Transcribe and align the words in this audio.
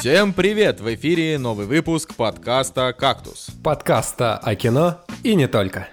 Всем 0.00 0.32
привет! 0.32 0.80
В 0.80 0.94
эфире 0.94 1.36
новый 1.36 1.66
выпуск 1.66 2.14
подкаста 2.14 2.94
«Кактус». 2.94 3.48
Подкаста 3.62 4.38
о 4.38 4.54
кино 4.54 5.02
и 5.22 5.34
не 5.34 5.46
только. 5.46 5.88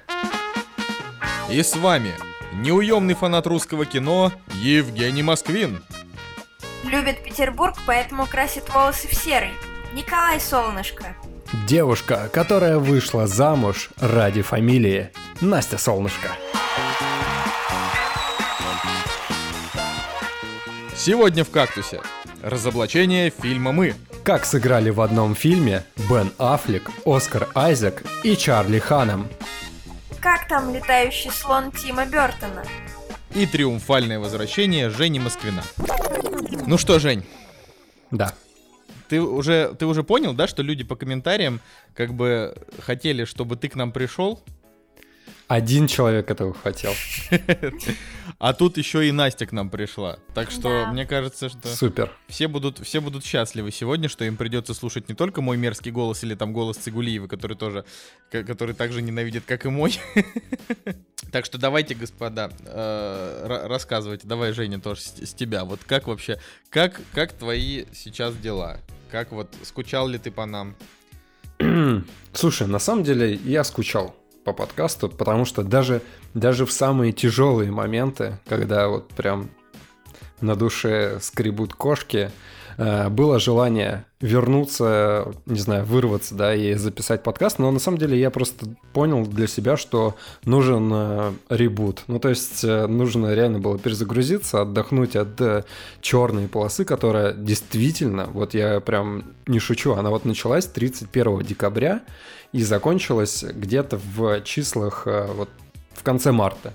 И 1.51 1.61
с 1.61 1.75
вами 1.75 2.13
неуемный 2.53 3.15
фанат 3.15 3.47
русского 3.47 3.85
кино 3.85 4.31
Евгений 4.61 5.23
Москвин. 5.23 5.83
Любит 6.85 7.21
Петербург, 7.21 7.75
поэтому 7.85 8.25
красит 8.25 8.73
волосы 8.73 9.09
в 9.09 9.13
серый. 9.13 9.51
Николай 9.91 10.39
Солнышко. 10.39 11.13
Девушка, 11.67 12.29
которая 12.31 12.77
вышла 12.77 13.27
замуж 13.27 13.89
ради 13.99 14.41
фамилии 14.41 15.09
Настя 15.41 15.77
Солнышко. 15.77 16.29
Сегодня 20.95 21.43
в 21.43 21.49
«Кактусе» 21.49 21.99
разоблачение 22.41 23.29
фильма 23.29 23.71
«Мы». 23.71 23.95
Как 24.23 24.45
сыграли 24.45 24.89
в 24.89 25.01
одном 25.01 25.35
фильме 25.35 25.83
Бен 26.09 26.31
Аффлек, 26.37 26.89
Оскар 27.05 27.47
Айзек 27.55 28.03
и 28.23 28.35
Чарли 28.35 28.79
Ханом. 28.79 29.27
Как 30.19 30.47
там 30.47 30.73
летающий 30.73 31.31
слон 31.31 31.71
Тима 31.71 32.05
Бертона? 32.05 32.63
И 33.33 33.45
триумфальное 33.45 34.19
возвращение 34.19 34.89
Жени 34.89 35.19
Москвина. 35.19 35.63
Ну 36.65 36.77
что, 36.77 36.99
Жень, 36.99 37.25
Да. 38.11 38.33
ты 39.09 39.21
уже, 39.21 39.73
ты 39.79 39.85
уже 39.85 40.03
понял, 40.03 40.33
да, 40.33 40.47
что 40.47 40.63
люди 40.63 40.83
по 40.83 40.95
комментариям 40.95 41.61
как 41.93 42.13
бы 42.13 42.55
хотели, 42.81 43.23
чтобы 43.25 43.55
ты 43.55 43.69
к 43.69 43.75
нам 43.75 43.91
пришел, 43.91 44.43
Один 45.47 45.87
человек 45.87 46.29
этого 46.29 46.53
хотел. 46.53 46.93
а 48.39 48.53
тут 48.53 48.77
еще 48.77 49.07
и 49.07 49.11
Настя 49.13 49.45
к 49.45 49.53
нам 49.53 49.69
пришла. 49.69 50.19
Так 50.33 50.51
что 50.51 50.63
Да. 50.85 50.91
мне 50.91 51.05
кажется, 51.05 51.47
что 51.47 51.69
Супер. 51.69 52.11
все 52.27 52.49
будут, 52.49 52.79
все 52.79 52.99
будут 52.99 53.23
счастливы 53.23 53.71
сегодня, 53.71 54.09
что 54.09 54.25
им 54.25 54.35
придется 54.35 54.73
слушать 54.73 55.07
не 55.07 55.15
только 55.15 55.41
мой 55.41 55.55
мерзкий 55.55 55.91
голос 55.91 56.21
или 56.25 56.35
там 56.35 56.51
голос 56.51 56.75
Цигулиева, 56.77 57.27
который 57.27 57.55
тоже, 57.55 57.85
ко- 58.29 58.43
который 58.43 58.75
также 58.75 59.01
ненавидит, 59.01 59.43
как 59.45 59.65
и 59.65 59.69
мой. 59.69 59.99
Так 61.29 61.43
что 61.43 61.57
давайте, 61.57 61.93
господа, 61.93 62.49
э, 62.65 63.45
ра- 63.47 63.67
рассказывайте. 63.67 64.25
Давай, 64.25 64.53
Женя, 64.53 64.79
тоже 64.79 65.01
с, 65.01 65.07
с 65.17 65.33
тебя. 65.33 65.65
Вот 65.65 65.81
как 65.85 66.07
вообще, 66.07 66.39
как, 66.69 67.01
как 67.13 67.33
твои 67.33 67.83
сейчас 67.93 68.33
дела? 68.37 68.79
Как 69.11 69.33
вот, 69.33 69.53
скучал 69.63 70.07
ли 70.07 70.17
ты 70.19 70.31
по 70.31 70.45
нам? 70.45 70.75
Слушай, 72.33 72.67
на 72.67 72.79
самом 72.79 73.03
деле 73.03 73.33
я 73.43 73.65
скучал 73.65 74.15
по 74.47 74.53
подкасту, 74.53 75.09
потому 75.09 75.43
что 75.43 75.61
даже, 75.61 76.01
даже 76.33 76.65
в 76.65 76.71
самые 76.71 77.11
тяжелые 77.11 77.69
моменты, 77.69 78.39
когда 78.47 78.87
вот 78.87 79.09
прям 79.09 79.49
на 80.39 80.55
душе 80.55 81.19
скребут 81.21 81.73
кошки, 81.73 82.31
э, 82.77 83.09
было 83.09 83.39
желание 83.39 84.05
вернуться, 84.21 85.33
не 85.47 85.59
знаю, 85.59 85.83
вырваться, 85.83 86.33
да, 86.33 86.55
и 86.55 86.75
записать 86.75 87.23
подкаст, 87.23 87.59
но 87.59 87.69
на 87.71 87.79
самом 87.79 87.97
деле 87.97 88.17
я 88.17 88.31
просто 88.31 88.67
понял 88.93 89.25
для 89.25 89.47
себя, 89.47 89.75
что 89.75 90.15
нужен 90.45 90.89
э, 90.93 91.33
ребут. 91.49 92.03
Ну, 92.07 92.17
то 92.17 92.29
есть 92.29 92.63
э, 92.63 92.87
нужно 92.87 93.33
реально 93.33 93.59
было 93.59 93.77
перезагрузиться, 93.77 94.61
отдохнуть 94.61 95.17
от 95.17 95.65
черной 95.99 96.47
полосы, 96.47 96.85
которая 96.85 97.33
действительно, 97.33 98.27
вот 98.27 98.53
я 98.53 98.79
прям 98.79 99.25
не 99.45 99.59
шучу, 99.59 99.91
она 99.91 100.09
вот 100.09 100.23
началась 100.23 100.67
31 100.67 101.39
декабря 101.39 102.01
и 102.53 102.63
закончилась 102.63 103.43
где-то 103.43 103.97
в 103.97 104.41
числах 104.41 105.03
э, 105.05 105.27
вот 105.33 105.49
в 105.93 106.03
конце 106.03 106.31
марта. 106.31 106.73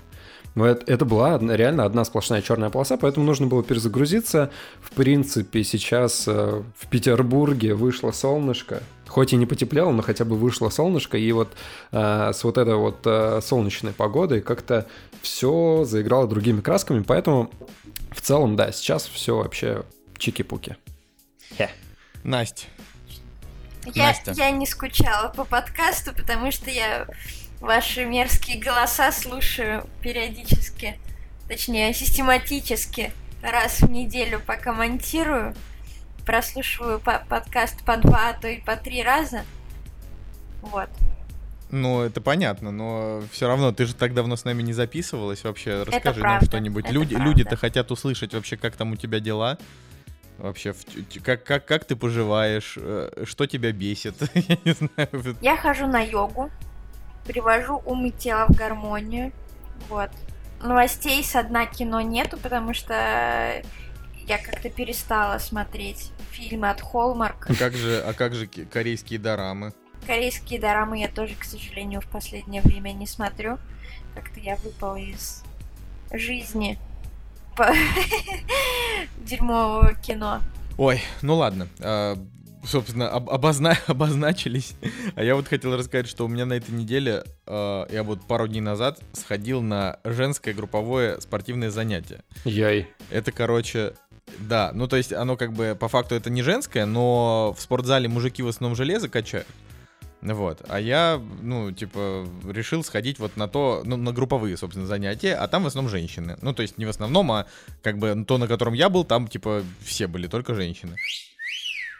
Но 0.55 0.67
это, 0.67 0.91
это 0.91 1.05
была 1.05 1.39
реально 1.39 1.85
одна 1.85 2.05
сплошная 2.05 2.41
черная 2.41 2.69
полоса, 2.69 2.97
поэтому 2.97 3.25
нужно 3.25 3.47
было 3.47 3.63
перезагрузиться. 3.63 4.51
В 4.81 4.91
принципе, 4.91 5.63
сейчас 5.63 6.27
э, 6.27 6.63
в 6.77 6.87
Петербурге 6.87 7.73
вышло 7.73 8.11
солнышко. 8.11 8.83
Хоть 9.07 9.33
и 9.33 9.35
не 9.35 9.45
потеплело, 9.45 9.91
но 9.91 10.01
хотя 10.01 10.25
бы 10.25 10.35
вышло 10.35 10.69
солнышко. 10.69 11.17
И 11.17 11.31
вот 11.31 11.49
э, 11.91 12.31
с 12.33 12.43
вот 12.43 12.57
этой 12.57 12.75
вот 12.75 12.99
э, 13.05 13.41
солнечной 13.41 13.93
погодой 13.93 14.41
как-то 14.41 14.87
все 15.21 15.85
заиграло 15.85 16.27
другими 16.27 16.61
красками. 16.61 17.03
Поэтому 17.05 17.51
в 18.11 18.21
целом, 18.21 18.55
да, 18.55 18.71
сейчас 18.71 19.07
все 19.07 19.37
вообще 19.37 19.83
чики-пуки. 20.17 20.77
Настя. 22.23 22.67
Я, 23.93 24.07
Настя. 24.07 24.31
я 24.31 24.51
не 24.51 24.65
скучала 24.65 25.29
по 25.29 25.43
подкасту, 25.43 26.13
потому 26.13 26.51
что 26.51 26.69
я 26.69 27.07
ваши 27.59 28.05
мерзкие 28.05 28.59
голоса 28.59 29.11
слушаю 29.11 29.87
периодически, 30.01 30.99
точнее, 31.47 31.93
систематически, 31.93 33.11
раз 33.41 33.81
в 33.81 33.89
неделю, 33.89 34.41
пока 34.45 34.73
монтирую. 34.73 35.55
Прослушиваю 36.25 36.99
по- 36.99 37.23
подкаст 37.27 37.83
по 37.83 37.97
два, 37.97 38.29
а 38.29 38.33
то 38.33 38.47
и 38.47 38.61
по 38.61 38.77
три 38.77 39.03
раза. 39.03 39.43
Вот. 40.61 40.89
Ну, 41.69 42.01
это 42.03 42.21
понятно, 42.21 42.71
но 42.71 43.23
все 43.31 43.47
равно 43.47 43.71
ты 43.71 43.85
же 43.85 43.95
так 43.95 44.13
давно 44.13 44.35
с 44.35 44.45
нами 44.45 44.61
не 44.61 44.73
записывалась 44.73 45.43
вообще. 45.43 45.83
Расскажи 45.83 46.21
нам 46.21 46.41
что-нибудь. 46.41 46.89
Люди, 46.91 47.15
люди-то 47.15 47.55
хотят 47.55 47.91
услышать 47.91 48.33
вообще, 48.33 48.57
как 48.57 48.75
там 48.75 48.91
у 48.91 48.95
тебя 48.95 49.19
дела. 49.19 49.57
Вообще, 50.43 50.75
как, 51.23 51.45
как, 51.45 51.65
как 51.65 51.85
ты 51.85 51.95
поживаешь, 51.95 52.73
э, 52.77 53.23
что 53.23 53.47
тебя 53.47 53.71
бесит, 53.71 54.15
я 54.33 54.57
не 54.65 54.73
знаю. 54.73 55.37
Я 55.39 55.55
хожу 55.55 55.87
на 55.87 56.01
йогу, 56.01 56.51
привожу 57.25 57.81
ум 57.85 58.07
и 58.07 58.11
тело 58.11 58.47
в 58.49 58.51
гармонию. 58.57 59.31
Вот. 59.87 60.09
Новостей 60.61 61.23
со 61.23 61.43
дна 61.43 61.65
кино 61.65 62.01
нету, 62.01 62.37
потому 62.37 62.73
что 62.73 62.93
я 64.27 64.37
как-то 64.37 64.69
перестала 64.69 65.37
смотреть 65.37 66.11
фильмы 66.31 66.69
от 66.69 66.81
Hallmark. 66.81 67.45
А 67.47 67.55
как 67.55 67.73
же, 67.75 68.03
а 68.05 68.11
как 68.11 68.35
же 68.35 68.47
ки- 68.47 68.65
корейские 68.65 69.19
дорамы? 69.19 69.71
Корейские 70.05 70.59
дорамы 70.59 70.99
я 70.99 71.07
тоже, 71.07 71.35
к 71.35 71.45
сожалению, 71.45 72.01
в 72.01 72.07
последнее 72.07 72.61
время 72.61 72.91
не 72.91 73.07
смотрю. 73.07 73.59
Как-то 74.13 74.41
я 74.41 74.57
выпала 74.57 74.97
из 74.97 75.41
жизни 76.11 76.77
дерьмового 79.25 79.93
кино. 79.95 80.41
Ой, 80.77 81.01
ну 81.21 81.35
ладно. 81.35 81.67
а, 81.79 82.17
собственно, 82.65 83.09
об- 83.09 83.29
обозна- 83.29 83.77
обозначились. 83.87 84.73
А 85.15 85.23
я 85.23 85.35
вот 85.35 85.47
хотел 85.47 85.75
рассказать, 85.77 86.07
что 86.07 86.25
у 86.25 86.27
меня 86.27 86.45
на 86.45 86.53
этой 86.53 86.71
неделе, 86.71 87.23
а, 87.45 87.87
я 87.91 88.03
вот 88.03 88.25
пару 88.27 88.47
дней 88.47 88.61
назад 88.61 88.99
сходил 89.13 89.61
на 89.61 89.99
женское 90.03 90.53
групповое 90.53 91.21
спортивное 91.21 91.69
занятие. 91.69 92.21
Яй. 92.45 92.87
Это, 93.11 93.31
короче, 93.31 93.93
да, 94.39 94.71
ну 94.73 94.87
то 94.87 94.95
есть 94.95 95.13
оно 95.13 95.35
как 95.37 95.53
бы 95.53 95.77
по 95.79 95.87
факту 95.89 96.15
это 96.15 96.29
не 96.29 96.41
женское, 96.41 96.85
но 96.85 97.53
в 97.57 97.61
спортзале 97.61 98.07
мужики 98.07 98.41
в 98.41 98.47
основном 98.47 98.75
железо 98.75 99.09
качают. 99.09 99.47
Вот, 100.23 100.61
а 100.69 100.79
я, 100.79 101.21
ну, 101.41 101.73
типа, 101.73 102.25
решил 102.49 102.83
сходить 102.83 103.19
вот 103.19 103.35
на 103.35 103.49
то, 103.49 103.81
ну, 103.83 103.97
на 103.97 104.13
групповые, 104.13 104.55
собственно, 104.55 104.87
занятия, 104.87 105.35
а 105.35 105.49
там 105.49 105.63
в 105.63 105.67
основном 105.67 105.91
женщины. 105.91 106.37
Ну, 106.41 106.53
то 106.53 106.61
есть 106.61 106.77
не 106.77 106.85
в 106.85 106.89
основном, 106.89 107.29
а 107.33 107.45
как 107.81 107.97
бы 107.97 108.23
то, 108.25 108.37
на 108.37 108.47
котором 108.47 108.73
я 108.73 108.87
был, 108.87 109.03
там, 109.03 109.27
типа, 109.27 109.63
все 109.83 110.07
были, 110.07 110.27
только 110.27 110.55
женщины. 110.55 110.95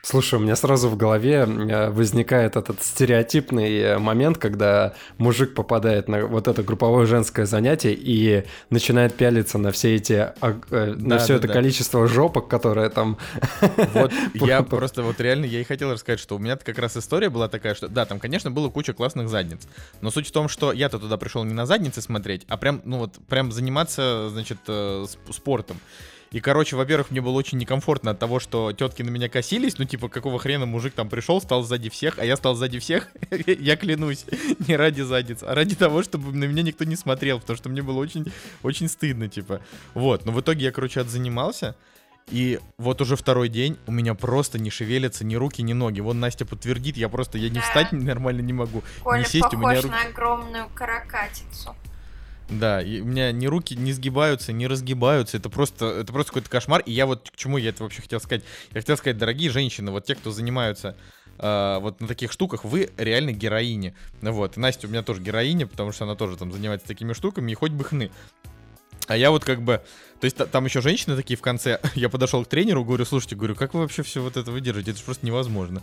Слушай, 0.06 0.36
у 0.36 0.40
меня 0.40 0.58
сразу 0.58 0.90
в 0.90 0.98
голове 0.98 1.48
э, 1.48 1.90
возникает 1.90 2.58
этот 2.58 2.84
стереотипный 2.84 3.74
э, 3.78 3.98
момент, 4.00 4.38
когда 4.38 4.96
мужик 5.18 5.56
попадает 5.56 6.10
на 6.10 6.26
вот 6.26 6.50
это 6.50 6.62
групповое 6.62 7.08
женское 7.08 7.46
занятие 7.46 7.94
и 7.94 8.44
начинает 8.70 9.16
пялиться 9.16 9.58
на 9.58 9.72
все 9.72 9.96
эти, 9.96 10.34
ог- 10.42 10.68
э, 10.72 10.96
на 10.98 11.12
Да, 11.12 11.18
все 11.20 11.28
да, 11.30 11.36
это 11.36 11.48
да. 11.48 11.54
количество 11.54 12.06
жопок, 12.06 12.50
которое 12.50 12.90
там... 12.90 13.18
Вот 13.94 14.12
я 14.34 14.62
Просто- 14.64 15.04
вот 15.04 15.22
реально, 15.22 15.46
я 15.46 15.62
и 15.62 15.64
хотел 15.64 15.94
рассказать, 15.94 16.20
что 16.20 16.36
у 16.36 16.40
меня 16.40 16.58
как 16.58 16.78
раз 16.80 16.98
история 16.98 17.30
была 17.30 17.48
такая, 17.48 17.74
что 17.74 17.88
да, 17.88 18.06
там, 18.06 18.20
конечно, 18.20 18.52
было 18.52 18.68
куча 18.70 18.92
классных 18.92 19.30
задниц, 19.30 19.62
но 20.02 20.12
суть 20.12 20.28
в 20.28 20.32
том, 20.34 20.50
что 20.50 20.74
я-то 20.74 21.00
туда 21.00 21.16
пришел 21.16 21.46
не 21.46 21.54
на 21.54 21.66
задницы 21.66 22.02
смотреть, 22.02 22.44
а 22.50 22.58
прям, 22.58 22.82
ну 22.84 22.98
вот, 22.98 23.14
прям 23.30 23.54
заниматься, 23.54 24.28
значит, 24.30 24.58
сп- 24.68 25.32
спортом. 25.32 25.78
И, 26.34 26.40
короче, 26.40 26.76
во-первых, 26.76 27.12
мне 27.12 27.22
было 27.22 27.34
очень 27.34 27.60
некомфортно 27.60 28.12
от 28.12 28.20
того, 28.20 28.40
что 28.40 28.74
тетки 28.74 29.04
на 29.04 29.12
меня 29.12 29.30
косились, 29.30 29.78
ну, 29.78 29.86
типа, 29.86 30.10
какого 30.10 30.40
хрена 30.40 30.66
мужик 30.66 30.96
там 30.96 31.08
пришел, 31.08 31.40
стал 31.40 31.62
сзади 31.62 31.92
всех, 31.92 32.18
а 32.18 32.26
я 32.26 32.36
стал 32.36 32.56
сзади 32.56 32.80
всех, 32.80 33.10
я 33.46 33.78
клянусь, 33.78 34.26
не 34.68 34.76
ради 34.76 35.02
задниц, 35.02 35.44
а 35.44 35.54
ради 35.54 35.76
того, 35.76 36.02
чтобы 36.02 36.36
на 36.36 36.46
меня 36.46 36.64
никто 36.64 36.86
не 36.86 36.96
смотрел, 36.96 37.40
потому 37.40 37.56
что 37.56 37.70
мне 37.70 37.84
было 37.84 38.00
очень, 38.00 38.26
очень 38.64 38.90
стыдно, 38.90 39.30
типа. 39.30 39.62
Вот, 39.94 40.26
но 40.26 40.32
в 40.32 40.42
итоге 40.42 40.66
я, 40.66 40.72
короче, 40.72 41.02
отзанимался, 41.02 41.76
и 42.30 42.60
вот 42.80 43.00
уже 43.02 43.16
второй 43.16 43.48
день 43.48 43.78
у 43.86 43.92
меня 43.92 44.16
просто 44.16 44.58
не 44.58 44.72
шевелятся 44.72 45.24
ни 45.26 45.36
руки, 45.36 45.62
ни 45.62 45.74
ноги. 45.74 46.00
Вон 46.00 46.20
Настя 46.20 46.46
подтвердит, 46.46 46.98
я 46.98 47.10
просто, 47.10 47.38
я 47.38 47.50
не 47.50 47.56
Да. 47.56 47.62
встать 47.62 47.92
нормально 47.92 48.42
не 48.42 48.54
могу. 48.54 48.82
Коля 49.04 49.20
не 49.20 49.26
сесть, 49.26 49.54
у 49.54 49.58
меня 49.58 49.68
похож 49.68 49.84
руки... 49.84 49.96
на 49.96 50.02
огромную 50.10 50.70
каракатицу. 50.74 51.76
Да, 52.50 52.82
и 52.82 53.02
у 53.02 53.06
меня 53.06 53.32
ни 53.32 53.48
руки 53.48 53.76
не 53.76 53.94
сгибаются, 53.94 54.52
не 54.52 54.68
разгибаются. 54.68 55.38
Это 55.38 55.50
просто, 55.50 55.86
это 55.86 56.12
просто 56.12 56.32
какой-то 56.32 56.50
кошмар. 56.50 56.82
И 56.86 56.92
я 56.92 57.06
вот 57.06 57.30
к 57.32 57.36
чему 57.36 57.58
я 57.58 57.70
это 57.70 57.84
вообще 57.84 58.02
хотел 58.02 58.20
сказать. 58.20 58.44
Я 58.72 58.82
хотел 58.82 58.98
сказать, 58.98 59.18
дорогие 59.18 59.50
женщины, 59.50 59.92
вот 59.92 60.06
те, 60.06 60.16
кто 60.16 60.32
занимаются 60.32 60.96
а, 61.40 61.80
вот 61.80 62.02
на 62.02 62.08
таких 62.08 62.32
штуках, 62.32 62.64
вы 62.64 62.90
реально 62.98 63.32
героини. 63.32 63.96
Ну 64.22 64.34
Вот, 64.34 64.58
и 64.58 64.60
Настя 64.60 64.88
у 64.88 64.90
меня 64.90 65.04
тоже 65.04 65.22
героиня, 65.22 65.68
потому 65.68 65.92
что 65.92 66.04
она 66.06 66.16
тоже 66.16 66.38
там 66.38 66.52
занимается 66.52 66.88
такими 66.88 67.14
штуками, 67.14 67.52
и 67.52 67.56
хоть 67.56 67.72
бы 67.72 67.84
хны. 67.84 68.12
А 69.08 69.18
я 69.18 69.32
вот 69.32 69.44
как 69.44 69.62
бы 69.62 69.82
То 70.24 70.26
есть 70.26 70.38
там 70.38 70.64
еще 70.64 70.80
женщины 70.80 71.18
такие 71.18 71.36
в 71.36 71.42
конце. 71.42 71.82
Я 71.96 72.08
подошел 72.08 72.46
к 72.46 72.48
тренеру, 72.48 72.86
говорю, 72.86 73.04
слушайте, 73.04 73.36
говорю, 73.36 73.56
как 73.56 73.74
вы 73.74 73.82
вообще 73.82 74.04
все 74.04 74.22
вот 74.22 74.38
это 74.38 74.54
выдержите? 74.54 74.92
Это 74.92 75.00
же 75.00 75.04
просто 75.04 75.26
невозможно. 75.26 75.82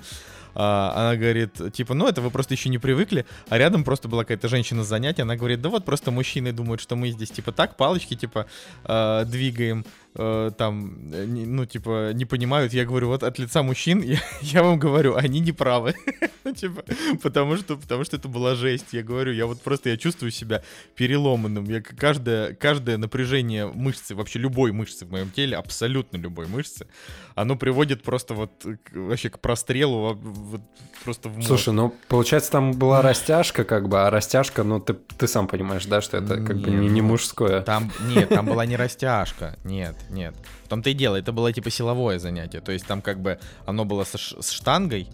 А, 0.54 0.94
она 0.96 1.16
говорит, 1.16 1.60
типа, 1.74 1.92
ну 1.92 2.08
это 2.08 2.22
вы 2.22 2.30
просто 2.30 2.54
еще 2.54 2.70
не 2.70 2.78
привыкли. 2.78 3.26
А 3.50 3.58
рядом 3.58 3.84
просто 3.84 4.08
была 4.08 4.22
какая-то 4.24 4.48
женщина 4.48 4.82
с 4.82 4.86
занятия. 4.86 5.24
Она 5.24 5.36
говорит, 5.36 5.60
да 5.60 5.68
вот 5.68 5.84
просто 5.84 6.10
мужчины 6.10 6.52
думают, 6.52 6.80
что 6.80 6.96
мы 6.96 7.10
здесь 7.10 7.30
типа 7.30 7.52
так 7.52 7.76
палочки 7.76 8.14
типа 8.14 8.46
э, 8.84 9.24
двигаем 9.26 9.84
э, 10.14 10.50
там, 10.56 11.12
э, 11.12 11.24
не, 11.24 11.46
ну, 11.46 11.66
типа, 11.66 12.12
не 12.12 12.24
понимают, 12.24 12.72
я 12.72 12.84
говорю, 12.84 13.08
вот 13.08 13.22
от 13.22 13.38
лица 13.38 13.62
мужчин, 13.62 14.02
я, 14.02 14.18
я 14.40 14.62
вам 14.62 14.78
говорю, 14.78 15.16
они 15.16 15.40
не 15.40 15.52
правы. 15.52 15.94
ну, 16.44 16.52
типа, 16.52 16.82
потому 17.22 17.56
что, 17.56 17.76
потому 17.76 18.04
что 18.04 18.16
это 18.16 18.28
была 18.28 18.54
жесть. 18.54 18.92
Я 18.92 19.02
говорю, 19.02 19.32
я 19.32 19.46
вот 19.46 19.60
просто, 19.62 19.90
я 19.90 19.96
чувствую 19.96 20.30
себя 20.30 20.62
переломанным. 20.94 21.64
Я 21.64 21.80
каждое, 21.80 22.54
каждое 22.54 22.96
напряжение 22.96 23.66
мышцы, 23.66 24.14
вообще 24.14 24.38
любой 24.38 24.72
мышцы 24.72 25.04
в 25.04 25.10
моем 25.10 25.30
теле, 25.30 25.56
абсолютно 25.56 26.16
любой 26.16 26.46
мышцы, 26.46 26.86
оно 27.34 27.56
приводит 27.56 28.02
просто 28.02 28.34
вот 28.34 28.50
к, 28.62 28.96
вообще 28.96 29.30
к 29.30 29.38
прострелу, 29.38 30.14
вот, 30.14 30.62
просто 31.04 31.28
в 31.28 31.36
мозг. 31.36 31.48
Слушай, 31.48 31.72
ну, 31.72 31.94
получается, 32.08 32.50
там 32.52 32.72
была 32.72 33.02
растяжка, 33.02 33.64
как 33.64 33.88
бы, 33.88 34.00
а 34.02 34.10
растяжка, 34.10 34.64
ну, 34.64 34.80
ты, 34.80 34.94
ты 34.94 35.26
сам 35.26 35.46
понимаешь, 35.46 35.86
да, 35.86 36.00
что 36.00 36.18
это 36.18 36.36
как 36.36 36.56
нет, 36.56 36.64
бы 36.64 36.70
не, 36.70 36.88
не 36.88 37.00
ну, 37.00 37.08
мужское. 37.08 37.62
Там, 37.62 37.92
нет, 38.14 38.28
там 38.28 38.46
была 38.46 38.66
не 38.66 38.76
растяжка, 38.76 39.56
нет 39.64 39.99
нет. 40.08 40.34
В 40.64 40.68
том-то 40.68 40.90
и 40.90 40.94
дело, 40.94 41.16
это 41.16 41.32
было 41.32 41.52
типа 41.52 41.70
силовое 41.70 42.18
занятие. 42.18 42.60
То 42.60 42.72
есть 42.72 42.86
там 42.86 43.02
как 43.02 43.20
бы 43.20 43.38
оно 43.66 43.84
было 43.84 44.04
со, 44.04 44.18
с 44.18 44.50
штангой, 44.50 45.08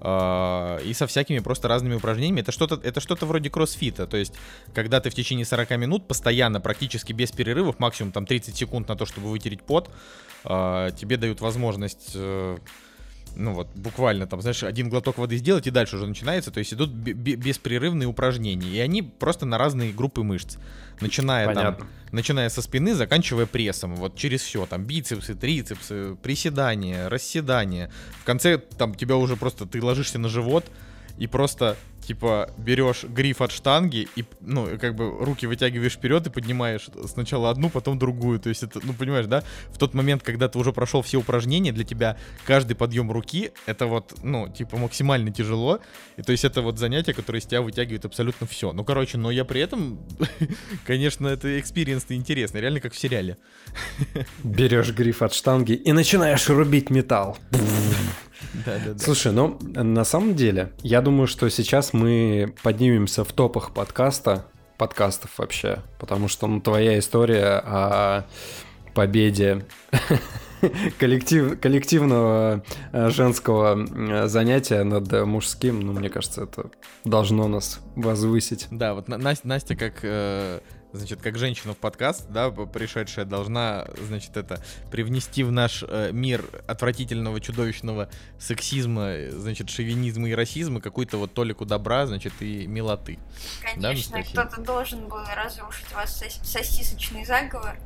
Uh, 0.00 0.82
и 0.82 0.94
со 0.94 1.06
всякими 1.06 1.40
просто 1.40 1.68
разными 1.68 1.94
упражнениями. 1.94 2.40
Это 2.40 2.52
что-то, 2.52 2.80
это 2.82 3.00
что-то 3.00 3.26
вроде 3.26 3.50
кроссфита. 3.50 4.06
То 4.06 4.16
есть, 4.16 4.32
когда 4.72 4.98
ты 4.98 5.10
в 5.10 5.14
течение 5.14 5.44
40 5.44 5.72
минут 5.72 6.08
постоянно, 6.08 6.58
практически 6.58 7.12
без 7.12 7.32
перерывов, 7.32 7.78
максимум 7.78 8.10
там 8.10 8.24
30 8.24 8.56
секунд 8.56 8.88
на 8.88 8.96
то, 8.96 9.04
чтобы 9.04 9.28
вытереть 9.28 9.60
пот, 9.60 9.90
uh, 10.44 10.90
тебе 10.96 11.18
дают 11.18 11.42
возможность 11.42 12.12
uh, 12.14 12.58
ну 13.36 13.52
вот, 13.54 13.68
буквально 13.74 14.26
там, 14.26 14.40
знаешь, 14.40 14.62
один 14.62 14.88
глоток 14.88 15.18
воды 15.18 15.36
сделать, 15.36 15.66
и 15.66 15.70
дальше 15.70 15.96
уже 15.96 16.06
начинается, 16.06 16.50
то 16.50 16.58
есть 16.58 16.72
идут 16.72 16.90
беспрерывные 16.90 18.08
упражнения, 18.08 18.68
и 18.68 18.78
они 18.78 19.02
просто 19.02 19.46
на 19.46 19.58
разные 19.58 19.92
группы 19.92 20.22
мышц, 20.22 20.56
начиная 21.00 21.46
Понятно. 21.46 21.78
там, 21.78 21.88
начиная 22.12 22.48
со 22.48 22.62
спины, 22.62 22.94
заканчивая 22.94 23.46
прессом, 23.46 23.96
вот 23.96 24.16
через 24.16 24.42
все, 24.42 24.66
там, 24.66 24.84
бицепсы, 24.84 25.34
трицепсы, 25.34 26.16
приседания, 26.22 27.08
расседания, 27.08 27.90
в 28.20 28.24
конце 28.24 28.58
там 28.58 28.94
тебя 28.94 29.16
уже 29.16 29.36
просто, 29.36 29.66
ты 29.66 29.82
ложишься 29.82 30.18
на 30.18 30.28
живот, 30.28 30.64
и 31.18 31.26
просто 31.26 31.76
типа 32.10 32.50
берешь 32.58 33.04
гриф 33.04 33.40
от 33.40 33.52
штанги 33.52 34.08
и, 34.16 34.24
ну, 34.40 34.66
как 34.80 34.96
бы 34.96 35.24
руки 35.24 35.46
вытягиваешь 35.46 35.92
вперед 35.92 36.26
и 36.26 36.30
поднимаешь 36.30 36.88
сначала 37.06 37.50
одну, 37.50 37.70
потом 37.70 38.00
другую. 38.00 38.40
То 38.40 38.48
есть 38.48 38.64
это, 38.64 38.80
ну, 38.82 38.94
понимаешь, 38.94 39.26
да? 39.26 39.44
В 39.68 39.78
тот 39.78 39.94
момент, 39.94 40.24
когда 40.24 40.48
ты 40.48 40.58
уже 40.58 40.72
прошел 40.72 41.02
все 41.02 41.18
упражнения, 41.18 41.70
для 41.70 41.84
тебя 41.84 42.16
каждый 42.46 42.74
подъем 42.74 43.12
руки 43.12 43.52
это 43.66 43.86
вот, 43.86 44.24
ну, 44.24 44.48
типа 44.48 44.76
максимально 44.76 45.30
тяжело. 45.30 45.78
И 46.16 46.22
то 46.22 46.32
есть 46.32 46.44
это 46.44 46.62
вот 46.62 46.80
занятие, 46.80 47.14
которое 47.14 47.38
из 47.38 47.46
тебя 47.46 47.62
вытягивает 47.62 48.04
абсолютно 48.04 48.44
все. 48.48 48.72
Ну, 48.72 48.82
короче, 48.82 49.16
но 49.16 49.30
я 49.30 49.44
при 49.44 49.60
этом, 49.60 50.00
конечно, 50.84 51.28
это 51.28 51.60
experience 51.60 52.06
интересный, 52.08 52.60
реально 52.60 52.80
как 52.80 52.92
в 52.92 52.98
сериале. 52.98 53.36
Берешь 54.42 54.90
гриф 54.90 55.22
от 55.22 55.32
штанги 55.32 55.74
и 55.74 55.92
начинаешь 55.92 56.48
рубить 56.48 56.90
металл. 56.90 57.38
Да, 58.64 58.78
да, 58.84 58.92
да. 58.92 58.98
Слушай, 58.98 59.32
ну, 59.32 59.58
на 59.60 60.04
самом 60.04 60.34
деле, 60.34 60.72
я 60.82 61.00
думаю, 61.00 61.26
что 61.26 61.48
сейчас 61.48 61.92
мы 61.92 62.54
поднимемся 62.62 63.24
в 63.24 63.32
топах 63.32 63.72
подкаста, 63.72 64.46
подкастов 64.76 65.38
вообще, 65.38 65.80
потому 65.98 66.28
что, 66.28 66.46
ну, 66.46 66.60
твоя 66.60 66.98
история 66.98 67.62
о 67.64 68.26
победе 68.94 69.66
коллектив, 70.98 71.60
коллективного 71.60 72.64
э, 72.92 73.10
женского 73.10 74.28
занятия 74.28 74.82
над 74.82 75.12
мужским, 75.26 75.80
ну, 75.80 75.92
мне 75.92 76.08
кажется, 76.08 76.44
это 76.44 76.70
должно 77.04 77.48
нас 77.48 77.80
возвысить. 77.94 78.68
Да, 78.70 78.94
вот 78.94 79.08
Настя, 79.08 79.46
Настя 79.46 79.76
как 79.76 80.00
э, 80.02 80.60
значит, 80.92 81.20
как 81.20 81.38
женщина 81.38 81.74
в 81.74 81.76
подкаст, 81.76 82.26
да, 82.30 82.50
пришедшая, 82.50 83.24
должна, 83.24 83.86
значит, 84.06 84.36
это 84.36 84.62
привнести 84.90 85.42
в 85.42 85.52
наш 85.52 85.84
э, 85.86 86.10
мир 86.12 86.44
отвратительного, 86.66 87.40
чудовищного 87.40 88.08
сексизма, 88.38 89.14
значит, 89.30 89.70
шовинизма 89.70 90.28
и 90.28 90.34
расизма 90.34 90.80
какую-то 90.80 91.18
вот 91.18 91.34
толику 91.34 91.64
добра, 91.64 92.06
значит, 92.06 92.32
и 92.40 92.66
милоты. 92.66 93.18
Конечно, 93.62 94.18
да, 94.18 94.22
кто-то 94.22 94.60
должен 94.60 95.08
был 95.08 95.22
разрушить 95.34 95.92
вас 95.92 96.22
сосисочный 96.42 97.24
заговор. 97.24 97.76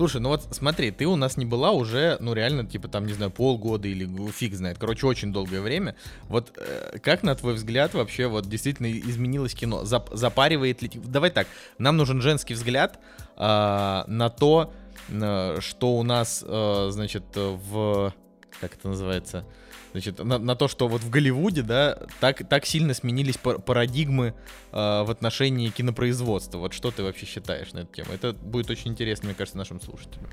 Слушай, 0.00 0.22
ну 0.22 0.30
вот 0.30 0.48
смотри, 0.52 0.92
ты 0.92 1.04
у 1.04 1.14
нас 1.14 1.36
не 1.36 1.44
была 1.44 1.72
уже, 1.72 2.16
ну 2.20 2.32
реально, 2.32 2.64
типа 2.64 2.88
там, 2.88 3.04
не 3.04 3.12
знаю, 3.12 3.30
полгода 3.30 3.86
или 3.86 4.08
фиг 4.30 4.54
знает, 4.54 4.78
короче, 4.78 5.06
очень 5.06 5.30
долгое 5.30 5.60
время. 5.60 5.94
Вот 6.22 6.54
э, 6.56 6.96
как, 7.02 7.22
на 7.22 7.34
твой 7.34 7.52
взгляд, 7.52 7.92
вообще 7.92 8.26
вот 8.26 8.46
действительно 8.46 8.90
изменилось 8.90 9.54
кино? 9.54 9.84
Зап 9.84 10.08
запаривает 10.14 10.80
ли... 10.80 10.90
Давай 10.94 11.28
так, 11.28 11.48
нам 11.76 11.98
нужен 11.98 12.22
женский 12.22 12.54
взгляд 12.54 12.98
э, 13.36 14.04
на 14.06 14.30
то, 14.30 14.72
э, 15.10 15.58
что 15.60 15.98
у 15.98 16.02
нас, 16.02 16.42
э, 16.48 16.88
значит, 16.92 17.24
в... 17.34 18.14
Как 18.58 18.76
это 18.76 18.88
называется? 18.88 19.44
Значит, 19.92 20.22
на, 20.22 20.38
на 20.38 20.54
то, 20.54 20.68
что 20.68 20.86
вот 20.88 21.02
в 21.02 21.10
Голливуде, 21.10 21.62
да, 21.62 21.98
так, 22.20 22.48
так 22.48 22.64
сильно 22.64 22.94
сменились 22.94 23.36
парадигмы 23.36 24.34
э, 24.72 24.76
в 25.02 25.10
отношении 25.10 25.68
кинопроизводства. 25.70 26.58
Вот 26.58 26.72
что 26.72 26.90
ты 26.90 27.02
вообще 27.02 27.26
считаешь 27.26 27.72
на 27.72 27.80
эту 27.80 27.94
тему? 27.94 28.12
Это 28.12 28.32
будет 28.32 28.70
очень 28.70 28.92
интересно, 28.92 29.26
мне 29.26 29.34
кажется, 29.34 29.58
нашим 29.58 29.80
слушателям. 29.80 30.28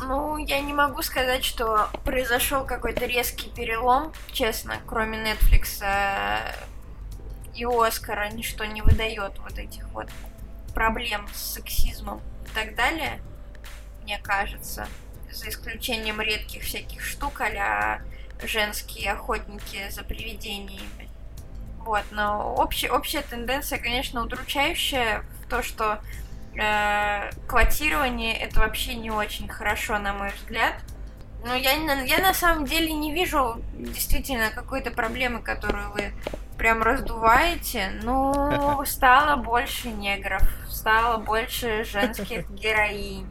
Ну, 0.00 0.38
я 0.38 0.60
не 0.60 0.72
могу 0.72 1.02
сказать, 1.02 1.44
что 1.44 1.88
произошел 2.04 2.64
какой-то 2.64 3.04
резкий 3.04 3.50
перелом, 3.50 4.12
честно, 4.32 4.76
кроме 4.86 5.18
Netflix 5.18 5.82
э, 5.82 6.54
и 7.54 7.64
Оскара 7.64 8.30
ничто 8.30 8.64
не 8.64 8.80
выдает 8.80 9.32
вот 9.38 9.58
этих 9.58 9.86
вот 9.88 10.06
проблем 10.72 11.26
с 11.34 11.54
сексизмом 11.54 12.20
и 12.46 12.54
так 12.54 12.76
далее, 12.76 13.20
мне 14.04 14.18
кажется, 14.22 14.86
за 15.30 15.48
исключением 15.48 16.20
редких 16.20 16.62
всяких 16.62 17.02
штук 17.02 17.40
а 17.40 18.00
женские 18.42 19.12
охотники 19.12 19.88
за 19.90 20.02
привидениями. 20.02 21.08
Вот, 21.78 22.04
но 22.10 22.54
общая, 22.54 22.90
общая 22.90 23.22
тенденция, 23.22 23.78
конечно, 23.78 24.22
удручающая 24.22 25.22
в 25.42 25.48
то, 25.48 25.62
что 25.62 26.00
э, 26.54 27.30
квотирование 27.46 28.36
это 28.36 28.60
вообще 28.60 28.94
не 28.94 29.10
очень 29.10 29.48
хорошо, 29.48 29.98
на 29.98 30.12
мой 30.12 30.30
взгляд. 30.36 30.74
Но 31.44 31.54
я, 31.54 31.72
я 31.72 32.18
на 32.18 32.34
самом 32.34 32.64
деле 32.64 32.92
не 32.92 33.14
вижу 33.14 33.62
действительно 33.72 34.50
какой-то 34.50 34.90
проблемы, 34.90 35.40
которую 35.40 35.90
вы 35.92 36.12
прям 36.58 36.82
раздуваете. 36.82 37.92
Ну, 38.02 38.82
стало 38.86 39.36
больше 39.36 39.88
негров, 39.88 40.42
стало 40.68 41.18
больше 41.18 41.84
женских 41.84 42.50
героинь. 42.50 43.26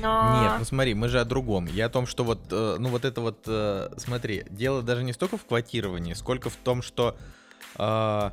Но... 0.00 0.42
Нет, 0.42 0.52
ну 0.58 0.64
смотри, 0.64 0.94
мы 0.94 1.08
же 1.08 1.20
о 1.20 1.24
другом. 1.24 1.66
Я 1.66 1.86
о 1.86 1.88
том, 1.88 2.06
что 2.06 2.24
вот, 2.24 2.40
э, 2.50 2.76
ну 2.78 2.88
вот 2.88 3.04
это 3.04 3.20
вот, 3.20 3.44
э, 3.46 3.90
смотри, 3.96 4.44
дело 4.50 4.82
даже 4.82 5.04
не 5.04 5.12
столько 5.12 5.36
в 5.36 5.44
квотировании, 5.44 6.14
сколько 6.14 6.50
в 6.50 6.56
том, 6.56 6.82
что, 6.82 7.16
э, 7.78 8.30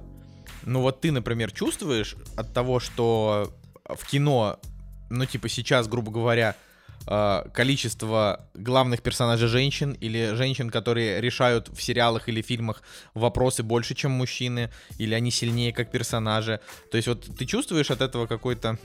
ну 0.63 0.82
вот 0.82 1.01
ты, 1.01 1.12
например, 1.12 1.51
чувствуешь 1.51 2.16
от 2.38 2.54
того, 2.54 2.80
что 2.80 3.54
в 3.86 4.06
кино, 4.06 4.60
ну 5.10 5.25
типа 5.25 5.50
сейчас, 5.50 5.88
грубо 5.88 6.12
говоря, 6.12 6.56
э, 7.08 7.44
количество 7.54 8.48
главных 8.54 9.01
персонажей 9.01 9.48
женщин 9.48 9.94
или 9.94 10.36
женщин, 10.36 10.70
которые 10.70 11.22
решают 11.22 11.70
в 11.70 11.82
сериалах 11.82 12.30
или 12.30 12.42
фильмах 12.42 12.84
вопросы 13.13 13.63
больше, 13.63 13.96
чем 13.96 14.12
мужчины, 14.12 14.72
или 14.98 15.13
они 15.13 15.32
сильнее 15.32 15.74
как 15.74 15.92
персонажи. 15.92 16.60
То 16.92 16.98
есть 16.98 17.08
вот 17.08 17.25
ты 17.38 17.46
чувствуешь 17.46 17.92
от 17.92 18.01
этого 18.01 18.28
какой-то 18.28 18.78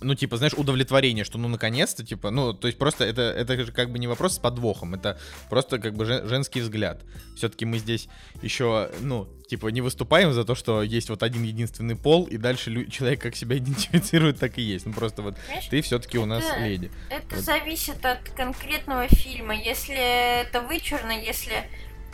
ну, 0.00 0.14
типа, 0.14 0.36
знаешь, 0.36 0.54
удовлетворение, 0.54 1.24
что, 1.24 1.38
ну, 1.38 1.48
наконец-то, 1.48 2.04
типа, 2.04 2.30
ну, 2.30 2.52
то 2.52 2.66
есть 2.66 2.78
просто 2.78 3.04
это, 3.04 3.22
это 3.22 3.64
же 3.64 3.72
как 3.72 3.90
бы 3.90 3.98
не 3.98 4.06
вопрос 4.06 4.34
с 4.34 4.38
подвохом, 4.38 4.94
это 4.94 5.18
просто 5.50 5.78
как 5.78 5.94
бы 5.94 6.04
женский 6.04 6.60
взгляд. 6.60 7.02
Все-таки 7.36 7.64
мы 7.64 7.78
здесь 7.78 8.08
еще, 8.42 8.90
ну, 9.00 9.28
типа, 9.48 9.68
не 9.68 9.80
выступаем 9.80 10.32
за 10.32 10.44
то, 10.44 10.54
что 10.54 10.82
есть 10.82 11.10
вот 11.10 11.22
один 11.22 11.42
единственный 11.42 11.96
пол, 11.96 12.24
и 12.24 12.36
дальше 12.36 12.88
человек 12.90 13.20
как 13.20 13.36
себя 13.36 13.56
идентифицирует, 13.58 14.38
так 14.38 14.58
и 14.58 14.62
есть. 14.62 14.86
Ну, 14.86 14.92
просто 14.92 15.22
вот 15.22 15.36
Знаешь, 15.46 15.66
ты 15.66 15.82
все-таки 15.82 16.18
у 16.18 16.26
нас 16.26 16.44
леди. 16.58 16.90
Это 17.10 17.36
вот. 17.36 17.44
зависит 17.44 18.04
от 18.04 18.28
конкретного 18.30 19.08
фильма. 19.08 19.54
Если 19.54 20.42
это 20.42 20.60
вычурно, 20.60 21.12
если 21.12 21.64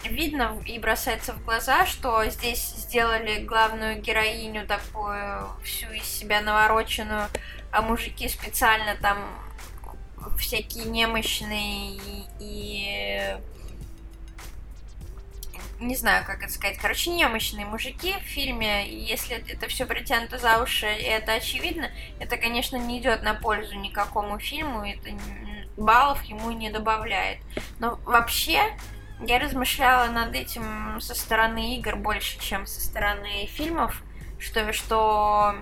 видно 0.08 0.58
и 0.66 0.78
бросается 0.78 1.32
в 1.32 1.44
глаза, 1.44 1.86
что 1.86 2.24
здесь 2.26 2.74
сделали 2.76 3.44
главную 3.44 4.00
героиню 4.00 4.66
такую 4.66 5.48
всю 5.62 5.90
из 5.92 6.04
себя 6.04 6.40
навороченную, 6.40 7.28
а 7.72 7.82
мужики 7.82 8.28
специально 8.28 8.96
там 8.96 9.18
всякие 10.38 10.84
немощные 10.84 11.96
и, 11.96 12.24
и 12.40 13.36
не 15.80 15.96
знаю, 15.96 16.24
как 16.26 16.42
это 16.42 16.52
сказать, 16.52 16.78
короче, 16.78 17.10
немощные 17.10 17.64
мужики 17.64 18.14
в 18.20 18.24
фильме, 18.24 18.88
если 18.88 19.42
это 19.50 19.66
все 19.68 19.86
притянуто 19.86 20.38
за 20.38 20.62
уши, 20.62 20.86
и 20.86 21.04
это 21.04 21.32
очевидно, 21.32 21.90
это, 22.18 22.36
конечно, 22.36 22.76
не 22.76 23.00
идет 23.00 23.22
на 23.22 23.34
пользу 23.34 23.74
никакому 23.76 24.38
фильму, 24.38 24.84
это 24.84 25.10
баллов 25.76 26.22
ему 26.24 26.50
не 26.50 26.70
добавляет. 26.70 27.38
Но 27.78 27.98
вообще, 28.04 28.76
я 29.20 29.38
размышляла 29.38 30.10
над 30.10 30.34
этим 30.34 31.00
со 31.00 31.14
стороны 31.14 31.76
игр 31.76 31.96
больше, 31.96 32.38
чем 32.40 32.66
со 32.66 32.80
стороны 32.80 33.46
фильмов, 33.46 34.02
что, 34.38 34.72
что 34.72 35.56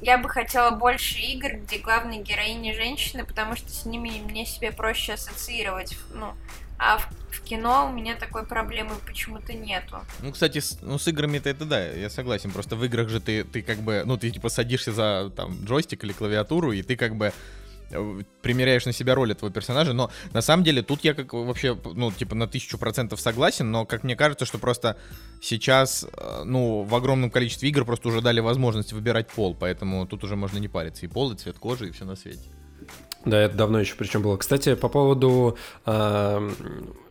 я 0.00 0.18
бы 0.18 0.28
хотела 0.28 0.70
больше 0.70 1.18
игр, 1.18 1.56
где 1.56 1.78
главные 1.78 2.22
героини 2.22 2.72
женщины, 2.72 3.24
потому 3.24 3.56
что 3.56 3.70
с 3.70 3.84
ними 3.84 4.22
мне 4.24 4.46
себе 4.46 4.72
проще 4.72 5.14
ассоциировать. 5.14 5.96
Ну, 6.14 6.32
а 6.78 6.98
в, 6.98 7.08
в 7.30 7.42
кино 7.42 7.90
у 7.90 7.92
меня 7.92 8.16
такой 8.16 8.46
проблемы 8.46 8.92
почему-то 9.06 9.52
нету. 9.52 10.00
Ну, 10.20 10.32
кстати, 10.32 10.60
с, 10.60 10.78
ну, 10.80 10.98
с 10.98 11.06
играми-то 11.08 11.50
это 11.50 11.66
да, 11.66 11.86
я 11.86 12.08
согласен. 12.08 12.50
Просто 12.50 12.74
в 12.76 12.84
играх 12.84 13.10
же 13.10 13.20
ты, 13.20 13.44
ты 13.44 13.60
как 13.60 13.78
бы, 13.78 14.02
ну, 14.06 14.16
ты 14.16 14.30
типа 14.30 14.48
садишься 14.48 14.92
за 14.92 15.30
там 15.36 15.64
джойстик 15.64 16.02
или 16.04 16.12
клавиатуру, 16.12 16.72
и 16.72 16.82
ты 16.82 16.96
как 16.96 17.16
бы 17.16 17.34
примеряешь 18.42 18.86
на 18.86 18.92
себя 18.92 19.14
роль 19.14 19.32
этого 19.32 19.50
персонажа, 19.50 19.92
но 19.92 20.10
на 20.32 20.40
самом 20.40 20.64
деле 20.64 20.82
тут 20.82 21.04
я 21.04 21.14
как 21.14 21.32
вообще, 21.32 21.78
ну, 21.94 22.10
типа 22.10 22.34
на 22.34 22.46
тысячу 22.46 22.78
процентов 22.78 23.20
согласен, 23.20 23.70
но 23.70 23.84
как 23.84 24.04
мне 24.04 24.16
кажется, 24.16 24.46
что 24.46 24.58
просто 24.58 24.96
сейчас, 25.42 26.06
э, 26.12 26.42
ну, 26.44 26.82
в 26.82 26.94
огромном 26.94 27.30
количестве 27.30 27.68
игр 27.68 27.84
просто 27.84 28.08
уже 28.08 28.20
дали 28.20 28.40
возможность 28.40 28.92
выбирать 28.92 29.28
пол, 29.28 29.56
поэтому 29.58 30.06
тут 30.06 30.24
уже 30.24 30.36
можно 30.36 30.58
не 30.58 30.68
париться. 30.68 31.06
И 31.06 31.08
пол, 31.08 31.32
и 31.32 31.36
цвет 31.36 31.58
кожи, 31.58 31.88
и 31.88 31.90
все 31.90 32.04
на 32.04 32.16
свете. 32.16 32.40
Да, 33.24 33.38
это 33.38 33.54
давно 33.54 33.80
еще 33.80 33.96
причем 33.96 34.22
было. 34.22 34.38
Кстати, 34.38 34.74
по 34.74 34.88
поводу 34.88 35.58
э, 35.84 36.50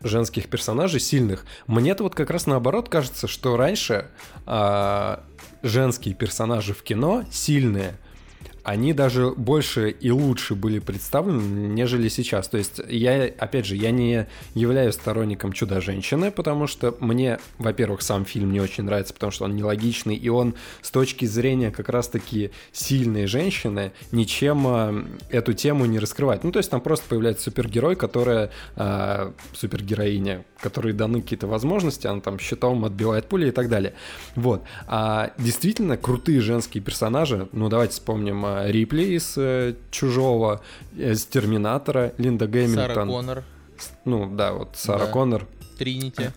женских 0.02 0.48
персонажей 0.48 0.98
сильных, 0.98 1.44
мне-то 1.68 2.02
вот 2.02 2.14
как 2.14 2.30
раз 2.30 2.46
наоборот 2.46 2.88
кажется, 2.88 3.28
что 3.28 3.56
раньше 3.56 4.08
э, 4.46 5.16
женские 5.62 6.14
персонажи 6.14 6.74
в 6.74 6.82
кино 6.82 7.24
сильные– 7.30 7.96
они 8.64 8.92
даже 8.92 9.30
больше 9.30 9.90
и 9.90 10.10
лучше 10.10 10.54
были 10.54 10.78
представлены, 10.78 11.68
нежели 11.68 12.08
сейчас. 12.08 12.48
То 12.48 12.58
есть 12.58 12.80
я, 12.88 13.24
опять 13.38 13.66
же, 13.66 13.76
я 13.76 13.90
не 13.90 14.26
являюсь 14.54 14.94
сторонником 14.94 15.52
Чудо-женщины, 15.52 16.30
потому 16.30 16.66
что 16.66 16.96
мне, 17.00 17.38
во-первых, 17.58 18.02
сам 18.02 18.24
фильм 18.24 18.52
не 18.52 18.60
очень 18.60 18.84
нравится, 18.84 19.14
потому 19.14 19.32
что 19.32 19.44
он 19.44 19.56
нелогичный, 19.56 20.16
и 20.16 20.28
он 20.28 20.54
с 20.82 20.90
точки 20.90 21.24
зрения 21.24 21.70
как 21.70 21.88
раз-таки 21.88 22.50
сильной 22.72 23.26
женщины 23.26 23.92
ничем 24.12 24.66
э, 24.66 25.04
эту 25.30 25.52
тему 25.52 25.86
не 25.86 25.98
раскрывает. 25.98 26.44
Ну, 26.44 26.52
то 26.52 26.58
есть 26.58 26.70
там 26.70 26.80
просто 26.80 27.06
появляется 27.08 27.44
супергерой, 27.44 27.96
которая 27.96 28.50
э, 28.76 29.32
супергероиня, 29.54 30.44
которой 30.60 30.92
даны 30.92 31.22
какие-то 31.22 31.46
возможности, 31.46 32.06
она 32.06 32.20
там 32.20 32.38
щитом 32.38 32.84
отбивает 32.84 33.26
пули 33.26 33.48
и 33.48 33.50
так 33.50 33.68
далее. 33.68 33.94
Вот. 34.34 34.62
А 34.86 35.32
действительно 35.38 35.96
крутые 35.96 36.40
женские 36.40 36.82
персонажи, 36.82 37.48
ну, 37.52 37.68
давайте 37.68 37.94
вспомним 37.94 38.44
Рипли 38.66 39.16
из 39.16 39.34
э, 39.36 39.74
«Чужого», 39.90 40.60
из 40.96 41.24
«Терминатора», 41.24 42.12
Линда 42.18 42.46
Гэмилтон. 42.46 42.86
Сара 42.88 43.06
Коннор. 43.06 43.44
Ну, 44.04 44.34
да, 44.34 44.52
вот 44.52 44.70
Сара 44.74 45.06
да. 45.06 45.12
Коннор. 45.12 45.46
Тринити. 45.78 46.30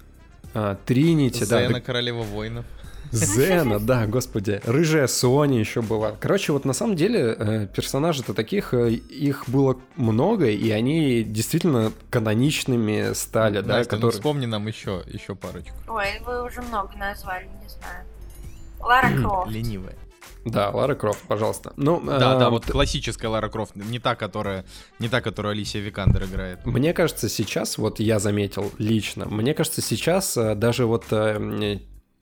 А, 0.53 0.77
Тринити, 0.85 1.45
да. 1.45 1.67
Зена, 1.67 1.81
Королева 1.81 2.21
воинов. 2.21 2.65
Зена, 3.11 3.79
да, 3.79 4.07
господи. 4.07 4.61
Рыжая 4.65 5.07
Соня 5.07 5.59
еще 5.59 5.81
была. 5.81 6.13
Короче, 6.19 6.51
вот 6.51 6.65
на 6.65 6.73
самом 6.73 6.95
деле 6.95 7.35
э, 7.37 7.67
персонажей-то 7.67 8.33
таких, 8.33 8.73
э, 8.73 8.91
их 8.91 9.47
было 9.47 9.77
много, 9.95 10.47
и 10.47 10.69
они 10.71 11.23
действительно 11.23 11.91
каноничными 12.09 13.13
стали, 13.13 13.57
Настя, 13.57 13.67
да? 13.67 13.77
Ну 13.77 13.83
которые... 13.83 14.01
ну 14.01 14.11
вспомни 14.11 14.45
нам 14.45 14.67
еще, 14.67 15.03
еще 15.07 15.35
парочку. 15.35 15.75
Ой, 15.87 16.21
вы 16.25 16.43
уже 16.43 16.61
много 16.61 16.95
назвали, 16.97 17.45
не 17.61 17.69
знаю. 17.69 18.05
Лара 18.79 19.09
Крофт. 19.21 19.51
Ленивая. 19.51 19.95
Да, 20.45 20.69
Лара 20.69 20.95
Крофт, 20.95 21.21
пожалуйста. 21.27 21.73
Ну, 21.77 22.01
да, 22.05 22.35
э, 22.35 22.39
да, 22.39 22.49
вот 22.49 22.65
классическая 22.65 23.27
Лара 23.27 23.49
Крофт, 23.49 23.75
не 23.75 23.99
та, 23.99 24.15
которая, 24.15 24.65
не 24.99 25.09
та, 25.09 25.21
которую 25.21 25.53
Алисия 25.53 25.81
Викандер 25.81 26.23
играет. 26.25 26.65
Мне 26.65 26.93
кажется, 26.93 27.29
сейчас, 27.29 27.77
вот 27.77 27.99
я 27.99 28.19
заметил 28.19 28.71
лично, 28.77 29.25
мне 29.25 29.53
кажется, 29.53 29.81
сейчас 29.81 30.35
э, 30.35 30.55
даже 30.55 30.85
вот 30.85 31.05
э, 31.11 31.79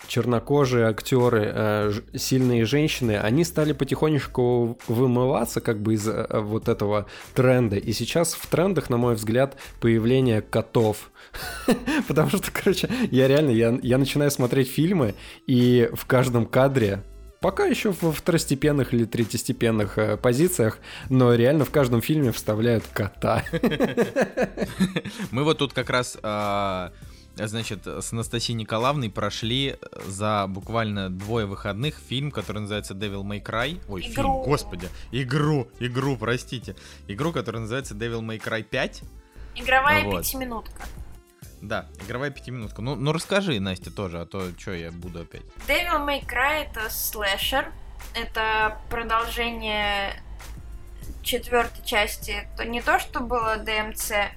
чернокожие 0.07 0.87
актеры, 0.87 1.51
э, 1.53 1.91
сильные 2.15 2.65
женщины, 2.65 3.17
они 3.17 3.43
стали 3.43 3.73
потихонечку 3.73 4.77
вымываться 4.87 5.61
как 5.61 5.81
бы 5.81 5.93
из 5.93 6.07
э, 6.07 6.27
вот 6.31 6.67
этого 6.67 7.07
тренда. 7.33 7.77
И 7.77 7.93
сейчас 7.93 8.33
в 8.33 8.45
трендах, 8.47 8.89
на 8.89 8.97
мой 8.97 9.15
взгляд, 9.15 9.57
появление 9.79 10.41
котов. 10.41 11.11
Потому 12.07 12.29
что, 12.29 12.51
короче, 12.51 12.89
я 13.11 13.27
реально, 13.27 13.51
я, 13.51 13.79
я 13.81 13.97
начинаю 13.97 14.31
смотреть 14.31 14.69
фильмы, 14.69 15.15
и 15.47 15.89
в 15.93 16.05
каждом 16.05 16.45
кадре 16.45 17.03
Пока 17.41 17.65
еще 17.65 17.91
во 18.01 18.11
второстепенных 18.11 18.93
или 18.93 19.05
третьестепенных 19.05 19.97
э, 19.97 20.15
позициях, 20.15 20.77
но 21.09 21.33
реально 21.33 21.65
в 21.65 21.71
каждом 21.71 21.99
фильме 21.99 22.31
вставляют 22.31 22.85
кота. 22.93 23.43
Мы 25.31 25.43
вот 25.43 25.57
тут 25.57 25.73
как 25.73 25.89
раз 25.89 26.19
а, 26.21 26.91
значит, 27.35 27.87
с 27.87 28.13
Анастасией 28.13 28.55
Николаевной 28.59 29.09
прошли 29.09 29.77
за 30.05 30.45
буквально 30.47 31.09
двое 31.09 31.47
выходных 31.47 31.95
фильм, 31.95 32.29
который 32.29 32.59
называется 32.59 32.93
Devil 32.93 33.23
May 33.23 33.43
Cry. 33.43 33.81
Ой, 33.89 34.01
игру. 34.01 34.13
фильм, 34.13 34.43
господи, 34.43 34.89
игру, 35.11 35.67
игру, 35.79 36.17
простите. 36.17 36.75
Игру, 37.07 37.31
которая 37.31 37.61
называется 37.61 37.95
Devil 37.95 38.21
May 38.21 38.39
Cry 38.39 38.61
5. 38.61 39.01
Игровая 39.55 40.03
вот. 40.03 40.21
пятиминутка. 40.21 40.83
Да, 41.61 41.85
игровая 42.03 42.31
пятиминутка. 42.31 42.81
Ну, 42.81 42.95
ну 42.95 43.11
расскажи, 43.11 43.59
Настя, 43.59 43.91
тоже, 43.91 44.21
а 44.21 44.25
то 44.25 44.49
что 44.57 44.73
я 44.73 44.91
буду 44.91 45.21
опять. 45.21 45.43
Devil 45.67 46.05
May 46.05 46.25
Cry 46.25 46.65
это 46.65 46.89
слэшер. 46.89 47.71
Это 48.13 48.79
продолжение 48.89 50.21
четвертой 51.21 51.85
части. 51.85 52.47
То 52.57 52.65
не 52.65 52.81
то, 52.81 52.99
что 52.99 53.19
было 53.19 53.63
DMC, 53.63 54.29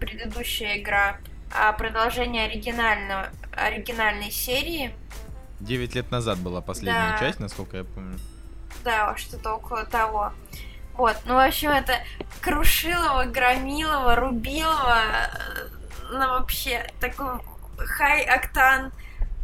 предыдущая 0.00 0.78
игра, 0.78 1.18
а 1.54 1.72
продолжение 1.72 2.46
оригинального, 2.46 3.28
оригинальной 3.52 4.30
серии. 4.30 4.94
Девять 5.60 5.94
лет 5.94 6.10
назад 6.10 6.38
была 6.38 6.60
последняя 6.60 7.12
да. 7.12 7.18
часть, 7.18 7.38
насколько 7.38 7.76
я 7.76 7.84
помню. 7.84 8.18
Да, 8.82 9.14
что-то 9.16 9.54
около 9.54 9.84
того. 9.84 10.32
Вот, 10.94 11.16
ну, 11.24 11.34
в 11.34 11.46
общем, 11.46 11.70
это 11.70 11.94
Крушилова, 12.40 13.24
Громилова, 13.24 14.16
Рубилова, 14.16 14.98
ну, 16.12 16.28
вообще, 16.28 16.86
такой 17.00 17.40
хай-октан 17.78 18.92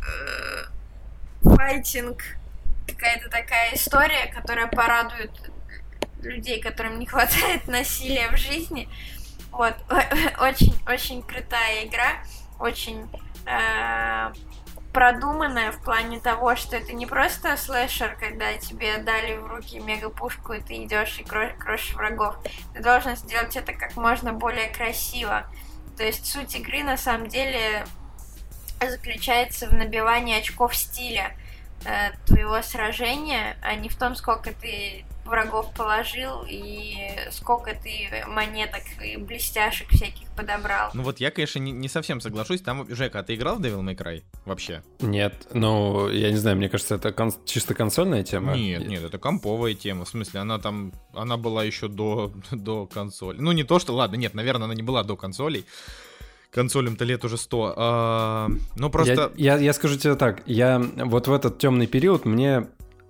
э, 0.06 1.48
файтинг, 1.56 2.22
какая-то 2.87 3.28
такая 3.28 3.75
история, 3.75 4.26
которая 4.34 4.66
порадует 4.66 5.30
людей, 6.22 6.60
которым 6.60 6.98
не 6.98 7.06
хватает 7.06 7.66
насилия 7.68 8.28
в 8.30 8.37
жизни. 8.37 8.88
Вот, 9.50 9.75
очень-очень 10.40 11.22
крутая 11.22 11.87
игра, 11.87 12.22
очень 12.58 13.08
э, 13.46 14.32
продуманная 14.92 15.72
в 15.72 15.82
плане 15.82 16.20
того, 16.20 16.56
что 16.56 16.76
это 16.76 16.92
не 16.92 17.06
просто 17.06 17.56
слэшер, 17.56 18.16
когда 18.18 18.54
тебе 18.54 18.98
дали 18.98 19.37
в 19.37 19.46
руки 19.46 19.78
мега-пушку, 19.78 20.54
и 20.54 20.60
ты 20.60 20.84
идешь 20.84 21.18
и 21.18 21.25
крошишь 21.25 21.94
врагов. 21.94 22.37
Ты 22.75 22.82
должен 22.82 23.16
сделать 23.16 23.56
это 23.56 23.72
как 23.72 23.96
можно 23.96 24.32
более 24.32 24.68
красиво. 24.68 25.46
То 25.99 26.05
есть 26.05 26.26
суть 26.26 26.55
игры 26.55 26.85
на 26.85 26.97
самом 26.97 27.26
деле 27.28 27.85
заключается 28.81 29.69
в 29.69 29.75
набивании 29.75 30.38
очков 30.38 30.76
стиля 30.76 31.37
э, 31.85 32.11
твоего 32.25 32.62
сражения, 32.62 33.57
а 33.62 33.75
не 33.75 33.88
в 33.88 33.97
том, 33.97 34.14
сколько 34.14 34.52
ты 34.52 35.05
врагов 35.28 35.73
положил 35.75 36.44
и 36.49 36.97
сколько 37.30 37.75
ты 37.75 38.08
монеток 38.26 38.82
и 39.04 39.16
блестяшек 39.16 39.88
всяких 39.88 40.28
подобрал. 40.30 40.90
Ну 40.94 41.02
вот 41.02 41.20
я, 41.20 41.30
конечно, 41.30 41.58
не, 41.58 41.73
не 41.73 41.88
совсем 41.88 42.20
соглашусь. 42.20 42.61
Там, 42.61 42.87
Жека, 42.94 43.20
а 43.20 43.23
ты 43.23 43.35
играл 43.35 43.56
в 43.56 43.61
Devil 43.61 43.82
May 43.82 43.97
Cry 43.97 44.23
вообще? 44.44 44.82
Нет, 45.00 45.49
ну, 45.52 46.08
я 46.08 46.30
не 46.30 46.37
знаю, 46.37 46.56
мне 46.56 46.68
кажется, 46.68 46.97
это 46.97 47.12
кон- 47.12 47.35
чисто 47.44 47.75
консольная 47.75 48.23
тема. 48.23 48.56
Нет, 48.56 48.87
нет, 48.87 49.02
это 49.02 49.18
комповая 49.18 49.75
тема. 49.75 50.04
В 50.04 50.08
смысле, 50.08 50.40
она 50.40 50.58
там, 50.58 50.92
она 51.14 51.37
была 51.37 51.64
еще 51.64 51.88
до, 51.88 52.32
до 52.50 52.87
консоли. 52.87 53.38
Ну 53.40 53.52
не 53.52 53.64
то, 53.64 53.78
что, 53.78 53.94
ладно, 53.94 54.16
нет, 54.16 54.35
наверное, 54.35 54.64
она 54.64 54.75
не 54.75 54.82
была 54.82 55.02
до 55.02 55.16
консолей 55.16 55.64
консолям-то 56.50 57.04
лет 57.04 57.25
уже 57.25 57.37
100. 57.37 57.75
А, 57.76 58.49
ну 58.76 58.90
просто... 58.90 59.32
Я, 59.37 59.56
я, 59.56 59.61
я 59.64 59.73
скажу 59.73 59.97
тебе 59.97 60.14
так, 60.14 60.42
я 60.47 60.78
вот 60.78 61.28
в 61.28 61.32
этот 61.32 61.58
темный 61.58 61.87
период 61.87 62.25
мне 62.25 62.68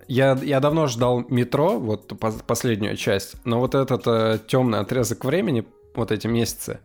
я, 0.09 0.37
я 0.41 0.59
давно 0.59 0.87
ждал 0.87 1.23
метро, 1.29 1.79
вот 1.79 2.11
последнюю 2.45 2.97
часть, 2.97 3.35
но 3.45 3.59
вот 3.59 3.75
этот 3.75 4.07
э, 4.07 4.39
темный 4.47 4.79
отрезок 4.79 5.23
времени, 5.23 5.65
вот 5.95 6.11
эти 6.11 6.25
месяцы, 6.25 6.79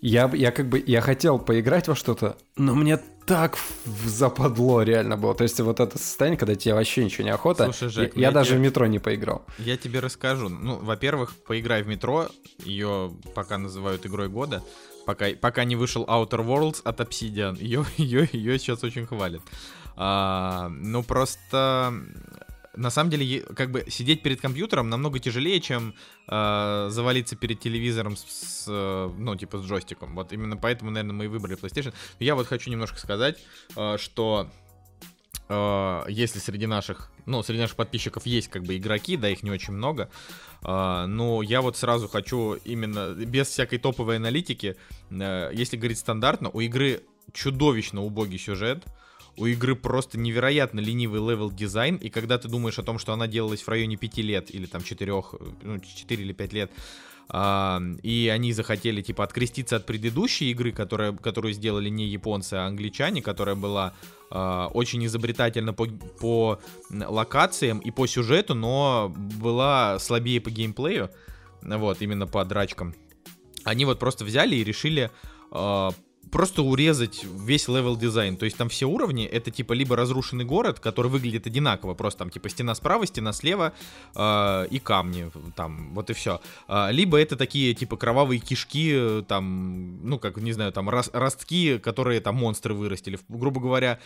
я, 0.00 0.30
я 0.32 0.52
как 0.52 0.68
бы, 0.68 0.82
я 0.86 1.00
хотел 1.00 1.38
поиграть 1.38 1.88
во 1.88 1.96
что-то, 1.96 2.36
но 2.56 2.74
мне 2.74 2.98
так 3.26 3.56
западло 4.04 4.82
реально 4.82 5.16
было. 5.16 5.34
То 5.34 5.44
есть 5.44 5.58
вот 5.60 5.80
это 5.80 5.98
состояние, 5.98 6.38
когда 6.38 6.54
тебе 6.54 6.74
вообще 6.74 7.04
ничего 7.04 7.24
не 7.24 7.30
охота. 7.30 7.64
Слушай, 7.64 7.88
Жек, 7.88 8.16
я, 8.16 8.28
я 8.28 8.30
даже 8.30 8.50
тебе... 8.50 8.58
в 8.58 8.62
метро 8.62 8.86
не 8.86 8.98
поиграл. 8.98 9.46
Я 9.58 9.76
тебе 9.78 10.00
расскажу. 10.00 10.50
Ну, 10.50 10.78
во-первых, 10.78 11.34
поиграй 11.46 11.82
в 11.82 11.86
метро. 11.86 12.28
Ее 12.58 13.12
пока 13.34 13.56
называют 13.56 14.04
игрой 14.04 14.28
года. 14.28 14.62
Пока, 15.06 15.28
пока 15.40 15.64
не 15.64 15.74
вышел 15.74 16.04
Outer 16.04 16.46
Worlds 16.46 16.82
от 16.84 17.00
Obsidian. 17.00 17.58
Ее, 17.58 17.84
ее, 17.96 18.28
ее 18.30 18.58
сейчас 18.58 18.84
очень 18.84 19.06
хвалят. 19.06 19.42
А, 19.96 20.68
ну, 20.68 21.02
просто 21.02 21.94
на 22.76 22.90
самом 22.90 23.10
деле, 23.10 23.40
как 23.40 23.70
бы 23.70 23.84
сидеть 23.88 24.22
перед 24.22 24.40
компьютером 24.40 24.88
намного 24.88 25.18
тяжелее, 25.18 25.60
чем 25.60 25.94
э, 26.28 26.86
завалиться 26.90 27.36
перед 27.36 27.60
телевизором 27.60 28.16
с, 28.16 28.24
с, 28.24 28.66
ну, 28.66 29.36
типа, 29.36 29.58
с 29.58 29.64
джойстиком. 29.64 30.14
Вот 30.14 30.32
именно 30.32 30.56
поэтому, 30.56 30.90
наверное, 30.90 31.14
мы 31.14 31.24
и 31.24 31.28
выбрали 31.28 31.58
PlayStation. 31.58 31.94
Я 32.18 32.34
вот 32.34 32.46
хочу 32.46 32.70
немножко 32.70 32.98
сказать, 32.98 33.38
э, 33.76 33.96
что 33.98 34.50
э, 35.48 36.02
если 36.08 36.38
среди 36.38 36.66
наших, 36.66 37.10
ну, 37.26 37.42
среди 37.42 37.60
наших 37.60 37.76
подписчиков 37.76 38.26
есть, 38.26 38.48
как 38.48 38.62
бы, 38.62 38.76
игроки, 38.76 39.16
да, 39.16 39.28
их 39.28 39.42
не 39.42 39.50
очень 39.50 39.74
много, 39.74 40.10
э, 40.62 41.06
но 41.06 41.42
я 41.42 41.62
вот 41.62 41.76
сразу 41.76 42.08
хочу 42.08 42.54
именно, 42.64 43.14
без 43.14 43.48
всякой 43.48 43.78
топовой 43.78 44.16
аналитики, 44.16 44.76
э, 45.10 45.50
если 45.52 45.76
говорить 45.76 45.98
стандартно, 45.98 46.50
у 46.50 46.60
игры 46.60 47.02
чудовищно 47.32 48.02
убогий 48.02 48.38
сюжет, 48.38 48.84
у 49.36 49.46
игры 49.46 49.74
просто 49.74 50.18
невероятно 50.18 50.80
ленивый 50.80 51.20
level 51.20 51.50
design, 51.50 51.96
и 51.96 52.08
когда 52.08 52.38
ты 52.38 52.48
думаешь 52.48 52.78
о 52.78 52.82
том, 52.82 52.98
что 52.98 53.12
она 53.12 53.26
делалась 53.26 53.62
в 53.62 53.68
районе 53.68 53.96
5 53.96 54.18
лет, 54.18 54.54
или 54.54 54.66
там 54.66 54.82
4, 54.82 55.12
ну, 55.62 55.80
4 55.80 56.22
или 56.22 56.32
5 56.32 56.52
лет, 56.52 56.70
а, 57.28 57.80
и 58.02 58.30
они 58.32 58.52
захотели, 58.52 59.00
типа, 59.00 59.24
откреститься 59.24 59.76
от 59.76 59.86
предыдущей 59.86 60.50
игры, 60.50 60.72
которая, 60.72 61.12
которую 61.12 61.54
сделали 61.54 61.88
не 61.88 62.06
японцы, 62.06 62.54
а 62.54 62.66
англичане, 62.66 63.22
которая 63.22 63.54
была 63.54 63.94
а, 64.30 64.68
очень 64.68 65.04
изобретательна 65.06 65.72
по, 65.72 65.86
по 65.86 66.60
локациям 66.90 67.78
и 67.78 67.90
по 67.90 68.06
сюжету, 68.06 68.54
но 68.54 69.12
была 69.16 69.98
слабее 69.98 70.40
по 70.40 70.50
геймплею, 70.50 71.10
вот, 71.62 72.02
именно 72.02 72.26
по 72.26 72.44
драчкам. 72.44 72.94
Они 73.64 73.86
вот 73.86 73.98
просто 73.98 74.24
взяли 74.24 74.56
и 74.56 74.64
решили 74.64 75.10
а, 75.50 75.92
просто 76.30 76.62
урезать 76.62 77.24
весь 77.24 77.68
level 77.68 77.96
design. 77.96 78.36
То 78.36 78.44
есть 78.44 78.56
там 78.56 78.68
все 78.68 78.86
уровни 78.86 79.24
это 79.24 79.50
типа 79.50 79.72
либо 79.72 79.96
разрушенный 79.96 80.44
город, 80.44 80.80
который 80.80 81.10
выглядит 81.10 81.46
одинаково, 81.46 81.94
просто 81.94 82.20
там 82.20 82.30
типа 82.30 82.48
стена 82.48 82.74
справа, 82.74 83.06
стена 83.06 83.32
слева 83.32 83.72
э, 84.14 84.66
и 84.70 84.78
камни 84.78 85.30
там, 85.56 85.94
вот 85.94 86.10
и 86.10 86.12
все. 86.12 86.40
Э, 86.68 86.88
либо 86.90 87.18
это 87.18 87.36
такие 87.36 87.74
типа 87.74 87.96
кровавые 87.96 88.40
кишки, 88.40 89.22
там, 89.28 90.06
ну 90.08 90.18
как, 90.18 90.36
не 90.38 90.52
знаю, 90.52 90.72
там 90.72 90.88
рос, 90.88 91.10
ростки, 91.12 91.78
которые 91.78 92.20
там 92.20 92.36
монстры 92.36 92.74
вырастили. 92.74 93.18
Грубо 93.28 93.60
говоря, 93.60 93.98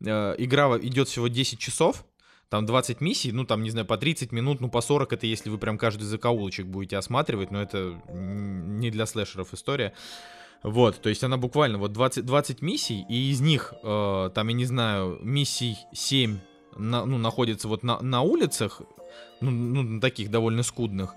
э, 0.00 0.34
игра 0.38 0.76
идет 0.78 1.08
всего 1.08 1.28
10 1.28 1.58
часов, 1.58 2.04
там 2.48 2.64
20 2.64 3.00
миссий, 3.00 3.32
ну 3.32 3.44
там, 3.44 3.62
не 3.62 3.70
знаю, 3.70 3.86
по 3.86 3.96
30 3.96 4.32
минут, 4.32 4.60
ну 4.60 4.68
по 4.68 4.80
40 4.80 5.12
это 5.12 5.26
если 5.26 5.50
вы 5.50 5.58
прям 5.58 5.78
каждый 5.78 6.04
закоулочек 6.04 6.66
будете 6.66 6.96
осматривать, 6.96 7.50
но 7.50 7.60
это 7.60 8.00
не 8.08 8.90
для 8.90 9.06
слэшеров 9.06 9.52
история. 9.52 9.92
Вот, 10.66 11.00
то 11.00 11.08
есть 11.08 11.22
она 11.22 11.36
буквально 11.36 11.78
вот 11.78 11.92
20, 11.92 12.26
20 12.26 12.60
миссий, 12.60 13.06
и 13.08 13.30
из 13.30 13.40
них, 13.40 13.72
э, 13.84 14.30
там, 14.34 14.48
я 14.48 14.52
не 14.52 14.64
знаю, 14.64 15.16
миссий 15.22 15.78
7 15.92 16.40
на, 16.76 17.06
ну, 17.06 17.18
находится 17.18 17.68
вот 17.68 17.84
на, 17.84 18.00
на 18.00 18.22
улицах, 18.22 18.82
ну, 19.40 19.52
ну, 19.52 20.00
таких 20.00 20.28
довольно 20.28 20.64
скудных, 20.64 21.14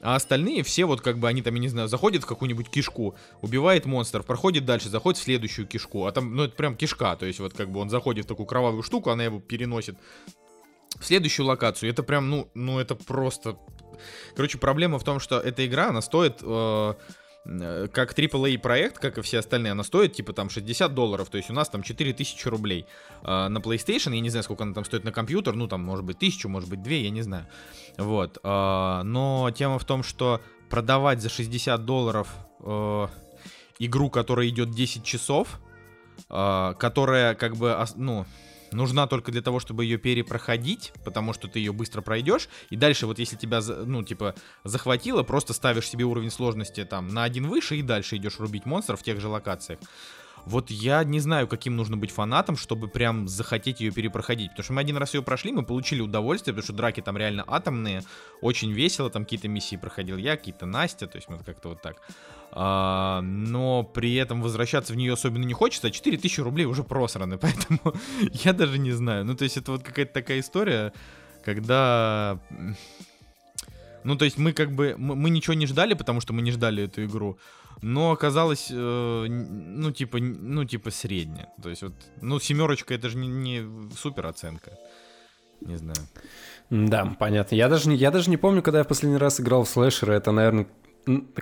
а 0.00 0.14
остальные 0.14 0.62
все 0.62 0.84
вот 0.84 1.00
как 1.00 1.18
бы 1.18 1.26
они 1.26 1.42
там, 1.42 1.52
я 1.56 1.60
не 1.60 1.66
знаю, 1.66 1.88
заходят 1.88 2.22
в 2.22 2.26
какую-нибудь 2.26 2.68
кишку, 2.70 3.16
убивает 3.40 3.86
монстров, 3.86 4.24
проходит 4.24 4.66
дальше, 4.66 4.88
заходит 4.88 5.18
в 5.18 5.24
следующую 5.24 5.66
кишку, 5.66 6.06
а 6.06 6.12
там, 6.12 6.36
ну 6.36 6.44
это 6.44 6.54
прям 6.54 6.76
кишка, 6.76 7.16
то 7.16 7.26
есть 7.26 7.40
вот 7.40 7.54
как 7.54 7.72
бы 7.72 7.80
он 7.80 7.90
заходит 7.90 8.26
в 8.26 8.28
такую 8.28 8.46
кровавую 8.46 8.84
штуку, 8.84 9.10
она 9.10 9.24
его 9.24 9.40
переносит 9.40 9.96
в 10.96 11.04
следующую 11.04 11.46
локацию. 11.46 11.90
Это 11.90 12.04
прям, 12.04 12.30
ну, 12.30 12.48
ну 12.54 12.78
это 12.78 12.94
просто... 12.94 13.58
Короче, 14.36 14.58
проблема 14.58 15.00
в 15.00 15.04
том, 15.04 15.18
что 15.18 15.40
эта 15.40 15.66
игра, 15.66 15.88
она 15.88 16.02
стоит... 16.02 16.38
Э, 16.42 16.94
как 17.44 18.16
AAA 18.16 18.58
проект, 18.58 18.98
как 18.98 19.18
и 19.18 19.22
все 19.22 19.40
остальные, 19.40 19.72
она 19.72 19.82
стоит 19.82 20.12
типа 20.12 20.32
там 20.32 20.48
60 20.48 20.94
долларов, 20.94 21.28
то 21.28 21.38
есть 21.38 21.50
у 21.50 21.52
нас 21.52 21.68
там 21.68 21.82
4000 21.82 22.46
рублей. 22.46 22.86
А, 23.22 23.48
на 23.48 23.58
PlayStation, 23.58 24.14
я 24.14 24.20
не 24.20 24.30
знаю, 24.30 24.44
сколько 24.44 24.62
она 24.62 24.74
там 24.74 24.84
стоит 24.84 25.02
на 25.02 25.10
компьютер, 25.10 25.54
ну 25.54 25.66
там 25.66 25.82
может 25.82 26.04
быть 26.04 26.18
1000, 26.18 26.48
может 26.48 26.70
быть 26.70 26.82
2, 26.82 26.92
я 26.92 27.10
не 27.10 27.22
знаю. 27.22 27.46
Вот. 27.98 28.38
А, 28.44 29.02
но 29.02 29.50
тема 29.50 29.78
в 29.78 29.84
том, 29.84 30.04
что 30.04 30.40
продавать 30.70 31.20
за 31.20 31.28
60 31.28 31.84
долларов 31.84 32.28
э, 32.60 33.08
игру, 33.78 34.08
которая 34.08 34.48
идет 34.48 34.70
10 34.70 35.04
часов, 35.04 35.60
э, 36.30 36.74
которая 36.78 37.34
как 37.34 37.56
бы, 37.56 37.76
ну, 37.96 38.24
нужна 38.72 39.06
только 39.06 39.32
для 39.32 39.42
того, 39.42 39.60
чтобы 39.60 39.84
ее 39.84 39.98
перепроходить, 39.98 40.92
потому 41.04 41.32
что 41.32 41.48
ты 41.48 41.58
ее 41.58 41.72
быстро 41.72 42.02
пройдешь, 42.02 42.48
и 42.70 42.76
дальше 42.76 43.06
вот 43.06 43.18
если 43.18 43.36
тебя, 43.36 43.60
ну, 43.60 44.02
типа, 44.02 44.34
захватило, 44.64 45.22
просто 45.22 45.52
ставишь 45.52 45.88
себе 45.88 46.04
уровень 46.04 46.30
сложности 46.30 46.84
там 46.84 47.08
на 47.08 47.24
один 47.24 47.48
выше 47.48 47.76
и 47.76 47.82
дальше 47.82 48.16
идешь 48.16 48.38
рубить 48.38 48.66
монстров 48.66 49.00
в 49.00 49.02
тех 49.02 49.20
же 49.20 49.28
локациях. 49.28 49.78
Вот 50.44 50.70
я 50.70 51.04
не 51.04 51.20
знаю, 51.20 51.46
каким 51.46 51.76
нужно 51.76 51.96
быть 51.96 52.10
фанатом, 52.10 52.56
чтобы 52.56 52.88
прям 52.88 53.28
захотеть 53.28 53.80
ее 53.80 53.92
перепроходить. 53.92 54.50
Потому 54.50 54.64
что 54.64 54.72
мы 54.72 54.80
один 54.80 54.96
раз 54.96 55.14
ее 55.14 55.22
прошли, 55.22 55.52
мы 55.52 55.64
получили 55.64 56.00
удовольствие, 56.00 56.52
потому 56.52 56.64
что 56.64 56.72
драки 56.72 57.00
там 57.00 57.16
реально 57.16 57.44
атомные, 57.46 58.02
очень 58.40 58.72
весело, 58.72 59.08
там 59.08 59.24
какие-то 59.24 59.48
миссии 59.48 59.76
проходил 59.76 60.16
я, 60.16 60.36
какие-то 60.36 60.66
Настя, 60.66 61.06
то 61.06 61.16
есть 61.16 61.28
мы 61.28 61.38
как-то 61.38 61.70
вот 61.70 61.82
так. 61.82 62.02
А, 62.54 63.22
но 63.22 63.82
при 63.82 64.14
этом 64.14 64.42
возвращаться 64.42 64.92
в 64.92 64.96
нее 64.96 65.14
особенно 65.14 65.44
не 65.44 65.54
хочется, 65.54 65.86
а 65.86 65.90
4000 65.90 66.40
рублей 66.40 66.66
уже 66.66 66.84
просраны, 66.84 67.38
поэтому 67.40 67.94
я 68.32 68.52
даже 68.52 68.78
не 68.78 68.92
знаю. 68.92 69.24
Ну, 69.24 69.34
то 69.34 69.44
есть 69.44 69.56
это 69.56 69.72
вот 69.72 69.82
какая-то 69.82 70.12
такая 70.12 70.40
история, 70.40 70.92
когда 71.42 72.38
ну, 74.04 74.16
то 74.16 74.24
есть 74.24 74.36
мы 74.36 74.52
как 74.52 74.72
бы, 74.72 74.94
мы, 74.98 75.14
мы 75.14 75.30
ничего 75.30 75.54
не 75.54 75.66
ждали, 75.66 75.94
потому 75.94 76.20
что 76.20 76.32
мы 76.32 76.42
не 76.42 76.50
ждали 76.50 76.84
эту 76.84 77.04
игру, 77.04 77.38
но 77.80 78.10
оказалось, 78.10 78.68
э, 78.70 79.26
ну, 79.28 79.92
типа, 79.92 80.18
ну, 80.18 80.64
типа 80.64 80.90
средняя. 80.90 81.48
То 81.62 81.70
есть 81.70 81.82
вот, 81.82 81.94
ну, 82.20 82.38
семерочка 82.38 82.94
это 82.94 83.08
же 83.08 83.16
не, 83.16 83.28
не 83.28 83.94
супер 83.96 84.26
оценка. 84.26 84.72
Не 85.60 85.76
знаю. 85.76 85.98
Да, 86.70 87.16
понятно. 87.18 87.54
Я 87.54 87.68
даже, 87.68 87.88
не, 87.88 87.96
я 87.96 88.10
даже 88.10 88.30
не 88.30 88.36
помню, 88.36 88.62
когда 88.62 88.78
я 88.78 88.84
в 88.84 88.88
последний 88.88 89.18
раз 89.18 89.40
играл 89.40 89.64
в 89.64 89.68
слэшеры. 89.68 90.14
Это, 90.14 90.32
наверное, 90.32 90.66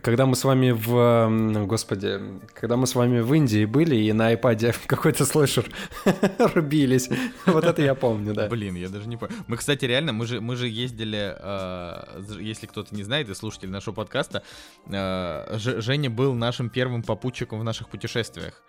когда 0.00 0.26
мы 0.26 0.36
с 0.36 0.44
вами 0.44 0.70
в... 0.70 1.66
Господи, 1.66 2.18
когда 2.54 2.76
мы 2.76 2.86
с 2.86 2.94
вами 2.94 3.20
в 3.20 3.32
Индии 3.34 3.66
были 3.66 3.96
и 3.96 4.12
на 4.12 4.32
iPad 4.32 4.76
какой-то 4.86 5.24
слэшер 5.26 5.66
рубились. 6.54 7.10
Вот 7.46 7.64
это 7.64 7.82
я 7.82 7.94
помню, 7.94 8.34
да. 8.34 8.48
Блин, 8.48 8.74
я 8.74 8.88
даже 8.88 9.08
не 9.08 9.16
помню. 9.16 9.36
Мы, 9.46 9.56
кстати, 9.56 9.84
реально, 9.84 10.12
мы 10.12 10.26
же, 10.26 10.40
мы 10.40 10.56
же 10.56 10.68
ездили, 10.68 11.36
э, 11.38 12.22
если 12.40 12.66
кто-то 12.66 12.94
не 12.94 13.02
знает 13.02 13.28
и 13.28 13.34
слушатель 13.34 13.70
нашего 13.70 13.94
подкаста, 13.94 14.42
э, 14.86 15.58
Женя 15.58 16.10
был 16.10 16.34
нашим 16.34 16.70
первым 16.70 17.02
попутчиком 17.02 17.60
в 17.60 17.64
наших 17.64 17.88
путешествиях. 17.90 18.62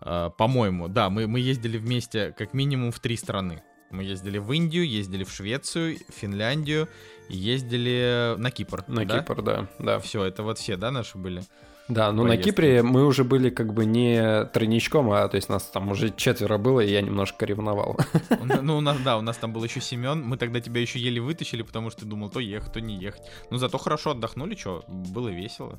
Э, 0.00 0.30
по-моему, 0.36 0.88
да, 0.88 1.10
мы, 1.10 1.28
мы 1.28 1.38
ездили 1.38 1.78
вместе 1.78 2.34
как 2.36 2.54
минимум 2.54 2.90
в 2.90 2.98
три 2.98 3.16
страны. 3.16 3.62
Мы 3.94 4.02
ездили 4.02 4.38
в 4.38 4.50
Индию, 4.52 4.86
ездили 4.88 5.24
в 5.24 5.30
Швецию, 5.30 5.98
Финляндию, 6.08 6.88
ездили 7.28 8.34
на 8.36 8.50
Кипр. 8.50 8.84
На 8.88 9.04
да? 9.04 9.20
Кипр, 9.20 9.42
да, 9.42 9.68
да. 9.78 10.00
Все, 10.00 10.24
это 10.24 10.42
вот 10.42 10.58
все, 10.58 10.76
да, 10.76 10.90
наши 10.90 11.16
были? 11.16 11.42
Да, 11.86 12.12
ну 12.12 12.24
на 12.24 12.38
Кипре 12.38 12.82
мы 12.82 13.04
уже 13.04 13.24
были 13.24 13.50
как 13.50 13.74
бы 13.74 13.84
не 13.84 14.46
тройничком, 14.46 15.12
а 15.12 15.28
то 15.28 15.36
есть 15.36 15.50
нас 15.50 15.64
там 15.64 15.90
уже 15.90 16.10
четверо 16.16 16.56
было, 16.56 16.80
и 16.80 16.90
я 16.90 17.02
немножко 17.02 17.44
ревновал. 17.44 17.98
Ну, 18.62 18.78
у 18.78 18.80
нас, 18.80 18.98
да, 19.00 19.18
у 19.18 19.20
нас 19.20 19.36
там 19.36 19.52
был 19.52 19.62
еще 19.64 19.80
Семен, 19.80 20.22
мы 20.22 20.38
тогда 20.38 20.60
тебя 20.60 20.80
еще 20.80 20.98
еле 20.98 21.20
вытащили, 21.20 21.62
потому 21.62 21.90
что 21.90 22.00
ты 22.00 22.06
думал, 22.06 22.30
то 22.30 22.40
ехать, 22.40 22.72
то 22.72 22.80
не 22.80 22.96
ехать. 22.96 23.22
Ну, 23.50 23.58
зато 23.58 23.76
хорошо 23.78 24.12
отдохнули, 24.12 24.54
что, 24.54 24.84
было 24.88 25.28
весело, 25.28 25.78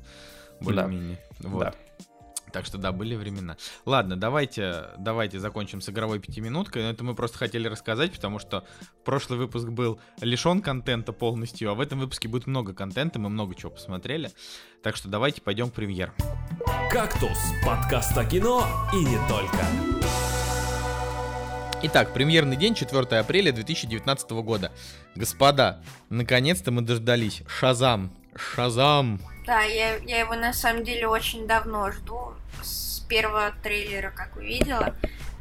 более-менее. 0.60 1.18
Да. 1.40 1.48
Вот. 1.48 1.60
Да. 1.60 1.74
Так 2.52 2.64
что 2.64 2.78
да, 2.78 2.92
были 2.92 3.14
времена. 3.14 3.56
Ладно, 3.84 4.16
давайте, 4.16 4.90
давайте 4.98 5.38
закончим 5.38 5.80
с 5.80 5.88
игровой 5.88 6.20
пятиминуткой. 6.20 6.84
Это 6.84 7.04
мы 7.04 7.14
просто 7.14 7.38
хотели 7.38 7.68
рассказать, 7.68 8.12
потому 8.12 8.38
что 8.38 8.64
прошлый 9.04 9.38
выпуск 9.38 9.68
был 9.68 10.00
лишен 10.20 10.62
контента 10.62 11.12
полностью, 11.12 11.70
а 11.70 11.74
в 11.74 11.80
этом 11.80 11.98
выпуске 11.98 12.28
будет 12.28 12.46
много 12.46 12.72
контента, 12.72 13.18
мы 13.18 13.28
много 13.28 13.54
чего 13.54 13.70
посмотрели. 13.70 14.30
Так 14.82 14.96
что 14.96 15.08
давайте 15.08 15.42
пойдем 15.42 15.70
к 15.70 15.74
премьер. 15.74 16.14
«Кактус»— 16.90 17.38
подкаст 17.66 18.16
о 18.16 18.24
кино 18.24 18.66
и 18.92 19.04
не 19.04 19.18
только. 19.28 19.66
Итак, 21.82 22.14
премьерный 22.14 22.56
день, 22.56 22.74
4 22.74 23.18
апреля 23.18 23.52
2019 23.52 24.30
года. 24.42 24.72
Господа, 25.14 25.82
наконец-то 26.08 26.72
мы 26.72 26.82
дождались. 26.82 27.42
Шазам! 27.46 28.12
Шазам! 28.34 29.20
Да, 29.46 29.62
я, 29.62 29.96
я 29.98 30.20
его 30.20 30.34
на 30.34 30.52
самом 30.52 30.82
деле 30.82 31.06
очень 31.06 31.46
давно 31.46 31.92
жду. 31.92 32.34
С 32.62 33.00
первого 33.08 33.52
трейлера, 33.62 34.10
как 34.10 34.36
увидела. 34.36 34.94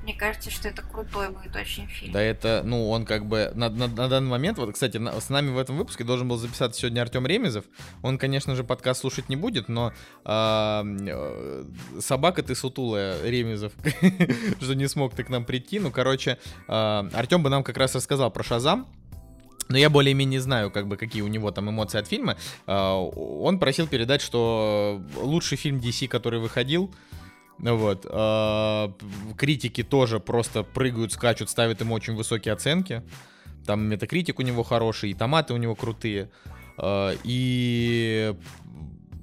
Мне 0.04 0.13
кажется, 0.13 0.52
что 0.52 0.68
это 0.68 0.84
крутой 0.84 1.30
будет 1.30 1.56
очень 1.56 1.88
фильм. 1.88 2.13
Да 2.13 2.22
это, 2.22 2.62
ну, 2.63 2.91
он 2.91 3.06
как 3.06 3.26
бы 3.26 3.52
на, 3.56 3.72
на, 3.72 3.88
на 3.88 4.08
данный 4.08 4.30
момент, 4.30 4.60
вот, 4.60 4.72
кстати, 4.72 4.98
на, 4.98 5.20
с 5.20 5.30
нами 5.30 5.50
в 5.50 5.58
этом 5.58 5.78
выпуске 5.78 6.04
должен 6.04 6.28
был 6.28 6.38
записаться 6.38 6.80
сегодня 6.80 7.02
Артем 7.02 7.26
Ремезов. 7.26 7.65
Он, 8.04 8.20
конечно 8.20 8.56
же, 8.56 8.63
подкаст 8.63 9.02
слушать 9.02 9.30
не 9.30 9.36
будет, 9.36 9.68
но 9.68 9.94
э, 10.24 11.63
собака 12.00 12.44
ты 12.44 12.54
сутулая, 12.54 13.28
Ремезов, 13.28 13.74
что 14.62 14.76
не 14.76 14.88
смог 14.88 15.15
ты 15.15 15.24
к 15.24 15.30
нам 15.30 15.44
прийти. 15.44 15.80
Ну, 15.80 15.89
короче, 15.89 16.38
э, 16.68 17.10
Артем 17.12 17.41
бы 17.41 17.50
нам 17.50 17.63
как 17.63 17.78
раз 17.78 17.96
рассказал 17.96 18.30
про 18.30 18.44
Шазам, 18.44 18.88
но 19.67 19.78
я 19.78 19.89
более-менее 19.89 20.41
знаю, 20.41 20.71
как 20.71 20.88
бы, 20.88 20.97
какие 20.97 21.21
у 21.21 21.28
него 21.28 21.51
там 21.51 21.69
эмоции 21.69 21.99
от 21.99 22.08
фильма. 22.08 22.38
Э, 22.67 22.73
он 22.73 23.60
просил 23.60 23.88
передать, 23.88 24.21
что 24.21 25.01
лучший 25.17 25.58
фильм 25.58 25.78
DC, 25.78 26.08
который 26.08 26.39
выходил, 26.39 26.91
вот. 27.60 28.06
А, 28.10 28.91
критики 29.38 29.84
тоже 29.84 30.19
просто 30.19 30.63
прыгают, 30.63 31.13
скачут, 31.13 31.49
ставят 31.49 31.82
ему 31.82 31.93
очень 31.95 32.15
высокие 32.15 32.54
оценки. 32.54 33.04
Там 33.65 33.88
метакритик 33.88 34.39
у 34.39 34.43
него 34.43 34.63
хороший, 34.63 35.12
и 35.12 35.13
томаты 35.13 35.54
у 35.54 35.58
него 35.58 35.75
крутые. 35.75 36.30
А, 36.78 37.13
и, 37.23 38.36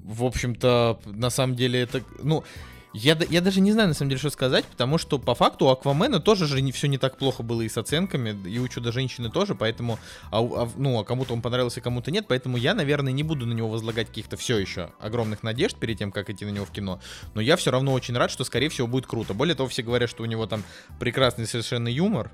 в 0.04 0.24
общем-то, 0.24 1.00
на 1.06 1.30
самом 1.30 1.56
деле 1.56 1.80
это... 1.80 2.02
Ну, 2.22 2.44
я, 2.92 3.18
я 3.30 3.40
даже 3.40 3.60
не 3.60 3.72
знаю, 3.72 3.88
на 3.88 3.94
самом 3.94 4.10
деле, 4.10 4.18
что 4.18 4.30
сказать, 4.30 4.64
потому 4.66 4.98
что 4.98 5.18
по 5.18 5.34
факту 5.34 5.66
у 5.66 5.68
Аквамена 5.68 6.20
тоже 6.20 6.46
же 6.46 6.60
не, 6.60 6.72
все 6.72 6.88
не 6.88 6.98
так 6.98 7.16
плохо 7.16 7.42
было 7.42 7.62
и 7.62 7.68
с 7.68 7.78
оценками, 7.78 8.36
и 8.48 8.58
у 8.58 8.68
Чудо-женщины 8.68 9.30
тоже, 9.30 9.54
поэтому, 9.54 9.98
а, 10.30 10.40
а, 10.40 10.68
ну, 10.76 10.98
а 10.98 11.04
кому-то 11.04 11.32
он 11.32 11.40
понравился, 11.40 11.80
кому-то 11.80 12.10
нет, 12.10 12.26
поэтому 12.28 12.56
я, 12.56 12.74
наверное, 12.74 13.12
не 13.12 13.22
буду 13.22 13.46
на 13.46 13.52
него 13.52 13.68
возлагать 13.68 14.08
каких-то 14.08 14.36
все 14.36 14.58
еще 14.58 14.90
огромных 15.00 15.42
надежд 15.42 15.78
перед 15.78 15.98
тем, 15.98 16.12
как 16.12 16.28
идти 16.28 16.44
на 16.44 16.50
него 16.50 16.66
в 16.66 16.70
кино, 16.70 17.00
но 17.34 17.40
я 17.40 17.56
все 17.56 17.70
равно 17.70 17.92
очень 17.92 18.16
рад, 18.16 18.30
что, 18.30 18.44
скорее 18.44 18.68
всего, 18.68 18.86
будет 18.86 19.06
круто. 19.06 19.32
Более 19.32 19.54
того, 19.54 19.68
все 19.68 19.82
говорят, 19.82 20.10
что 20.10 20.22
у 20.22 20.26
него 20.26 20.46
там 20.46 20.62
прекрасный 20.98 21.46
совершенно 21.46 21.88
юмор, 21.88 22.30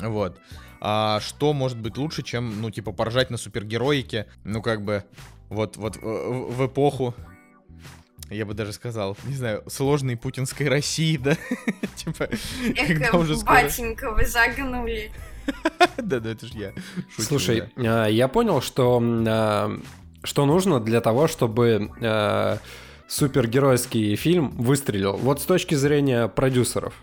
вот. 0.00 0.40
А 0.80 1.20
что 1.20 1.52
может 1.52 1.78
быть 1.78 1.96
лучше, 1.96 2.22
чем, 2.22 2.60
ну, 2.60 2.70
типа, 2.70 2.92
поржать 2.92 3.30
на 3.30 3.36
супергероике, 3.36 4.26
ну, 4.42 4.60
как 4.60 4.82
бы, 4.82 5.04
вот, 5.48 5.76
вот 5.76 5.96
в, 5.96 6.50
в 6.50 6.66
эпоху 6.66 7.14
я 8.34 8.46
бы 8.46 8.54
даже 8.54 8.72
сказал, 8.72 9.16
не 9.24 9.34
знаю, 9.34 9.62
сложной 9.66 10.16
путинской 10.16 10.68
России, 10.68 11.16
да? 11.16 11.36
Типа, 11.96 12.28
когда 12.86 13.18
уже 13.18 13.36
скоро... 13.36 13.62
батенька, 13.62 14.10
вы 14.10 14.26
загнули. 14.26 15.12
Да-да, 15.96 16.30
это 16.30 16.46
же 16.46 16.58
я. 16.58 16.72
Слушай, 17.18 17.64
а, 17.76 18.06
я 18.06 18.28
понял, 18.28 18.60
что 18.60 19.00
а, 19.02 19.78
что 20.22 20.46
нужно 20.46 20.80
для 20.80 21.00
того, 21.00 21.28
чтобы 21.28 21.90
а, 22.00 22.58
супергеройский 23.08 24.16
фильм 24.16 24.50
выстрелил. 24.50 25.16
Вот 25.16 25.40
с 25.40 25.44
точки 25.44 25.74
зрения 25.74 26.28
продюсеров. 26.28 26.94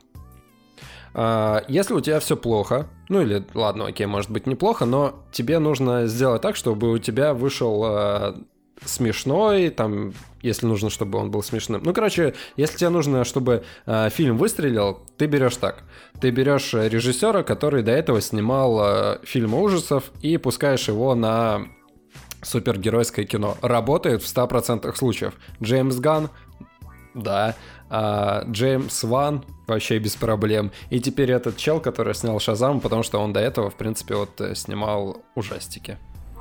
Если 1.14 1.94
у 1.94 2.00
тебя 2.00 2.22
все 2.22 2.38
плохо, 2.38 2.88
ну 3.10 3.22
или 3.22 3.46
ладно, 3.54 3.88
окей, 3.88 4.06
может 4.06 4.32
быть 4.32 4.48
неплохо, 4.48 4.86
но 4.86 5.22
тебе 5.34 5.60
нужно 5.60 6.08
сделать 6.08 6.42
так, 6.42 6.56
чтобы 6.56 6.90
у 6.90 7.00
тебя 7.00 7.34
вышел 7.34 8.38
смешной, 8.86 9.70
там, 9.70 10.14
если 10.42 10.66
нужно, 10.66 10.90
чтобы 10.90 11.20
он 11.20 11.32
был 11.32 11.44
смешным. 11.44 11.82
Ну, 11.84 11.94
короче, 11.94 12.34
если 12.58 12.78
тебе 12.78 12.90
нужно, 12.90 13.24
чтобы 13.24 13.64
э, 13.86 14.10
фильм 14.10 14.38
выстрелил, 14.38 15.00
ты 15.18 15.28
берешь 15.28 15.58
так. 15.58 15.84
Ты 16.20 16.32
берешь 16.32 16.74
режиссера, 16.74 17.44
который 17.44 17.84
до 17.84 17.92
этого 17.92 18.22
снимал 18.22 18.80
э, 18.82 19.20
фильмы 19.24 19.62
ужасов, 19.62 20.12
и 20.22 20.38
пускаешь 20.38 20.88
его 20.88 21.16
на 21.16 21.68
супергеройское 22.42 23.26
кино. 23.26 23.58
Работает 23.62 24.24
в 24.24 24.26
100% 24.26 24.96
случаев. 24.96 25.34
Джеймс 25.62 25.98
Ган, 25.98 26.30
да. 27.14 27.56
А, 27.90 28.46
Джеймс 28.50 29.04
Ван 29.04 29.44
вообще 29.68 30.00
без 30.00 30.16
проблем. 30.16 30.72
И 30.90 31.00
теперь 31.00 31.32
этот 31.32 31.58
чел, 31.58 31.80
который 31.80 32.16
снял 32.16 32.40
Шазам, 32.40 32.80
потому 32.80 33.04
что 33.04 33.20
он 33.20 33.32
до 33.32 33.40
этого, 33.40 33.70
в 33.70 33.76
принципе, 33.76 34.16
вот 34.16 34.42
э, 34.42 34.56
снимал 34.56 35.22
ужастики 35.36 35.98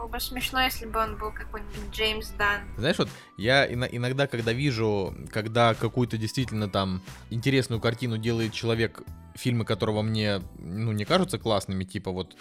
бы 0.08 0.20
смешно, 0.20 0.60
если 0.60 0.86
бы 0.86 1.00
он 1.00 1.16
был 1.16 1.32
какой-нибудь 1.32 1.90
Джеймс 1.92 2.28
Дан. 2.38 2.60
Знаешь, 2.76 2.98
вот 2.98 3.08
я 3.36 3.66
иногда, 3.66 4.26
когда 4.26 4.52
вижу, 4.52 5.14
когда 5.32 5.74
какую-то 5.74 6.16
действительно 6.18 6.68
там 6.68 7.02
интересную 7.30 7.80
картину 7.80 8.18
делает 8.18 8.52
человек, 8.52 9.02
фильмы 9.34 9.64
которого 9.64 10.02
мне, 10.02 10.42
ну, 10.58 10.92
не 10.92 11.04
кажутся 11.04 11.38
классными, 11.38 11.84
типа 11.84 12.10
вот 12.10 12.36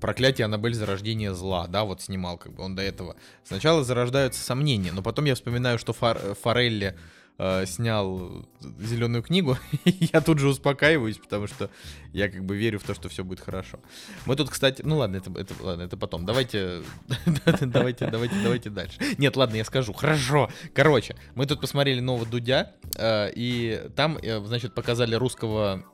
проклятие 0.00 0.46
Аннабель 0.46 0.74
зарождение 0.74 1.34
зла, 1.34 1.66
да, 1.66 1.84
вот 1.84 2.02
снимал 2.02 2.38
как 2.38 2.54
бы 2.54 2.62
он 2.62 2.74
до 2.74 2.82
этого. 2.82 3.16
Сначала 3.44 3.84
зарождаются 3.84 4.42
сомнения, 4.42 4.92
но 4.92 5.02
потом 5.02 5.26
я 5.26 5.34
вспоминаю, 5.34 5.78
что 5.78 5.92
Фар 5.92 6.18
Форелли 6.42 6.98
э, 7.38 7.66
снял 7.66 8.46
зеленую 8.78 9.22
книгу, 9.22 9.56
я 9.84 10.20
тут 10.20 10.38
же 10.38 10.48
успокаиваюсь, 10.48 11.18
потому 11.18 11.46
что 11.46 11.70
я 12.12 12.28
как 12.28 12.44
бы 12.44 12.56
верю 12.56 12.78
в 12.78 12.84
то, 12.84 12.94
что 12.94 13.08
все 13.08 13.24
будет 13.24 13.40
хорошо. 13.40 13.80
Мы 14.26 14.36
тут, 14.36 14.50
кстати, 14.50 14.82
ну 14.84 14.98
ладно, 14.98 15.16
это, 15.16 15.30
это, 15.38 15.54
ладно, 15.60 15.82
это 15.82 15.96
потом. 15.96 16.24
Давайте, 16.24 16.82
давайте, 17.60 18.06
давайте, 18.06 18.34
давайте 18.42 18.70
дальше. 18.70 18.98
Нет, 19.18 19.36
ладно, 19.36 19.56
я 19.56 19.64
скажу. 19.64 19.92
Хорошо. 19.92 20.50
Короче, 20.74 21.16
мы 21.34 21.46
тут 21.46 21.60
посмотрели 21.60 22.00
нового 22.00 22.26
Дудя, 22.26 22.74
э, 22.96 23.30
и 23.34 23.88
там, 23.96 24.18
э, 24.18 24.44
значит, 24.44 24.74
показали 24.74 25.14
русского 25.14 25.84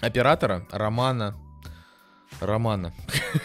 оператора 0.00 0.66
Романа 0.70 1.36
Романа. 2.40 2.92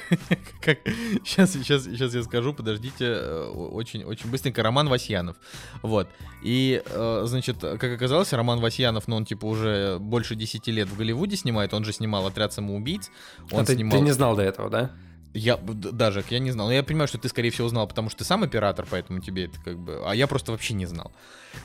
как... 0.61 0.79
сейчас, 1.23 1.53
сейчас, 1.53 1.83
сейчас 1.83 2.13
я 2.13 2.23
скажу, 2.23 2.53
подождите, 2.53 3.05
э, 3.05 3.49
очень, 3.49 4.03
очень 4.03 4.29
быстренько. 4.29 4.63
Роман 4.63 4.89
Васьянов. 4.89 5.37
Вот. 5.81 6.07
И, 6.43 6.81
э, 6.85 7.23
значит, 7.25 7.57
как 7.59 7.83
оказалось, 7.83 8.33
Роман 8.33 8.59
Васьянов, 8.59 9.07
ну, 9.07 9.15
он, 9.15 9.25
типа, 9.25 9.45
уже 9.45 9.97
больше 9.99 10.35
10 10.35 10.67
лет 10.67 10.89
в 10.89 10.97
Голливуде 10.97 11.35
снимает. 11.35 11.73
Он 11.73 11.83
же 11.83 11.93
снимал 11.93 12.27
«Отряд 12.27 12.53
самоубийц». 12.53 13.09
Он 13.51 13.61
а 13.61 13.65
ты, 13.65 13.75
снимал... 13.75 13.97
ты 13.97 14.03
не 14.03 14.11
знал 14.11 14.35
до 14.35 14.43
этого, 14.43 14.69
да? 14.69 14.91
Я 15.33 15.57
даже, 15.57 16.23
я 16.29 16.39
не 16.39 16.51
знал. 16.51 16.67
Но 16.67 16.73
я 16.73 16.83
понимаю, 16.83 17.07
что 17.07 17.17
ты, 17.17 17.27
скорее 17.27 17.49
всего, 17.49 17.67
знал, 17.67 17.87
потому 17.87 18.09
что 18.09 18.19
ты 18.19 18.23
сам 18.23 18.43
оператор, 18.43 18.85
поэтому 18.89 19.19
тебе 19.19 19.45
это 19.45 19.59
как 19.61 19.79
бы... 19.79 20.01
А 20.05 20.13
я 20.13 20.27
просто 20.27 20.51
вообще 20.51 20.75
не 20.75 20.85
знал. 20.85 21.11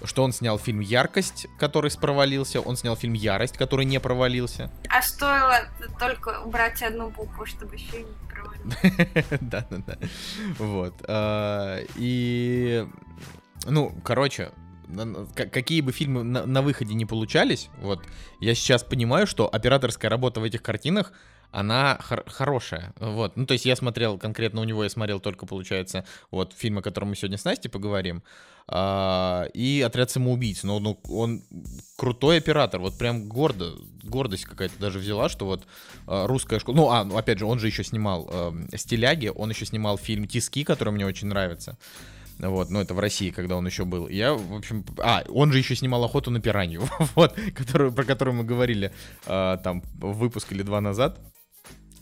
Что 0.04 0.24
он 0.24 0.32
снял 0.32 0.58
фильм 0.58 0.80
«Яркость», 0.80 1.46
который 1.58 1.90
провалился, 1.90 2.60
он 2.60 2.76
снял 2.76 2.96
фильм 2.96 3.12
«Ярость», 3.12 3.58
который 3.58 3.84
не 3.84 4.00
провалился. 4.00 4.70
А 4.88 5.02
стоило 5.02 5.68
только 5.98 6.40
убрать 6.40 6.82
одну 6.82 7.10
букву, 7.10 7.44
чтобы 7.44 7.76
фильм 7.76 8.08
провалился. 8.30 9.38
Да-да-да. 9.40 9.98
Вот. 10.58 10.94
А, 11.06 11.80
и... 11.96 12.86
Ну, 13.66 13.94
короче, 14.02 14.50
какие 15.34 15.80
бы 15.80 15.92
фильмы 15.92 16.22
на, 16.22 16.46
на 16.46 16.62
выходе 16.62 16.94
не 16.94 17.04
получались, 17.04 17.68
вот, 17.78 18.02
я 18.40 18.54
сейчас 18.54 18.82
понимаю, 18.82 19.26
что 19.26 19.52
операторская 19.52 20.10
работа 20.10 20.40
в 20.40 20.44
этих 20.44 20.62
картинах 20.62 21.12
она 21.50 21.98
хор- 22.00 22.24
хорошая. 22.26 22.92
Вот. 22.98 23.36
Ну, 23.36 23.46
то 23.46 23.52
есть 23.52 23.64
я 23.64 23.76
смотрел 23.76 24.18
конкретно 24.18 24.60
у 24.60 24.64
него, 24.64 24.84
я 24.84 24.90
смотрел 24.90 25.20
только, 25.20 25.46
получается, 25.46 26.04
вот 26.30 26.52
фильм, 26.56 26.78
о 26.78 26.82
котором 26.82 27.08
мы 27.08 27.16
сегодня 27.16 27.38
с 27.38 27.44
Настей 27.44 27.70
поговорим, 27.70 28.22
а, 28.66 29.46
и 29.54 29.80
«Отряд 29.80 30.10
самоубийц». 30.10 30.62
Но 30.62 30.78
ну, 30.78 31.00
он 31.08 31.42
крутой 31.96 32.38
оператор, 32.38 32.80
вот 32.80 32.98
прям 32.98 33.26
гордо, 33.28 33.74
гордость 34.02 34.44
какая-то 34.44 34.78
даже 34.78 34.98
взяла, 34.98 35.28
что 35.28 35.46
вот 35.46 35.66
а, 36.06 36.26
русская 36.26 36.58
школа... 36.58 36.76
Ну, 36.76 36.90
а, 36.90 37.04
ну, 37.04 37.16
опять 37.16 37.38
же, 37.38 37.46
он 37.46 37.58
же 37.58 37.66
еще 37.66 37.82
снимал 37.82 38.28
а, 38.30 38.54
«Стиляги», 38.76 39.32
он 39.34 39.50
еще 39.50 39.64
снимал 39.64 39.96
фильм 39.96 40.26
«Тиски», 40.26 40.64
который 40.64 40.92
мне 40.92 41.06
очень 41.06 41.28
нравится. 41.28 41.78
Вот, 42.38 42.70
ну 42.70 42.80
это 42.80 42.94
в 42.94 43.00
России, 43.00 43.30
когда 43.30 43.56
он 43.56 43.66
еще 43.66 43.84
был. 43.84 44.06
Я, 44.06 44.32
в 44.34 44.54
общем, 44.54 44.84
а, 44.98 45.24
он 45.28 45.50
же 45.50 45.58
еще 45.58 45.74
снимал 45.74 46.04
охоту 46.04 46.30
на 46.30 46.40
пиранью, 46.40 46.82
вот, 47.16 47.34
которую, 47.54 47.92
про 47.92 48.04
которую 48.04 48.36
мы 48.36 48.44
говорили 48.44 48.92
э, 49.26 49.58
там 49.64 49.82
выпуск 49.96 50.52
или 50.52 50.62
два 50.62 50.80
назад 50.80 51.18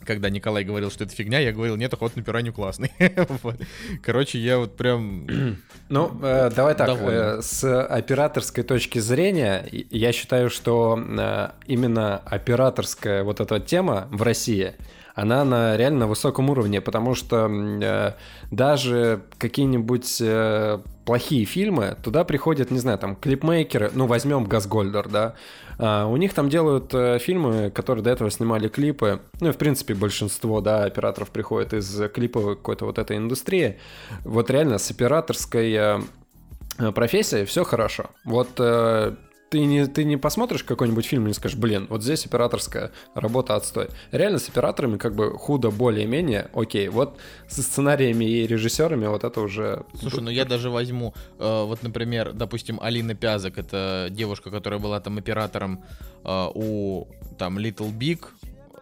когда 0.07 0.29
Николай 0.29 0.63
говорил, 0.63 0.89
что 0.89 1.03
это 1.03 1.13
фигня, 1.13 1.39
я 1.39 1.51
говорил, 1.51 1.75
нет, 1.75 1.93
охот 1.93 2.15
на 2.15 2.23
пиранью 2.23 2.53
классный. 2.53 2.91
Короче, 4.03 4.39
я 4.39 4.57
вот 4.57 4.75
прям... 4.75 5.27
Ну, 5.89 6.11
э, 6.21 6.49
давай 6.53 6.75
так, 6.75 6.89
э, 6.99 7.41
с 7.41 7.63
операторской 7.85 8.65
точки 8.65 8.99
зрения, 8.99 9.65
я 9.71 10.11
считаю, 10.11 10.49
что 10.49 10.99
э, 10.99 11.49
именно 11.65 12.17
операторская 12.17 13.23
вот 13.23 13.39
эта 13.39 13.61
тема 13.61 14.09
в 14.11 14.21
России, 14.21 14.73
она 15.15 15.45
на 15.45 15.77
реально 15.77 16.05
высоком 16.07 16.49
уровне, 16.49 16.81
потому 16.81 17.15
что 17.15 17.49
э, 17.49 18.11
даже 18.51 19.21
какие-нибудь 19.37 20.17
э, 20.19 20.79
плохие 21.07 21.45
фильмы, 21.45 21.95
туда 22.03 22.25
приходят, 22.25 22.69
не 22.69 22.79
знаю, 22.79 22.97
там, 22.97 23.15
клипмейкеры, 23.15 23.91
ну, 23.93 24.07
возьмем 24.07 24.43
Газгольдер, 24.43 25.07
да, 25.07 25.35
а, 25.79 26.05
у 26.05 26.17
них 26.17 26.33
там 26.33 26.49
делают 26.49 26.93
э, 26.93 27.17
фильмы, 27.19 27.71
которые 27.71 28.03
до 28.03 28.09
этого 28.09 28.29
снимали 28.29 28.67
клипы, 28.67 29.21
ну, 29.39 29.49
и, 29.49 29.51
в 29.53 29.57
принципе, 29.57 29.93
большинство, 29.93 30.59
да, 30.59 30.83
операторов 30.83 31.29
приходит 31.29 31.73
из 31.73 32.09
клиповой 32.13 32.57
какой-то 32.57 32.85
вот 32.85 32.99
этой 32.99 33.15
индустрии, 33.15 33.77
вот 34.25 34.51
реально 34.51 34.79
с 34.79 34.91
операторской 34.91 35.73
э, 35.73 36.91
профессией 36.93 37.45
все 37.45 37.63
хорошо. 37.63 38.09
Вот 38.25 38.49
э, 38.59 39.15
ты 39.49 39.65
не, 39.65 39.87
ты 39.87 40.03
не 40.03 40.17
посмотришь 40.17 40.63
какой-нибудь 40.63 41.05
фильм 41.05 41.25
и 41.25 41.27
не 41.27 41.33
скажешь, 41.33 41.57
блин, 41.57 41.87
вот 41.89 42.03
здесь 42.03 42.25
операторская 42.25 42.91
работа 43.13 43.55
отстой. 43.55 43.89
Реально 44.11 44.39
с 44.39 44.49
операторами 44.49 44.97
как 44.97 45.15
бы 45.15 45.37
худо 45.37 45.71
более-менее, 45.71 46.49
окей. 46.53 46.89
Вот 46.89 47.17
со 47.47 47.61
сценариями 47.61 48.25
и 48.25 48.47
режиссерами 48.47 49.07
вот 49.07 49.23
это 49.23 49.41
уже... 49.41 49.85
Слушай, 49.99 50.21
ну 50.21 50.29
я 50.29 50.45
даже 50.45 50.69
возьму, 50.69 51.13
э, 51.39 51.63
вот, 51.63 51.83
например, 51.83 52.33
допустим, 52.33 52.79
Алина 52.81 53.15
Пязок, 53.15 53.57
это 53.57 54.07
девушка, 54.11 54.51
которая 54.51 54.79
была 54.79 54.99
там 54.99 55.17
оператором 55.17 55.83
э, 56.23 56.47
у 56.53 57.07
там 57.37 57.57
Little 57.57 57.91
Big, 57.97 58.25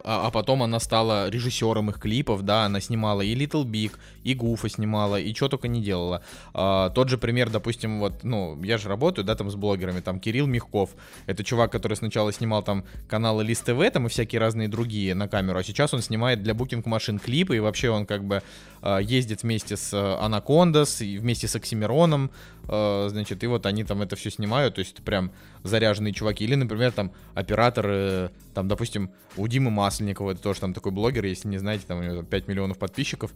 а, 0.05 0.27
а 0.27 0.31
потом 0.31 0.61
она 0.61 0.79
стала 0.79 1.29
режиссером 1.29 1.89
их 1.89 1.99
клипов, 1.99 2.43
да, 2.43 2.65
она 2.65 2.79
снимала 2.79 3.21
и 3.21 3.35
Little 3.35 3.65
Big, 3.65 3.93
и 4.23 4.35
Гуфа 4.35 4.69
снимала, 4.69 5.19
и 5.19 5.33
что 5.33 5.49
только 5.49 5.67
не 5.67 5.81
делала. 5.81 6.21
А, 6.53 6.91
тот 6.91 7.09
же 7.09 7.17
пример, 7.17 7.49
допустим, 7.49 7.99
вот, 7.99 8.23
ну, 8.23 8.61
я 8.63 8.77
же 8.77 8.87
работаю, 8.87 9.25
да, 9.25 9.35
там 9.35 9.49
с 9.49 9.55
блогерами, 9.55 10.01
там 10.01 10.19
Кирилл 10.19 10.45
Мягков, 10.45 10.91
это 11.25 11.43
чувак, 11.43 11.71
который 11.71 11.97
сначала 11.97 12.31
снимал 12.31 12.61
там 12.61 12.85
каналы 13.09 13.43
Лист 13.43 13.65
ТВ, 13.65 13.91
там 13.91 14.05
и 14.05 14.09
всякие 14.09 14.39
разные 14.39 14.67
другие 14.67 15.15
на 15.15 15.27
камеру, 15.27 15.57
а 15.57 15.63
сейчас 15.63 15.91
он 15.93 16.01
снимает 16.01 16.43
для 16.43 16.53
букинг 16.53 16.85
машин 16.85 17.17
клипы, 17.17 17.57
и 17.57 17.59
вообще 17.59 17.89
он 17.89 18.05
как 18.05 18.23
бы 18.23 18.43
а, 18.83 18.99
ездит 18.99 19.41
вместе 19.41 19.75
с 19.75 19.91
Анакондас, 20.21 21.01
и 21.01 21.17
вместе 21.17 21.47
с 21.47 21.55
Оксимироном, 21.55 22.29
а, 22.67 23.07
значит, 23.09 23.43
и 23.43 23.47
вот 23.47 23.65
они 23.65 23.83
там 23.83 24.03
это 24.03 24.15
все 24.15 24.29
снимают, 24.29 24.75
то 24.75 24.79
есть 24.79 24.93
это 24.93 25.01
прям 25.01 25.31
заряженные 25.67 26.13
чуваки. 26.13 26.43
Или, 26.43 26.55
например, 26.55 26.91
там 26.91 27.11
операторы, 27.33 28.31
там, 28.53 28.67
допустим, 28.67 29.11
у 29.37 29.47
Димы 29.47 29.71
Масленникова, 29.71 30.31
это 30.31 30.41
тоже 30.41 30.61
там 30.61 30.73
такой 30.73 30.91
блогер, 30.91 31.25
если 31.25 31.47
не 31.47 31.57
знаете, 31.57 31.85
там 31.87 31.99
у 31.99 32.03
него 32.03 32.23
5 32.23 32.47
миллионов 32.47 32.77
подписчиков, 32.77 33.31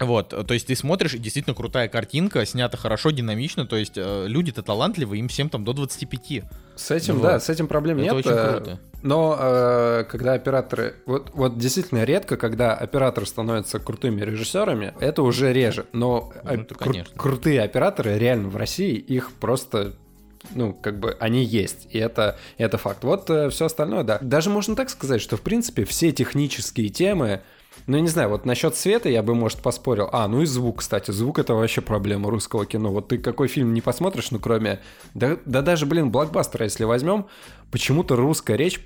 вот, 0.00 0.30
то 0.30 0.54
есть 0.54 0.66
ты 0.66 0.74
смотришь, 0.74 1.14
и 1.14 1.18
действительно 1.18 1.54
крутая 1.54 1.88
картинка, 1.88 2.44
снята 2.46 2.76
хорошо, 2.76 3.10
динамично, 3.10 3.64
то 3.64 3.76
есть 3.76 3.92
э, 3.96 4.24
люди-то 4.26 4.62
талантливые, 4.62 5.20
им 5.20 5.28
всем 5.28 5.48
там 5.48 5.64
до 5.64 5.72
25. 5.72 6.42
С 6.74 6.90
этим, 6.90 7.14
вот. 7.14 7.22
да, 7.22 7.38
с 7.40 7.48
этим 7.48 7.68
проблем 7.68 7.98
Это 7.98 8.04
нет. 8.04 8.14
очень 8.14 8.30
э, 8.30 8.52
круто. 8.52 8.80
Но 9.02 9.36
э, 9.38 10.04
когда 10.08 10.32
операторы... 10.32 10.96
Вот, 11.06 11.30
вот 11.34 11.58
действительно 11.58 12.02
редко, 12.04 12.36
когда 12.36 12.74
операторы 12.74 13.26
становятся 13.26 13.78
крутыми 13.78 14.22
режиссерами, 14.22 14.94
это 14.98 15.22
уже 15.22 15.52
реже. 15.52 15.86
Но 15.92 16.32
ну, 16.42 16.50
кру- 16.50 17.06
крутые 17.16 17.62
операторы 17.62 18.18
реально 18.18 18.48
в 18.48 18.56
России, 18.56 18.96
их 18.96 19.30
просто 19.32 19.94
ну, 20.54 20.72
как 20.74 20.98
бы 20.98 21.16
они 21.20 21.44
есть, 21.44 21.88
и 21.90 21.98
это, 21.98 22.38
это 22.58 22.78
факт. 22.78 23.04
Вот 23.04 23.30
э, 23.30 23.50
все 23.50 23.66
остальное, 23.66 24.04
да. 24.04 24.18
Даже 24.20 24.50
можно 24.50 24.76
так 24.76 24.90
сказать, 24.90 25.20
что, 25.20 25.36
в 25.36 25.40
принципе, 25.40 25.84
все 25.84 26.12
технические 26.12 26.88
темы, 26.88 27.42
ну, 27.86 27.96
я 27.96 28.02
не 28.02 28.08
знаю, 28.08 28.28
вот 28.28 28.46
насчет 28.46 28.76
света 28.76 29.08
я 29.08 29.22
бы, 29.22 29.34
может, 29.34 29.58
поспорил. 29.58 30.08
А, 30.12 30.26
ну 30.28 30.42
и 30.42 30.46
звук, 30.46 30.78
кстати. 30.78 31.10
Звук— 31.10 31.38
это 31.40 31.54
вообще 31.54 31.80
проблема 31.80 32.30
русского 32.30 32.66
кино. 32.66 32.90
Вот 32.90 33.08
ты 33.08 33.18
какой 33.18 33.48
фильм 33.48 33.74
не 33.74 33.80
посмотришь, 33.80 34.30
ну, 34.30 34.38
кроме... 34.38 34.80
Да, 35.14 35.36
да 35.44 35.60
даже, 35.60 35.84
блин, 35.84 36.10
блокбастера, 36.10 36.64
если 36.64 36.84
возьмем, 36.84 37.26
почему-то 37.70 38.16
русская 38.16 38.56
речь 38.56 38.80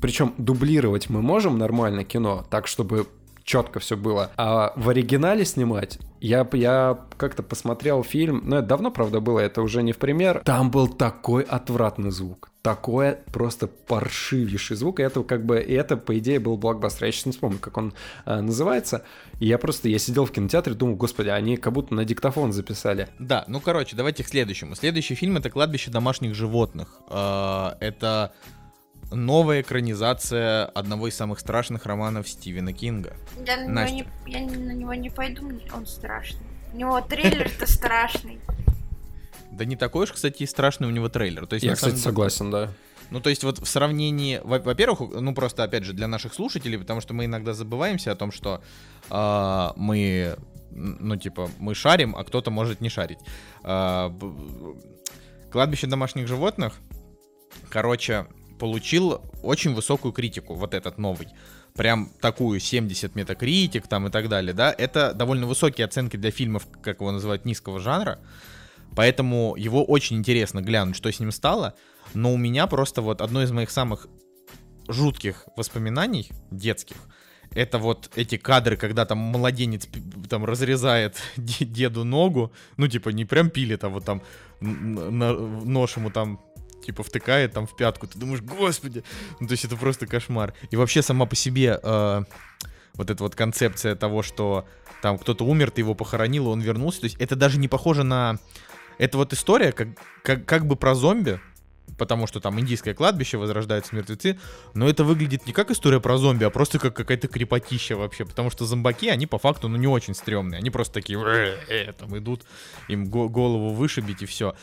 причем 0.00 0.34
дублировать 0.38 1.08
мы 1.08 1.22
можем 1.22 1.58
нормально 1.58 2.04
кино, 2.04 2.44
так 2.50 2.66
чтобы 2.66 3.06
четко 3.44 3.78
все 3.78 3.96
было. 3.96 4.30
А 4.36 4.72
в 4.76 4.88
оригинале 4.88 5.44
снимать, 5.44 5.98
я, 6.20 6.48
я 6.52 6.98
как-то 7.16 7.42
посмотрел 7.42 8.02
фильм, 8.02 8.42
ну 8.44 8.56
это 8.56 8.66
давно, 8.66 8.90
правда, 8.90 9.20
было, 9.20 9.40
это 9.40 9.62
уже 9.62 9.82
не 9.82 9.92
в 9.92 9.98
пример. 9.98 10.42
Там 10.44 10.70
был 10.70 10.88
такой 10.88 11.42
отвратный 11.42 12.10
звук. 12.10 12.50
Такой 12.62 13.18
просто 13.30 13.66
паршивейший 13.66 14.76
звук. 14.78 14.98
И 14.98 15.02
это 15.02 15.22
как 15.22 15.44
бы, 15.44 15.60
и 15.60 15.74
это, 15.74 15.98
по 15.98 16.18
идее, 16.18 16.40
был 16.40 16.56
блокбастер. 16.56 17.04
Я 17.04 17.12
сейчас 17.12 17.26
не 17.26 17.32
вспомню, 17.32 17.58
как 17.58 17.76
он 17.76 17.92
э, 18.24 18.40
называется. 18.40 19.04
И 19.38 19.46
я 19.46 19.58
просто, 19.58 19.90
я 19.90 19.98
сидел 19.98 20.24
в 20.24 20.32
кинотеатре, 20.32 20.72
думал, 20.72 20.96
господи, 20.96 21.28
они 21.28 21.58
как 21.58 21.74
будто 21.74 21.94
на 21.94 22.06
диктофон 22.06 22.54
записали. 22.54 23.08
Да, 23.18 23.44
ну 23.48 23.60
короче, 23.60 23.96
давайте 23.96 24.24
к 24.24 24.28
следующему. 24.28 24.74
Следующий 24.76 25.14
фильм 25.14 25.36
это 25.36 25.50
«Кладбище 25.50 25.90
домашних 25.90 26.34
животных». 26.34 27.00
Э, 27.10 27.72
это 27.80 28.32
новая 29.14 29.60
экранизация 29.60 30.66
одного 30.66 31.08
из 31.08 31.16
самых 31.16 31.40
страшных 31.40 31.86
романов 31.86 32.28
Стивена 32.28 32.72
Кинга. 32.72 33.14
Я 33.46 33.56
на, 33.66 33.88
него 33.88 34.06
не, 34.26 34.32
я 34.32 34.40
на 34.40 34.72
него 34.72 34.94
не 34.94 35.10
пойду, 35.10 35.50
он 35.74 35.86
страшный. 35.86 36.46
У 36.72 36.76
него 36.76 37.00
трейлер-то 37.00 37.66
страшный. 37.70 38.40
Да 39.52 39.64
не 39.64 39.76
такой 39.76 40.04
уж, 40.04 40.12
кстати, 40.12 40.44
страшный 40.44 40.88
у 40.88 40.90
него 40.90 41.08
трейлер. 41.08 41.46
То 41.46 41.54
есть, 41.54 41.64
я, 41.64 41.74
кстати, 41.74 41.96
согласен, 41.96 42.50
да. 42.50 42.70
Ну, 43.10 43.20
то 43.20 43.30
есть 43.30 43.44
вот 43.44 43.58
в 43.58 43.66
сравнении, 43.66 44.40
во-первых, 44.42 45.00
ну 45.20 45.34
просто 45.34 45.62
опять 45.62 45.84
же 45.84 45.92
для 45.92 46.08
наших 46.08 46.34
слушателей, 46.34 46.78
потому 46.78 47.00
что 47.00 47.14
мы 47.14 47.26
иногда 47.26 47.52
забываемся 47.52 48.12
о 48.12 48.16
том, 48.16 48.32
что 48.32 48.62
э, 49.10 49.68
мы, 49.76 50.36
ну 50.70 51.16
типа, 51.16 51.50
мы 51.58 51.74
шарим, 51.74 52.16
а 52.16 52.24
кто-то 52.24 52.50
может 52.50 52.80
не 52.80 52.88
шарить. 52.88 53.18
Э, 53.62 54.10
кладбище 55.52 55.86
домашних 55.86 56.26
животных, 56.26 56.74
короче, 57.68 58.26
получил 58.58 59.22
очень 59.42 59.74
высокую 59.74 60.12
критику, 60.12 60.54
вот 60.54 60.74
этот 60.74 60.98
новый. 60.98 61.28
Прям 61.74 62.10
такую 62.20 62.60
70 62.60 63.14
метакритик 63.14 63.88
там 63.88 64.06
и 64.06 64.10
так 64.10 64.28
далее, 64.28 64.52
да. 64.52 64.74
Это 64.76 65.12
довольно 65.12 65.46
высокие 65.46 65.84
оценки 65.84 66.16
для 66.16 66.30
фильмов, 66.30 66.66
как 66.82 67.00
его 67.00 67.10
называют, 67.10 67.44
низкого 67.44 67.80
жанра. 67.80 68.20
Поэтому 68.94 69.56
его 69.56 69.84
очень 69.84 70.16
интересно 70.16 70.60
глянуть, 70.60 70.96
что 70.96 71.10
с 71.10 71.18
ним 71.18 71.32
стало. 71.32 71.74
Но 72.14 72.32
у 72.32 72.36
меня 72.36 72.66
просто 72.66 73.02
вот 73.02 73.20
одно 73.20 73.42
из 73.42 73.50
моих 73.50 73.70
самых 73.70 74.06
жутких 74.88 75.46
воспоминаний 75.56 76.28
детских 76.50 76.96
это 77.54 77.78
вот 77.78 78.10
эти 78.16 78.36
кадры, 78.36 78.76
когда 78.76 79.06
там 79.06 79.18
младенец 79.18 79.88
там 80.28 80.44
разрезает 80.44 81.16
деду 81.36 82.04
ногу, 82.04 82.52
ну 82.76 82.88
типа 82.88 83.10
не 83.10 83.24
прям 83.24 83.50
пилит, 83.50 83.84
а 83.84 83.88
вот 83.88 84.04
там 84.04 84.22
нож 84.60 85.96
ему 85.96 86.10
там 86.10 86.40
типа 86.84 87.02
втыкает 87.02 87.52
там 87.52 87.66
в 87.66 87.76
пятку, 87.76 88.06
ты 88.06 88.18
думаешь, 88.18 88.42
господи, 88.42 89.04
ну 89.40 89.46
то 89.46 89.52
есть 89.52 89.64
это 89.64 89.76
просто 89.76 90.06
кошмар. 90.06 90.54
И 90.70 90.76
вообще 90.76 91.02
сама 91.02 91.26
по 91.26 91.36
себе 91.36 91.78
э, 91.82 92.24
вот 92.94 93.10
эта 93.10 93.22
вот 93.22 93.34
концепция 93.34 93.94
того, 93.94 94.22
что 94.22 94.66
там 95.02 95.18
кто-то 95.18 95.44
умер, 95.44 95.70
ты 95.70 95.80
его 95.80 95.94
похоронил, 95.94 96.48
он 96.48 96.60
вернулся, 96.60 97.00
то 97.00 97.04
есть 97.04 97.16
это 97.18 97.36
даже 97.36 97.58
не 97.58 97.68
похоже 97.68 98.04
на... 98.04 98.38
Это 98.98 99.18
вот 99.18 99.32
история 99.32 99.72
как, 99.72 99.88
как, 100.22 100.44
как 100.44 100.66
бы 100.66 100.76
про 100.76 100.94
зомби, 100.94 101.40
потому 101.98 102.26
что 102.26 102.40
там 102.40 102.58
индийское 102.60 102.94
кладбище, 102.94 103.36
возрождаются 103.36 103.94
мертвецы, 103.94 104.38
но 104.74 104.88
это 104.88 105.04
выглядит 105.04 105.46
не 105.46 105.52
как 105.52 105.70
история 105.70 106.00
про 106.00 106.18
зомби, 106.18 106.44
а 106.44 106.50
просто 106.50 106.78
как 106.78 106.94
какая-то 106.94 107.28
крепотища 107.28 107.96
вообще, 107.96 108.24
потому 108.24 108.50
что 108.50 108.64
зомбаки, 108.64 109.08
они 109.08 109.26
по 109.26 109.38
факту, 109.38 109.68
ну, 109.68 109.76
не 109.76 109.86
очень 109.86 110.14
стрёмные, 110.14 110.58
они 110.58 110.70
просто 110.70 110.94
такие, 110.94 111.18
э, 111.18 111.56
э, 111.68 111.92
там 111.92 112.16
идут, 112.18 112.42
им 112.88 113.06
голову 113.06 113.70
вышибить 113.70 114.22
и 114.22 114.26
все. 114.26 114.54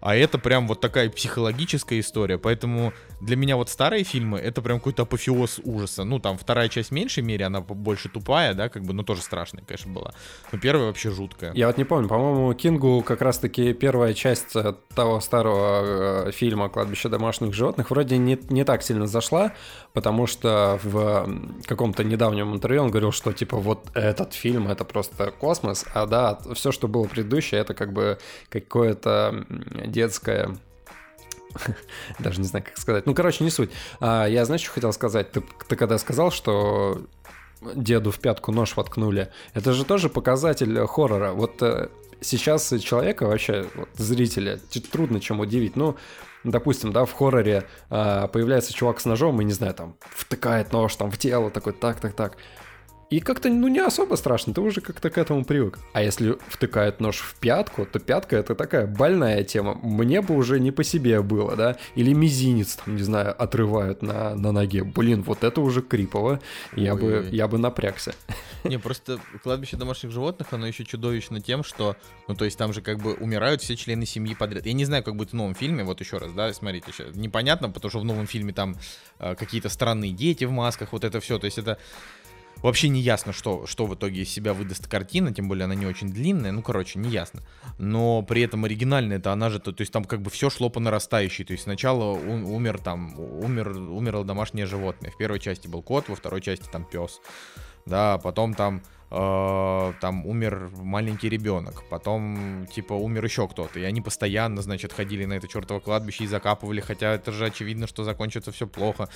А 0.00 0.16
это 0.16 0.38
прям 0.38 0.68
вот 0.68 0.80
такая 0.80 1.10
психологическая 1.10 2.00
история. 2.00 2.38
Поэтому 2.38 2.92
для 3.20 3.36
меня 3.36 3.56
вот 3.56 3.68
старые 3.68 4.04
фильмы 4.04 4.38
это 4.38 4.62
прям 4.62 4.78
какой-то 4.78 5.02
апофеоз 5.02 5.60
ужаса. 5.64 6.04
Ну, 6.04 6.18
там 6.18 6.38
вторая 6.38 6.68
часть 6.68 6.90
в 6.90 6.92
меньшей 6.92 7.22
мере, 7.22 7.46
она 7.46 7.60
больше 7.60 8.08
тупая, 8.08 8.54
да, 8.54 8.68
как 8.68 8.84
бы, 8.84 8.92
но 8.92 9.02
тоже 9.02 9.22
страшная, 9.22 9.64
конечно, 9.64 9.92
была. 9.92 10.12
Но 10.52 10.58
первая 10.58 10.86
вообще 10.86 11.10
жуткая. 11.10 11.52
Я 11.54 11.66
вот 11.66 11.78
не 11.78 11.84
помню, 11.84 12.08
по-моему, 12.08 12.52
Кингу 12.54 13.02
как 13.02 13.22
раз-таки 13.22 13.72
первая 13.72 14.14
часть 14.14 14.54
э, 14.54 14.74
того 14.94 15.20
старого 15.20 16.26
э, 16.28 16.32
фильма 16.32 16.68
«Кладбище 16.68 17.08
домашних 17.08 17.54
животных» 17.54 17.90
вроде 17.90 18.18
не, 18.18 18.38
не 18.50 18.64
так 18.64 18.82
сильно 18.82 19.06
зашла, 19.06 19.52
потому 19.92 20.26
что 20.26 20.78
в 20.82 21.28
каком-то 21.66 22.04
недавнем 22.04 22.54
интервью 22.54 22.82
он 22.82 22.90
говорил, 22.90 23.12
что 23.12 23.32
типа 23.32 23.56
вот 23.56 23.88
этот 23.94 24.34
фильм 24.34 24.68
это 24.68 24.84
просто 24.84 25.30
космос, 25.30 25.84
а 25.94 26.06
да, 26.06 26.38
все, 26.54 26.72
что 26.72 26.88
было 26.88 27.04
предыдущее, 27.04 27.60
это 27.60 27.74
как 27.74 27.92
бы 27.92 28.18
какое-то 28.48 29.44
детское 29.90 30.56
даже 32.18 32.40
не 32.40 32.46
знаю, 32.46 32.64
как 32.64 32.78
сказать. 32.78 33.06
Ну, 33.06 33.14
короче, 33.14 33.44
не 33.44 33.50
суть. 33.50 33.70
А, 34.00 34.26
я, 34.26 34.44
знаешь, 34.44 34.62
что 34.62 34.72
хотел 34.72 34.92
сказать? 34.92 35.32
Ты, 35.32 35.42
ты 35.68 35.76
когда 35.76 35.98
сказал, 35.98 36.30
что 36.30 37.02
деду 37.74 38.10
в 38.10 38.18
пятку 38.18 38.52
нож 38.52 38.76
воткнули, 38.76 39.30
это 39.54 39.72
же 39.72 39.84
тоже 39.84 40.08
показатель 40.08 40.86
хоррора. 40.86 41.32
Вот 41.32 41.62
э, 41.62 41.88
сейчас 42.20 42.72
человека 42.80 43.26
вообще, 43.26 43.66
вот, 43.74 43.88
зрителя, 43.96 44.58
трудно 44.92 45.20
чем 45.20 45.40
удивить. 45.40 45.76
Ну, 45.76 45.96
допустим, 46.44 46.92
да, 46.92 47.04
в 47.04 47.12
хорроре 47.12 47.64
э, 47.90 48.28
появляется 48.32 48.72
чувак 48.72 49.00
с 49.00 49.04
ножом 49.04 49.40
и, 49.40 49.44
не 49.44 49.52
знаю, 49.52 49.74
там, 49.74 49.96
втыкает 50.10 50.72
нож 50.72 50.94
там 50.96 51.10
в 51.10 51.18
тело, 51.18 51.50
такой, 51.50 51.72
так, 51.72 52.00
так, 52.00 52.12
так. 52.14 52.36
И 53.10 53.20
как-то, 53.20 53.48
ну, 53.48 53.68
не 53.68 53.78
особо 53.78 54.16
страшно, 54.16 54.52
ты 54.52 54.60
уже 54.60 54.82
как-то 54.82 55.08
к 55.08 55.16
этому 55.16 55.42
привык. 55.42 55.78
А 55.94 56.02
если 56.02 56.36
втыкает 56.48 57.00
нож 57.00 57.16
в 57.16 57.36
пятку, 57.36 57.86
то 57.86 57.98
пятка 57.98 58.36
это 58.36 58.54
такая 58.54 58.86
больная 58.86 59.44
тема. 59.44 59.78
Мне 59.82 60.20
бы 60.20 60.36
уже 60.36 60.60
не 60.60 60.72
по 60.72 60.84
себе 60.84 61.22
было, 61.22 61.56
да? 61.56 61.78
Или 61.94 62.12
мизинец, 62.12 62.76
там, 62.76 62.96
не 62.96 63.02
знаю, 63.02 63.34
отрывают 63.40 64.02
на, 64.02 64.34
на 64.34 64.52
ноге. 64.52 64.84
Блин, 64.84 65.22
вот 65.22 65.42
это 65.42 65.62
уже 65.62 65.80
крипово. 65.80 66.40
Я 66.76 66.96
бы, 66.96 67.26
я 67.32 67.48
бы 67.48 67.56
напрягся. 67.56 68.14
Не, 68.64 68.78
просто 68.78 69.18
кладбище 69.42 69.78
домашних 69.78 70.10
животных, 70.10 70.48
оно 70.52 70.66
еще 70.66 70.84
чудовищно 70.84 71.40
тем, 71.40 71.64
что, 71.64 71.96
ну, 72.26 72.34
то 72.34 72.44
есть 72.44 72.58
там 72.58 72.74
же 72.74 72.82
как 72.82 72.98
бы 72.98 73.14
умирают 73.14 73.62
все 73.62 73.76
члены 73.76 74.04
семьи 74.04 74.34
подряд. 74.34 74.66
Я 74.66 74.74
не 74.74 74.84
знаю, 74.84 75.02
как 75.02 75.16
будет 75.16 75.30
в 75.30 75.34
новом 75.34 75.54
фильме, 75.54 75.84
вот 75.84 76.00
еще 76.00 76.18
раз, 76.18 76.32
да, 76.32 76.52
смотрите, 76.52 76.92
сейчас 76.92 77.14
непонятно, 77.14 77.70
потому 77.70 77.88
что 77.88 78.00
в 78.00 78.04
новом 78.04 78.26
фильме 78.26 78.52
там 78.52 78.76
э, 79.18 79.34
какие-то 79.36 79.68
странные 79.68 80.12
дети 80.12 80.44
в 80.44 80.50
масках, 80.50 80.92
вот 80.92 81.04
это 81.04 81.20
все, 81.20 81.38
то 81.38 81.46
есть 81.46 81.58
это 81.58 81.78
Вообще 82.62 82.88
не 82.88 83.00
ясно, 83.00 83.32
что, 83.32 83.66
что 83.66 83.86
в 83.86 83.94
итоге 83.94 84.22
из 84.22 84.30
себя 84.30 84.52
выдаст 84.52 84.88
картина, 84.88 85.32
тем 85.32 85.48
более 85.48 85.64
она 85.64 85.74
не 85.74 85.86
очень 85.86 86.10
длинная, 86.10 86.50
ну, 86.52 86.62
короче, 86.62 86.98
не 86.98 87.08
ясно. 87.08 87.42
Но 87.78 88.22
при 88.22 88.42
этом 88.42 88.64
оригинальная 88.64 89.18
это 89.18 89.32
она 89.32 89.48
же, 89.48 89.60
то, 89.60 89.72
то 89.72 89.82
есть 89.82 89.92
там 89.92 90.04
как 90.04 90.22
бы 90.22 90.30
все 90.30 90.50
шло 90.50 90.68
по 90.68 90.80
нарастающей, 90.80 91.44
то 91.44 91.52
есть 91.52 91.64
сначала 91.64 92.12
умер 92.12 92.78
там, 92.78 93.18
умер, 93.18 93.70
умерло 93.70 94.24
домашнее 94.24 94.66
животное. 94.66 95.10
В 95.10 95.16
первой 95.16 95.38
части 95.38 95.68
был 95.68 95.82
кот, 95.82 96.08
во 96.08 96.16
второй 96.16 96.40
части 96.40 96.66
там 96.70 96.84
пес, 96.84 97.20
да, 97.86 98.18
потом 98.18 98.54
там 98.54 98.82
э, 99.10 99.92
там 100.00 100.26
умер 100.26 100.70
маленький 100.74 101.28
ребенок, 101.28 101.84
потом, 101.88 102.66
типа, 102.74 102.92
умер 102.92 103.24
еще 103.24 103.48
кто-то, 103.48 103.78
и 103.78 103.84
они 103.84 104.00
постоянно, 104.00 104.62
значит, 104.62 104.92
ходили 104.92 105.24
на 105.24 105.34
это 105.34 105.48
чертово 105.48 105.80
кладбище 105.80 106.24
и 106.24 106.26
закапывали, 106.26 106.80
хотя 106.80 107.14
это 107.14 107.32
же 107.32 107.46
очевидно, 107.46 107.86
что 107.86 108.04
закончится 108.04 108.52
все 108.52 108.66
плохо. 108.66 109.08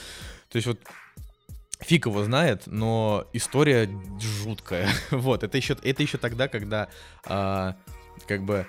То 0.49 0.57
есть 0.57 0.67
вот 0.67 0.79
Фиг 1.83 2.07
его 2.07 2.23
знает, 2.25 2.63
но 2.67 3.27
история 3.33 3.89
жуткая. 4.21 4.89
вот, 5.11 5.43
это 5.43 5.57
еще, 5.57 5.77
это 5.83 6.03
еще 6.03 6.19
тогда, 6.19 6.49
когда 6.49 6.89
а, 7.25 7.77
как 8.27 8.45
бы 8.45 8.67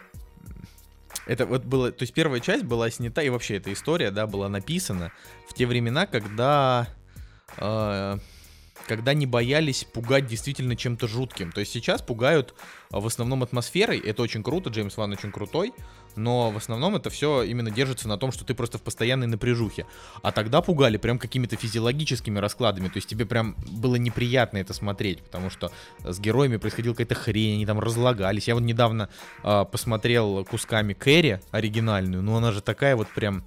это 1.26 1.46
вот 1.46 1.64
было, 1.64 1.92
то 1.92 2.04
есть 2.04 2.14
первая 2.14 2.40
часть 2.40 2.64
была 2.64 2.90
снята, 2.90 3.22
и 3.22 3.30
вообще 3.30 3.58
эта 3.58 3.72
история, 3.72 4.12
да, 4.12 4.28
была 4.28 4.50
написана 4.50 5.12
в 5.48 5.54
те 5.54 5.66
времена, 5.66 6.06
когда 6.06 6.88
э, 7.58 8.18
когда 8.88 9.14
не 9.14 9.26
боялись 9.26 9.86
пугать 9.86 10.28
действительно 10.28 10.76
чем-то 10.76 11.08
жутким. 11.08 11.52
То 11.52 11.62
есть 11.62 11.72
сейчас 11.72 12.02
пугают 12.02 12.54
а, 12.92 13.00
в 13.00 13.08
основном 13.08 13.44
атмосферой, 13.44 14.00
это 14.00 14.22
очень 14.22 14.44
круто, 14.44 14.70
Джеймс 14.70 14.98
Ван 14.98 15.12
очень 15.12 15.32
крутой, 15.32 15.74
но 16.16 16.52
в 16.52 16.58
основном 16.58 16.96
это 16.96 17.10
все 17.10 17.44
именно 17.44 17.72
держится 17.72 18.08
на 18.08 18.18
том, 18.18 18.32
что 18.32 18.46
ты 18.46 18.54
просто 18.54 18.78
в 18.78 18.82
постоянной 18.82 19.28
напряжухе. 19.28 19.86
А 20.22 20.32
тогда 20.32 20.62
пугали 20.62 20.98
прям 20.98 21.20
какими-то 21.20 21.56
физиологическими 21.56 22.40
раскладами, 22.40 22.88
то 22.88 22.98
есть 22.98 23.08
тебе 23.08 23.26
прям 23.26 23.56
было 23.72 23.96
неприятно 23.96 24.58
это 24.58 24.74
смотреть, 24.74 25.22
потому 25.22 25.50
что 25.50 25.72
с 26.04 26.20
героями 26.20 26.58
происходила 26.58 26.94
какая-то 26.94 27.16
хрень, 27.16 27.56
они 27.56 27.66
там 27.66 27.80
разлагались. 27.80 28.48
Я 28.48 28.56
вот 28.56 28.64
недавно 28.64 29.10
э, 29.44 29.66
посмотрел 29.72 30.46
кусками 30.46 30.94
Кэрри 30.94 31.42
оригинальную, 31.52 32.22
но 32.24 32.38
она 32.38 32.52
же 32.52 32.62
такая 32.62 32.96
вот 32.96 33.08
прям 33.10 33.44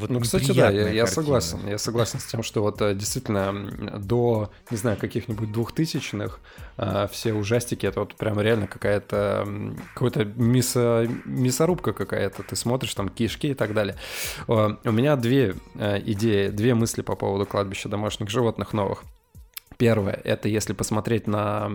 вот 0.00 0.10
ну, 0.10 0.20
кстати, 0.20 0.52
да, 0.52 0.70
я, 0.70 0.88
я 0.88 1.06
согласен. 1.06 1.66
Я 1.68 1.78
согласен 1.78 2.18
с 2.18 2.24
тем, 2.24 2.42
что 2.42 2.62
вот 2.62 2.80
э, 2.82 2.94
действительно 2.94 3.98
до, 3.98 4.50
не 4.70 4.76
знаю, 4.76 4.96
каких-нибудь 4.96 5.52
двухтысячных 5.52 6.40
э, 6.78 7.06
все 7.12 7.32
ужастики, 7.32 7.86
это 7.86 8.00
вот 8.00 8.14
прям 8.16 8.40
реально 8.40 8.66
какая-то, 8.66 9.46
какая-то 9.94 10.24
мясо, 10.24 11.08
мясорубка 11.24 11.92
какая-то. 11.92 12.42
Ты 12.42 12.56
смотришь 12.56 12.94
там 12.94 13.08
кишки 13.08 13.48
и 13.48 13.54
так 13.54 13.74
далее. 13.74 13.96
У 14.48 14.92
меня 14.92 15.16
две 15.16 15.54
э, 15.74 16.00
идеи, 16.06 16.48
две 16.48 16.74
мысли 16.74 17.02
по 17.02 17.14
поводу 17.14 17.46
кладбища 17.46 17.88
домашних 17.88 18.30
животных 18.30 18.72
новых. 18.72 19.04
Первое, 19.76 20.20
это 20.24 20.48
если 20.48 20.72
посмотреть 20.72 21.26
на 21.26 21.70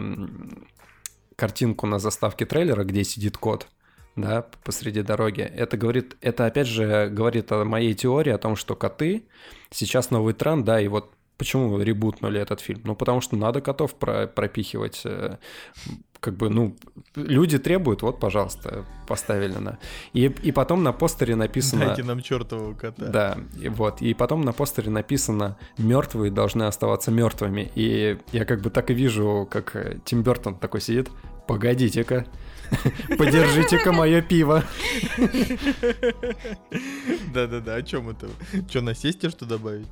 картинку 1.36 1.86
на 1.86 2.00
заставке 2.00 2.46
трейлера, 2.46 2.84
где 2.84 3.04
сидит 3.04 3.38
кот, 3.38 3.68
да, 4.16 4.46
посреди 4.64 5.02
дороги. 5.02 5.42
Это 5.42 5.78
говорит, 5.78 6.16
это 6.22 6.46
опять 6.46 6.68
же 6.68 7.10
говорит 7.10 7.52
о 7.52 7.66
моей 7.66 7.94
теории 7.94 8.32
о 8.32 8.38
том, 8.38 8.56
что 8.56 8.76
коты 8.76 9.24
сейчас 9.72 10.12
новый 10.12 10.34
тренд, 10.34 10.66
да, 10.66 10.80
и 10.80 10.88
вот 10.88 11.12
почему 11.38 11.80
ребутнули 11.80 12.40
этот 12.40 12.62
фильм? 12.62 12.82
Ну, 12.84 12.96
потому 12.96 13.22
что 13.22 13.36
надо 13.36 13.62
котов 13.62 13.96
про 13.96 14.28
пропихивать. 14.28 15.02
Э, 15.06 15.38
как 16.22 16.38
бы, 16.38 16.50
ну, 16.50 16.76
люди 17.16 17.60
требуют, 17.60 18.02
вот, 18.02 18.20
пожалуйста, 18.20 18.84
поставили 19.08 19.58
на. 19.58 19.78
И, 20.14 20.26
и 20.26 20.52
потом 20.52 20.82
на 20.82 20.92
постере 20.92 21.36
написано... 21.36 21.88
Дайте 21.88 22.04
нам 22.04 22.22
чертового 22.22 22.74
кота. 22.74 23.06
Да, 23.06 23.38
и 23.62 23.70
вот. 23.70 24.02
И 24.02 24.14
потом 24.16 24.42
на 24.42 24.52
постере 24.52 24.90
написано 24.90 25.58
«Мертвые 25.78 26.32
должны 26.32 26.64
оставаться 26.64 27.12
мертвыми». 27.12 27.72
И 27.76 28.18
я 28.32 28.46
как 28.46 28.62
бы 28.62 28.72
так 28.72 28.90
и 28.90 28.96
вижу, 28.96 29.48
как 29.52 29.78
Тим 30.04 30.24
Бертон 30.24 30.56
такой 30.56 30.82
сидит. 30.82 31.12
Погодите-ка, 31.48 32.26
Подержите-ка 33.18 33.92
мое 33.92 34.22
пиво. 34.22 34.64
Да-да-да, 37.34 37.76
о 37.76 37.82
чем 37.82 38.10
это? 38.10 38.30
Что, 38.70 38.82
на 38.82 38.96
сесте 38.96 39.30
что 39.30 39.46
добавить? 39.46 39.88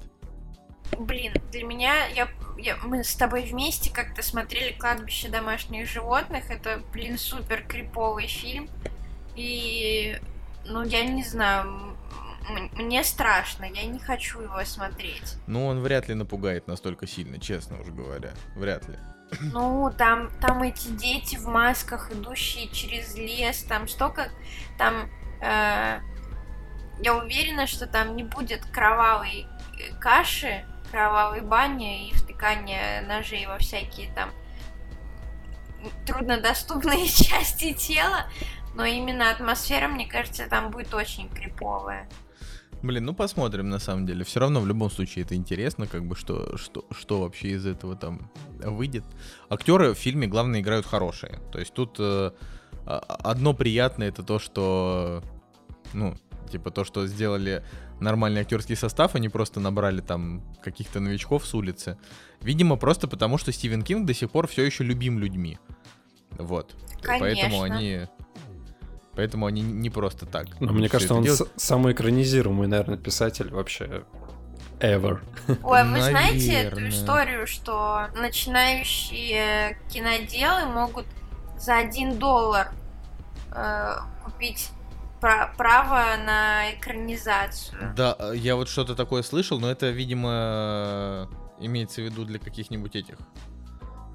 Блин, 0.99 1.33
для 1.51 1.63
меня, 1.63 2.05
я, 2.07 2.27
я, 2.57 2.77
мы 2.77 3.03
с 3.03 3.15
тобой 3.15 3.43
вместе 3.43 3.91
как-то 3.91 4.21
смотрели 4.21 4.73
«Кладбище 4.73 5.29
домашних 5.29 5.89
животных». 5.89 6.49
Это, 6.49 6.81
блин, 6.91 7.17
супер 7.17 7.63
криповый 7.67 8.27
фильм. 8.27 8.69
И, 9.35 10.19
ну, 10.65 10.83
я 10.83 11.03
не 11.03 11.23
знаю, 11.23 11.95
мне 12.75 13.03
страшно, 13.03 13.65
я 13.65 13.85
не 13.85 13.99
хочу 13.99 14.41
его 14.41 14.63
смотреть. 14.65 15.37
Ну, 15.47 15.65
он 15.65 15.81
вряд 15.81 16.07
ли 16.09 16.13
напугает 16.13 16.67
настолько 16.67 17.07
сильно, 17.07 17.39
честно 17.39 17.79
уж 17.81 17.87
говоря. 17.87 18.33
Вряд 18.55 18.87
ли. 18.87 18.97
Ну, 19.41 19.91
там, 19.97 20.29
там 20.39 20.63
эти 20.63 20.87
дети 20.89 21.35
в 21.35 21.47
масках, 21.47 22.11
идущие 22.11 22.69
через 22.69 23.15
лес, 23.15 23.63
там 23.63 23.87
столько, 23.87 24.29
там, 24.77 25.09
э, 25.41 25.99
я 27.01 27.15
уверена, 27.15 27.67
что 27.67 27.87
там 27.87 28.15
не 28.15 28.23
будет 28.23 28.65
кровавой 28.65 29.47
э, 29.79 29.93
каши, 29.99 30.65
кровавой 30.91 31.41
бани 31.41 32.09
и 32.09 32.13
втыкания 32.13 33.01
ножей 33.07 33.45
во 33.47 33.57
всякие 33.57 34.11
там 34.13 34.29
труднодоступные 36.05 37.07
части 37.09 37.73
тела, 37.73 38.27
но 38.75 38.85
именно 38.85 39.29
атмосфера, 39.31 39.87
мне 39.87 40.07
кажется, 40.07 40.47
там 40.47 40.71
будет 40.71 40.93
очень 40.93 41.29
криповая. 41.29 42.07
Блин, 42.83 43.05
ну 43.05 43.13
посмотрим 43.13 43.69
на 43.69 43.79
самом 43.79 44.05
деле. 44.05 44.25
Все 44.25 44.41
равно 44.41 44.59
в 44.59 44.67
любом 44.67 44.91
случае 44.91 45.23
это 45.23 45.35
интересно, 45.35 45.87
как 45.87 46.05
бы 46.05 46.17
что, 46.17 46.57
что, 46.57 46.85
что 46.91 47.21
вообще 47.21 47.51
из 47.51 47.65
этого 47.65 47.95
там 47.95 48.29
выйдет. 48.59 49.05
Актеры 49.49 49.93
в 49.93 49.97
фильме 49.97 50.27
главное 50.27 50.59
играют 50.59 50.85
хорошие. 50.85 51.39
То 51.53 51.59
есть 51.59 51.73
тут 51.73 51.95
э, 51.99 52.31
а, 52.85 52.97
одно 53.23 53.53
приятное 53.53 54.09
это 54.09 54.21
то, 54.21 54.37
что 54.37 55.23
ну 55.93 56.15
типа 56.51 56.71
то, 56.71 56.83
что 56.83 57.07
сделали 57.07 57.63
нормальный 58.01 58.41
актерский 58.41 58.75
состав, 58.75 59.15
они 59.15 59.29
просто 59.29 59.61
набрали 59.61 60.01
там 60.01 60.43
каких-то 60.61 60.99
новичков 60.99 61.47
с 61.47 61.53
улицы. 61.53 61.97
Видимо, 62.41 62.75
просто 62.75 63.07
потому, 63.07 63.37
что 63.37 63.53
Стивен 63.53 63.83
Кинг 63.83 64.05
до 64.05 64.13
сих 64.13 64.29
пор 64.29 64.47
все 64.47 64.65
еще 64.65 64.83
любим 64.83 65.19
людьми. 65.19 65.57
Вот. 66.31 66.75
Конечно. 67.01 67.19
Поэтому 67.19 67.61
они 67.61 68.07
Поэтому 69.15 69.45
они 69.45 69.61
не 69.61 69.89
просто 69.89 70.25
так. 70.25 70.47
Но 70.59 70.73
мне 70.73 70.89
кажется, 70.89 71.13
он 71.13 71.23
делают. 71.23 71.51
самый 71.55 71.93
экранизируемый, 71.93 72.67
наверное, 72.67 72.97
писатель 72.97 73.49
вообще 73.49 74.03
ever. 74.79 75.19
Ой, 75.63 75.83
вы 75.83 76.01
знаете 76.01 76.53
эту 76.53 76.87
историю, 76.89 77.45
что 77.47 78.07
начинающие 78.15 79.77
киноделы 79.89 80.65
могут 80.65 81.05
за 81.57 81.77
один 81.77 82.17
доллар 82.17 82.71
э, 83.51 83.95
купить 84.25 84.69
право 85.21 86.17
на 86.25 86.71
экранизацию. 86.73 87.93
Да, 87.95 88.15
э, 88.19 88.33
я 88.35 88.55
вот 88.55 88.67
что-то 88.67 88.95
такое 88.95 89.23
слышал, 89.23 89.59
но 89.59 89.71
это, 89.71 89.89
видимо, 89.89 91.29
имеется 91.59 92.01
в 92.01 92.05
виду 92.05 92.25
для 92.25 92.39
каких-нибудь 92.39 92.95
этих 92.95 93.17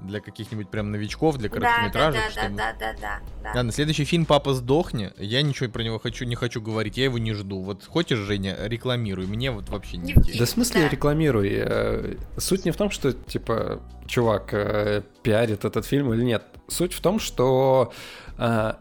для 0.01 0.21
каких-нибудь 0.21 0.69
прям 0.69 0.91
новичков, 0.91 1.37
для 1.37 1.49
короткометражек. 1.49 2.21
Да, 2.21 2.27
да, 2.27 2.41
чтобы... 2.41 2.57
да, 2.57 2.73
да, 2.79 2.93
да, 2.93 3.19
да, 3.43 3.53
да. 3.53 3.63
на 3.63 3.71
следующий 3.71 4.05
фильм 4.05 4.25
«Папа 4.25 4.53
сдохни». 4.53 5.11
Я 5.17 5.41
ничего 5.41 5.69
про 5.69 5.83
него 5.83 5.99
хочу, 5.99 6.25
не 6.25 6.35
хочу 6.35 6.61
говорить, 6.61 6.97
я 6.97 7.05
его 7.05 7.17
не 7.17 7.33
жду. 7.33 7.61
Вот 7.61 7.85
хочешь, 7.85 8.19
Женя, 8.19 8.55
рекламируй, 8.59 9.27
мне 9.27 9.51
вот 9.51 9.69
вообще 9.69 9.97
не 9.97 10.11
интересно. 10.11 10.39
Да 10.39 10.45
в 10.45 10.49
смысле 10.49 10.81
да. 10.81 10.89
рекламируй? 10.89 11.49
Э, 11.51 12.15
суть 12.37 12.65
не 12.65 12.71
в 12.71 12.77
том, 12.77 12.89
что, 12.91 13.13
типа, 13.13 13.81
чувак 14.07 14.53
э, 14.53 15.03
пиарит 15.23 15.65
этот 15.65 15.85
фильм 15.85 16.13
или 16.13 16.23
нет. 16.23 16.43
Суть 16.67 16.93
в 16.93 17.01
том, 17.01 17.19
что 17.19 17.91
э, 18.37 18.73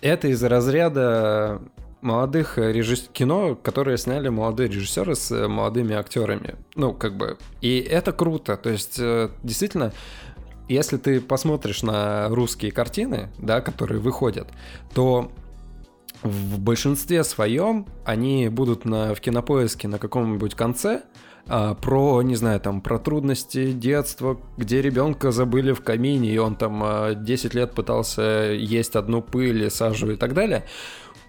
это 0.00 0.28
из 0.28 0.42
разряда 0.42 1.62
молодых 2.00 2.58
режисс... 2.58 3.08
кино, 3.12 3.56
которые 3.56 3.98
сняли 3.98 4.28
молодые 4.28 4.68
режиссеры 4.68 5.16
с 5.16 5.48
молодыми 5.48 5.96
актерами. 5.96 6.54
Ну, 6.76 6.92
как 6.92 7.16
бы. 7.16 7.38
И 7.60 7.80
это 7.80 8.12
круто. 8.12 8.56
То 8.56 8.70
есть, 8.70 9.00
действительно, 9.42 9.92
если 10.68 10.96
ты 10.96 11.20
посмотришь 11.20 11.82
на 11.82 12.28
русские 12.28 12.72
картины, 12.72 13.30
да, 13.38 13.60
которые 13.60 14.00
выходят, 14.00 14.48
то 14.94 15.30
в 16.22 16.58
большинстве 16.58 17.24
своем 17.24 17.86
они 18.04 18.48
будут 18.48 18.84
на, 18.84 19.14
в 19.14 19.20
кинопоиске 19.20 19.88
на 19.88 19.98
каком-нибудь 19.98 20.54
конце 20.54 21.02
а, 21.46 21.74
про, 21.74 22.20
не 22.22 22.34
знаю, 22.34 22.60
там, 22.60 22.82
про 22.82 22.98
трудности 22.98 23.72
детства, 23.72 24.38
где 24.58 24.82
ребенка 24.82 25.30
забыли 25.30 25.72
в 25.72 25.80
камине, 25.80 26.30
и 26.30 26.38
он 26.38 26.56
там 26.56 26.82
а, 26.84 27.14
10 27.14 27.54
лет 27.54 27.72
пытался 27.72 28.52
есть 28.52 28.96
одну 28.96 29.22
пыль, 29.22 29.70
сажу 29.70 30.10
и 30.10 30.16
так 30.16 30.34
далее 30.34 30.64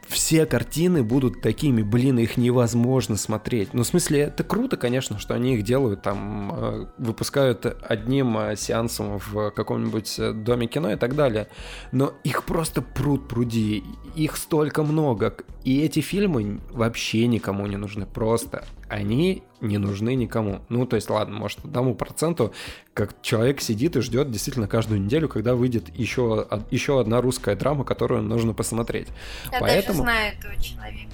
все 0.09 0.47
картины 0.47 1.03
будут 1.03 1.41
такими, 1.41 1.83
блин, 1.83 2.17
их 2.17 2.35
невозможно 2.35 3.15
смотреть. 3.15 3.73
Ну, 3.73 3.83
в 3.83 3.87
смысле, 3.87 4.21
это 4.21 4.43
круто, 4.43 4.75
конечно, 4.75 5.19
что 5.19 5.35
они 5.35 5.53
их 5.53 5.63
делают, 5.63 6.01
там, 6.01 6.51
э, 6.51 6.85
выпускают 6.97 7.65
одним 7.87 8.37
э, 8.37 8.55
сеансом 8.55 9.19
в 9.19 9.51
каком-нибудь 9.51 10.17
э, 10.17 10.33
доме 10.33 10.65
кино 10.65 10.91
и 10.91 10.95
так 10.95 11.15
далее. 11.15 11.47
Но 11.91 12.13
их 12.23 12.43
просто 12.43 12.81
пруд 12.81 13.27
пруди, 13.27 13.83
их 14.15 14.35
столько 14.35 14.83
много. 14.83 15.35
И 15.63 15.79
эти 15.81 15.99
фильмы 15.99 16.59
вообще 16.71 17.27
никому 17.27 17.67
не 17.67 17.77
нужны, 17.77 18.07
просто 18.07 18.65
они 18.89 19.43
не 19.61 19.77
нужны 19.77 20.15
никому. 20.15 20.61
Ну, 20.69 20.85
то 20.85 20.95
есть, 20.95 21.09
ладно, 21.09 21.37
может, 21.37 21.59
одному 21.63 21.95
проценту, 21.95 22.53
как 22.93 23.21
человек 23.21 23.61
сидит 23.61 23.95
и 23.95 24.01
ждет 24.01 24.31
действительно 24.31 24.67
каждую 24.67 25.01
неделю, 25.01 25.29
когда 25.29 25.55
выйдет 25.55 25.89
еще, 25.95 26.47
еще 26.71 26.99
одна 26.99 27.21
русская 27.21 27.55
драма, 27.55 27.83
которую 27.85 28.23
нужно 28.23 28.53
посмотреть. 28.53 29.07
Я 29.51 29.59
Поэтому... 29.59 29.99
даже 29.99 29.99
знаю 29.99 30.37
этого 30.37 30.61
человека. 30.61 31.11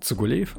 Цигулеев? 0.00 0.56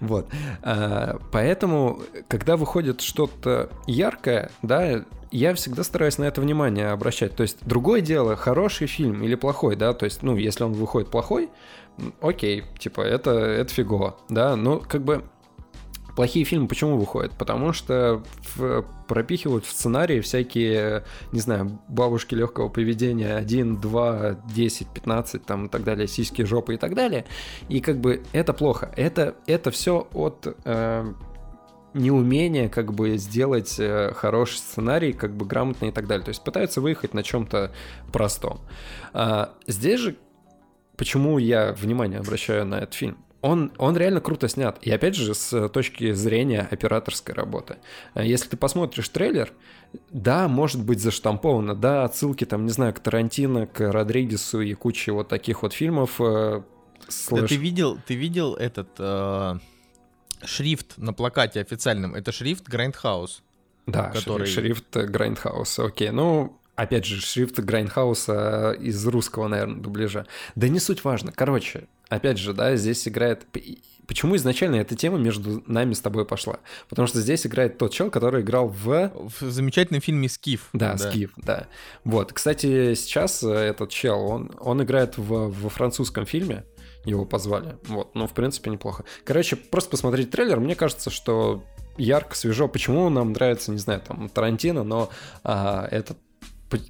Вот. 0.00 0.26
А, 0.62 1.18
поэтому, 1.30 2.00
когда 2.28 2.56
выходит 2.56 3.02
что-то 3.02 3.70
яркое, 3.86 4.50
да, 4.62 5.04
я 5.30 5.54
всегда 5.54 5.82
стараюсь 5.84 6.18
на 6.18 6.24
это 6.24 6.40
внимание 6.40 6.88
обращать. 6.88 7.36
То 7.36 7.42
есть, 7.42 7.58
другое 7.62 8.00
дело, 8.00 8.36
хороший 8.36 8.86
фильм 8.86 9.22
или 9.22 9.34
плохой, 9.34 9.76
да, 9.76 9.92
то 9.92 10.04
есть, 10.04 10.22
ну, 10.22 10.36
если 10.36 10.64
он 10.64 10.72
выходит 10.72 11.10
плохой, 11.10 11.50
окей, 12.20 12.64
типа, 12.78 13.00
это, 13.02 13.30
это 13.30 13.72
фигово, 13.72 14.16
да, 14.28 14.56
но 14.56 14.78
как 14.78 15.02
бы 15.02 15.24
плохие 16.14 16.44
фильмы 16.44 16.68
почему 16.68 16.96
выходят? 16.96 17.32
Потому 17.32 17.72
что 17.72 18.22
в, 18.54 18.84
пропихивают 19.08 19.64
в 19.64 19.70
сценарии 19.70 20.20
всякие, 20.20 21.04
не 21.32 21.40
знаю, 21.40 21.78
бабушки 21.88 22.34
легкого 22.34 22.68
поведения 22.68 23.36
1, 23.36 23.80
2, 23.80 24.30
10, 24.54 24.88
15 24.88 25.44
там 25.44 25.66
и 25.66 25.68
так 25.68 25.84
далее, 25.84 26.06
сиськи, 26.06 26.42
жопы 26.42 26.74
и 26.74 26.76
так 26.76 26.94
далее. 26.94 27.24
И 27.68 27.80
как 27.80 27.98
бы 27.98 28.22
это 28.32 28.52
плохо. 28.52 28.92
Это, 28.96 29.36
это 29.46 29.70
все 29.70 30.06
от 30.12 30.56
э, 30.64 31.12
неумения 31.94 32.68
как 32.68 32.92
бы 32.92 33.16
сделать 33.16 33.76
э, 33.78 34.12
хороший 34.14 34.58
сценарий, 34.58 35.12
как 35.12 35.34
бы 35.34 35.46
грамотно 35.46 35.86
и 35.86 35.92
так 35.92 36.06
далее. 36.06 36.24
То 36.24 36.30
есть 36.30 36.42
пытаются 36.44 36.80
выехать 36.80 37.14
на 37.14 37.22
чем-то 37.22 37.72
простом. 38.12 38.60
А, 39.12 39.54
здесь 39.66 40.00
же 40.00 40.16
почему 40.96 41.38
я 41.38 41.72
внимание 41.72 42.20
обращаю 42.20 42.66
на 42.66 42.76
этот 42.76 42.94
фильм? 42.94 43.18
Он, 43.40 43.72
он 43.76 43.96
реально 43.96 44.20
круто 44.20 44.48
снят. 44.48 44.78
И 44.82 44.90
опять 44.90 45.16
же, 45.16 45.34
с 45.34 45.68
точки 45.68 46.12
зрения 46.12 46.68
операторской 46.70 47.34
работы. 47.34 47.78
Если 48.14 48.50
ты 48.50 48.56
посмотришь 48.56 49.08
трейлер, 49.08 49.52
да, 50.10 50.46
может 50.46 50.84
быть 50.84 51.00
заштамповано, 51.00 51.74
да, 51.74 52.04
отсылки 52.04 52.44
там, 52.44 52.64
не 52.66 52.70
знаю, 52.70 52.94
к 52.94 53.00
Тарантино, 53.00 53.66
к 53.66 53.92
Родригесу 53.92 54.60
и 54.60 54.74
куче 54.74 55.10
вот 55.10 55.28
таких 55.28 55.62
вот 55.62 55.72
фильмов. 55.72 56.20
Э, 56.20 56.62
slash... 57.08 57.40
Да 57.42 57.46
ты 57.48 57.56
видел, 57.56 57.98
ты 58.06 58.14
видел 58.14 58.54
этот 58.54 58.90
э, 58.98 59.58
шрифт 60.44 60.96
на 60.98 61.12
плакате 61.12 61.60
официальном? 61.60 62.14
Это 62.14 62.30
шрифт 62.30 62.68
Grindhouse. 62.68 63.40
Да, 63.86 64.10
который... 64.10 64.46
шрифт 64.46 64.94
Grindhouse, 64.94 65.84
окей. 65.84 66.10
Ну, 66.10 66.60
Опять 66.74 67.04
же, 67.04 67.20
шрифт 67.20 67.58
Grindhouse 67.58 68.62
а 68.62 68.72
из 68.72 69.06
русского, 69.06 69.48
наверное, 69.48 69.80
дубляжа. 69.80 70.26
Да 70.54 70.68
не 70.68 70.78
суть 70.80 71.04
важно. 71.04 71.30
Короче, 71.30 71.86
опять 72.08 72.38
же, 72.38 72.54
да, 72.54 72.76
здесь 72.76 73.06
играет... 73.06 73.46
Почему 74.06 74.36
изначально 74.36 74.76
эта 74.76 74.96
тема 74.96 75.16
между 75.16 75.62
нами 75.66 75.92
с 75.94 76.00
тобой 76.00 76.24
пошла? 76.26 76.58
Потому 76.88 77.06
что 77.06 77.20
здесь 77.20 77.46
играет 77.46 77.78
тот 77.78 77.92
чел, 77.92 78.10
который 78.10 78.42
играл 78.42 78.68
в... 78.68 79.12
В 79.40 79.50
замечательном 79.50 80.00
фильме 80.02 80.28
«Скиф». 80.28 80.70
Да, 80.72 80.94
да. 80.94 81.10
«Скиф», 81.10 81.32
да. 81.36 81.68
Вот, 82.04 82.32
кстати, 82.32 82.94
сейчас 82.94 83.42
этот 83.42 83.90
чел, 83.90 84.20
он, 84.22 84.50
он 84.58 84.82
играет 84.82 85.18
в, 85.18 85.50
во 85.50 85.68
французском 85.68 86.26
фильме, 86.26 86.64
его 87.04 87.24
позвали. 87.24 87.76
Вот, 87.84 88.14
ну, 88.14 88.26
в 88.26 88.32
принципе, 88.32 88.70
неплохо. 88.70 89.04
Короче, 89.24 89.56
просто 89.56 89.90
посмотреть 89.90 90.30
трейлер, 90.30 90.58
мне 90.58 90.74
кажется, 90.74 91.10
что 91.10 91.64
ярко, 91.96 92.34
свежо. 92.34 92.68
Почему 92.68 93.08
нам 93.08 93.32
нравится, 93.32 93.70
не 93.70 93.78
знаю, 93.78 94.00
там, 94.00 94.28
Тарантино, 94.28 94.84
но 94.84 95.10
а, 95.44 95.86
этот 95.90 96.18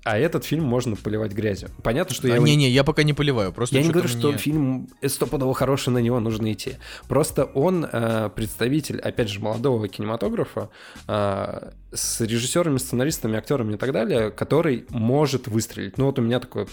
а 0.05 0.19
этот 0.19 0.45
фильм 0.45 0.65
можно 0.65 0.97
поливать 0.97 1.33
грязью. 1.33 1.71
Понятно, 1.83 2.15
что 2.15 2.29
а, 2.29 2.31
я... 2.31 2.39
Не-не, 2.39 2.69
я 2.69 2.85
пока 2.85 3.03
не 3.03 3.13
поливаю, 3.13 3.53
просто... 3.53 3.77
Я 3.77 3.83
не 3.83 3.91
говорю, 3.91 4.09
мне... 4.09 4.19
что 4.19 4.37
фильм 4.37 4.89
стопудово 5.07 5.55
хороший, 5.55 5.91
на 5.91 5.99
него 5.99 6.21
нужно 6.21 6.53
идти. 6.53 6.77
Просто 7.09 7.45
он 7.45 7.87
э, 7.91 8.31
представитель, 8.35 9.01
опять 9.01 9.29
же, 9.29 9.41
молодого 9.41 9.89
кинематографа 9.89 10.71
э, 11.09 11.71
с 11.93 12.21
режиссерами, 12.21 12.79
сценаристами, 12.79 13.37
актерами 13.37 13.75
и 13.75 13.77
так 13.77 13.93
далее, 13.93 14.31
который 14.31 14.87
может 14.91 15.49
выстрелить. 15.49 15.99
Ну 15.99 16.07
вот 16.07 16.19
у 16.19 16.23
меня 16.23 16.41
такое 16.41 16.67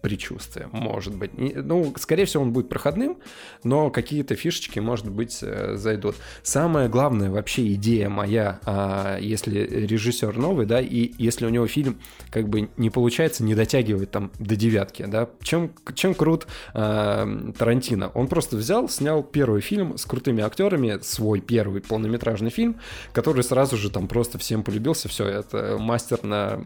предчувствие, 0.00 0.68
может 0.72 1.14
быть. 1.14 1.30
Ну, 1.36 1.92
скорее 1.98 2.24
всего, 2.24 2.42
он 2.42 2.52
будет 2.52 2.68
проходным, 2.68 3.18
но 3.64 3.90
какие-то 3.90 4.34
фишечки, 4.34 4.78
может 4.78 5.10
быть, 5.10 5.38
э, 5.42 5.76
зайдут. 5.76 6.16
Самая 6.42 6.88
главная 6.88 7.30
вообще 7.30 7.74
идея 7.74 8.08
моя, 8.08 8.60
а, 8.64 9.18
если 9.18 9.60
режиссер 9.60 10.36
новый, 10.36 10.66
да, 10.66 10.80
и 10.80 11.12
если 11.18 11.46
у 11.46 11.48
него 11.48 11.66
фильм 11.66 11.98
как 12.30 12.48
бы 12.48 12.70
не 12.76 12.90
получается, 12.90 13.44
не 13.44 13.54
дотягивает 13.54 14.10
там 14.10 14.30
до 14.38 14.56
девятки, 14.56 15.04
да, 15.06 15.28
чем, 15.42 15.72
чем 15.94 16.14
крут 16.14 16.46
э, 16.74 17.52
Тарантино? 17.58 18.10
Он 18.14 18.28
просто 18.28 18.56
взял, 18.56 18.88
снял 18.88 19.22
первый 19.22 19.60
фильм 19.60 19.98
с 19.98 20.04
крутыми 20.04 20.42
актерами, 20.42 20.98
свой 21.02 21.40
первый 21.40 21.80
полнометражный 21.80 22.50
фильм, 22.50 22.80
который 23.12 23.42
сразу 23.42 23.76
же 23.76 23.90
там 23.90 24.08
просто 24.08 24.38
всем 24.38 24.62
полюбился, 24.62 25.08
все, 25.08 25.26
это 25.26 25.76
мастер 25.78 26.22
на 26.24 26.64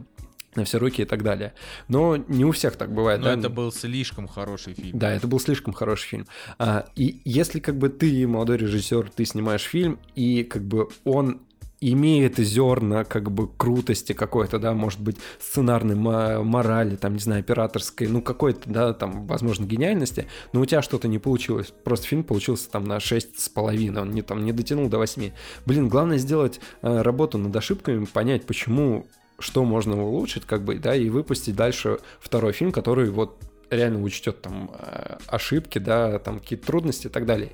на 0.57 0.64
все 0.64 0.78
руки 0.78 1.02
и 1.02 1.04
так 1.04 1.22
далее. 1.22 1.54
Но 1.88 2.16
не 2.16 2.44
у 2.44 2.52
всех 2.52 2.76
так 2.76 2.92
бывает. 2.92 3.20
Но 3.20 3.26
да? 3.26 3.34
это 3.34 3.48
был 3.48 3.72
слишком 3.72 4.28
хороший 4.28 4.74
фильм. 4.74 4.98
Да, 4.98 5.12
это 5.12 5.26
был 5.26 5.40
слишком 5.40 5.72
хороший 5.72 6.09
фильм. 6.09 6.26
А, 6.59 6.86
и 6.96 7.20
если 7.24 7.61
как 7.61 7.76
бы 7.76 7.88
ты 7.88 8.26
молодой 8.26 8.59
режиссер, 8.59 9.11
ты 9.11 9.24
снимаешь 9.24 9.62
фильм, 9.62 9.98
и 10.14 10.42
как 10.42 10.62
бы 10.62 10.88
он 11.04 11.40
имеет 11.80 12.38
зерна 12.38 13.04
как 13.04 13.30
бы 13.30 13.48
крутости 13.48 14.12
какой-то, 14.12 14.59
да, 14.59 14.72
может 14.72 15.00
быть, 15.00 15.16
сценарной 15.38 15.94
морали, 15.94 16.96
там, 16.96 17.14
не 17.14 17.20
знаю, 17.20 17.40
операторской, 17.40 18.07
ну, 18.07 18.22
какой-то, 18.22 18.62
да, 18.66 18.92
там, 18.94 19.26
возможно, 19.26 19.64
гениальности, 19.64 20.26
но 20.52 20.61
у 20.61 20.64
тебя 20.64 20.82
что-то 20.82 21.09
не 21.09 21.18
получилось. 21.18 21.72
Просто 21.84 22.07
фильм 22.07 22.24
получился 22.24 22.70
там 22.70 22.84
на 22.84 22.96
6,5, 22.96 24.00
он 24.00 24.11
не, 24.12 24.22
там, 24.22 24.44
не 24.44 24.52
дотянул 24.52 24.88
до 24.88 24.98
8. 24.98 25.32
Блин, 25.66 25.88
главное 25.88 26.18
сделать 26.18 26.61
э, 26.82 27.02
работу 27.02 27.38
над 27.38 27.54
ошибками, 27.54 28.07
понять, 28.07 28.46
почему 28.46 29.07
что 29.39 29.64
можно 29.64 30.03
улучшить, 30.03 30.45
как 30.45 30.64
бы, 30.64 30.76
да, 30.76 30.95
и 30.95 31.09
выпустить 31.09 31.57
дальше 31.57 31.99
второй 32.20 32.53
фильм, 32.53 32.72
который 32.72 33.11
вот 33.11 33.39
реально 33.70 34.03
учтет 34.03 34.43
там 34.43 34.70
э, 34.78 35.18
ошибки, 35.26 35.78
да, 35.78 36.18
там 36.18 36.41
какие-то 36.41 36.66
трудности 36.66 37.07
и 37.07 37.11
так 37.11 37.26
далее. 37.26 37.53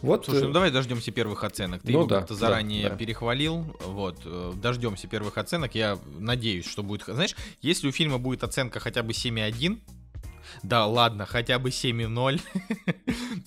Вот. 0.00 0.24
Слушай, 0.24 0.42
э, 0.42 0.46
ну 0.46 0.52
давай 0.52 0.70
дождемся 0.70 1.12
первых 1.12 1.44
оценок. 1.44 1.82
Ты 1.82 1.92
ну, 1.92 2.00
его 2.00 2.08
да, 2.08 2.18
как-то 2.18 2.34
заранее 2.34 2.84
да, 2.84 2.90
да. 2.90 2.96
перехвалил. 2.96 3.76
Вот. 3.86 4.18
Э, 4.24 4.52
дождемся 4.54 5.06
первых 5.06 5.38
оценок. 5.38 5.74
Я 5.74 5.98
надеюсь, 6.18 6.68
что 6.68 6.82
будет. 6.82 7.04
Знаешь, 7.06 7.36
если 7.60 7.88
у 7.88 7.92
фильма 7.92 8.18
будет 8.18 8.42
оценка 8.42 8.80
хотя 8.80 9.02
бы 9.02 9.12
7,1, 9.12 9.78
да, 10.62 10.86
ладно, 10.86 11.26
хотя 11.26 11.58
бы 11.58 11.70
7,0. 11.70 12.40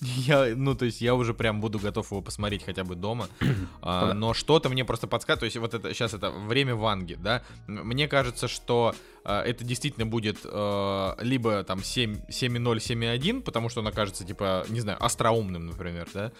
я, 0.00 0.54
ну, 0.56 0.74
то 0.74 0.84
есть 0.84 1.00
я 1.00 1.14
уже 1.14 1.34
прям 1.34 1.60
буду 1.60 1.78
готов 1.78 2.10
его 2.10 2.22
посмотреть 2.22 2.64
хотя 2.64 2.84
бы 2.84 2.94
дома. 2.94 3.28
а, 3.82 4.12
но 4.12 4.34
что-то 4.34 4.68
мне 4.68 4.84
просто 4.84 5.06
подсказывает, 5.06 5.40
то 5.40 5.44
есть 5.46 5.56
вот 5.56 5.74
это 5.74 5.94
сейчас 5.94 6.14
это 6.14 6.30
время 6.30 6.74
Ванги, 6.74 7.14
да. 7.14 7.42
Мне 7.66 8.08
кажется, 8.08 8.48
что 8.48 8.94
а, 9.24 9.42
это 9.42 9.64
действительно 9.64 10.06
будет 10.06 10.38
а, 10.44 11.16
либо 11.20 11.64
там 11.64 11.82
7, 11.82 12.26
7,0, 12.28 12.76
7,1, 12.76 13.42
потому 13.42 13.68
что 13.68 13.80
он 13.80 13.88
окажется, 13.88 14.24
типа, 14.24 14.64
не 14.68 14.80
знаю, 14.80 15.02
остроумным, 15.04 15.66
например, 15.66 16.08
да. 16.14 16.32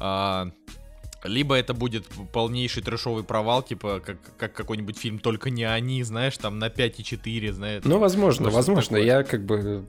А, 0.00 0.50
либо 1.24 1.54
это 1.54 1.72
будет 1.74 2.06
полнейший 2.32 2.82
трешовый 2.82 3.24
провал, 3.24 3.62
типа 3.62 4.00
как, 4.04 4.18
как 4.36 4.52
какой-нибудь 4.52 4.98
фильм 4.98 5.18
«Только 5.18 5.50
не 5.50 5.64
они», 5.64 6.02
знаешь, 6.02 6.36
там 6.36 6.58
на 6.58 6.68
5,4, 6.68 7.52
знаешь. 7.52 7.82
Ну, 7.84 7.98
возможно, 7.98 8.50
возможно. 8.50 8.96
Я 8.96 9.22
как 9.24 9.44
бы 9.44 9.86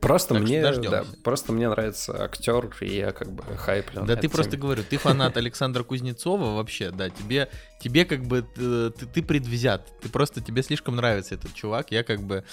Просто 0.00 0.34
так 0.34 0.42
мне, 0.44 0.62
да, 0.62 1.04
просто 1.24 1.52
мне 1.52 1.68
нравится 1.68 2.22
актер, 2.22 2.70
и 2.80 2.96
я 2.96 3.10
как 3.10 3.32
бы 3.32 3.42
хайплен. 3.56 4.06
Да 4.06 4.14
ты 4.14 4.28
просто 4.28 4.56
говорю, 4.56 4.84
ты 4.88 4.96
фанат 4.98 5.36
Александра 5.36 5.82
Кузнецова 5.82 6.54
вообще, 6.54 6.90
да, 6.90 7.10
тебе, 7.10 7.48
тебе 7.80 8.04
как 8.04 8.24
бы 8.24 8.42
ты, 8.42 8.90
ты 8.90 9.22
предвзят, 9.22 9.88
ты 10.00 10.08
просто 10.08 10.40
тебе 10.40 10.62
слишком 10.62 10.96
нравится 10.96 11.34
этот 11.34 11.52
чувак, 11.54 11.90
я 11.90 12.04
как 12.04 12.22
бы 12.22 12.44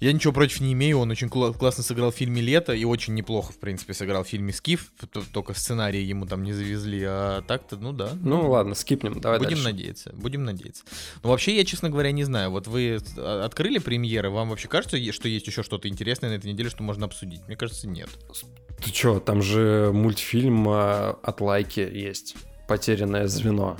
я 0.00 0.12
ничего 0.12 0.32
против 0.32 0.60
не 0.60 0.72
имею, 0.72 0.98
он 0.98 1.10
очень 1.10 1.28
кл- 1.28 1.52
классно 1.52 1.82
сыграл 1.82 2.10
в 2.12 2.14
фильме 2.14 2.40
«Лето» 2.40 2.72
и 2.72 2.84
очень 2.84 3.14
неплохо, 3.14 3.52
в 3.52 3.58
принципе, 3.58 3.94
сыграл 3.94 4.24
в 4.24 4.28
фильме 4.28 4.52
«Скиф», 4.52 4.92
только 5.32 5.54
сценарий 5.54 6.02
ему 6.04 6.26
там 6.26 6.42
не 6.44 6.52
завезли, 6.52 7.02
а 7.04 7.42
так-то, 7.42 7.76
ну 7.76 7.92
да. 7.92 8.12
Ну 8.22 8.48
ладно, 8.50 8.74
скипнем, 8.74 9.20
давай 9.20 9.38
Будем 9.38 9.56
дальше. 9.56 9.64
надеяться, 9.64 10.12
будем 10.14 10.44
надеяться. 10.44 10.84
Но 11.22 11.30
вообще, 11.30 11.56
я, 11.56 11.64
честно 11.64 11.90
говоря, 11.90 12.12
не 12.12 12.24
знаю, 12.24 12.50
вот 12.50 12.66
вы 12.66 13.00
открыли 13.16 13.78
премьеры, 13.78 14.30
вам 14.30 14.50
вообще 14.50 14.68
кажется, 14.68 14.96
что 15.12 15.28
есть 15.28 15.46
еще 15.46 15.62
что-то 15.62 15.88
интересное 15.88 16.30
на 16.30 16.34
этой 16.34 16.52
неделе, 16.52 16.70
что 16.70 16.82
можно 16.82 17.06
обсудить? 17.06 17.40
Мне 17.46 17.56
кажется, 17.56 17.88
нет. 17.88 18.08
Ты 18.84 18.90
чё, 18.92 19.18
там 19.18 19.42
же 19.42 19.90
мультфильм 19.92 20.68
а, 20.68 21.18
от 21.22 21.40
Лайки 21.40 21.80
есть, 21.80 22.36
«Потерянное 22.68 23.26
звено». 23.26 23.76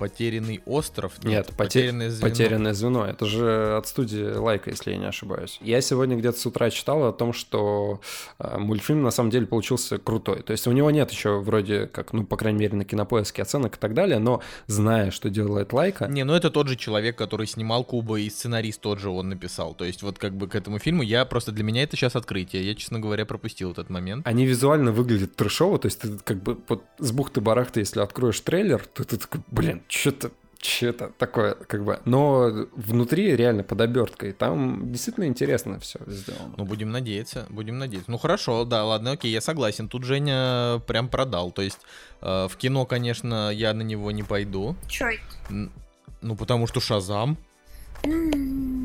Потерянный 0.00 0.62
остров? 0.64 1.12
Нет, 1.22 1.48
потер- 1.50 1.56
потерянное 1.56 2.10
звено. 2.10 2.30
Потерянное 2.30 2.72
звено. 2.72 3.04
Это 3.04 3.26
же 3.26 3.76
от 3.76 3.86
студии 3.86 4.34
Лайка, 4.34 4.70
если 4.70 4.92
я 4.92 4.96
не 4.96 5.04
ошибаюсь. 5.06 5.58
Я 5.60 5.80
сегодня 5.82 6.16
где-то 6.16 6.38
с 6.38 6.46
утра 6.46 6.70
читал 6.70 7.06
о 7.06 7.12
том, 7.12 7.34
что 7.34 8.00
э, 8.38 8.58
мультфильм 8.58 9.02
на 9.02 9.10
самом 9.10 9.30
деле 9.30 9.46
получился 9.46 9.98
крутой. 9.98 10.42
То 10.42 10.52
есть 10.52 10.66
у 10.66 10.72
него 10.72 10.90
нет 10.90 11.10
еще 11.10 11.38
вроде 11.40 11.86
как, 11.86 12.14
ну, 12.14 12.24
по 12.24 12.38
крайней 12.38 12.60
мере, 12.60 12.76
на 12.76 12.84
кинопоиске 12.84 13.42
оценок 13.42 13.76
и 13.76 13.78
так 13.78 13.92
далее, 13.92 14.18
но 14.18 14.40
зная, 14.66 15.10
что 15.10 15.28
делает 15.28 15.72
Лайка, 15.74 16.06
Не, 16.06 16.24
ну 16.24 16.34
это 16.34 16.50
тот 16.50 16.68
же 16.68 16.76
человек, 16.76 17.16
который 17.16 17.46
снимал 17.46 17.84
Куба, 17.84 18.18
и 18.18 18.30
сценарист 18.30 18.80
тот 18.80 18.98
же 19.00 19.10
он 19.10 19.28
написал. 19.28 19.74
То 19.74 19.84
есть 19.84 20.02
вот 20.02 20.18
как 20.18 20.34
бы 20.34 20.48
к 20.48 20.54
этому 20.54 20.78
фильму 20.78 21.02
я 21.02 21.26
просто 21.26 21.52
для 21.52 21.62
меня 21.62 21.82
это 21.82 21.96
сейчас 21.96 22.16
открытие. 22.16 22.66
Я, 22.66 22.74
честно 22.74 22.98
говоря, 22.98 23.26
пропустил 23.26 23.72
этот 23.72 23.90
момент. 23.90 24.26
они 24.26 24.46
визуально 24.46 24.92
выглядят 24.92 25.36
трешово, 25.36 25.78
то 25.78 25.86
есть 25.86 26.00
ты 26.00 26.08
как 26.24 26.42
бы 26.42 26.58
вот 26.68 26.84
с 26.98 27.12
бухты-барахты, 27.12 27.80
если 27.80 28.00
откроешь 28.00 28.40
трейлер, 28.40 28.80
то 28.94 29.04
ты 29.04 29.16
такой, 29.16 29.40
блин, 29.50 29.82
что-то 29.90 30.30
что-то 30.62 31.10
такое, 31.16 31.54
как 31.54 31.84
бы, 31.84 32.00
но 32.04 32.50
внутри 32.74 33.34
реально 33.34 33.62
под 33.62 33.80
оберткой, 33.80 34.32
там 34.32 34.92
действительно 34.92 35.24
интересно 35.24 35.80
все 35.80 35.98
сделано. 36.06 36.52
Ну, 36.58 36.64
будем 36.66 36.90
надеяться, 36.90 37.46
будем 37.48 37.78
надеяться. 37.78 38.10
Ну, 38.10 38.18
хорошо, 38.18 38.66
да, 38.66 38.84
ладно, 38.84 39.12
окей, 39.12 39.30
я 39.30 39.40
согласен. 39.40 39.88
Тут 39.88 40.04
Женя 40.04 40.78
прям 40.86 41.08
продал. 41.08 41.50
То 41.50 41.62
есть 41.62 41.78
э, 42.20 42.48
в 42.50 42.56
кино, 42.56 42.84
конечно, 42.84 43.50
я 43.50 43.72
на 43.72 43.80
него 43.82 44.10
не 44.10 44.22
пойду. 44.22 44.76
Чё 44.86 45.06
это? 45.06 45.70
Ну, 46.20 46.36
потому 46.36 46.66
что 46.66 46.80
Шазам. 46.80 47.38
М, 48.04 48.79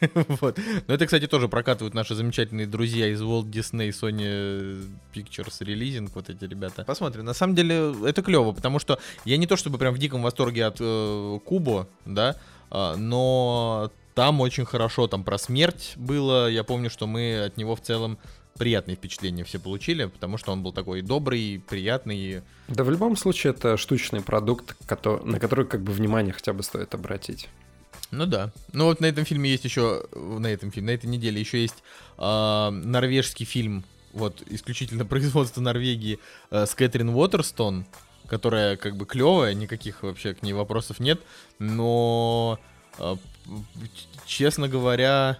Вот. 0.40 0.58
Но 0.86 0.94
это, 0.94 1.06
кстати, 1.06 1.26
тоже 1.26 1.48
прокатывают 1.48 1.94
наши 1.94 2.14
замечательные 2.14 2.66
друзья 2.66 3.08
из 3.08 3.20
Walt 3.22 3.50
Disney, 3.50 3.90
Sony 3.90 4.84
Pictures 5.14 5.60
Releasing, 5.60 6.10
вот 6.14 6.30
эти 6.30 6.44
ребята. 6.44 6.84
Посмотрим. 6.84 7.24
На 7.24 7.34
самом 7.34 7.54
деле, 7.54 7.94
это 8.04 8.22
клево, 8.22 8.52
потому 8.52 8.78
что 8.78 8.98
я 9.24 9.36
не 9.36 9.46
то 9.46 9.56
чтобы 9.56 9.78
прям 9.78 9.94
в 9.94 9.98
диком 9.98 10.22
восторге 10.22 10.66
от 10.66 10.76
э, 10.80 11.38
Кубо, 11.44 11.88
да, 12.04 12.36
а, 12.70 12.96
но 12.96 13.90
там 14.14 14.40
очень 14.40 14.64
хорошо, 14.64 15.06
там 15.06 15.24
про 15.24 15.38
смерть 15.38 15.94
было. 15.96 16.48
Я 16.48 16.64
помню, 16.64 16.90
что 16.90 17.06
мы 17.06 17.44
от 17.44 17.56
него 17.56 17.76
в 17.76 17.80
целом 17.80 18.18
приятные 18.58 18.96
впечатления 18.96 19.44
все 19.44 19.58
получили, 19.58 20.06
потому 20.06 20.36
что 20.36 20.52
он 20.52 20.62
был 20.62 20.72
такой 20.72 21.02
добрый, 21.02 21.62
приятный. 21.68 22.42
Да 22.66 22.84
в 22.84 22.90
любом 22.90 23.16
случае 23.16 23.52
это 23.52 23.76
штучный 23.76 24.20
продукт, 24.20 24.76
на 25.24 25.38
который 25.38 25.66
как 25.66 25.82
бы 25.82 25.92
внимание 25.92 26.32
хотя 26.32 26.52
бы 26.52 26.62
стоит 26.62 26.94
обратить. 26.94 27.48
Ну 28.10 28.26
да. 28.26 28.50
Ну 28.72 28.86
вот 28.86 29.00
на 29.00 29.06
этом 29.06 29.24
фильме 29.24 29.50
есть 29.50 29.64
еще, 29.64 30.04
на 30.14 30.46
этом 30.46 30.70
фильме, 30.70 30.92
на 30.92 30.94
этой 30.94 31.06
неделе 31.06 31.40
еще 31.40 31.60
есть 31.60 31.82
а, 32.16 32.70
норвежский 32.70 33.44
фильм, 33.44 33.84
вот 34.12 34.42
исключительно 34.46 35.04
производство 35.06 35.60
Норвегии 35.60 36.18
э, 36.50 36.66
с 36.66 36.74
Кэтрин 36.74 37.10
Уотерстон, 37.10 37.84
которая 38.26 38.76
как 38.76 38.96
бы 38.96 39.06
клевая, 39.06 39.54
никаких 39.54 40.02
вообще 40.02 40.34
к 40.34 40.42
ней 40.42 40.52
вопросов 40.52 41.00
нет, 41.00 41.20
но 41.58 42.58
э, 42.98 43.16
честно 44.26 44.68
говоря, 44.68 45.38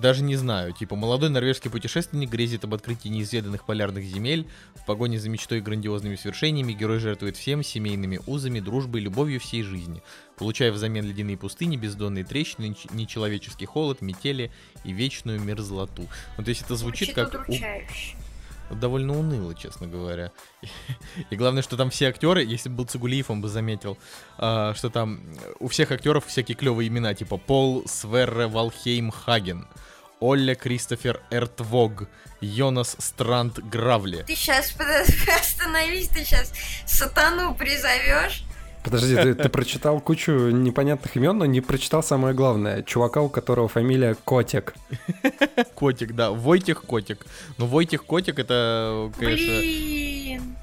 даже 0.00 0.22
не 0.22 0.36
знаю, 0.36 0.72
типа 0.72 0.94
молодой 0.96 1.28
норвежский 1.28 1.70
путешественник 1.70 2.30
грезит 2.30 2.64
об 2.64 2.72
открытии 2.74 3.08
неизведанных 3.08 3.64
полярных 3.64 4.04
земель, 4.04 4.46
в 4.76 4.86
погоне 4.86 5.18
за 5.18 5.28
мечтой 5.28 5.58
и 5.58 5.60
грандиозными 5.60 6.14
свершениями 6.14 6.72
герой 6.72 6.98
жертвует 7.00 7.36
всем 7.36 7.62
семейными 7.64 8.20
узами, 8.26 8.60
дружбой, 8.60 9.00
любовью 9.00 9.40
всей 9.40 9.62
жизни, 9.62 10.02
получая 10.36 10.70
взамен 10.72 11.04
ледяные 11.04 11.36
пустыни, 11.36 11.76
бездонные 11.76 12.24
трещины, 12.24 12.66
неч- 12.66 12.94
нечеловеческий 12.94 13.66
холод, 13.66 14.00
метели 14.00 14.52
и 14.84 14.92
вечную 14.92 15.40
мерзлоту. 15.40 16.06
Ну, 16.36 16.44
то 16.44 16.48
есть 16.48 16.62
это 16.62 16.76
звучит, 16.76 17.12
как 17.14 17.34
у- 17.34 17.38
удручающе. 17.52 18.16
довольно 18.70 19.18
уныло, 19.18 19.54
честно 19.54 19.86
говоря. 19.88 20.30
И 21.30 21.36
главное, 21.36 21.62
что 21.62 21.76
там 21.76 21.90
все 21.90 22.06
актеры, 22.08 22.44
если 22.44 22.68
бы 22.68 22.76
был 22.76 22.84
Цугулиев, 22.84 23.30
он 23.30 23.40
бы 23.40 23.48
заметил, 23.48 23.96
а, 24.36 24.74
что 24.74 24.90
там 24.90 25.20
у 25.58 25.68
всех 25.68 25.90
актеров 25.90 26.26
всякие 26.26 26.54
клевые 26.54 26.88
имена, 26.88 27.14
типа 27.14 27.38
Пол 27.38 27.82
Сверре 27.86 28.46
Валхейм 28.46 29.10
Хаген, 29.10 29.66
Олля 30.20 30.54
Кристофер 30.54 31.20
Эртвог, 31.30 32.08
Йонас 32.40 32.96
Странд 32.98 33.58
Гравли. 33.58 34.24
Ты 34.26 34.34
сейчас 34.34 34.74
остановись, 35.40 36.08
ты 36.08 36.24
сейчас 36.24 36.52
сатану 36.86 37.54
призовешь. 37.54 38.44
Подожди, 38.84 39.16
ты, 39.16 39.34
ты 39.34 39.48
прочитал 39.48 40.00
кучу 40.00 40.32
непонятных 40.50 41.16
имен, 41.16 41.36
но 41.36 41.46
не 41.46 41.60
прочитал 41.60 42.02
самое 42.02 42.34
главное. 42.34 42.82
Чувака, 42.82 43.20
у 43.20 43.28
которого 43.28 43.68
фамилия 43.68 44.14
Котик. 44.24 44.74
Котик, 45.74 46.14
да, 46.14 46.30
Войтих 46.30 46.82
Котик. 46.82 47.26
Но 47.58 47.66
Войтих 47.66 48.04
Котик 48.04 48.38
это, 48.38 49.12
конечно, 49.18 49.46
Блин, 49.46 50.56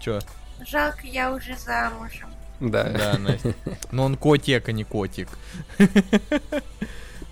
чё? 0.00 0.20
жалко, 0.66 1.06
я 1.06 1.32
уже 1.32 1.56
замужем. 1.56 2.32
Да. 2.60 2.84
Да, 2.84 3.18
Настя. 3.18 3.54
Но 3.90 4.04
он 4.04 4.16
котик, 4.16 4.68
а 4.68 4.72
не 4.72 4.84
котик. 4.84 5.28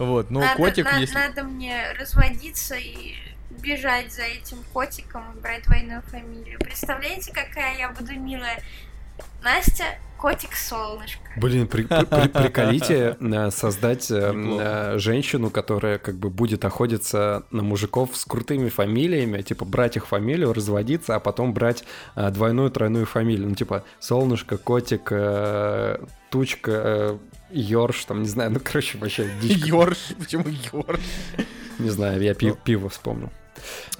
Вот, 0.00 0.30
ну 0.30 0.40
надо, 0.40 0.56
котик, 0.56 0.84
на- 0.90 0.98
если... 0.98 1.14
надо 1.14 1.42
мне 1.44 1.92
разводиться 1.98 2.74
и 2.74 3.14
бежать 3.50 4.10
за 4.12 4.22
этим 4.22 4.56
котиком 4.72 5.22
и 5.36 5.40
брать 5.40 5.64
двойную 5.64 6.00
фамилию. 6.02 6.58
Представляете, 6.58 7.32
какая 7.32 7.76
я 7.76 7.90
буду 7.90 8.14
милая? 8.14 8.62
Настя, 9.42 9.84
котик 10.16 10.54
солнышко. 10.54 11.20
Блин, 11.36 11.66
при- 11.68 11.82
при- 11.82 12.06
при- 12.06 12.28
приколите 12.42 13.16
э, 13.20 13.50
создать 13.50 14.10
э, 14.10 14.32
э, 14.34 14.98
женщину, 14.98 15.50
которая 15.50 15.98
как 15.98 16.14
бы 16.16 16.30
будет 16.30 16.64
охотиться 16.64 17.44
на 17.50 17.62
мужиков 17.62 18.16
с 18.16 18.24
крутыми 18.24 18.70
фамилиями, 18.70 19.42
типа 19.42 19.66
брать 19.66 19.96
их 19.96 20.06
фамилию, 20.06 20.54
разводиться, 20.54 21.14
а 21.14 21.20
потом 21.20 21.52
брать 21.52 21.84
э, 22.16 22.30
двойную, 22.30 22.70
тройную 22.70 23.04
фамилию. 23.04 23.50
Ну, 23.50 23.54
типа 23.54 23.84
солнышко, 23.98 24.56
котик, 24.56 25.08
э, 25.10 25.98
тучка, 26.30 27.18
ёрш, 27.52 28.04
там, 28.04 28.22
не 28.22 28.28
знаю, 28.28 28.50
ну, 28.50 28.60
короче, 28.62 28.98
вообще 28.98 29.30
дичь. 29.40 29.64
Ёрш, 29.64 29.98
почему 30.18 30.44
ёрш? 30.72 31.00
Не 31.78 31.90
знаю, 31.90 32.20
я 32.22 32.34
пи- 32.34 32.54
пиво 32.64 32.88
вспомнил. 32.88 33.30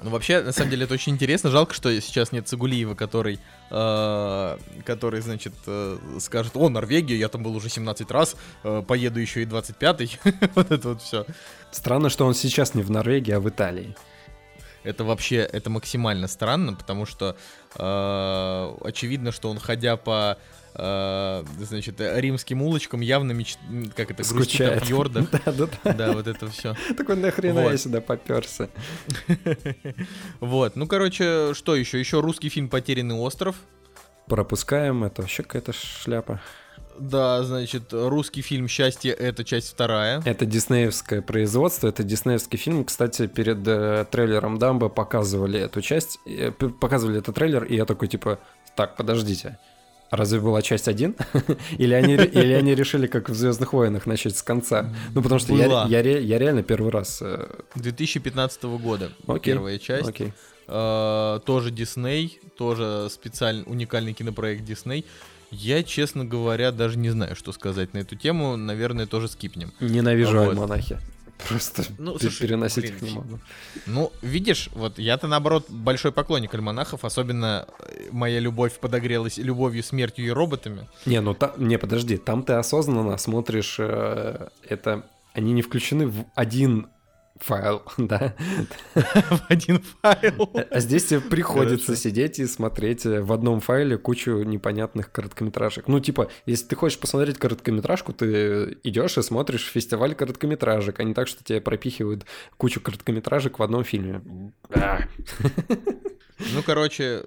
Ну, 0.01 0.09
вообще, 0.09 0.41
на 0.41 0.51
самом 0.51 0.71
деле, 0.71 0.85
это 0.85 0.93
очень 0.93 1.13
интересно. 1.13 1.49
Жалко, 1.49 1.73
что 1.73 1.91
сейчас 2.01 2.31
нет 2.31 2.47
Цигулиева, 2.47 2.95
который, 2.95 3.39
э, 3.69 4.57
который, 4.85 5.21
значит, 5.21 5.53
э, 5.67 5.97
скажет, 6.19 6.53
о, 6.55 6.69
Норвегия, 6.69 7.15
я 7.17 7.27
там 7.29 7.43
был 7.43 7.55
уже 7.55 7.69
17 7.69 8.09
раз, 8.11 8.35
э, 8.63 8.83
поеду 8.87 9.19
еще 9.19 9.43
и 9.43 9.45
25-й. 9.45 10.19
вот 10.55 10.71
это 10.71 10.89
вот 10.89 11.01
все. 11.01 11.25
Странно, 11.71 12.09
что 12.09 12.25
он 12.25 12.33
сейчас 12.33 12.73
не 12.75 12.81
в 12.81 12.89
Норвегии, 12.89 13.33
а 13.33 13.39
в 13.39 13.47
Италии. 13.49 13.95
Это 14.83 15.03
вообще, 15.03 15.37
это 15.37 15.69
максимально 15.69 16.27
странно, 16.27 16.73
потому 16.73 17.05
что 17.05 17.35
э, 17.75 18.75
очевидно, 18.83 19.31
что 19.31 19.49
он, 19.51 19.59
ходя 19.59 19.95
по, 19.95 20.39
э, 20.73 21.43
значит, 21.59 21.95
римским 21.99 22.61
улочкам, 22.61 23.01
явно 23.01 23.31
меч... 23.31 23.57
как 23.95 24.11
это, 24.11 24.23
грустит 24.23 24.61
о 24.61 24.79
фьордах. 24.79 25.27
Да, 25.31 25.51
да, 25.51 25.67
да. 25.83 25.93
Да, 25.93 26.11
вот 26.13 26.27
это 26.27 26.47
все. 26.47 26.75
Такой 26.97 27.15
нахрена 27.15 27.61
Вот. 27.61 27.71
я 27.71 27.77
сюда 27.77 28.01
поперся. 28.01 28.69
Вот, 30.39 30.75
ну, 30.75 30.87
короче, 30.87 31.53
что 31.53 31.75
еще? 31.75 31.99
Еще 31.99 32.19
русский 32.19 32.49
фильм 32.49 32.69
«Потерянный 32.69 33.15
остров». 33.15 33.55
Пропускаем, 34.27 35.03
это 35.03 35.21
вообще 35.21 35.43
какая-то 35.43 35.73
шляпа. 35.73 36.39
Да, 36.99 37.43
значит, 37.43 37.91
русский 37.91 38.41
фильм 38.41 38.67
«Счастье»— 38.67 39.11
это 39.19 39.43
часть 39.43 39.69
вторая. 39.69 40.21
Это 40.25 40.45
диснеевское 40.45 41.21
производство, 41.21 41.87
это 41.87 42.03
диснеевский 42.03 42.57
фильм. 42.57 42.85
Кстати, 42.85 43.27
перед 43.27 43.67
э, 43.67 44.05
трейлером 44.11 44.59
Дамбо 44.59 44.89
показывали 44.89 45.59
эту 45.59 45.81
часть, 45.81 46.19
э, 46.25 46.51
показывали 46.51 47.19
этот 47.19 47.35
трейлер, 47.35 47.63
и 47.63 47.75
я 47.75 47.85
такой 47.85 48.07
типа, 48.07 48.39
так, 48.75 48.95
подождите, 48.95 49.57
разве 50.11 50.39
была 50.39 50.61
часть 50.61 50.87
1? 50.87 51.15
или, 51.77 51.93
они, 51.93 52.13
или 52.13 52.53
они 52.53 52.75
решили, 52.75 53.07
как 53.07 53.29
в 53.29 53.33
Звездных 53.33 53.73
войнах, 53.73 54.05
начать 54.05 54.37
с 54.37 54.43
конца? 54.43 54.93
Ну, 55.13 55.23
потому 55.23 55.39
что 55.39 55.55
я, 55.55 55.85
я, 55.87 55.99
я 56.19 56.37
реально 56.37 56.63
первый 56.63 56.91
раз... 56.91 57.19
э, 57.21 57.47
2015 57.75 58.63
года 58.63 59.11
Окей, 59.25 59.53
первая 59.53 59.79
часть. 59.79 60.09
Окей. 60.09 60.33
Э, 60.67 61.39
тоже 61.45 61.71
Дисней, 61.71 62.39
тоже 62.57 63.07
специальный 63.09 63.63
уникальный 63.65 64.13
кинопроект 64.13 64.63
Дисней. 64.63 65.05
Я, 65.49 65.83
честно 65.83 66.23
говоря, 66.23 66.71
даже 66.71 66.97
не 66.97 67.09
знаю, 67.09 67.35
что 67.35 67.51
сказать 67.51 67.93
на 67.93 67.99
эту 67.99 68.15
тему. 68.15 68.55
Наверное, 68.55 69.05
тоже 69.05 69.27
скипнем. 69.27 69.73
Ненавижу 69.81 70.37
Вот. 70.37 70.49
альманахи. 70.49 70.99
Просто 71.47 71.83
Ну, 71.97 72.17
слушай, 72.19 72.47
переносить 72.47 72.83
блин, 72.83 72.95
их 72.95 73.01
не 73.01 73.11
могу. 73.11 73.39
Ну, 73.85 74.11
видишь, 74.21 74.69
вот 74.73 74.99
я-то 74.99 75.27
наоборот 75.27 75.69
большой 75.69 76.11
поклонник 76.11 76.53
альманахов, 76.53 77.05
особенно 77.05 77.67
э, 77.79 78.09
моя 78.11 78.39
любовь 78.39 78.79
подогрелась 78.79 79.37
любовью, 79.37 79.83
смертью 79.83 80.25
и 80.25 80.29
роботами. 80.29 80.87
Не, 81.05 81.21
ну 81.21 81.33
та, 81.33 81.53
не, 81.57 81.77
подожди, 81.77 82.17
там 82.17 82.43
ты 82.43 82.53
осознанно 82.53 83.17
смотришь, 83.17 83.77
э, 83.79 84.47
это 84.67 85.05
они 85.33 85.53
не 85.53 85.61
включены 85.61 86.07
в 86.07 86.25
один 86.35 86.87
файл, 87.43 87.83
да. 87.97 88.35
в 88.93 89.41
один 89.49 89.81
файл. 90.01 90.49
А 90.69 90.79
здесь 90.79 91.05
тебе 91.05 91.21
приходится 91.21 91.87
Хорошо. 91.87 92.01
сидеть 92.01 92.39
и 92.39 92.45
смотреть 92.45 93.05
э, 93.05 93.21
в 93.21 93.33
одном 93.33 93.59
файле 93.59 93.97
кучу 93.97 94.43
непонятных 94.43 95.11
короткометражек. 95.11 95.87
Ну, 95.87 95.99
типа, 95.99 96.29
если 96.45 96.67
ты 96.67 96.75
хочешь 96.75 96.99
посмотреть 96.99 97.37
короткометражку, 97.37 98.13
ты 98.13 98.77
идешь 98.83 99.17
и 99.17 99.21
смотришь 99.21 99.65
фестиваль 99.65 100.15
короткометражек, 100.15 100.99
а 100.99 101.03
не 101.03 101.13
так, 101.13 101.27
что 101.27 101.43
тебе 101.43 101.61
пропихивают 101.61 102.25
кучу 102.57 102.81
короткометражек 102.81 103.59
в 103.59 103.63
одном 103.63 103.83
фильме. 103.83 104.21
Ну, 106.53 106.63
короче, 106.65 107.25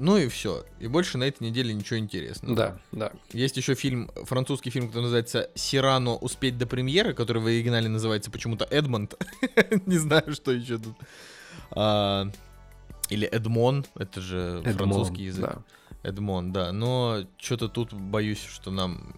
Ну 0.00 0.16
и 0.16 0.28
все. 0.28 0.64
И 0.78 0.86
больше 0.86 1.18
на 1.18 1.24
этой 1.24 1.42
неделе 1.42 1.74
ничего 1.74 1.98
интересного. 1.98 2.56
Да, 2.56 2.78
да. 2.90 3.12
Есть 3.34 3.58
еще 3.58 3.74
фильм, 3.74 4.10
французский 4.24 4.70
фильм, 4.70 4.88
который 4.88 5.02
называется 5.02 5.50
«Сирано. 5.54 6.14
Успеть 6.14 6.56
до 6.56 6.66
премьеры», 6.66 7.12
который 7.12 7.42
в 7.42 7.46
оригинале 7.46 7.86
называется 7.90 8.30
почему-то 8.30 8.64
«Эдмонд». 8.64 9.14
Не 9.86 9.98
знаю, 9.98 10.32
что 10.32 10.52
еще 10.52 10.78
тут. 10.78 10.96
А, 11.72 12.30
Или 13.10 13.28
«Эдмон», 13.28 13.84
это 13.94 14.22
же 14.22 14.62
французский 14.74 15.24
язык. 15.24 15.58
Эдмон, 16.02 16.50
да. 16.50 16.72
Но 16.72 17.26
что-то 17.36 17.68
тут 17.68 17.92
боюсь, 17.92 18.42
что 18.42 18.70
нам 18.70 19.14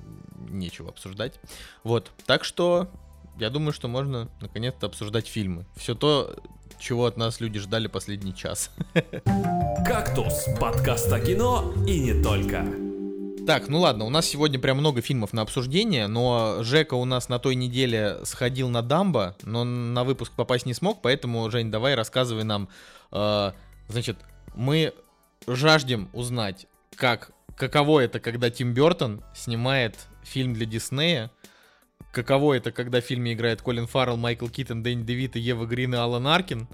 нечего 0.51 0.89
обсуждать. 0.89 1.39
Вот. 1.85 2.11
Так 2.27 2.43
что 2.43 2.91
я 3.39 3.51
думаю, 3.51 3.73
что 3.73 3.87
можно 3.87 4.29
наконец-то 4.41 4.87
обсуждать 4.87 5.29
фильмы. 5.29 5.65
Все 5.77 5.95
то, 5.95 6.37
чего 6.83 7.07
от 7.07 7.17
нас 7.17 7.41
люди 7.41 7.59
ждали 7.59 7.87
последний 7.87 8.35
час. 8.35 8.71
«Кактус»— 9.87 10.47
подкаст 10.61 11.13
о 11.13 11.21
кино 11.21 11.73
и 11.87 12.01
не 12.01 12.21
только. 12.23 12.67
Так, 13.47 13.69
ну 13.69 13.81
ладно, 13.81 14.05
у 14.05 14.11
нас 14.11 14.27
сегодня 14.27 14.59
прям 14.59 14.79
много 14.79 15.01
фильмов 15.01 15.33
на 15.33 15.43
обсуждение, 15.43 16.07
но 16.07 16.59
Жека 16.63 16.95
у 16.95 17.05
нас 17.05 17.29
на 17.29 17.39
той 17.39 17.55
неделе 17.55 18.19
сходил 18.25 18.69
на 18.69 18.83
Дамбо, 18.83 19.37
но 19.43 19.65
на 19.65 20.05
выпуск 20.05 20.33
попасть 20.33 20.67
не 20.67 20.75
смог, 20.75 21.03
поэтому, 21.03 21.51
Жень, 21.51 21.71
давай 21.71 21.95
рассказывай 21.95 22.45
нам. 22.45 22.69
э, 23.11 23.53
значит, 23.89 24.17
мы 24.55 24.93
жаждем 25.47 26.09
узнать, 26.13 26.67
как, 26.95 27.33
каково 27.57 28.01
это, 28.01 28.21
когда 28.21 28.49
Тим 28.51 28.75
Бертон 28.75 29.23
снимает 29.35 29.97
фильм 30.23 30.55
для 30.55 30.67
Диснея, 30.67 31.31
каково 32.13 32.55
это, 32.55 32.71
когда 32.71 33.01
в 33.01 33.05
фильме 33.05 33.33
играет 33.33 33.63
Колин 33.63 33.87
Фаррелл, 33.87 34.17
Майкл 34.17 34.47
Киттон, 34.47 34.83
Дэнни 34.83 35.03
Девит 35.03 35.37
и 35.37 35.41
Ева 35.41 35.67
Грин 35.67 35.95
и 35.95 35.97
Алан 35.99 36.27
Аркин, 36.27 36.69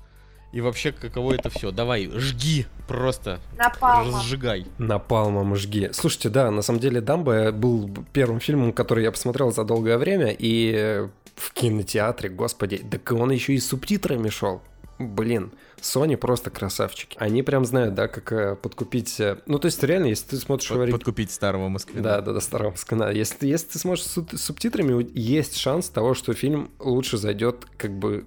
и 0.53 0.61
вообще, 0.61 0.93
каково 0.93 1.35
это 1.35 1.51
все. 1.51 1.71
Давай, 1.71 2.11
жги 2.15 2.67
просто, 2.87 3.39
Напалма. 3.57 4.19
разжигай. 4.19 4.67
Напалмом 4.79 5.57
жги. 5.57 5.91
Слушайте, 5.93 6.31
да, 6.31 6.51
на 6.51 6.63
самом 6.63 6.81
деле 6.81 7.01
Дамбо 7.01 7.53
был 7.53 7.91
первым 8.13 8.41
фильмом, 8.41 8.73
который 8.73 9.05
я 9.05 9.13
посмотрел 9.13 9.53
за 9.53 9.65
долгое 9.65 9.99
время, 9.99 10.35
и 10.39 11.07
в 11.37 11.53
кинотеатре, 11.53 12.31
господи, 12.31 12.79
так 12.79 13.13
он 13.13 13.31
еще 13.31 13.55
и 13.55 13.59
с 13.59 13.69
субтитрами 13.69 14.31
шел. 14.31 14.63
Блин, 14.99 15.53
Sony 15.81 16.17
просто 16.17 16.51
красавчики. 16.51 17.17
Они 17.21 17.43
прям 17.43 17.65
знают, 17.65 17.95
да, 17.95 18.09
как 18.09 18.33
э, 18.33 18.57
подкупить... 18.57 19.21
э, 19.21 19.39
Ну, 19.47 19.59
то 19.59 19.67
есть, 19.67 19.83
реально, 19.85 20.07
если 20.07 20.31
ты 20.31 20.37
смотришь... 20.39 20.69
Под- 20.69 20.79
ори- 20.81 20.91
Подкупить 20.93 21.31
старого 21.31 21.69
Москвина. 21.69 22.03
Да, 22.03 22.21
да, 22.21 22.33
да, 22.33 22.41
старого 22.41 22.75
скана. 22.75 23.11
Если, 23.11 23.47
если 23.47 23.69
ты 23.69 23.79
смотришь 23.79 24.05
с 24.05 24.19
суб- 24.19 24.37
с 24.37 24.43
субтитрами, 24.43 25.09
есть 25.17 25.57
шанс 25.57 25.89
того, 25.89 26.15
что 26.15 26.33
фильм 26.35 26.71
лучше 26.81 27.17
зайдет 27.17 27.65
как 27.77 27.97
бы 27.97 28.27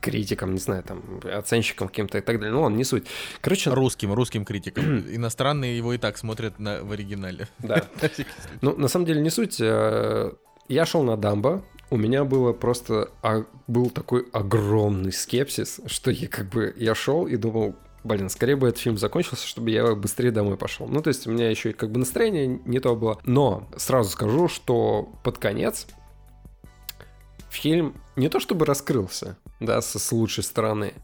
критикам, 0.00 0.52
не 0.52 0.58
знаю, 0.60 0.82
там, 0.82 1.02
оценщикам 1.32 1.88
каким-то 1.88 2.18
и 2.18 2.20
так 2.20 2.38
далее. 2.38 2.52
Ну, 2.52 2.60
он 2.62 2.76
не 2.76 2.84
суть. 2.84 3.06
Короче, 3.40 3.70
Русским, 3.72 4.12
русским 4.12 4.44
критикам. 4.44 4.98
Иностранные 5.14 5.76
его 5.78 5.94
и 5.94 5.98
так 5.98 6.18
смотрят 6.18 6.58
на, 6.58 6.82
в 6.82 6.92
оригинале. 6.92 7.48
да. 7.60 7.84
Ну, 8.60 8.76
на 8.76 8.88
самом 8.88 9.06
деле, 9.06 9.20
не 9.22 9.30
суть. 9.30 9.58
Э, 9.60 10.32
Я 10.68 10.84
шел 10.86 11.02
на 11.04 11.16
Дамбо, 11.16 11.64
у 11.94 11.96
меня 11.96 12.24
было 12.24 12.52
просто... 12.52 13.10
а, 13.22 13.44
Был 13.68 13.88
такой 13.88 14.26
огромный 14.32 15.12
скепсис, 15.12 15.80
что 15.86 16.10
я 16.10 16.26
как 16.26 16.48
бы... 16.48 16.74
Я 16.76 16.96
шел 16.96 17.28
и 17.28 17.36
думал, 17.36 17.76
блин, 18.02 18.28
скорее 18.28 18.56
бы 18.56 18.68
этот 18.68 18.80
фильм 18.80 18.98
закончился, 18.98 19.46
чтобы 19.46 19.70
я 19.70 19.94
быстрее 19.94 20.32
домой 20.32 20.56
пошел. 20.56 20.88
Ну, 20.88 21.00
то 21.02 21.08
есть 21.08 21.28
у 21.28 21.30
меня 21.30 21.48
еще 21.48 21.70
и 21.70 21.72
как 21.72 21.92
бы 21.92 22.00
настроение 22.00 22.60
не 22.64 22.80
то 22.80 22.96
было. 22.96 23.20
Но 23.24 23.68
сразу 23.76 24.10
скажу, 24.10 24.48
что 24.48 25.08
под 25.22 25.38
конец 25.38 25.86
фильм 27.48 27.94
не 28.16 28.28
то 28.28 28.40
чтобы 28.40 28.66
раскрылся, 28.66 29.38
да, 29.60 29.80
с, 29.80 29.96
с 29.96 30.12
лучшей 30.12 30.42
стороны, 30.42 30.94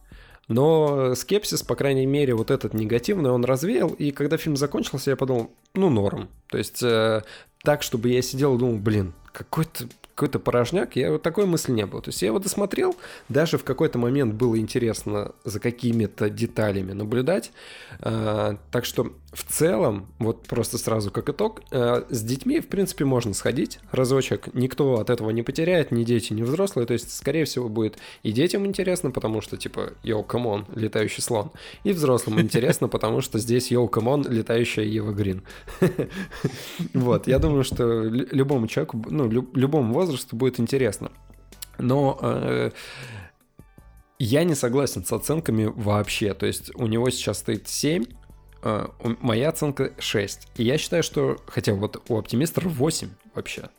но 0.48 1.14
скепсис, 1.14 1.62
по 1.62 1.76
крайней 1.76 2.06
мере, 2.06 2.34
вот 2.34 2.50
этот 2.50 2.74
негативный, 2.74 3.30
он 3.30 3.44
развеял, 3.44 3.90
и 3.90 4.10
когда 4.10 4.36
фильм 4.36 4.56
закончился, 4.56 5.10
я 5.10 5.16
подумал, 5.16 5.52
ну, 5.74 5.88
норм. 5.90 6.28
То 6.48 6.58
есть 6.58 6.82
э, 6.82 7.22
так, 7.62 7.84
чтобы 7.84 8.08
я 8.08 8.20
сидел 8.20 8.56
и 8.56 8.58
думал, 8.58 8.78
блин, 8.78 9.14
какой-то 9.32 9.84
какой-то 10.20 10.38
порожняк, 10.38 10.96
я 10.96 11.12
вот 11.12 11.22
такой 11.22 11.46
мысли 11.46 11.72
не 11.72 11.86
было. 11.86 12.02
То 12.02 12.10
есть 12.10 12.20
я 12.20 12.28
его 12.28 12.38
досмотрел, 12.38 12.94
даже 13.30 13.56
в 13.56 13.64
какой-то 13.64 13.98
момент 13.98 14.34
было 14.34 14.58
интересно 14.58 15.32
за 15.44 15.60
какими-то 15.60 16.28
деталями 16.28 16.92
наблюдать. 16.92 17.52
Э, 18.00 18.56
так 18.70 18.84
что 18.84 19.14
в 19.32 19.44
целом, 19.44 20.08
вот 20.18 20.48
просто 20.48 20.76
сразу 20.76 21.12
как 21.12 21.28
итог, 21.28 21.62
э, 21.70 22.02
с 22.10 22.22
детьми, 22.22 22.58
в 22.58 22.66
принципе, 22.66 23.04
можно 23.04 23.32
сходить 23.32 23.78
разочек. 23.92 24.52
Никто 24.54 24.94
от 24.98 25.08
этого 25.08 25.30
не 25.30 25.42
потеряет, 25.44 25.92
ни 25.92 26.02
дети, 26.02 26.32
ни 26.32 26.42
взрослые. 26.42 26.84
То 26.86 26.94
есть, 26.94 27.16
скорее 27.16 27.44
всего, 27.44 27.68
будет 27.68 27.98
и 28.24 28.32
детям 28.32 28.66
интересно, 28.66 29.12
потому 29.12 29.40
что, 29.40 29.56
типа, 29.56 29.92
yo, 30.02 30.24
come 30.24 30.48
on, 30.48 30.66
летающий 30.74 31.22
слон. 31.22 31.52
И 31.84 31.92
взрослым 31.92 32.40
интересно, 32.40 32.88
потому 32.88 33.20
что 33.20 33.38
здесь 33.38 33.70
yo, 33.70 33.86
come 33.88 34.10
on, 34.10 34.26
летающая 34.28 34.84
Ева 34.84 35.12
Грин. 35.12 35.42
Вот, 36.94 37.28
я 37.28 37.38
думаю, 37.38 37.62
что 37.64 37.84
лю- 38.02 38.28
любому 38.32 38.66
человеку, 38.66 39.04
ну, 39.08 39.28
лю- 39.28 39.50
любому 39.54 39.94
возрасту 39.94 40.34
будет 40.34 40.58
интересно. 40.58 41.12
Но 41.78 42.18
э, 42.20 42.70
я 44.18 44.44
не 44.44 44.54
согласен 44.54 45.04
с 45.04 45.12
оценками 45.12 45.64
вообще. 45.64 46.34
То 46.34 46.46
есть 46.46 46.74
у 46.74 46.86
него 46.86 47.08
сейчас 47.10 47.38
стоит 47.38 47.68
7, 47.68 48.04
э, 48.04 48.06
у- 48.06 48.19
моя 48.62 49.48
оценка 49.48 49.92
6. 49.98 50.48
И 50.56 50.64
я 50.64 50.78
считаю, 50.78 51.02
что... 51.02 51.38
Хотя 51.46 51.74
вот 51.74 52.02
у 52.08 52.18
оптимистра 52.18 52.68
8 52.68 53.08
вообще. 53.34 53.70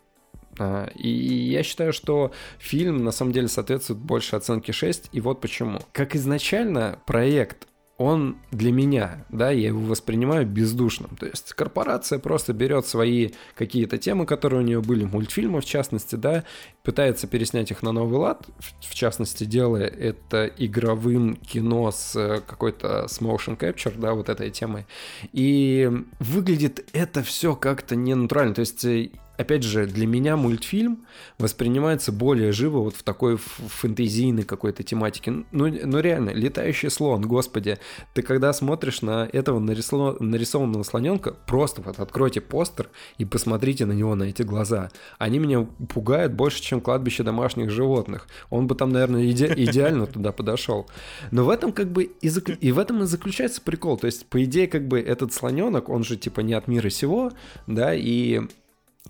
А, 0.59 0.87
И 0.95 1.09
я 1.09 1.63
считаю, 1.63 1.93
что 1.93 2.31
фильм 2.59 3.03
на 3.03 3.11
самом 3.11 3.31
деле 3.31 3.47
соответствует 3.47 3.99
больше 3.99 4.35
оценке 4.35 4.71
6, 4.71 5.09
и 5.11 5.21
вот 5.21 5.41
почему. 5.41 5.79
Как 5.91 6.15
изначально 6.15 6.99
проект 7.05 7.67
он 8.01 8.37
для 8.51 8.71
меня, 8.71 9.25
да, 9.29 9.51
я 9.51 9.67
его 9.67 9.81
воспринимаю 9.81 10.45
бездушным. 10.47 11.15
То 11.19 11.27
есть 11.27 11.53
корпорация 11.53 12.17
просто 12.19 12.51
берет 12.51 12.87
свои 12.87 13.31
какие-то 13.55 13.97
темы, 13.97 14.25
которые 14.25 14.61
у 14.61 14.63
нее 14.63 14.81
были, 14.81 15.05
мультфильмы 15.05 15.61
в 15.61 15.65
частности, 15.65 16.15
да, 16.15 16.43
пытается 16.83 17.27
переснять 17.27 17.69
их 17.69 17.83
на 17.83 17.91
новый 17.91 18.17
лад, 18.17 18.47
в, 18.79 18.95
частности, 18.95 19.43
делая 19.43 19.85
это 19.85 20.45
игровым 20.45 21.35
кино 21.35 21.91
с 21.91 22.15
э, 22.15 22.41
какой-то 22.45 23.07
с 23.07 23.21
motion 23.21 23.57
capture, 23.57 23.93
да, 23.97 24.13
вот 24.13 24.29
этой 24.29 24.49
темой. 24.49 24.87
И 25.31 25.89
выглядит 26.19 26.89
это 26.93 27.21
все 27.21 27.55
как-то 27.55 27.95
ненатурально. 27.95 28.55
То 28.55 28.61
есть 28.61 28.83
э, 28.83 29.11
опять 29.41 29.63
же, 29.63 29.85
для 29.85 30.07
меня 30.07 30.37
мультфильм 30.37 31.05
воспринимается 31.37 32.11
более 32.11 32.51
живо 32.51 32.79
вот 32.79 32.95
в 32.95 33.03
такой 33.03 33.37
фэнтезийной 33.37 34.43
какой-то 34.43 34.83
тематике. 34.83 35.43
Ну, 35.51 35.67
ну 35.67 35.99
реально, 35.99 36.29
летающий 36.29 36.89
слон, 36.89 37.23
господи, 37.23 37.77
ты 38.13 38.21
когда 38.21 38.53
смотришь 38.53 39.01
на 39.01 39.27
этого 39.31 39.59
нарисо- 39.59 40.21
нарисованного 40.21 40.83
слоненка, 40.83 41.35
просто 41.45 41.81
вот 41.81 41.99
откройте 41.99 42.41
постер 42.41 42.89
и 43.17 43.25
посмотрите 43.25 43.85
на 43.85 43.93
него, 43.93 44.15
на 44.15 44.23
эти 44.23 44.43
глаза. 44.43 44.89
Они 45.17 45.39
меня 45.39 45.67
пугают 45.89 46.33
больше, 46.33 46.61
чем 46.61 46.81
кладбище 46.81 47.23
домашних 47.23 47.69
животных. 47.69 48.27
Он 48.49 48.67
бы 48.67 48.75
там, 48.75 48.91
наверное, 48.91 49.23
иде- 49.23 49.53
идеально 49.57 50.07
туда 50.07 50.31
подошел. 50.31 50.87
Но 51.31 51.43
в 51.43 51.49
этом 51.49 51.71
как 51.71 51.91
бы 51.91 52.03
и, 52.03 52.27
зак- 52.27 52.57
и 52.59 52.71
в 52.71 52.79
этом 52.79 53.03
и 53.03 53.05
заключается 53.05 53.61
прикол. 53.61 53.97
То 53.97 54.07
есть, 54.07 54.25
по 54.27 54.43
идее, 54.43 54.67
как 54.67 54.87
бы 54.87 54.99
этот 54.99 55.33
слоненок, 55.33 55.89
он 55.89 56.03
же 56.03 56.17
типа 56.17 56.41
не 56.41 56.53
от 56.53 56.67
мира 56.67 56.89
сего, 56.89 57.31
да, 57.67 57.93
и 57.93 58.41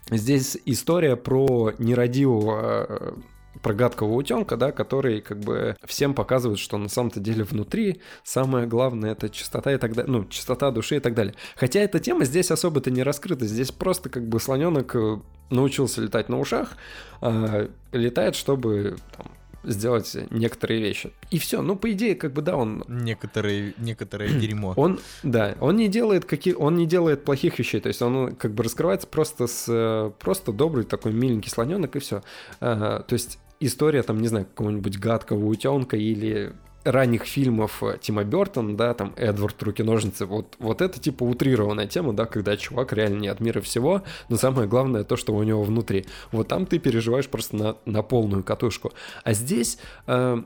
Здесь 0.09 0.57
история 0.65 1.15
про 1.15 1.73
нерадивого 1.77 2.85
э, 2.89 3.13
про 3.61 3.73
гадкого 3.73 4.13
утенка, 4.13 4.57
да, 4.57 4.71
который 4.71 5.21
как 5.21 5.39
бы 5.39 5.75
всем 5.85 6.13
показывает, 6.13 6.59
что 6.59 6.77
на 6.77 6.89
самом-то 6.89 7.19
деле 7.19 7.43
внутри 7.43 8.01
самое 8.23 8.65
главное 8.65 9.11
это 9.11 9.29
чистота 9.29 9.73
и 9.73 9.77
так 9.77 9.93
далее, 9.93 10.11
ну, 10.11 10.25
чистота 10.25 10.71
души 10.71 10.97
и 10.97 10.99
так 10.99 11.13
далее. 11.13 11.35
Хотя 11.55 11.79
эта 11.81 11.99
тема 11.99 12.25
здесь 12.25 12.51
особо-то 12.51 12.91
не 12.91 13.03
раскрыта, 13.03 13.45
здесь 13.45 13.71
просто 13.71 14.09
как 14.09 14.27
бы 14.27 14.39
слоненок 14.39 14.95
э, 14.95 15.19
научился 15.49 16.01
летать 16.01 16.29
на 16.29 16.39
ушах, 16.39 16.73
э, 17.21 17.67
летает, 17.91 18.35
чтобы 18.35 18.97
там, 19.15 19.27
сделать 19.63 20.15
некоторые 20.29 20.81
вещи. 20.81 21.11
И 21.29 21.39
все, 21.39 21.61
ну, 21.61 21.75
по 21.75 21.91
идее, 21.91 22.15
как 22.15 22.33
бы, 22.33 22.41
да, 22.41 22.55
он 22.55 22.83
Некоторые, 22.87 23.73
некоторое 23.77 24.29
дерьмо. 24.39 24.73
он, 24.75 24.99
да, 25.23 25.55
он 25.59 25.77
не 25.77 25.87
делает 25.87 26.25
какие, 26.25 26.53
он 26.53 26.75
не 26.75 26.85
делает 26.85 27.23
плохих 27.23 27.59
вещей, 27.59 27.79
то 27.79 27.87
есть 27.87 28.01
он 28.01 28.35
как 28.35 28.53
бы 28.53 28.63
раскрывается 28.63 29.07
просто 29.07 29.47
с 29.47 29.65
э, 29.67 30.11
просто 30.19 30.51
добрый 30.51 30.85
такой 30.85 31.13
миленький 31.13 31.49
слоненок 31.49 31.95
и 31.95 31.99
все. 31.99 32.23
то 32.59 33.05
есть 33.09 33.39
история 33.59 34.03
там, 34.03 34.19
не 34.19 34.27
знаю, 34.27 34.45
какого-нибудь 34.45 34.97
гадкого 34.97 35.45
утенка 35.45 35.95
или 35.95 36.53
ранних 36.83 37.25
фильмов 37.25 37.83
э, 37.83 37.97
Тима 38.01 38.23
Бертона, 38.23 38.75
да, 38.75 38.93
там 38.93 39.13
Эдвард 39.17 39.61
Руки-ножницы, 39.63 40.25
вот, 40.25 40.55
вот 40.59 40.81
это 40.81 40.99
типа 40.99 41.23
утрированная 41.23 41.87
тема, 41.87 42.13
да, 42.13 42.25
когда 42.25 42.57
чувак 42.57 42.93
реально 42.93 43.19
не 43.19 43.27
от 43.27 43.39
мира 43.39 43.61
всего, 43.61 44.03
но 44.29 44.37
самое 44.37 44.67
главное 44.67 45.03
то, 45.03 45.15
что 45.15 45.33
у 45.33 45.43
него 45.43 45.63
внутри. 45.63 46.05
Вот 46.31 46.47
там 46.47 46.65
ты 46.65 46.79
переживаешь 46.79 47.27
просто 47.27 47.55
на, 47.55 47.77
на 47.85 48.01
полную 48.01 48.43
катушку. 48.43 48.93
А 49.23 49.33
здесь... 49.33 49.77
э, 50.07 50.41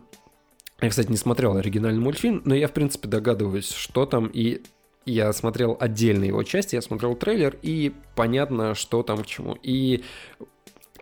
я, 0.81 0.89
кстати, 0.89 1.09
не 1.09 1.15
смотрел 1.17 1.55
оригинальный 1.55 2.01
мультфильм, 2.01 2.41
но 2.43 2.53
я, 2.53 2.67
в 2.67 2.73
принципе, 2.73 3.07
догадываюсь, 3.07 3.71
что 3.71 4.05
там, 4.05 4.27
и 4.27 4.61
я 5.05 5.31
смотрел 5.33 5.77
отдельные 5.79 6.29
его 6.29 6.43
части, 6.43 6.75
я 6.75 6.81
смотрел 6.81 7.15
трейлер, 7.15 7.57
и 7.61 7.93
понятно, 8.15 8.75
что 8.75 9.03
там 9.03 9.23
к 9.23 9.25
чему. 9.25 9.57
И 9.61 10.03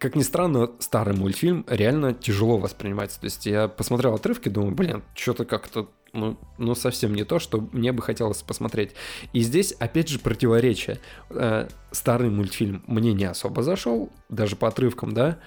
как 0.03 0.17
ни 0.17 0.21
странно, 0.21 0.69
старый 0.79 1.15
мультфильм 1.15 1.63
реально 1.65 2.13
тяжело 2.13 2.57
воспринимается. 2.57 3.21
То 3.21 3.27
есть 3.27 3.45
я 3.45 3.69
посмотрел 3.69 4.13
отрывки, 4.13 4.49
думаю, 4.49 4.75
блин, 4.75 5.01
что-то 5.15 5.45
как-то 5.45 5.87
ну, 6.11 6.37
ну 6.57 6.75
совсем 6.75 7.15
не 7.15 7.23
то, 7.23 7.39
что 7.39 7.69
мне 7.71 7.93
бы 7.93 8.01
хотелось 8.01 8.41
посмотреть. 8.41 8.91
И 9.31 9.39
здесь, 9.39 9.71
опять 9.71 10.09
же, 10.09 10.19
противоречие. 10.19 10.99
Э, 11.29 11.69
старый 11.91 12.29
мультфильм 12.29 12.83
мне 12.85 13.13
не 13.13 13.23
особо 13.23 13.63
зашел, 13.63 14.11
даже 14.27 14.57
по 14.57 14.67
отрывкам, 14.67 15.13
да, 15.13 15.39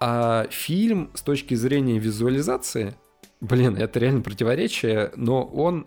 а 0.00 0.48
фильм 0.50 1.10
с 1.14 1.22
точки 1.22 1.54
зрения 1.54 1.98
визуализации, 1.98 2.96
блин, 3.40 3.74
это 3.74 3.98
реально 4.00 4.20
противоречие, 4.20 5.12
но 5.16 5.44
он 5.44 5.86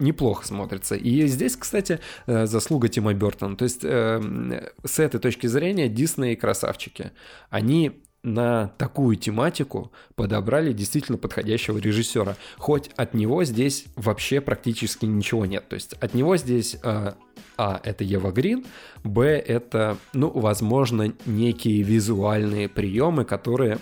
неплохо 0.00 0.46
смотрится. 0.46 0.94
И 0.94 1.26
здесь, 1.26 1.56
кстати, 1.56 2.00
э, 2.26 2.46
заслуга 2.46 2.88
Тима 2.88 3.14
Бертона. 3.14 3.56
То 3.56 3.64
есть 3.64 3.80
э, 3.82 4.70
с 4.84 4.98
этой 4.98 5.20
точки 5.20 5.46
зрения 5.46 5.88
Дисней 5.88 6.36
красавчики. 6.36 7.12
Они 7.50 8.02
на 8.22 8.68
такую 8.76 9.16
тематику 9.16 9.92
подобрали 10.14 10.72
действительно 10.72 11.16
подходящего 11.16 11.78
режиссера. 11.78 12.36
Хоть 12.58 12.90
от 12.96 13.14
него 13.14 13.44
здесь 13.44 13.86
вообще 13.96 14.40
практически 14.40 15.06
ничего 15.06 15.46
нет. 15.46 15.68
То 15.68 15.74
есть 15.74 15.94
от 15.94 16.14
него 16.14 16.36
здесь 16.36 16.76
э, 16.82 17.12
А 17.56 17.80
это 17.82 18.04
Ева 18.04 18.30
Грин, 18.30 18.64
Б 19.04 19.24
это, 19.26 19.96
ну, 20.12 20.30
возможно, 20.30 21.12
некие 21.24 21.82
визуальные 21.82 22.68
приемы, 22.68 23.24
которые 23.24 23.78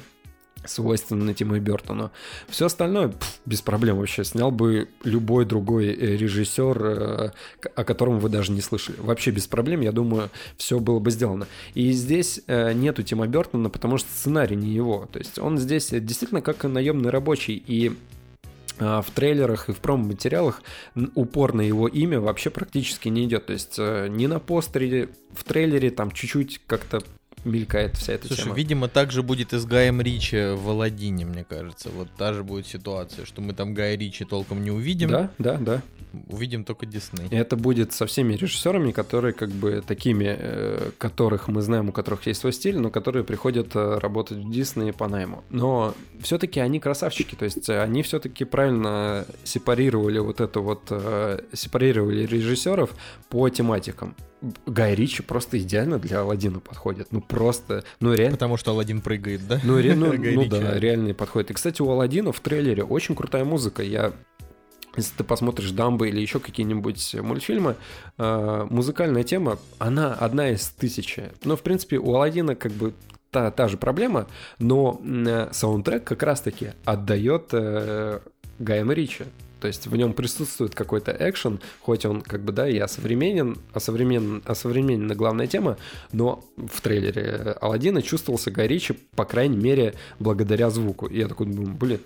свойственно 0.64 1.34
Тиму 1.34 1.58
Бертону. 1.58 2.10
Все 2.48 2.66
остальное 2.66 3.08
пф, 3.08 3.40
без 3.46 3.62
проблем 3.62 3.98
вообще 3.98 4.24
снял 4.24 4.50
бы 4.50 4.88
любой 5.04 5.44
другой 5.44 5.88
э, 5.88 6.16
режиссер, 6.16 6.82
э, 6.84 7.30
о 7.74 7.84
котором 7.84 8.18
вы 8.18 8.28
даже 8.28 8.52
не 8.52 8.60
слышали. 8.60 8.96
Вообще 9.00 9.30
без 9.30 9.46
проблем, 9.46 9.80
я 9.80 9.92
думаю, 9.92 10.30
все 10.56 10.78
было 10.78 10.98
бы 10.98 11.10
сделано. 11.10 11.46
И 11.74 11.92
здесь 11.92 12.40
э, 12.46 12.72
нету 12.72 13.02
Тима 13.02 13.26
Бертона, 13.26 13.70
потому 13.70 13.98
что 13.98 14.08
сценарий 14.10 14.56
не 14.56 14.70
его. 14.70 15.08
То 15.12 15.18
есть 15.18 15.38
он 15.38 15.58
здесь 15.58 15.88
действительно 15.90 16.42
как 16.42 16.64
наемный 16.64 17.10
рабочий. 17.10 17.62
И 17.66 17.92
в 18.78 19.06
трейлерах 19.12 19.68
и 19.68 19.72
в 19.72 19.78
промо-материалах 19.78 20.62
упор 21.16 21.52
на 21.52 21.62
его 21.62 21.88
имя 21.88 22.20
вообще 22.20 22.48
практически 22.48 23.08
не 23.08 23.24
идет. 23.24 23.46
То 23.46 23.52
есть 23.52 23.76
ни 23.76 24.26
на 24.26 24.38
постере, 24.38 25.08
в 25.32 25.42
трейлере 25.42 25.90
там 25.90 26.12
чуть-чуть 26.12 26.60
как-то 26.64 27.02
мелькает 27.44 27.96
вся 27.96 28.14
эта 28.14 28.26
Слушай, 28.26 28.44
тема. 28.44 28.54
видимо, 28.54 28.88
так 28.88 29.12
же 29.12 29.22
будет 29.22 29.52
и 29.52 29.58
с 29.58 29.64
Гаем 29.64 30.00
Ричи 30.00 30.54
в 30.54 30.68
Аладдине, 30.68 31.24
мне 31.24 31.44
кажется. 31.44 31.90
Вот 31.90 32.08
та 32.16 32.32
же 32.32 32.42
будет 32.44 32.66
ситуация, 32.66 33.24
что 33.24 33.40
мы 33.40 33.52
там 33.52 33.74
Гая 33.74 33.96
Ричи 33.96 34.24
толком 34.24 34.62
не 34.62 34.70
увидим. 34.70 35.10
Да, 35.10 35.30
да, 35.38 35.56
да. 35.56 35.82
Увидим 36.28 36.64
только 36.64 36.86
Дисней. 36.86 37.28
И 37.30 37.36
это 37.36 37.56
будет 37.56 37.92
со 37.92 38.06
всеми 38.06 38.34
режиссерами, 38.34 38.92
которые 38.92 39.34
как 39.34 39.50
бы 39.50 39.82
такими, 39.86 40.36
э, 40.38 40.90
которых 40.96 41.48
мы 41.48 41.60
знаем, 41.60 41.90
у 41.90 41.92
которых 41.92 42.26
есть 42.26 42.40
свой 42.40 42.52
стиль, 42.52 42.78
но 42.78 42.90
которые 42.90 43.24
приходят 43.24 43.76
э, 43.76 43.98
работать 43.98 44.38
в 44.38 44.50
Дисней 44.50 44.92
по 44.92 45.06
найму. 45.06 45.44
Но 45.50 45.94
все-таки 46.22 46.60
они 46.60 46.80
красавчики, 46.80 47.34
то 47.34 47.44
есть 47.44 47.68
э, 47.68 47.82
они 47.82 48.02
все-таки 48.02 48.44
правильно 48.44 49.26
сепарировали 49.44 50.18
вот 50.18 50.40
это 50.40 50.60
вот, 50.60 50.90
сепарировали 51.52 52.24
режиссеров 52.24 52.90
по 53.28 53.48
тематикам. 53.50 54.16
Гай 54.66 54.94
Ричи 54.94 55.22
просто 55.22 55.58
идеально 55.58 55.98
для 55.98 56.20
Алладина 56.20 56.60
подходит. 56.60 57.08
Ну 57.10 57.20
просто, 57.20 57.84
ну 58.00 58.14
реально. 58.14 58.36
Потому 58.36 58.56
что 58.56 58.70
Алладин 58.70 59.00
прыгает, 59.00 59.46
да? 59.48 59.60
Ну, 59.64 59.78
ре, 59.78 59.94
ну, 59.94 60.12
ну 60.16 60.44
да, 60.46 60.78
реально 60.78 61.14
подходит. 61.14 61.50
И, 61.50 61.54
кстати, 61.54 61.82
у 61.82 61.90
Алладина 61.90 62.32
в 62.32 62.40
трейлере 62.40 62.84
очень 62.84 63.14
крутая 63.14 63.44
музыка. 63.44 63.82
Я 63.82 64.12
если 64.96 65.16
ты 65.18 65.24
посмотришь 65.24 65.70
Дамбы 65.70 66.08
или 66.08 66.20
еще 66.20 66.40
какие-нибудь 66.40 67.14
мультфильмы, 67.20 67.76
э, 68.16 68.66
музыкальная 68.68 69.22
тема, 69.22 69.58
она 69.78 70.12
одна 70.14 70.50
из 70.50 70.66
тысячи. 70.68 71.30
Но, 71.44 71.56
в 71.56 71.62
принципе, 71.62 71.98
у 71.98 72.14
Алладина 72.14 72.56
как 72.56 72.72
бы 72.72 72.94
та, 73.30 73.50
та 73.50 73.68
же 73.68 73.76
проблема, 73.76 74.26
но 74.58 75.00
э, 75.04 75.48
саундтрек 75.52 76.04
как 76.04 76.22
раз-таки 76.22 76.72
отдает 76.84 77.50
э, 77.52 78.20
Гайем 78.58 78.90
Ричи. 78.90 79.24
То 79.60 79.66
есть 79.66 79.86
в 79.86 79.96
нем 79.96 80.12
присутствует 80.12 80.74
какой-то 80.74 81.16
экшен, 81.18 81.60
хоть 81.80 82.04
он 82.04 82.20
как 82.20 82.42
бы, 82.42 82.52
да, 82.52 82.68
и 82.68 82.78
осовременен, 82.78 83.58
осовременен, 83.72 84.42
осовременена 84.44 85.14
главная 85.14 85.46
тема, 85.46 85.76
но 86.12 86.44
в 86.56 86.80
трейлере 86.80 87.56
Алладина 87.60 88.02
чувствовался 88.02 88.50
Гай 88.50 88.68
Ричи, 88.68 88.94
по 89.14 89.24
крайней 89.24 89.56
мере, 89.56 89.94
благодаря 90.18 90.70
звуку. 90.70 91.06
И 91.06 91.18
я 91.18 91.28
такой 91.28 91.46
думаю, 91.46 91.74
блин, 91.74 92.00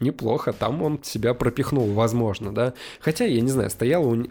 неплохо, 0.00 0.52
там 0.52 0.82
он 0.82 1.02
себя 1.02 1.34
пропихнул, 1.34 1.92
возможно, 1.92 2.52
да. 2.52 2.74
Хотя, 3.00 3.24
я 3.24 3.40
не 3.40 3.50
знаю, 3.50 3.70
стоял 3.70 4.06
у... 4.06 4.26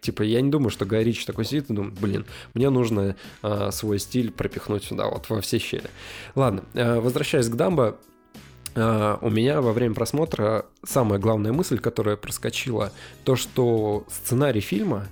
Типа, 0.00 0.22
я 0.22 0.42
не 0.42 0.50
думаю, 0.50 0.68
что 0.68 0.84
Гай 0.84 1.10
такой 1.26 1.46
сидит 1.46 1.70
и 1.70 1.72
думает, 1.72 1.98
блин, 1.98 2.26
мне 2.52 2.68
нужно 2.68 3.16
э, 3.42 3.70
свой 3.72 3.98
стиль 3.98 4.30
пропихнуть 4.30 4.84
сюда, 4.84 5.08
вот 5.08 5.30
во 5.30 5.40
все 5.40 5.58
щели. 5.58 5.88
Ладно, 6.34 6.64
э, 6.74 7.00
возвращаясь 7.00 7.48
к 7.48 7.54
Дамбо, 7.54 7.96
у 8.76 9.30
меня 9.30 9.60
во 9.60 9.72
время 9.72 9.94
просмотра 9.94 10.66
самая 10.84 11.18
главная 11.18 11.52
мысль, 11.52 11.78
которая 11.78 12.16
проскочила, 12.16 12.92
то, 13.24 13.36
что 13.36 14.04
сценарий 14.08 14.60
фильма 14.60 15.06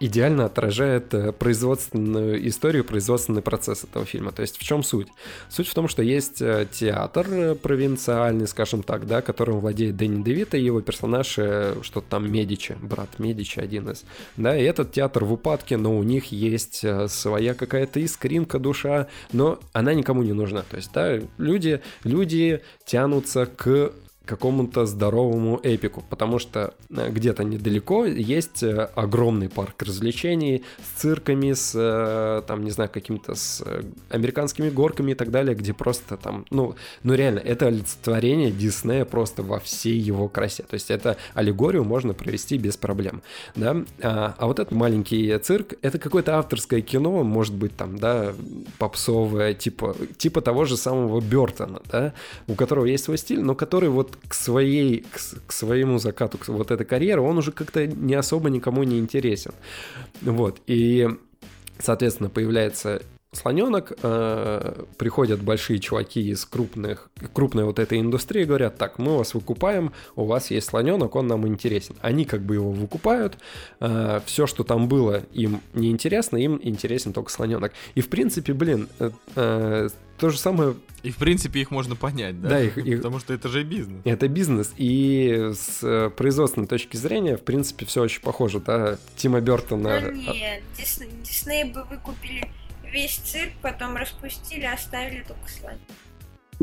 идеально 0.00 0.44
отражает 0.44 1.12
э, 1.12 1.32
производственную 1.32 2.46
историю, 2.48 2.84
производственный 2.84 3.42
процесс 3.42 3.84
этого 3.84 4.04
фильма. 4.04 4.32
То 4.32 4.42
есть 4.42 4.56
в 4.56 4.62
чем 4.62 4.82
суть? 4.82 5.08
Суть 5.48 5.68
в 5.68 5.74
том, 5.74 5.88
что 5.88 6.02
есть 6.02 6.40
э, 6.40 6.66
театр 6.70 7.26
э, 7.30 7.54
провинциальный, 7.54 8.46
скажем 8.46 8.82
так, 8.82 9.06
да, 9.06 9.22
которым 9.22 9.60
владеет 9.60 9.96
Дэнни 9.96 10.22
Девита, 10.22 10.56
и 10.56 10.62
его 10.62 10.80
персонаж 10.80 11.28
что-то 11.28 12.04
там 12.08 12.30
Медичи, 12.30 12.76
брат 12.80 13.18
Медичи 13.18 13.58
один 13.58 13.90
из. 13.90 14.04
Да, 14.36 14.56
и 14.56 14.62
этот 14.62 14.92
театр 14.92 15.24
в 15.24 15.32
упадке, 15.32 15.76
но 15.76 15.96
у 15.96 16.02
них 16.02 16.32
есть 16.32 16.84
своя 17.08 17.54
какая-то 17.54 18.00
искринка, 18.00 18.58
душа, 18.58 19.08
но 19.32 19.58
она 19.72 19.94
никому 19.94 20.22
не 20.22 20.32
нужна. 20.32 20.62
То 20.62 20.76
есть, 20.76 20.92
да, 20.92 21.20
люди, 21.38 21.80
люди 22.04 22.62
тянутся 22.84 23.46
к 23.46 23.92
какому-то 24.28 24.84
здоровому 24.84 25.58
эпику, 25.62 26.04
потому 26.10 26.38
что 26.38 26.74
э, 26.90 27.10
где-то 27.10 27.44
недалеко 27.44 28.04
есть 28.04 28.62
э, 28.62 28.90
огромный 28.94 29.48
парк 29.48 29.82
развлечений 29.82 30.62
с 30.84 31.00
цирками, 31.00 31.54
с, 31.54 31.72
э, 31.74 32.42
там, 32.46 32.62
не 32.62 32.70
знаю, 32.70 32.90
какими-то 32.90 33.34
с 33.34 33.64
американскими 34.10 34.68
горками 34.68 35.12
и 35.12 35.14
так 35.14 35.30
далее, 35.30 35.54
где 35.54 35.72
просто 35.72 36.18
там, 36.18 36.44
ну, 36.50 36.74
ну 37.02 37.14
реально, 37.14 37.38
это 37.38 37.68
олицетворение 37.68 38.50
Диснея 38.50 39.06
просто 39.06 39.42
во 39.42 39.58
всей 39.60 39.98
его 39.98 40.28
красе. 40.28 40.62
То 40.64 40.74
есть 40.74 40.90
это 40.90 41.16
аллегорию 41.32 41.84
можно 41.84 42.12
провести 42.12 42.58
без 42.58 42.76
проблем, 42.76 43.22
да. 43.56 43.76
А, 44.02 44.34
а 44.36 44.46
вот 44.46 44.58
этот 44.58 44.74
маленький 44.74 45.38
цирк, 45.38 45.74
это 45.80 45.98
какое-то 45.98 46.38
авторское 46.38 46.82
кино, 46.82 47.24
может 47.24 47.54
быть 47.54 47.74
там, 47.76 47.98
да, 47.98 48.34
попсовое, 48.78 49.54
типа, 49.54 49.96
типа 50.18 50.42
того 50.42 50.66
же 50.66 50.76
самого 50.76 51.20
Бертона, 51.22 51.80
да, 51.90 52.12
у 52.46 52.54
которого 52.54 52.84
есть 52.84 53.04
свой 53.04 53.16
стиль, 53.16 53.40
но 53.40 53.54
который 53.54 53.88
вот 53.88 54.17
к 54.26 54.34
своей, 54.34 55.00
к, 55.00 55.46
к 55.46 55.52
своему 55.52 55.98
закату, 55.98 56.38
к 56.38 56.48
вот 56.48 56.70
этой 56.70 56.84
карьеры, 56.84 57.20
он 57.22 57.38
уже 57.38 57.52
как-то 57.52 57.86
не 57.86 58.14
особо 58.14 58.50
никому 58.50 58.82
не 58.82 58.98
интересен. 58.98 59.52
Вот, 60.22 60.60
и, 60.66 61.08
соответственно, 61.78 62.30
появляется 62.30 63.02
слоненок, 63.32 63.92
э, 64.02 64.84
приходят 64.96 65.42
большие 65.42 65.78
чуваки 65.78 66.30
из 66.30 66.44
крупных, 66.44 67.10
крупной 67.32 67.64
вот 67.64 67.78
этой 67.78 68.00
индустрии, 68.00 68.44
говорят, 68.44 68.78
так, 68.78 68.98
мы 68.98 69.18
вас 69.18 69.34
выкупаем, 69.34 69.92
у 70.16 70.24
вас 70.24 70.50
есть 70.50 70.68
слоненок, 70.68 71.14
он 71.14 71.26
нам 71.26 71.46
интересен. 71.46 71.96
Они 72.00 72.24
как 72.24 72.42
бы 72.42 72.54
его 72.54 72.70
выкупают, 72.70 73.38
э, 73.80 74.20
все, 74.24 74.46
что 74.46 74.64
там 74.64 74.88
было, 74.88 75.22
им 75.32 75.60
не 75.74 75.90
интересно, 75.90 76.36
им 76.38 76.58
интересен 76.62 77.12
только 77.12 77.30
слоненок. 77.30 77.72
И 77.94 78.00
в 78.00 78.08
принципе, 78.08 78.54
блин, 78.54 78.88
э, 78.98 79.10
э, 79.36 79.88
то 80.18 80.30
же 80.30 80.38
самое 80.38 80.74
И 81.02 81.10
в 81.10 81.16
принципе 81.16 81.60
их 81.60 81.70
можно 81.70 81.94
понять, 81.96 82.40
да? 82.40 82.48
Да, 82.50 82.60
их- 82.60 82.76
их- 82.78 82.98
Потому 82.98 83.18
что 83.20 83.32
это 83.32 83.48
же 83.48 83.62
бизнес. 83.62 84.00
это 84.04 84.28
бизнес, 84.28 84.72
и 84.76 85.52
с 85.54 85.78
э, 85.82 86.10
производственной 86.10 86.66
точки 86.66 86.96
зрения, 86.96 87.36
в 87.36 87.42
принципе, 87.42 87.86
все 87.86 88.02
очень 88.02 88.20
похоже, 88.20 88.60
да, 88.60 88.98
Тима 89.16 89.40
Бертона. 89.40 90.00
Ну 90.00 90.10
нет, 90.12 90.62
Дис- 90.76 91.06
Дисней 91.22 91.64
бы 91.72 91.84
выкупили 91.84 92.50
весь 92.92 93.16
цирк, 93.16 93.52
потом 93.62 93.96
распустили, 93.96 94.64
оставили 94.64 95.22
только 95.26 95.48
слон. 95.48 95.74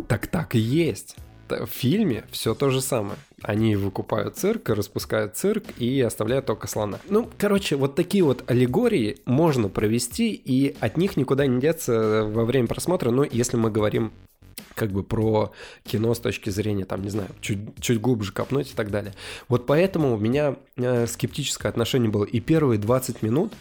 Так 0.07 0.27
так 0.27 0.55
и 0.55 0.59
есть. 0.59 1.15
В 1.47 1.67
фильме 1.67 2.25
все 2.31 2.55
то 2.55 2.69
же 2.69 2.81
самое. 2.81 3.17
Они 3.41 3.75
выкупают 3.75 4.37
цирк, 4.37 4.69
распускают 4.69 5.35
цирк 5.35 5.63
и 5.77 6.01
оставляют 6.01 6.45
только 6.45 6.67
слона. 6.67 6.99
Ну, 7.07 7.29
короче, 7.37 7.75
вот 7.75 7.95
такие 7.95 8.23
вот 8.23 8.49
аллегории 8.49 9.17
можно 9.25 9.69
провести, 9.69 10.33
и 10.33 10.75
от 10.79 10.97
них 10.97 11.17
никуда 11.17 11.45
не 11.45 11.61
деться 11.61 12.23
во 12.25 12.45
время 12.45 12.67
просмотра, 12.67 13.11
ну, 13.11 13.23
если 13.23 13.57
мы 13.57 13.69
говорим 13.69 14.11
как 14.73 14.91
бы 14.91 15.03
про 15.03 15.53
кино 15.83 16.13
с 16.13 16.19
точки 16.19 16.49
зрения, 16.49 16.85
там, 16.85 17.01
не 17.01 17.09
знаю, 17.09 17.29
чуть, 17.41 17.59
чуть 17.79 18.01
глубже 18.01 18.33
копнуть 18.33 18.71
и 18.71 18.75
так 18.75 18.91
далее. 18.91 19.13
Вот 19.47 19.65
поэтому 19.65 20.13
у 20.13 20.17
меня 20.17 20.55
э, 20.75 21.07
скептическое 21.07 21.69
отношение 21.69 22.09
было. 22.09 22.25
И 22.25 22.39
первые 22.41 22.77
20 22.77 23.21
минут 23.21 23.53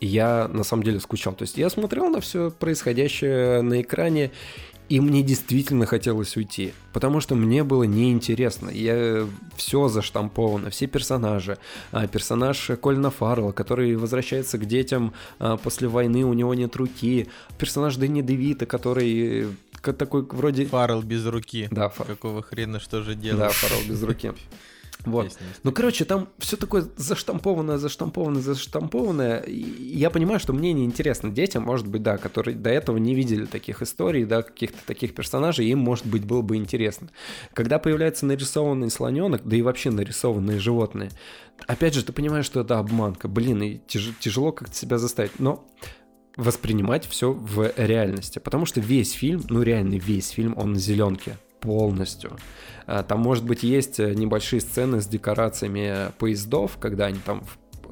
я 0.00 0.48
на 0.48 0.64
самом 0.64 0.82
деле 0.82 1.00
скучал. 1.00 1.34
То 1.34 1.42
есть 1.42 1.56
я 1.56 1.70
смотрел 1.70 2.08
на 2.08 2.20
все 2.20 2.50
происходящее 2.50 3.62
на 3.62 3.82
экране, 3.82 4.32
и 4.92 5.00
мне 5.00 5.22
действительно 5.22 5.86
хотелось 5.86 6.36
уйти, 6.36 6.74
потому 6.92 7.20
что 7.20 7.34
мне 7.34 7.64
было 7.64 7.84
неинтересно. 7.84 8.68
Я 8.68 9.26
все 9.56 9.88
заштамповано, 9.88 10.68
все 10.68 10.86
персонажи. 10.86 11.56
А, 11.92 12.06
персонаж 12.06 12.70
Кольна 12.78 13.10
Фаррелла, 13.10 13.52
который 13.52 13.96
возвращается 13.96 14.58
к 14.58 14.66
детям 14.66 15.14
а, 15.38 15.56
после 15.56 15.88
войны, 15.88 16.26
у 16.26 16.34
него 16.34 16.52
нет 16.52 16.76
руки. 16.76 17.28
Персонаж 17.58 17.96
Дэнни 17.96 18.20
Девита, 18.20 18.66
который 18.66 19.46
э, 19.82 19.92
такой 19.94 20.26
вроде... 20.30 20.66
Фаррелл 20.66 21.00
без 21.02 21.24
руки. 21.24 21.68
Да, 21.70 21.88
Фа- 21.88 22.04
Какого 22.04 22.42
хрена, 22.42 22.78
что 22.78 23.00
же 23.00 23.14
Да, 23.14 23.20
делать? 23.22 23.52
Фаррелл 23.54 23.88
без 23.88 24.02
руки. 24.02 24.32
Вот. 25.04 25.24
Есть. 25.24 25.38
Ну, 25.62 25.72
короче, 25.72 26.04
там 26.04 26.28
все 26.38 26.56
такое 26.56 26.86
заштампованное, 26.96 27.78
заштампованное, 27.78 28.42
заштампованное. 28.42 29.40
И 29.40 29.96
я 29.96 30.10
понимаю, 30.10 30.40
что 30.40 30.52
мне 30.52 30.72
не 30.72 30.84
интересно 30.84 31.30
детям, 31.30 31.64
может 31.64 31.86
быть, 31.86 32.02
да, 32.02 32.18
которые 32.18 32.56
до 32.56 32.70
этого 32.70 32.96
не 32.98 33.14
видели 33.14 33.46
таких 33.46 33.82
историй, 33.82 34.24
да, 34.24 34.42
каких-то 34.42 34.78
таких 34.86 35.14
персонажей, 35.14 35.66
им, 35.66 35.78
может 35.78 36.06
быть, 36.06 36.24
было 36.24 36.42
бы 36.42 36.56
интересно. 36.56 37.08
Когда 37.54 37.78
появляется 37.78 38.26
нарисованный 38.26 38.90
слоненок, 38.90 39.42
да 39.44 39.56
и 39.56 39.62
вообще 39.62 39.90
нарисованные 39.90 40.58
животные, 40.58 41.10
опять 41.66 41.94
же, 41.94 42.04
ты 42.04 42.12
понимаешь, 42.12 42.46
что 42.46 42.60
это 42.60 42.78
обманка. 42.78 43.28
Блин, 43.28 43.62
и 43.62 43.80
тяж- 43.86 44.14
тяжело 44.18 44.52
как-то 44.52 44.74
себя 44.74 44.98
заставить. 44.98 45.38
Но 45.38 45.66
воспринимать 46.36 47.06
все 47.06 47.32
в 47.32 47.72
реальности. 47.76 48.38
Потому 48.38 48.66
что 48.66 48.80
весь 48.80 49.12
фильм, 49.12 49.42
ну 49.48 49.62
реально 49.62 49.96
весь 49.96 50.30
фильм, 50.30 50.54
он 50.56 50.72
на 50.72 50.78
зеленке 50.78 51.36
полностью. 51.62 52.36
А, 52.86 53.02
Там, 53.02 53.20
может 53.20 53.44
быть, 53.44 53.62
есть 53.62 53.98
э, 54.00 54.12
небольшие 54.14 54.60
сцены 54.60 55.00
с 55.00 55.06
декорациями 55.06 56.12
поездов, 56.18 56.76
когда 56.78 57.06
они 57.06 57.20
там 57.24 57.44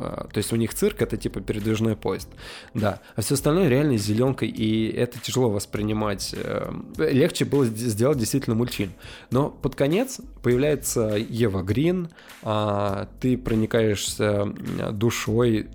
а, 0.02 0.28
то 0.32 0.38
есть 0.38 0.52
у 0.52 0.56
них 0.56 0.72
цирк 0.72 1.02
это 1.02 1.16
типа 1.16 1.40
передвижной 1.40 1.94
поезд, 1.94 2.28
да. 2.74 3.00
А 3.16 3.20
все 3.20 3.34
остальное 3.34 3.68
реально 3.68 3.98
зеленкой, 3.98 4.48
и 4.48 4.88
это 4.90 5.18
тяжело 5.18 5.50
воспринимать. 5.50 6.34
Легче 6.96 7.44
было 7.44 7.64
сд- 7.64 7.76
сделать 7.76 8.18
действительно 8.18 8.56
мультфильм. 8.56 8.92
Но 9.30 9.50
под 9.50 9.74
конец 9.74 10.20
появляется 10.42 11.16
Ева 11.16 11.62
Грин, 11.62 12.08
а, 12.42 13.08
ты 13.20 13.36
проникаешься 13.36 14.46
душой 14.92 15.68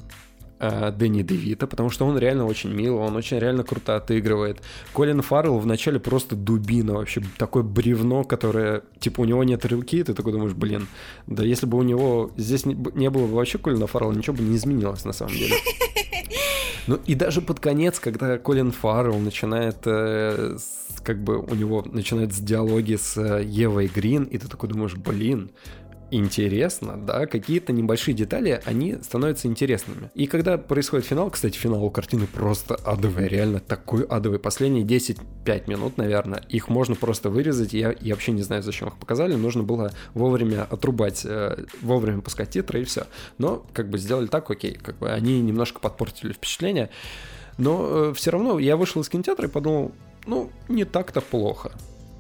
э, 0.60 0.92
Дэнни 0.92 1.22
Девита, 1.24 1.68
потому 1.68 1.90
что 1.90 2.06
он 2.06 2.18
реально 2.18 2.46
очень 2.46 2.72
милый, 2.74 3.00
он 3.00 3.16
очень 3.16 3.40
реально 3.40 3.64
круто 3.64 3.96
отыгрывает. 3.96 4.62
Колин 4.94 5.22
Фаррелл 5.22 5.60
вначале 5.60 6.00
просто 6.00 6.36
дубина, 6.36 6.94
вообще 6.94 7.22
такое 7.38 7.64
бревно, 7.64 8.24
которое, 8.24 8.84
типа, 9.00 9.22
у 9.22 9.26
него 9.26 9.44
нет 9.44 9.66
руки, 9.66 10.04
ты 10.04 10.14
такой 10.14 10.34
думаешь, 10.34 10.54
блин, 10.54 10.88
да 11.28 11.44
если 11.44 11.66
бы 11.66 11.78
у 11.78 11.84
него 11.84 12.32
здесь 12.38 12.66
не, 12.66 12.76
не 12.94 13.10
было 13.10 13.28
бы 13.28 13.36
вообще 13.36 13.58
Колина 13.58 13.88
Фаррелла, 13.88 14.14
ничего 14.14 14.36
бы 14.36 14.44
не 14.44 14.56
изменилось 14.56 15.06
на 15.06 15.14
самом 15.14 15.34
деле. 15.34 15.56
Ну 16.88 17.00
и 17.08 17.16
даже 17.16 17.42
под 17.42 17.60
конец, 17.60 18.00
когда 18.00 18.38
Колин 18.38 18.72
Фаррелл 18.72 19.18
начинает, 19.18 19.78
э, 19.86 20.56
с- 20.60 21.02
как 21.02 21.24
бы 21.24 21.40
у 21.40 21.56
него 21.56 21.84
начинаются 21.92 22.44
диалоги 22.44 22.96
с 22.96 23.18
э, 23.18 23.44
Евой 23.44 23.88
Грин, 23.88 24.26
и 24.26 24.38
ты 24.38 24.48
такой 24.48 24.70
думаешь, 24.70 24.94
блин, 24.94 25.50
интересно, 26.12 26.98
да, 26.98 27.26
какие-то 27.26 27.74
небольшие 27.74 28.16
детали, 28.16 28.62
они 28.66 28.98
становятся 29.02 29.48
интересными. 29.48 30.12
И 30.14 30.28
когда 30.28 30.58
происходит 30.58 31.06
финал, 31.06 31.30
кстати, 31.30 31.58
финал 31.58 31.84
у 31.84 31.90
картины 31.90 32.28
просто 32.28 32.76
адовый, 32.76 33.28
реально 33.28 33.60
такой 33.60 34.04
адовый. 34.04 34.40
Последние 34.40 34.86
10-5 34.86 35.70
минут, 35.70 35.98
наверное, 35.98 36.44
их 36.50 36.70
можно 36.70 36.96
просто 36.96 37.30
вырезать, 37.30 37.74
я, 37.74 37.96
я 38.00 38.14
вообще 38.14 38.32
не 38.32 38.42
знаю, 38.42 38.64
зачем 38.64 38.90
их 38.90 38.98
показали, 38.98 39.36
нужно 39.36 39.64
было 39.64 39.92
вовремя 40.14 40.64
отрубать, 40.64 41.26
э, 41.26 41.66
вовремя 41.82 42.22
пускать 42.22 42.52
титры 42.52 42.82
и 42.82 42.86
все. 42.86 43.08
Но 43.38 43.66
как 43.74 43.90
бы 43.90 43.98
сделали 43.98 44.28
так, 44.28 44.50
окей, 44.50 44.74
как 44.82 44.98
бы 45.00 45.10
они 45.12 45.42
немножко 45.42 45.80
подпортили 45.80 46.34
впечатление, 46.34 46.90
но 47.58 48.14
все 48.14 48.32
равно 48.32 48.60
я 48.60 48.78
вышел 48.78 49.02
из 49.02 49.10
кинотеатра 49.10 49.48
и 49.48 49.52
подумал, 49.52 49.92
ну, 50.26 50.52
не 50.68 50.86
так-то 50.86 51.22
плохо 51.22 51.72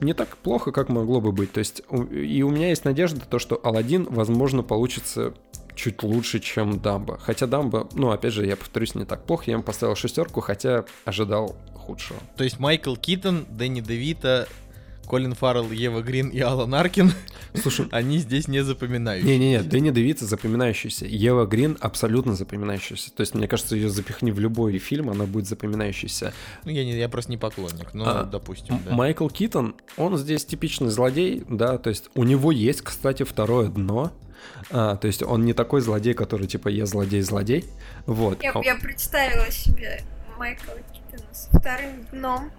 не 0.02 0.14
так 0.14 0.38
плохо, 0.38 0.72
как 0.72 0.90
могло 0.90 1.22
бы 1.22 1.32
быть. 1.32 1.52
То 1.52 1.60
есть, 1.60 1.82
и 2.12 2.44
у 2.44 2.50
меня 2.50 2.70
есть 2.70 2.86
надежда, 2.86 3.22
то, 3.22 3.40
что 3.40 3.60
Алладин, 3.64 4.06
возможно, 4.10 4.64
получится 4.64 5.34
чуть 5.76 6.04
лучше, 6.04 6.40
чем 6.40 6.80
Дамба. 6.80 7.18
Хотя 7.18 7.48
Дамба, 7.48 7.88
ну, 7.94 8.12
опять 8.12 8.34
же, 8.34 8.46
я 8.46 8.56
повторюсь, 8.56 8.96
не 8.96 9.06
так 9.06 9.24
плохо. 9.26 9.44
Я 9.48 9.54
ему 9.54 9.64
поставил 9.64 9.96
шестерку, 9.96 10.42
хотя 10.42 10.86
ожидал 11.04 11.56
худшего. 11.74 12.20
То 12.36 12.44
есть 12.44 12.60
Майкл 12.60 12.96
Китон, 12.96 13.46
Дэнни 13.50 13.82
Девита, 13.82 14.48
Колин 15.06 15.34
Фаррелл, 15.34 15.72
Ева 15.72 16.02
Грин 16.02 16.30
и 16.30 16.40
Алан 16.40 16.74
Аркин, 16.76 17.14
Слушай, 17.54 17.88
они 17.92 18.18
здесь 18.18 18.48
не 18.48 18.64
запоминающие. 18.64 19.38
не-не-не, 19.38 19.62
Дэнни 19.64 19.92
Девита 19.92 20.26
запоминающийся. 20.26 21.06
Ева 21.06 21.46
Грин 21.46 21.78
абсолютно 21.80 22.36
запоминающаяся. 22.36 23.12
То 23.14 23.22
есть, 23.22 23.34
мне 23.36 23.48
кажется, 23.48 23.76
ее 23.76 23.90
запихни 23.90 24.32
в 24.32 24.40
любой 24.40 24.78
фильм, 24.78 25.10
она 25.10 25.26
будет 25.26 25.48
запоминающейся. 25.48 26.34
Ну, 26.66 26.72
я, 26.72 26.84
не, 26.84 26.98
я 26.98 27.08
просто 27.10 27.32
не 27.32 27.38
поклонник, 27.38 27.94
но, 27.94 28.04
А, 28.08 28.24
допустим, 28.24 28.76
М- 28.76 28.82
да. 28.86 28.94
Майкл 28.96 29.28
Китон, 29.30 29.76
он 29.98 30.18
здесь 30.18 30.44
типичный 30.46 30.90
злодей, 30.90 31.44
да, 31.50 31.78
то 31.78 31.90
есть 31.90 32.10
у 32.16 32.24
него 32.24 32.52
есть, 32.52 32.82
кстати, 32.82 33.24
второе 33.24 33.68
дно, 33.70 34.12
А, 34.70 34.96
то 34.98 35.08
есть 35.08 35.24
он 35.24 35.44
не 35.46 35.54
такой 35.54 35.82
злодей, 35.82 36.14
который 36.14 36.48
типа 36.48 36.68
я 36.70 36.86
злодей-злодей, 36.86 37.66
вот. 38.06 38.44
Я, 38.44 38.52
А- 38.54 38.62
я 38.64 38.76
представила 38.76 39.50
себе 39.52 40.02
Майкла 40.38 40.74
Китона 40.94 41.34
с 41.34 41.48
вторым 41.52 42.04
дном. 42.12 42.52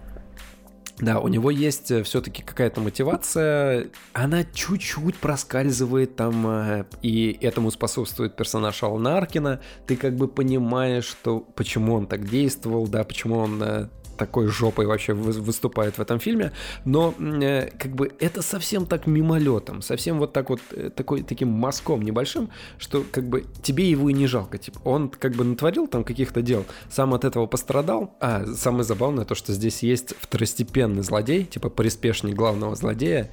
Да, 0.99 1.19
у 1.19 1.27
него 1.27 1.51
есть 1.51 1.93
все-таки 2.05 2.41
какая-то 2.41 2.81
мотивация, 2.81 3.89
она 4.13 4.43
чуть-чуть 4.43 5.15
проскальзывает 5.17 6.15
там, 6.15 6.47
э, 6.47 6.85
и 7.03 7.37
этому 7.39 7.69
способствует 7.69 8.35
персонаж 8.35 8.81
Алана 8.81 9.17
Аркина. 9.17 9.61
Ты 9.85 9.95
как 9.95 10.15
бы 10.15 10.27
понимаешь, 10.27 11.05
что 11.05 11.39
почему 11.39 11.93
он 11.93 12.07
так 12.07 12.27
действовал, 12.27 12.87
да, 12.87 13.03
почему 13.03 13.37
он 13.37 13.61
э, 13.61 13.89
такой 14.17 14.47
жопой 14.47 14.85
вообще 14.85 15.13
вы- 15.13 15.41
выступает 15.41 15.97
в 15.97 16.01
этом 16.01 16.19
фильме, 16.19 16.51
но 16.85 17.13
э, 17.19 17.69
как 17.77 17.95
бы 17.95 18.11
это 18.19 18.41
совсем 18.41 18.85
так 18.85 19.07
мимолетом, 19.07 19.81
совсем 19.81 20.19
вот 20.19 20.33
так 20.33 20.49
вот 20.49 20.59
э, 20.71 20.89
такой 20.89 21.23
таким 21.23 21.49
мазком 21.49 22.01
небольшим, 22.01 22.49
что 22.77 23.03
как 23.11 23.29
бы 23.29 23.45
тебе 23.61 23.89
его 23.89 24.09
и 24.09 24.13
не 24.13 24.27
жалко, 24.27 24.57
типа 24.57 24.79
он 24.83 25.09
как 25.09 25.33
бы 25.33 25.43
натворил 25.43 25.87
там 25.87 26.03
каких-то 26.03 26.41
дел, 26.41 26.65
сам 26.89 27.13
от 27.13 27.23
этого 27.25 27.47
пострадал, 27.47 28.15
а 28.19 28.45
самое 28.45 28.83
забавное 28.83 29.25
то, 29.25 29.35
что 29.35 29.53
здесь 29.53 29.83
есть 29.83 30.13
второстепенный 30.19 31.03
злодей, 31.03 31.45
типа 31.45 31.69
приспешник 31.69 32.35
главного 32.35 32.75
злодея, 32.75 33.31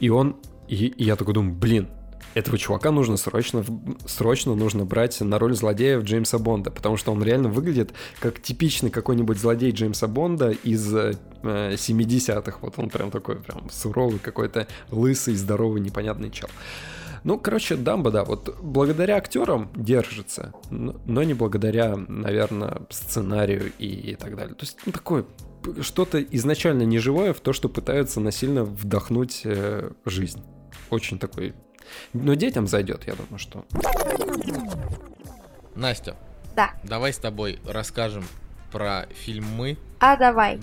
и 0.00 0.10
он, 0.10 0.36
и, 0.68 0.86
и 0.86 1.04
я 1.04 1.16
такой 1.16 1.34
думаю, 1.34 1.54
блин, 1.54 1.88
этого 2.36 2.58
чувака 2.58 2.90
нужно 2.90 3.16
срочно, 3.16 3.64
срочно 4.04 4.54
нужно 4.54 4.84
брать 4.84 5.18
на 5.22 5.38
роль 5.38 5.54
злодея 5.54 5.98
Джеймса 6.00 6.38
Бонда, 6.38 6.70
потому 6.70 6.98
что 6.98 7.10
он 7.10 7.22
реально 7.22 7.48
выглядит 7.48 7.94
как 8.20 8.42
типичный 8.42 8.90
какой-нибудь 8.90 9.38
злодей 9.38 9.70
Джеймса 9.70 10.06
Бонда 10.06 10.50
из 10.50 10.94
э, 10.94 11.14
70-х. 11.42 12.58
Вот 12.60 12.74
он 12.76 12.90
прям 12.90 13.10
такой 13.10 13.36
прям 13.36 13.70
суровый 13.70 14.18
какой-то, 14.18 14.66
лысый, 14.90 15.34
здоровый, 15.34 15.80
непонятный 15.80 16.30
чел. 16.30 16.50
Ну, 17.24 17.38
короче, 17.38 17.74
Дамба, 17.74 18.10
да, 18.10 18.22
вот 18.22 18.54
благодаря 18.60 19.16
актерам 19.16 19.70
держится, 19.74 20.52
но 20.70 21.22
не 21.22 21.32
благодаря, 21.32 21.96
наверное, 21.96 22.82
сценарию 22.90 23.72
и, 23.78 24.14
так 24.14 24.36
далее. 24.36 24.54
То 24.54 24.64
есть, 24.64 24.78
ну, 24.84 24.92
такое 24.92 25.24
что-то 25.80 26.22
изначально 26.22 26.82
неживое 26.82 27.32
в 27.32 27.40
то, 27.40 27.54
что 27.54 27.70
пытаются 27.70 28.20
насильно 28.20 28.62
вдохнуть 28.62 29.40
э, 29.44 29.90
жизнь. 30.04 30.42
Очень 30.90 31.18
такой... 31.18 31.54
Но 32.12 32.34
детям 32.34 32.66
зайдет, 32.66 33.06
я 33.06 33.14
думаю, 33.14 33.38
что. 33.38 33.64
Настя, 35.74 36.16
Да. 36.54 36.70
давай 36.82 37.12
с 37.12 37.18
тобой 37.18 37.58
расскажем 37.66 38.24
про 38.72 39.06
фильмы 39.14 39.78
А 40.00 40.16
давай. 40.16 40.60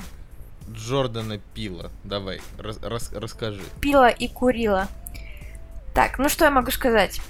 Джордана 0.71 1.39
Пила. 1.53 1.91
Давай, 2.03 2.41
рас- 2.57 2.79
рас- 2.81 3.11
расскажи. 3.11 3.61
Пила 3.81 4.09
и 4.09 4.27
курила. 4.27 4.87
Так, 5.93 6.17
ну 6.19 6.29
что 6.29 6.45
я 6.45 6.51
могу 6.51 6.71
сказать? 6.71 7.21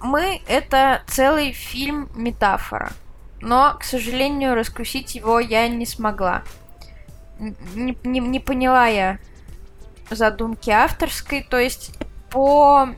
Мы— 0.00 0.40
это 0.48 1.02
целый 1.08 1.52
фильм 1.52 2.08
метафора. 2.14 2.92
Но, 3.42 3.76
к 3.78 3.84
сожалению, 3.84 4.54
раскусить 4.54 5.14
его 5.14 5.40
я 5.40 5.68
не 5.68 5.84
смогла. 5.84 6.42
Не, 7.38 7.96
не- 8.04 8.20
не 8.20 8.40
поняла 8.40 8.86
я 8.86 9.18
задумки 10.10 10.70
авторской. 10.70 11.42
То 11.42 11.58
есть 11.58 11.92
по, 12.30 12.88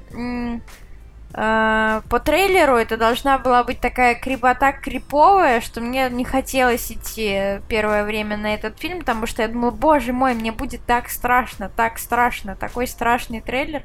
э, 1.35 2.03
по 2.09 2.20
трейлеру 2.20 2.76
это 2.76 2.97
должна 2.97 3.39
была 3.39 3.64
быть 3.64 3.80
такая 3.80 4.14
крибота 4.14 4.72
криповая, 4.72 5.61
что 5.61 5.80
мне 5.80 6.09
не 6.11 6.24
хотелось 6.24 6.93
идти 6.93 7.61
первое 7.68 8.05
время 8.05 8.37
на 8.37 8.55
этот 8.55 8.78
фильм, 8.78 9.01
потому 9.01 9.26
что 9.26 9.43
я 9.43 9.49
думала, 9.49 9.70
боже 9.70 10.12
мой, 10.12 10.35
мне 10.35 10.53
будет 10.53 10.85
так 10.85 11.09
страшно, 11.09 11.68
так 11.68 11.99
страшно, 11.99 12.55
такой 12.55 12.87
страшный 12.87 13.41
трейлер. 13.41 13.83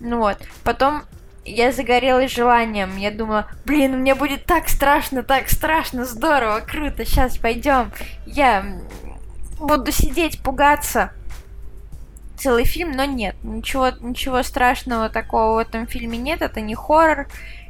Ну 0.00 0.18
вот. 0.18 0.38
Потом 0.64 1.02
я 1.44 1.72
загорелась 1.72 2.32
желанием. 2.32 2.96
Я 2.96 3.10
думала, 3.10 3.46
блин, 3.64 3.98
мне 4.00 4.14
будет 4.14 4.44
так 4.46 4.68
страшно, 4.68 5.22
так 5.22 5.50
страшно, 5.50 6.04
здорово, 6.04 6.60
круто, 6.60 7.04
сейчас 7.04 7.36
пойдем. 7.38 7.92
Я 8.26 8.64
буду 9.60 9.92
сидеть, 9.92 10.42
пугаться. 10.42 11.12
Целый 12.36 12.64
фильм, 12.64 12.92
но 12.92 13.04
нет, 13.04 13.36
ничего, 13.42 13.90
ничего 14.00 14.42
страшного 14.42 15.08
такого 15.08 15.54
в 15.54 15.58
этом 15.58 15.86
фильме 15.86 16.18
нет. 16.18 16.42
Это 16.42 16.60
не 16.60 16.74
хоррор, 16.74 17.28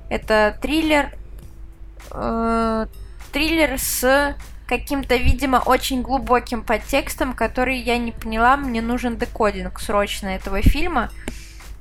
это 0.08 0.56
триллер. 0.60 1.10
э, 2.10 2.86
триллер 3.32 3.78
с 3.78 4.36
каким-то, 4.66 5.16
видимо, 5.16 5.58
очень 5.58 6.02
глубоким 6.02 6.62
подтекстом, 6.62 7.34
который 7.34 7.78
я 7.78 7.98
не 7.98 8.12
поняла. 8.12 8.56
Мне 8.56 8.80
нужен 8.80 9.16
декодинг 9.16 9.80
срочно 9.80 10.28
этого 10.28 10.62
фильма. 10.62 11.10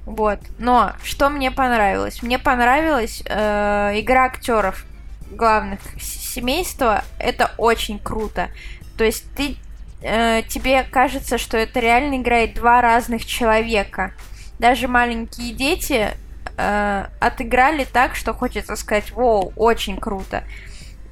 Вот. 0.05 0.39
Но 0.59 0.93
что 1.03 1.29
мне 1.29 1.51
понравилось? 1.51 2.21
Мне 2.21 2.39
понравилась 2.39 3.23
э, 3.25 3.91
игра 3.95 4.25
актеров 4.25 4.86
главных 5.31 5.79
семейства. 6.01 7.03
Это 7.19 7.51
очень 7.57 7.99
круто. 7.99 8.49
То 8.97 9.03
есть 9.03 9.25
ты 9.36 9.55
э, 10.04 10.43
тебе 10.47 10.84
кажется, 10.84 11.38
что 11.38 11.58
это 11.58 11.80
реально 11.80 12.18
играет 12.18 12.54
два 12.54 12.82
разных 12.82 13.26
человека. 13.26 14.14
Даже 14.60 14.88
маленькие 14.88 15.54
дети 15.54 16.12
э, 16.58 17.06
отыграли 17.20 17.86
так, 17.86 18.16
что 18.16 18.34
хочется 18.34 18.76
сказать, 18.76 19.12
воу, 19.12 19.54
очень 19.56 19.97
круто. 19.97 20.43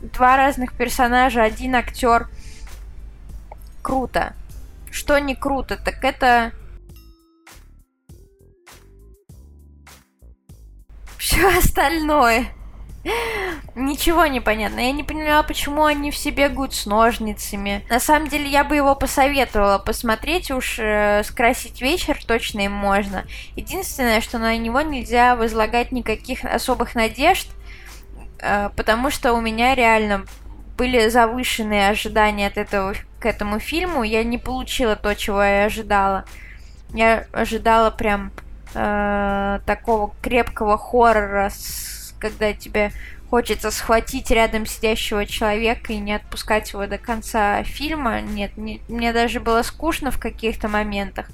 Два 0.01 0.37
разных 0.37 0.73
персонажа, 0.73 1.43
один 1.43 1.75
актер. 1.75 2.29
Круто. 3.81 4.33
Что 4.91 5.17
не 5.19 5.35
круто, 5.35 5.77
так 5.77 6.03
это 6.03 6.51
все 11.17 11.57
остальное. 11.57 12.47
Ничего 13.73 14.25
не 14.25 14.41
понятно. 14.41 14.79
Я 14.79 14.91
не 14.91 15.03
поняла, 15.03 15.43
почему 15.43 15.85
они 15.85 16.11
все 16.11 16.29
бегают 16.29 16.73
с 16.73 16.85
ножницами. 16.85 17.83
На 17.89 17.99
самом 17.99 18.27
деле, 18.27 18.47
я 18.47 18.63
бы 18.63 18.75
его 18.75 18.95
посоветовала 18.95 19.79
посмотреть, 19.79 20.51
уж 20.51 20.77
э, 20.77 21.23
скрасить 21.23 21.81
вечер 21.81 22.19
точно 22.25 22.61
им 22.61 22.73
можно. 22.73 23.25
Единственное, 23.55 24.21
что 24.21 24.37
на 24.39 24.55
него 24.57 24.81
нельзя 24.81 25.35
возлагать 25.35 25.91
никаких 25.91 26.43
особых 26.43 26.93
надежд, 26.95 27.47
э, 28.39 28.69
потому 28.75 29.09
что 29.09 29.33
у 29.33 29.41
меня 29.41 29.73
реально 29.73 30.25
были 30.77 31.09
завышенные 31.09 31.89
ожидания 31.89 32.47
от 32.47 32.57
этого 32.57 32.93
к 33.19 33.25
этому 33.25 33.59
фильму. 33.59 34.03
Я 34.03 34.23
не 34.23 34.37
получила 34.37 34.95
то, 34.95 35.15
чего 35.15 35.41
я 35.41 35.65
ожидала. 35.65 36.25
Я 36.93 37.25
ожидала 37.31 37.89
прям 37.89 38.31
э, 38.73 39.59
такого 39.65 40.13
крепкого 40.21 40.77
хоррора 40.77 41.49
с 41.49 42.00
когда 42.21 42.53
тебе 42.53 42.91
хочется 43.29 43.71
схватить 43.71 44.29
рядом 44.29 44.65
сидящего 44.65 45.25
человека 45.25 45.93
и 45.93 45.97
не 45.97 46.13
отпускать 46.13 46.73
его 46.73 46.85
до 46.85 46.97
конца 46.97 47.63
фильма. 47.63 48.21
Нет, 48.21 48.57
не, 48.57 48.81
мне 48.87 49.13
даже 49.13 49.39
было 49.39 49.63
скучно 49.63 50.11
в 50.11 50.19
каких-то 50.19 50.67
моментах. 50.67 51.27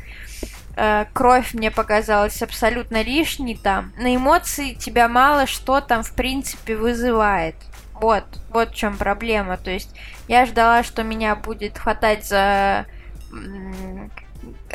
Э, 0.76 1.06
кровь 1.12 1.54
мне 1.56 1.72
показалась 1.72 2.42
абсолютно 2.44 3.02
лишней 3.02 3.58
там. 3.58 3.94
На 3.98 4.16
эмоции 4.16 4.76
тебя 4.76 5.08
мало 5.08 5.48
что 5.48 5.82
там 5.82 6.04
в 6.04 6.14
принципе 6.14 6.76
вызывает. 6.76 7.56
Вот, 7.94 8.26
вот 8.52 8.70
в 8.70 8.76
чем 8.76 8.96
проблема. 8.96 9.58
То 9.58 9.72
есть 9.72 9.90
я 10.28 10.46
ждала, 10.46 10.84
что 10.84 11.04
меня 11.04 11.36
будет 11.36 11.80
хватать 11.80 12.26
за 12.26 12.86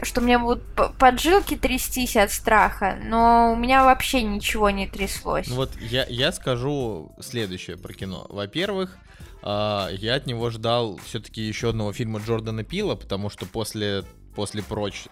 что 0.02 0.20
мне 0.20 0.38
будут 0.38 0.62
поджилки 0.98 1.56
трястись 1.56 2.16
от 2.16 2.32
страха, 2.32 2.98
но 3.04 3.52
у 3.52 3.56
меня 3.56 3.84
вообще 3.84 4.22
ничего 4.22 4.70
не 4.70 4.86
тряслось. 4.86 5.48
Ну 5.48 5.56
вот 5.56 5.70
я, 5.80 6.06
я 6.08 6.32
скажу 6.32 7.12
следующее 7.20 7.76
про 7.76 7.92
кино. 7.92 8.26
Во-первых, 8.28 8.96
э, 9.42 9.88
я 9.92 10.14
от 10.14 10.26
него 10.26 10.50
ждал 10.50 10.98
все-таки 11.04 11.42
еще 11.42 11.70
одного 11.70 11.92
фильма 11.92 12.20
Джордана 12.20 12.64
Пила, 12.64 12.96
потому 12.96 13.30
что 13.30 13.46
после, 13.46 14.04
после 14.34 14.62
прочь 14.62 15.06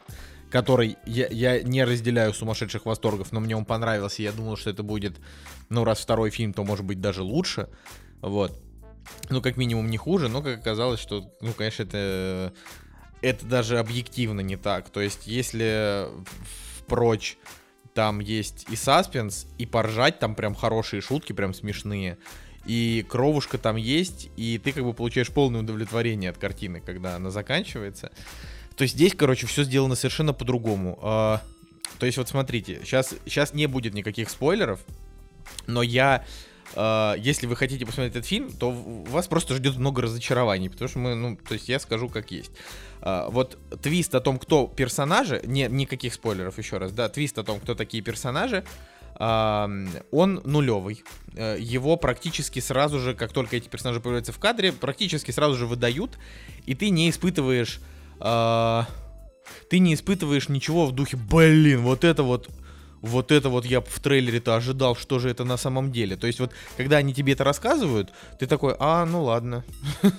который 0.50 0.98
я, 1.06 1.28
я 1.28 1.62
не 1.62 1.84
разделяю 1.84 2.34
сумасшедших 2.34 2.84
восторгов, 2.84 3.32
но 3.32 3.40
мне 3.40 3.56
он 3.56 3.64
понравился, 3.64 4.22
я 4.22 4.32
думал, 4.32 4.56
что 4.56 4.70
это 4.70 4.82
будет, 4.82 5.16
ну, 5.68 5.84
раз 5.84 6.00
второй 6.00 6.30
фильм, 6.30 6.52
то 6.52 6.64
может 6.64 6.84
быть 6.84 7.00
даже 7.00 7.22
лучше, 7.22 7.68
вот. 8.20 8.52
Ну, 9.28 9.40
как 9.40 9.56
минимум 9.56 9.88
не 9.88 9.96
хуже, 9.96 10.28
но 10.28 10.42
как 10.42 10.58
оказалось, 10.58 11.00
что, 11.00 11.32
ну, 11.40 11.52
конечно, 11.52 11.84
это 11.84 12.52
это 13.22 13.44
даже 13.46 13.78
объективно 13.78 14.40
не 14.40 14.56
так. 14.56 14.90
То 14.90 15.00
есть, 15.00 15.26
если 15.26 16.06
впрочь 16.78 17.36
там 17.94 18.20
есть 18.20 18.66
и 18.70 18.76
саспенс, 18.76 19.46
и 19.58 19.66
поржать 19.66 20.18
там 20.18 20.34
прям 20.34 20.54
хорошие 20.54 21.02
шутки, 21.02 21.32
прям 21.32 21.54
смешные, 21.54 22.18
и 22.66 23.04
кровушка 23.08 23.58
там 23.58 23.76
есть, 23.76 24.30
и 24.36 24.58
ты 24.62 24.72
как 24.72 24.84
бы 24.84 24.92
получаешь 24.92 25.30
полное 25.30 25.60
удовлетворение 25.60 26.30
от 26.30 26.38
картины, 26.38 26.80
когда 26.80 27.16
она 27.16 27.30
заканчивается. 27.30 28.12
То 28.76 28.82
есть 28.82 28.94
здесь, 28.94 29.14
короче, 29.14 29.46
все 29.46 29.64
сделано 29.64 29.94
совершенно 29.94 30.32
по-другому. 30.32 30.98
А, 31.02 31.42
то 31.98 32.06
есть 32.06 32.18
вот 32.18 32.28
смотрите, 32.28 32.80
сейчас, 32.84 33.14
сейчас 33.24 33.54
не 33.54 33.66
будет 33.66 33.94
никаких 33.94 34.30
спойлеров, 34.30 34.80
но 35.66 35.82
я 35.82 36.24
Uh, 36.74 37.18
если 37.18 37.46
вы 37.46 37.56
хотите 37.56 37.84
посмотреть 37.84 38.14
этот 38.14 38.26
фильм, 38.26 38.52
то 38.52 38.70
вас 38.70 39.26
просто 39.26 39.56
ждет 39.56 39.76
много 39.76 40.02
разочарований, 40.02 40.70
потому 40.70 40.88
что 40.88 40.98
мы, 41.00 41.14
ну, 41.16 41.36
то 41.36 41.54
есть 41.54 41.68
я 41.68 41.80
скажу 41.80 42.08
как 42.08 42.30
есть. 42.30 42.52
Uh, 43.00 43.30
вот 43.30 43.58
твист 43.82 44.14
о 44.14 44.20
том, 44.20 44.38
кто 44.38 44.68
персонажи, 44.68 45.40
не, 45.44 45.66
никаких 45.68 46.14
спойлеров 46.14 46.58
еще 46.58 46.78
раз, 46.78 46.92
да, 46.92 47.08
твист 47.08 47.38
о 47.38 47.42
том, 47.42 47.58
кто 47.58 47.74
такие 47.74 48.04
персонажи, 48.04 48.64
uh, 49.16 50.04
он 50.12 50.42
нулевый. 50.44 51.02
Его 51.34 51.96
практически 51.96 52.60
сразу 52.60 53.00
же, 53.00 53.14
как 53.14 53.32
только 53.32 53.56
эти 53.56 53.68
персонажи 53.68 54.00
появляются 54.00 54.32
в 54.32 54.38
кадре, 54.38 54.72
практически 54.72 55.32
сразу 55.32 55.56
же 55.56 55.66
выдают, 55.66 56.18
и 56.66 56.74
ты 56.74 56.90
не 56.90 57.10
испытываешь 57.10 57.80
ты 59.68 59.78
не 59.78 59.94
испытываешь 59.94 60.48
ничего 60.48 60.86
в 60.86 60.92
духе, 60.92 61.16
блин, 61.16 61.80
вот 61.80 62.04
это 62.04 62.22
вот 62.22 62.48
вот 63.02 63.32
это 63.32 63.48
вот 63.48 63.64
я 63.64 63.80
в 63.80 64.00
трейлере-то 64.00 64.56
ожидал, 64.56 64.94
что 64.94 65.18
же 65.18 65.30
это 65.30 65.44
на 65.44 65.56
самом 65.56 65.92
деле. 65.92 66.16
То 66.16 66.26
есть 66.26 66.40
вот, 66.40 66.52
когда 66.76 66.98
они 66.98 67.14
тебе 67.14 67.32
это 67.32 67.44
рассказывают, 67.44 68.12
ты 68.38 68.46
такой, 68.46 68.74
а, 68.78 69.04
ну 69.06 69.24
ладно. 69.24 69.64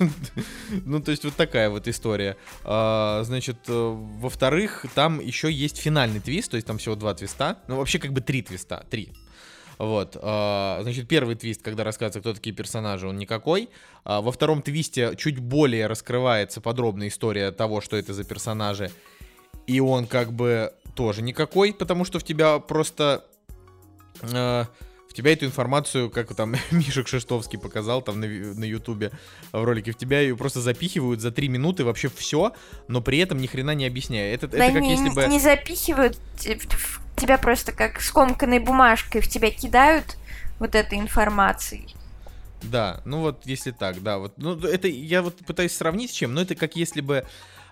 Ну, 0.85 1.01
то 1.01 1.11
есть 1.11 1.23
вот 1.23 1.35
такая 1.35 1.69
вот 1.69 1.87
история. 1.87 2.37
А, 2.63 3.21
значит, 3.23 3.57
э, 3.67 3.95
во-вторых, 4.19 4.85
там 4.95 5.19
еще 5.19 5.51
есть 5.51 5.77
финальный 5.77 6.19
твист, 6.19 6.51
то 6.51 6.55
есть 6.55 6.65
там 6.65 6.77
всего 6.77 6.95
два 6.95 7.13
твиста. 7.13 7.59
Ну, 7.67 7.77
вообще 7.77 7.99
как 7.99 8.13
бы 8.13 8.21
три 8.21 8.41
твиста, 8.41 8.85
три. 8.89 9.13
Вот, 9.77 10.17
а, 10.21 10.79
значит, 10.83 11.07
первый 11.07 11.35
твист, 11.35 11.61
когда 11.61 11.83
рассказывается, 11.83 12.19
кто 12.19 12.33
такие 12.33 12.55
персонажи, 12.55 13.07
он 13.07 13.17
никакой. 13.17 13.69
А, 14.03 14.21
во 14.21 14.31
втором 14.31 14.61
твисте 14.61 15.15
чуть 15.17 15.39
более 15.39 15.87
раскрывается 15.87 16.61
подробная 16.61 17.07
история 17.07 17.51
того, 17.51 17.81
что 17.81 17.97
это 17.97 18.13
за 18.13 18.23
персонажи. 18.23 18.91
И 19.67 19.79
он 19.79 20.07
как 20.07 20.33
бы 20.33 20.73
тоже 20.95 21.21
никакой, 21.21 21.73
потому 21.73 22.05
что 22.05 22.19
в 22.19 22.23
тебя 22.23 22.59
просто... 22.59 23.25
Э, 24.21 24.65
в 25.11 25.13
тебя 25.13 25.33
эту 25.33 25.45
информацию, 25.45 26.09
как 26.09 26.33
там 26.35 26.55
Миша 26.71 27.03
Кшиштовский 27.03 27.59
показал 27.59 28.01
там 28.01 28.21
на, 28.21 28.27
на 28.27 28.63
Ютубе 28.63 29.11
в 29.51 29.63
ролике, 29.63 29.91
в 29.91 29.97
тебя 29.97 30.21
ее 30.21 30.37
просто 30.37 30.61
запихивают 30.61 31.19
за 31.19 31.31
три 31.31 31.49
минуты 31.49 31.83
вообще 31.83 32.09
все, 32.09 32.53
но 32.87 33.01
при 33.01 33.17
этом 33.17 33.39
ни 33.39 33.47
хрена 33.47 33.75
не 33.75 33.85
объясняя. 33.85 34.33
Это, 34.33 34.47
да 34.47 34.63
это 34.65 34.75
как 34.75 34.81
не, 34.81 34.91
если 34.91 35.09
бы... 35.09 35.25
не 35.27 35.39
запихивают, 35.39 36.17
тебя 37.17 37.37
просто 37.37 37.73
как 37.73 37.99
скомканной 38.01 38.59
бумажкой 38.59 39.19
в 39.19 39.27
тебя 39.27 39.51
кидают 39.51 40.17
вот 40.59 40.75
этой 40.75 40.97
информацией. 40.97 41.93
Да, 42.63 43.01
ну 43.05 43.21
вот 43.21 43.45
если 43.45 43.71
так, 43.71 44.01
да, 44.03 44.19
вот, 44.19 44.33
ну 44.37 44.57
это 44.59 44.87
я 44.87 45.23
вот 45.23 45.35
пытаюсь 45.37 45.75
сравнить 45.75 46.11
с 46.11 46.13
чем, 46.13 46.33
но 46.33 46.41
это 46.41 46.55
как 46.55 46.75
если 46.75 47.01
бы, 47.01 47.25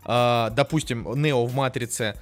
э, 0.05 0.49
допустим, 0.51 1.07
Нео 1.15 1.45
в 1.45 1.53
Матрице 1.53 2.15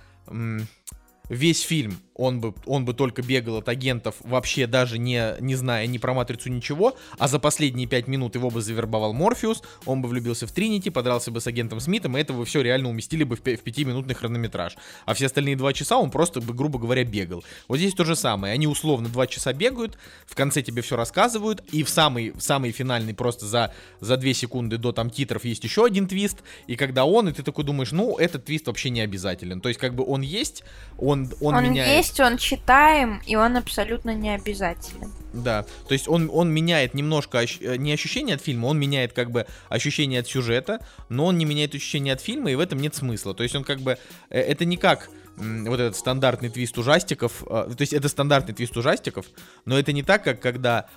весь 1.29 1.61
фильм 1.61 1.99
он 2.17 2.41
бы, 2.41 2.53
он 2.65 2.83
бы 2.83 2.93
только 2.93 3.21
бегал 3.21 3.57
от 3.57 3.69
агентов, 3.69 4.15
вообще 4.21 4.67
даже 4.67 4.97
не, 4.97 5.35
не 5.39 5.55
зная 5.55 5.85
ни 5.87 5.97
про 5.99 6.13
Матрицу, 6.13 6.49
ничего, 6.49 6.97
а 7.17 7.27
за 7.27 7.39
последние 7.39 7.87
пять 7.87 8.07
минут 8.07 8.35
его 8.35 8.49
бы 8.49 8.61
завербовал 8.61 9.13
Морфеус, 9.13 9.61
он 9.85 10.01
бы 10.01 10.09
влюбился 10.09 10.47
в 10.47 10.51
Тринити, 10.51 10.89
подрался 10.89 11.31
бы 11.31 11.39
с 11.39 11.47
агентом 11.47 11.79
Смитом, 11.79 12.17
и 12.17 12.21
это 12.21 12.33
бы 12.33 12.43
все 12.45 12.61
реально 12.61 12.89
уместили 12.89 13.23
бы 13.23 13.35
в, 13.35 13.39
в 13.39 13.43
пятиминутный 13.43 14.15
хронометраж. 14.15 14.75
А 15.05 15.13
все 15.13 15.27
остальные 15.27 15.55
два 15.55 15.73
часа 15.73 15.97
он 15.97 16.09
просто 16.09 16.41
бы, 16.41 16.53
грубо 16.53 16.79
говоря, 16.79 17.03
бегал. 17.03 17.43
Вот 17.67 17.77
здесь 17.77 17.93
то 17.93 18.03
же 18.03 18.15
самое. 18.15 18.53
Они 18.53 18.67
условно 18.67 19.09
два 19.09 19.27
часа 19.27 19.53
бегают, 19.53 19.97
в 20.25 20.35
конце 20.35 20.63
тебе 20.63 20.81
все 20.81 20.95
рассказывают, 20.95 21.63
и 21.71 21.83
в 21.83 21.89
самый, 21.89 22.31
в 22.31 22.41
самый 22.41 22.71
финальный 22.71 23.13
просто 23.13 23.45
за, 23.45 23.73
за 23.99 24.17
две 24.17 24.33
секунды 24.33 24.77
до 24.77 24.91
там 24.91 25.11
титров 25.11 25.45
есть 25.45 25.63
еще 25.63 25.85
один 25.85 26.07
твист, 26.07 26.39
и 26.65 26.75
когда 26.75 27.05
он, 27.05 27.29
и 27.29 27.31
ты 27.31 27.43
такой 27.43 27.63
думаешь, 27.63 27.91
ну, 27.91 28.17
этот 28.17 28.45
твист 28.45 28.67
вообще 28.67 28.89
не 28.89 29.01
обязателен. 29.01 29.61
То 29.61 29.69
есть, 29.69 29.79
как 29.79 29.93
бы 29.93 30.03
он 30.03 30.21
есть, 30.21 30.63
он, 30.97 31.16
он, 31.41 31.55
он 31.55 31.63
меняет 31.63 31.97
есть, 31.97 32.19
он 32.19 32.37
читаем, 32.37 33.21
и 33.25 33.35
он 33.35 33.57
абсолютно 33.57 34.13
не 34.13 34.33
обязателен. 34.33 35.11
Да, 35.33 35.65
то 35.87 35.93
есть 35.93 36.07
он, 36.07 36.29
он 36.33 36.51
меняет 36.51 36.93
немножко 36.93 37.39
ощ... 37.39 37.57
Э, 37.61 37.75
не 37.77 37.91
ощущение 37.93 38.35
от 38.35 38.41
фильма, 38.41 38.67
он 38.67 38.79
меняет 38.79 39.13
как 39.13 39.31
бы 39.31 39.45
ощущение 39.69 40.21
от 40.21 40.27
сюжета, 40.27 40.79
но 41.09 41.25
он 41.25 41.37
не 41.37 41.45
меняет 41.45 41.75
ощущение 41.75 42.13
от 42.13 42.21
фильма, 42.21 42.51
и 42.51 42.55
в 42.55 42.59
этом 42.59 42.79
нет 42.79 42.95
смысла. 42.95 43.33
То 43.33 43.43
есть 43.43 43.55
он 43.55 43.63
как 43.63 43.79
бы, 43.79 43.97
э, 44.29 44.39
это 44.39 44.65
не 44.65 44.77
как 44.77 45.09
вот 45.37 45.79
этот 45.79 45.95
стандартный 45.95 46.49
твист 46.49 46.77
ужастиков, 46.77 47.43
э, 47.43 47.69
то 47.69 47.81
есть 47.81 47.93
это 47.93 48.09
стандартный 48.09 48.55
твист 48.55 48.75
ужастиков, 48.75 49.25
но 49.65 49.77
это 49.77 49.93
не 49.93 50.03
так, 50.03 50.23
как 50.23 50.41
когда 50.41 50.87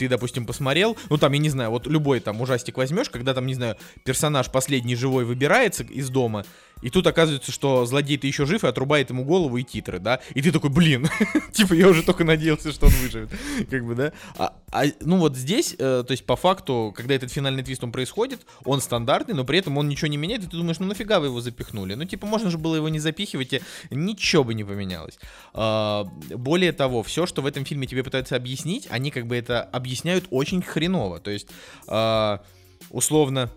ты, 0.00 0.08
допустим, 0.08 0.46
посмотрел, 0.46 0.96
ну 1.10 1.18
там, 1.18 1.32
я 1.32 1.38
не 1.38 1.50
знаю, 1.50 1.70
вот 1.70 1.86
любой 1.86 2.20
там 2.20 2.40
ужастик 2.40 2.78
возьмешь, 2.78 3.10
когда 3.10 3.34
там, 3.34 3.46
не 3.46 3.52
знаю, 3.52 3.76
персонаж 4.02 4.50
последний 4.50 4.96
живой 4.96 5.26
выбирается 5.26 5.84
из 5.84 6.08
дома, 6.08 6.46
и 6.82 6.90
тут 6.90 7.06
оказывается, 7.06 7.52
что 7.52 7.84
злодей-то 7.86 8.26
еще 8.26 8.46
жив 8.46 8.64
и 8.64 8.66
отрубает 8.66 9.10
ему 9.10 9.24
голову 9.24 9.56
и 9.56 9.64
титры, 9.64 9.98
да? 9.98 10.20
И 10.34 10.42
ты 10.42 10.52
такой, 10.52 10.70
блин, 10.70 11.08
типа 11.52 11.74
я 11.74 11.88
уже 11.88 12.02
только 12.02 12.24
надеялся, 12.24 12.72
что 12.72 12.86
он 12.86 12.92
выживет. 12.92 13.30
Как 13.70 13.84
бы, 13.84 13.94
да? 13.94 14.12
А, 14.36 14.56
а, 14.72 14.84
ну 15.00 15.18
вот 15.18 15.36
здесь, 15.36 15.74
э, 15.78 16.04
то 16.06 16.10
есть 16.10 16.24
по 16.24 16.36
факту, 16.36 16.92
когда 16.96 17.14
этот 17.14 17.30
финальный 17.30 17.62
твист 17.62 17.84
он 17.84 17.92
происходит, 17.92 18.46
он 18.64 18.80
стандартный, 18.80 19.34
но 19.34 19.44
при 19.44 19.58
этом 19.58 19.76
он 19.78 19.88
ничего 19.88 20.08
не 20.08 20.16
меняет, 20.16 20.44
и 20.44 20.46
ты 20.46 20.56
думаешь, 20.56 20.78
ну 20.78 20.86
нафига 20.86 21.20
вы 21.20 21.26
его 21.26 21.40
запихнули? 21.40 21.94
Ну 21.94 22.04
типа 22.04 22.26
можно 22.26 22.50
же 22.50 22.58
было 22.58 22.76
его 22.76 22.88
не 22.88 22.98
запихивать, 22.98 23.52
и 23.52 23.60
ничего 23.90 24.44
бы 24.44 24.54
не 24.54 24.64
поменялось. 24.64 25.18
А, 25.52 26.04
более 26.30 26.72
того, 26.72 27.02
все, 27.02 27.26
что 27.26 27.42
в 27.42 27.46
этом 27.46 27.64
фильме 27.64 27.86
тебе 27.86 28.02
пытаются 28.02 28.36
объяснить, 28.36 28.86
они 28.90 29.10
как 29.10 29.26
бы 29.26 29.36
это 29.36 29.62
объясняют 29.62 30.26
очень 30.30 30.62
хреново. 30.62 31.20
То 31.20 31.30
есть, 31.30 31.48
а, 31.86 32.42
условно 32.90 33.50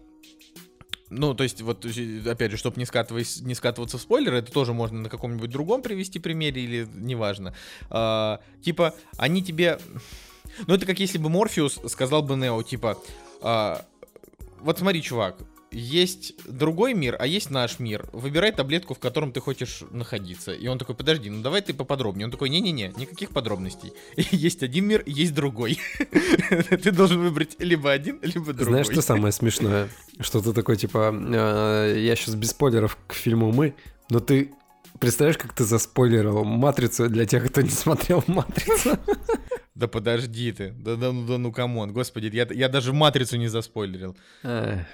ну, 1.13 1.33
то 1.33 1.43
есть, 1.43 1.61
вот, 1.61 1.85
опять 1.85 2.51
же, 2.51 2.57
чтобы 2.57 2.77
не, 2.77 2.85
скатываясь, 2.85 3.41
не 3.41 3.55
скатываться 3.55 3.97
в 3.97 4.01
спойлеры, 4.01 4.37
это 4.37 4.51
тоже 4.51 4.73
можно 4.73 4.99
на 4.99 5.09
каком-нибудь 5.09 5.49
другом 5.49 5.81
привести 5.81 6.19
примере 6.19 6.63
или 6.63 6.87
неважно. 6.93 7.53
А, 7.89 8.39
типа, 8.61 8.95
они 9.17 9.43
тебе... 9.43 9.79
Ну, 10.67 10.75
это 10.75 10.85
как 10.85 10.99
если 10.99 11.17
бы 11.17 11.29
Морфеус 11.29 11.79
сказал 11.87 12.21
бы 12.21 12.35
Нео, 12.35 12.61
типа, 12.63 12.97
а, 13.41 13.85
вот 14.59 14.79
смотри, 14.79 15.01
чувак, 15.01 15.37
есть 15.73 16.33
другой 16.47 16.93
мир, 16.93 17.15
а 17.19 17.27
есть 17.27 17.49
наш 17.49 17.79
мир. 17.79 18.07
Выбирай 18.13 18.51
таблетку, 18.51 18.93
в 18.93 18.99
котором 18.99 19.31
ты 19.31 19.39
хочешь 19.39 19.83
находиться. 19.91 20.53
И 20.53 20.67
он 20.67 20.77
такой, 20.77 20.95
подожди, 20.95 21.29
ну 21.29 21.41
давай 21.41 21.61
ты 21.61 21.73
поподробнее. 21.73 22.25
Он 22.25 22.31
такой, 22.31 22.49
не-не-не, 22.49 22.93
никаких 22.97 23.31
подробностей. 23.31 23.93
Есть 24.31 24.63
один 24.63 24.85
мир, 24.85 25.03
есть 25.05 25.33
другой. 25.33 25.79
Ты 26.69 26.91
должен 26.91 27.21
выбрать 27.21 27.55
либо 27.59 27.91
один, 27.91 28.19
либо 28.21 28.53
другой. 28.53 28.65
Знаешь, 28.65 28.87
что 28.87 29.01
самое 29.01 29.31
смешное? 29.31 29.89
Что 30.19 30.41
ты 30.41 30.53
такой, 30.53 30.77
типа, 30.77 31.13
«Э, 31.13 31.95
я 31.97 32.15
сейчас 32.15 32.35
без 32.35 32.51
спойлеров 32.51 32.97
к 33.07 33.13
фильму 33.13 33.51
«Мы», 33.51 33.73
но 34.09 34.19
ты 34.19 34.51
представляешь, 34.99 35.37
как 35.37 35.53
ты 35.53 35.63
заспойлерил 35.63 36.43
«Матрицу» 36.43 37.09
для 37.09 37.25
тех, 37.25 37.49
кто 37.49 37.61
не 37.61 37.69
смотрел 37.69 38.23
«Матрицу»? 38.27 38.97
Да 39.75 39.87
подожди 39.87 40.51
ты. 40.51 40.71
Да, 40.71 40.95
да, 40.95 41.11
ну, 41.11 41.25
да 41.25 41.37
ну 41.39 41.51
come 41.51 41.75
on, 41.75 41.93
господи, 41.93 42.29
я, 42.31 42.47
я 42.51 42.69
даже 42.69 42.93
матрицу 42.93 43.37
не 43.37 43.47
заспойлерил. 43.47 44.15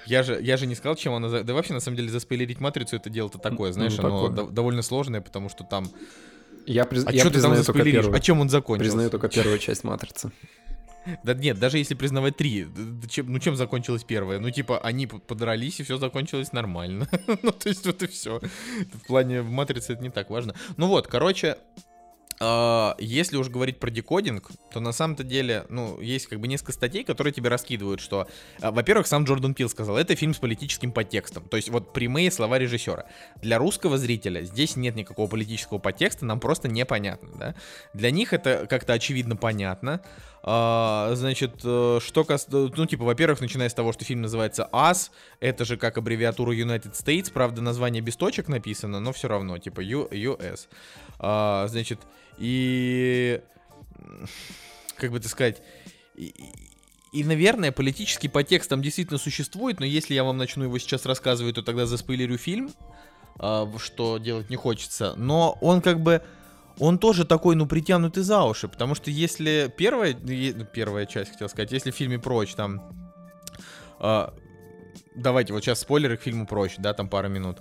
Я 0.06 0.22
же, 0.22 0.38
я 0.40 0.56
же 0.56 0.66
не 0.66 0.74
сказал, 0.74 0.96
чем 0.96 1.12
она. 1.12 1.28
За... 1.28 1.44
Да 1.44 1.52
вообще, 1.52 1.74
на 1.74 1.80
самом 1.80 1.98
деле, 1.98 2.08
заспойлерить 2.08 2.60
матрицу 2.60 2.96
это 2.96 3.10
дело-то 3.10 3.38
такое, 3.38 3.72
знаешь, 3.72 3.96
ну, 3.98 4.06
оно 4.06 4.28
такое. 4.28 4.50
довольно 4.50 4.82
сложное, 4.82 5.20
потому 5.20 5.50
что 5.50 5.64
там. 5.64 5.90
Я, 6.66 6.86
приз... 6.86 7.04
а 7.06 7.12
я 7.12 7.20
что 7.20 7.30
ты 7.30 7.42
там 7.42 7.54
заспойлеришь? 7.54 8.04
Первую. 8.04 8.16
О 8.16 8.20
чем 8.20 8.40
он 8.40 8.48
закончился? 8.48 8.90
Признаю 8.90 9.10
только 9.10 9.28
первую 9.28 9.58
часть 9.58 9.84
матрицы. 9.84 10.32
Да 11.24 11.34
нет, 11.34 11.58
даже 11.58 11.78
если 11.78 11.94
признавать 11.94 12.36
три, 12.36 12.66
чем, 13.08 13.32
ну 13.32 13.38
чем 13.38 13.56
закончилась 13.56 14.04
первая? 14.04 14.38
Ну 14.38 14.50
типа 14.50 14.78
они 14.80 15.06
подрались 15.06 15.80
и 15.80 15.82
все 15.82 15.96
закончилось 15.96 16.52
нормально. 16.52 17.08
ну 17.42 17.52
то 17.52 17.68
есть 17.68 17.86
вот 17.86 18.02
и 18.02 18.06
все. 18.06 18.40
В 18.92 19.06
плане 19.06 19.42
матрицы 19.42 19.94
это 19.94 20.02
не 20.02 20.10
так 20.10 20.30
важно. 20.30 20.54
Ну 20.76 20.88
вот, 20.88 21.06
короче, 21.06 21.56
а, 21.88 21.89
если 22.98 23.36
уж 23.36 23.48
говорить 23.48 23.78
про 23.78 23.90
декодинг, 23.90 24.50
то 24.72 24.80
на 24.80 24.92
самом-то 24.92 25.24
деле, 25.24 25.66
ну, 25.68 26.00
есть 26.00 26.26
как 26.26 26.40
бы 26.40 26.48
несколько 26.48 26.72
статей, 26.72 27.04
которые 27.04 27.34
тебе 27.34 27.50
раскидывают, 27.50 28.00
что, 28.00 28.28
а, 28.60 28.70
во-первых, 28.70 29.06
сам 29.06 29.24
Джордан 29.24 29.52
Пил 29.52 29.68
сказал, 29.68 29.98
это 29.98 30.16
фильм 30.16 30.32
с 30.32 30.38
политическим 30.38 30.90
подтекстом, 30.92 31.46
то 31.48 31.58
есть 31.58 31.68
вот 31.68 31.92
прямые 31.92 32.30
слова 32.30 32.58
режиссера. 32.58 33.04
Для 33.42 33.58
русского 33.58 33.98
зрителя 33.98 34.42
здесь 34.42 34.76
нет 34.76 34.96
никакого 34.96 35.28
политического 35.28 35.78
подтекста, 35.78 36.24
нам 36.24 36.40
просто 36.40 36.68
непонятно, 36.68 37.28
да. 37.34 37.54
Для 37.92 38.10
них 38.10 38.32
это 38.32 38.66
как-то 38.68 38.94
очевидно 38.94 39.36
понятно. 39.36 40.00
А, 40.42 41.10
значит, 41.14 41.60
э, 41.64 41.98
что 42.02 42.24
касается, 42.24 42.72
ну, 42.74 42.86
типа, 42.86 43.04
во-первых, 43.04 43.42
начиная 43.42 43.68
с 43.68 43.74
того, 43.74 43.92
что 43.92 44.06
фильм 44.06 44.22
называется 44.22 44.66
АС, 44.72 45.10
это 45.40 45.66
же 45.66 45.76
как 45.76 45.98
аббревиатура 45.98 46.54
United 46.54 46.92
States, 46.92 47.30
правда, 47.30 47.60
название 47.60 48.00
без 48.00 48.16
точек 48.16 48.48
написано, 48.48 49.00
но 49.00 49.12
все 49.12 49.28
равно, 49.28 49.58
типа, 49.58 49.82
US. 49.82 50.68
А, 51.22 51.66
значит, 51.68 52.00
и, 52.38 53.42
как 54.96 55.10
бы 55.10 55.18
это 55.18 55.28
сказать, 55.28 55.62
и, 56.14 56.34
и, 57.12 57.24
наверное, 57.24 57.72
политический 57.72 58.28
подтекст 58.28 58.70
там 58.70 58.80
действительно 58.80 59.18
существует, 59.18 59.80
но 59.80 59.86
если 59.86 60.14
я 60.14 60.24
вам 60.24 60.38
начну 60.38 60.64
его 60.64 60.78
сейчас 60.78 61.04
рассказывать, 61.04 61.56
то 61.56 61.62
тогда 61.62 61.84
заспойлерю 61.84 62.38
фильм, 62.38 62.72
а, 63.38 63.70
что 63.76 64.16
делать 64.16 64.48
не 64.48 64.56
хочется. 64.56 65.12
Но 65.16 65.58
он 65.60 65.82
как 65.82 66.00
бы, 66.00 66.22
он 66.78 66.98
тоже 66.98 67.26
такой, 67.26 67.54
ну, 67.54 67.66
притянутый 67.66 68.22
за 68.22 68.42
уши, 68.42 68.66
потому 68.66 68.94
что 68.94 69.10
если 69.10 69.72
первая, 69.76 70.16
ну, 70.18 70.64
первая 70.64 71.04
часть, 71.04 71.32
хотел 71.32 71.50
сказать, 71.50 71.70
если 71.70 71.90
в 71.90 71.96
фильме 71.96 72.18
«Прочь» 72.18 72.54
там... 72.54 73.12
А, 73.98 74.32
давайте, 75.14 75.52
вот 75.52 75.62
сейчас 75.62 75.80
спойлеры 75.80 76.16
к 76.16 76.22
фильму 76.22 76.46
«Прочь», 76.46 76.76
да, 76.78 76.94
там 76.94 77.10
пара 77.10 77.28
минут. 77.28 77.58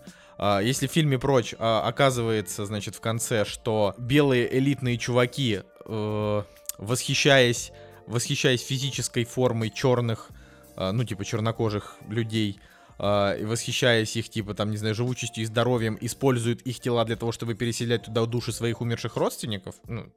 Если 0.62 0.88
в 0.88 0.92
фильме 0.92 1.20
«Прочь» 1.20 1.54
а, 1.60 1.82
оказывается, 1.88 2.66
значит, 2.66 2.96
в 2.96 3.02
конце, 3.02 3.46
что 3.46 3.94
белые 3.98 4.58
элитные 4.58 4.98
чуваки, 4.98 5.62
э, 5.86 6.44
восхищаясь, 6.78 7.72
восхищаясь 8.08 8.62
физической 8.62 9.26
формой 9.26 9.70
черных, 9.70 10.30
э, 10.78 10.92
ну, 10.92 11.04
типа, 11.04 11.26
чернокожих 11.26 11.98
людей, 12.08 12.60
и 13.02 13.46
восхищаясь 13.46 14.14
их, 14.18 14.28
типа, 14.28 14.54
там, 14.54 14.72
не 14.72 14.78
знаю, 14.78 14.94
живучестью 14.94 15.44
и 15.44 15.46
здоровьем, 15.46 15.98
используют 16.02 16.64
их 16.64 16.82
тела 16.82 17.06
для 17.06 17.16
того, 17.16 17.32
чтобы 17.32 17.54
переселять 17.54 18.04
туда 18.04 18.26
души 18.26 18.52
своих 18.52 18.82
умерших 18.82 19.16
родственников, 19.16 19.76
ну, 19.88 20.12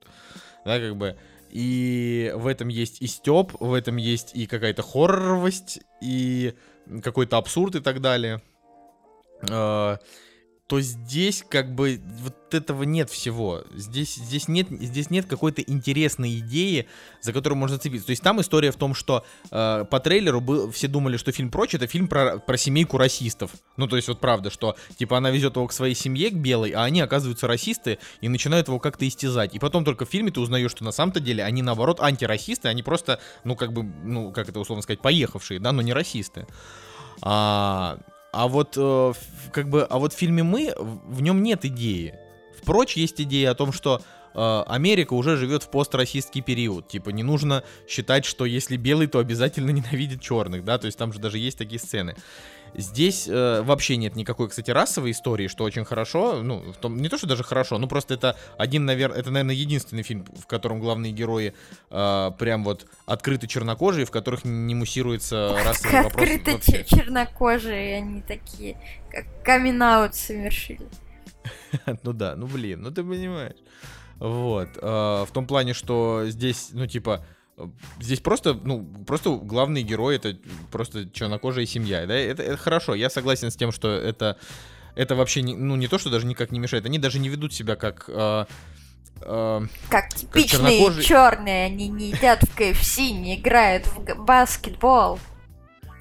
да, 0.64 0.80
как 0.80 0.96
бы, 0.96 1.16
и 1.52 2.32
в 2.34 2.46
этом 2.46 2.68
есть 2.68 3.02
и 3.02 3.06
степ, 3.06 3.52
в 3.60 3.72
этом 3.74 3.98
есть 3.98 4.34
и 4.34 4.46
какая-то 4.46 4.82
хорроровость, 4.82 5.80
и 6.00 6.54
какой-то 7.02 7.36
абсурд 7.36 7.76
и 7.76 7.80
так 7.80 8.00
далее. 8.00 8.42
А, 9.50 9.98
то 10.72 10.80
здесь 10.80 11.44
как 11.46 11.74
бы 11.74 12.00
вот 12.20 12.54
этого 12.54 12.84
нет 12.84 13.10
всего. 13.10 13.62
Здесь, 13.74 14.14
здесь, 14.14 14.48
нет, 14.48 14.68
здесь 14.70 15.10
нет 15.10 15.26
какой-то 15.26 15.60
интересной 15.60 16.38
идеи, 16.38 16.88
за 17.20 17.34
которую 17.34 17.58
можно 17.58 17.76
цепиться. 17.76 18.06
То 18.06 18.12
есть 18.12 18.22
там 18.22 18.40
история 18.40 18.70
в 18.70 18.76
том, 18.76 18.94
что 18.94 19.22
э, 19.50 19.84
по 19.90 20.00
трейлеру 20.00 20.40
был, 20.40 20.70
все 20.70 20.88
думали, 20.88 21.18
что 21.18 21.30
фильм 21.30 21.50
«Прочь»— 21.50 21.74
это 21.74 21.86
фильм 21.86 22.08
про, 22.08 22.38
про 22.38 22.56
семейку 22.56 22.96
расистов. 22.96 23.50
Ну, 23.76 23.86
то 23.86 23.96
есть 23.96 24.08
вот 24.08 24.18
правда, 24.18 24.50
что 24.50 24.74
типа 24.96 25.18
она 25.18 25.30
везет 25.30 25.56
его 25.56 25.66
к 25.66 25.74
своей 25.74 25.94
семье, 25.94 26.30
к 26.30 26.36
белой, 26.36 26.70
а 26.70 26.84
они 26.84 27.02
оказываются 27.02 27.46
расисты 27.46 27.98
и 28.22 28.30
начинают 28.30 28.68
его 28.68 28.78
как-то 28.78 29.06
истязать. 29.06 29.54
И 29.54 29.58
потом 29.58 29.84
только 29.84 30.06
в 30.06 30.08
фильме 30.08 30.30
ты 30.30 30.40
узнаешь, 30.40 30.70
что 30.70 30.84
на 30.84 30.92
самом-то 30.92 31.20
деле 31.20 31.44
они 31.44 31.60
наоборот 31.60 32.00
антирасисты, 32.00 32.68
они 32.68 32.82
просто, 32.82 33.20
ну 33.44 33.56
как 33.56 33.74
бы, 33.74 33.82
ну 33.82 34.32
как 34.32 34.48
это 34.48 34.58
условно 34.58 34.80
сказать, 34.80 35.02
поехавшие, 35.02 35.60
да, 35.60 35.72
но 35.72 35.82
не 35.82 35.92
расисты. 35.92 36.46
А, 37.20 37.98
а 38.32 38.48
вот 38.48 38.74
э, 38.76 39.12
как 39.52 39.68
бы, 39.68 39.82
а 39.82 39.98
вот 39.98 40.14
в 40.14 40.16
фильме 40.16 40.42
мы 40.42 40.74
в 40.76 41.22
нем 41.22 41.42
нет 41.42 41.64
идеи. 41.66 42.14
Впрочь, 42.60 42.96
есть 42.96 43.20
идея 43.20 43.50
о 43.50 43.54
том, 43.54 43.72
что 43.72 44.00
э, 44.34 44.62
Америка 44.66 45.12
уже 45.12 45.36
живет 45.36 45.62
в 45.62 45.68
пострасистский 45.70 46.40
период. 46.40 46.88
Типа 46.88 47.10
не 47.10 47.22
нужно 47.22 47.62
считать, 47.86 48.24
что 48.24 48.46
если 48.46 48.76
белый, 48.76 49.06
то 49.06 49.18
обязательно 49.18 49.70
ненавидит 49.72 50.22
черных, 50.22 50.64
да. 50.64 50.78
То 50.78 50.86
есть 50.86 50.98
там 50.98 51.12
же 51.12 51.20
даже 51.20 51.38
есть 51.38 51.58
такие 51.58 51.78
сцены. 51.78 52.16
Здесь 52.74 53.28
э, 53.28 53.62
вообще 53.62 53.96
нет 53.96 54.16
никакой, 54.16 54.48
кстати, 54.48 54.70
расовой 54.70 55.10
истории, 55.10 55.48
что 55.48 55.64
очень 55.64 55.84
хорошо. 55.84 56.42
Ну, 56.42 56.72
в 56.72 56.76
том, 56.76 56.96
не 56.96 57.08
то, 57.08 57.18
что 57.18 57.26
даже 57.26 57.44
хорошо, 57.44 57.78
ну 57.78 57.86
просто 57.86 58.14
это 58.14 58.36
один, 58.56 58.84
наверное, 58.84 59.18
это, 59.18 59.30
наверное, 59.30 59.54
единственный 59.54 60.02
фильм, 60.02 60.24
в 60.36 60.46
котором 60.46 60.80
главные 60.80 61.12
герои 61.12 61.54
э, 61.90 62.30
прям 62.38 62.64
вот 62.64 62.86
открыты 63.04 63.46
чернокожие, 63.46 64.06
в 64.06 64.10
которых 64.10 64.44
не 64.44 64.74
муссируется 64.74 65.58
расовый 65.64 66.04
вопрос. 66.04 66.28
Открыто 66.28 66.58
чернокожие, 66.84 67.98
они 67.98 68.22
такие, 68.22 68.76
как 69.10 69.26
камин 69.44 69.82
совершили. 70.12 70.86
Ну 72.04 72.12
да, 72.12 72.36
ну 72.36 72.46
блин, 72.46 72.82
ну 72.82 72.90
ты 72.90 73.02
понимаешь. 73.02 73.56
Вот. 74.18 74.68
Э, 74.80 75.24
в 75.24 75.30
том 75.32 75.46
плане, 75.46 75.74
что 75.74 76.24
здесь, 76.26 76.68
ну 76.72 76.86
типа 76.86 77.24
Здесь 78.00 78.20
просто, 78.20 78.54
ну, 78.54 78.84
просто 79.06 79.30
главный 79.30 79.82
герой 79.82 80.16
это 80.16 80.36
просто 80.70 81.08
чернокожая 81.10 81.66
семья. 81.66 82.06
Да? 82.06 82.14
Это, 82.14 82.42
это 82.42 82.56
хорошо, 82.56 82.94
я 82.94 83.10
согласен 83.10 83.50
с 83.50 83.56
тем, 83.56 83.72
что 83.72 83.88
это, 83.88 84.38
это 84.94 85.14
вообще, 85.14 85.42
не, 85.42 85.54
ну, 85.54 85.76
не 85.76 85.88
то, 85.88 85.98
что 85.98 86.10
даже 86.10 86.26
никак 86.26 86.50
не 86.50 86.58
мешает. 86.58 86.86
Они 86.86 86.98
даже 86.98 87.18
не 87.18 87.28
ведут 87.28 87.52
себя 87.52 87.76
как... 87.76 88.04
Э, 88.08 88.46
э, 89.20 89.60
как 89.90 90.08
типичные 90.14 90.48
чернокожие... 90.48 91.04
черные, 91.04 91.66
они 91.66 91.88
не 91.88 92.10
едят 92.10 92.42
в 92.42 92.54
КФС, 92.54 92.98
не 92.98 93.36
играют 93.38 93.86
в 93.86 94.24
баскетбол. 94.24 95.18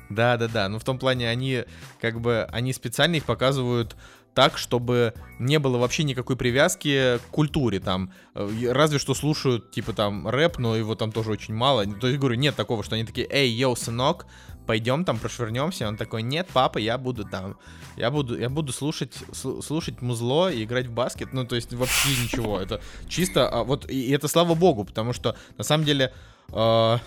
Да, 0.09 0.37
да, 0.37 0.47
да. 0.47 0.69
Ну, 0.69 0.79
в 0.79 0.83
том 0.83 0.99
плане, 0.99 1.29
они 1.29 1.63
как 2.01 2.19
бы, 2.19 2.43
они 2.51 2.73
специально 2.73 3.15
их 3.15 3.25
показывают 3.25 3.95
так, 4.33 4.57
чтобы 4.57 5.13
не 5.39 5.59
было 5.59 5.77
вообще 5.77 6.03
никакой 6.03 6.35
привязки 6.35 7.17
к 7.17 7.31
культуре 7.31 7.79
там. 7.79 8.13
Э, 8.33 8.49
разве 8.71 8.99
что 8.99 9.13
слушают, 9.13 9.71
типа, 9.71 9.93
там, 9.93 10.27
рэп, 10.27 10.57
но 10.57 10.75
его 10.75 10.95
там 10.95 11.11
тоже 11.11 11.31
очень 11.31 11.53
мало. 11.53 11.85
То 11.85 12.07
есть, 12.07 12.19
говорю, 12.19 12.35
нет 12.35 12.55
такого, 12.55 12.83
что 12.83 12.95
они 12.95 13.03
такие, 13.03 13.27
эй, 13.29 13.49
йоу, 13.49 13.75
сынок, 13.75 14.25
пойдем 14.65 15.03
там 15.03 15.17
прошвырнемся. 15.17 15.87
Он 15.87 15.97
такой, 15.97 16.21
нет, 16.21 16.47
папа, 16.53 16.77
я 16.77 16.97
буду 16.97 17.25
там, 17.25 17.57
я 17.97 18.09
буду, 18.11 18.37
я 18.37 18.49
буду 18.49 18.71
слушать, 18.71 19.13
слушать 19.33 20.01
музло 20.01 20.51
и 20.51 20.63
играть 20.63 20.87
в 20.87 20.93
баскет. 20.93 21.33
Ну, 21.33 21.45
то 21.45 21.55
есть, 21.55 21.73
вообще 21.73 22.09
ничего. 22.23 22.59
Это 22.59 22.81
чисто, 23.07 23.49
а 23.49 23.63
вот, 23.63 23.89
и 23.89 24.11
это 24.11 24.27
слава 24.27 24.55
богу, 24.55 24.85
потому 24.85 25.13
что, 25.13 25.35
на 25.57 25.63
самом 25.63 25.85
деле, 25.85 26.13
э, 26.53 26.97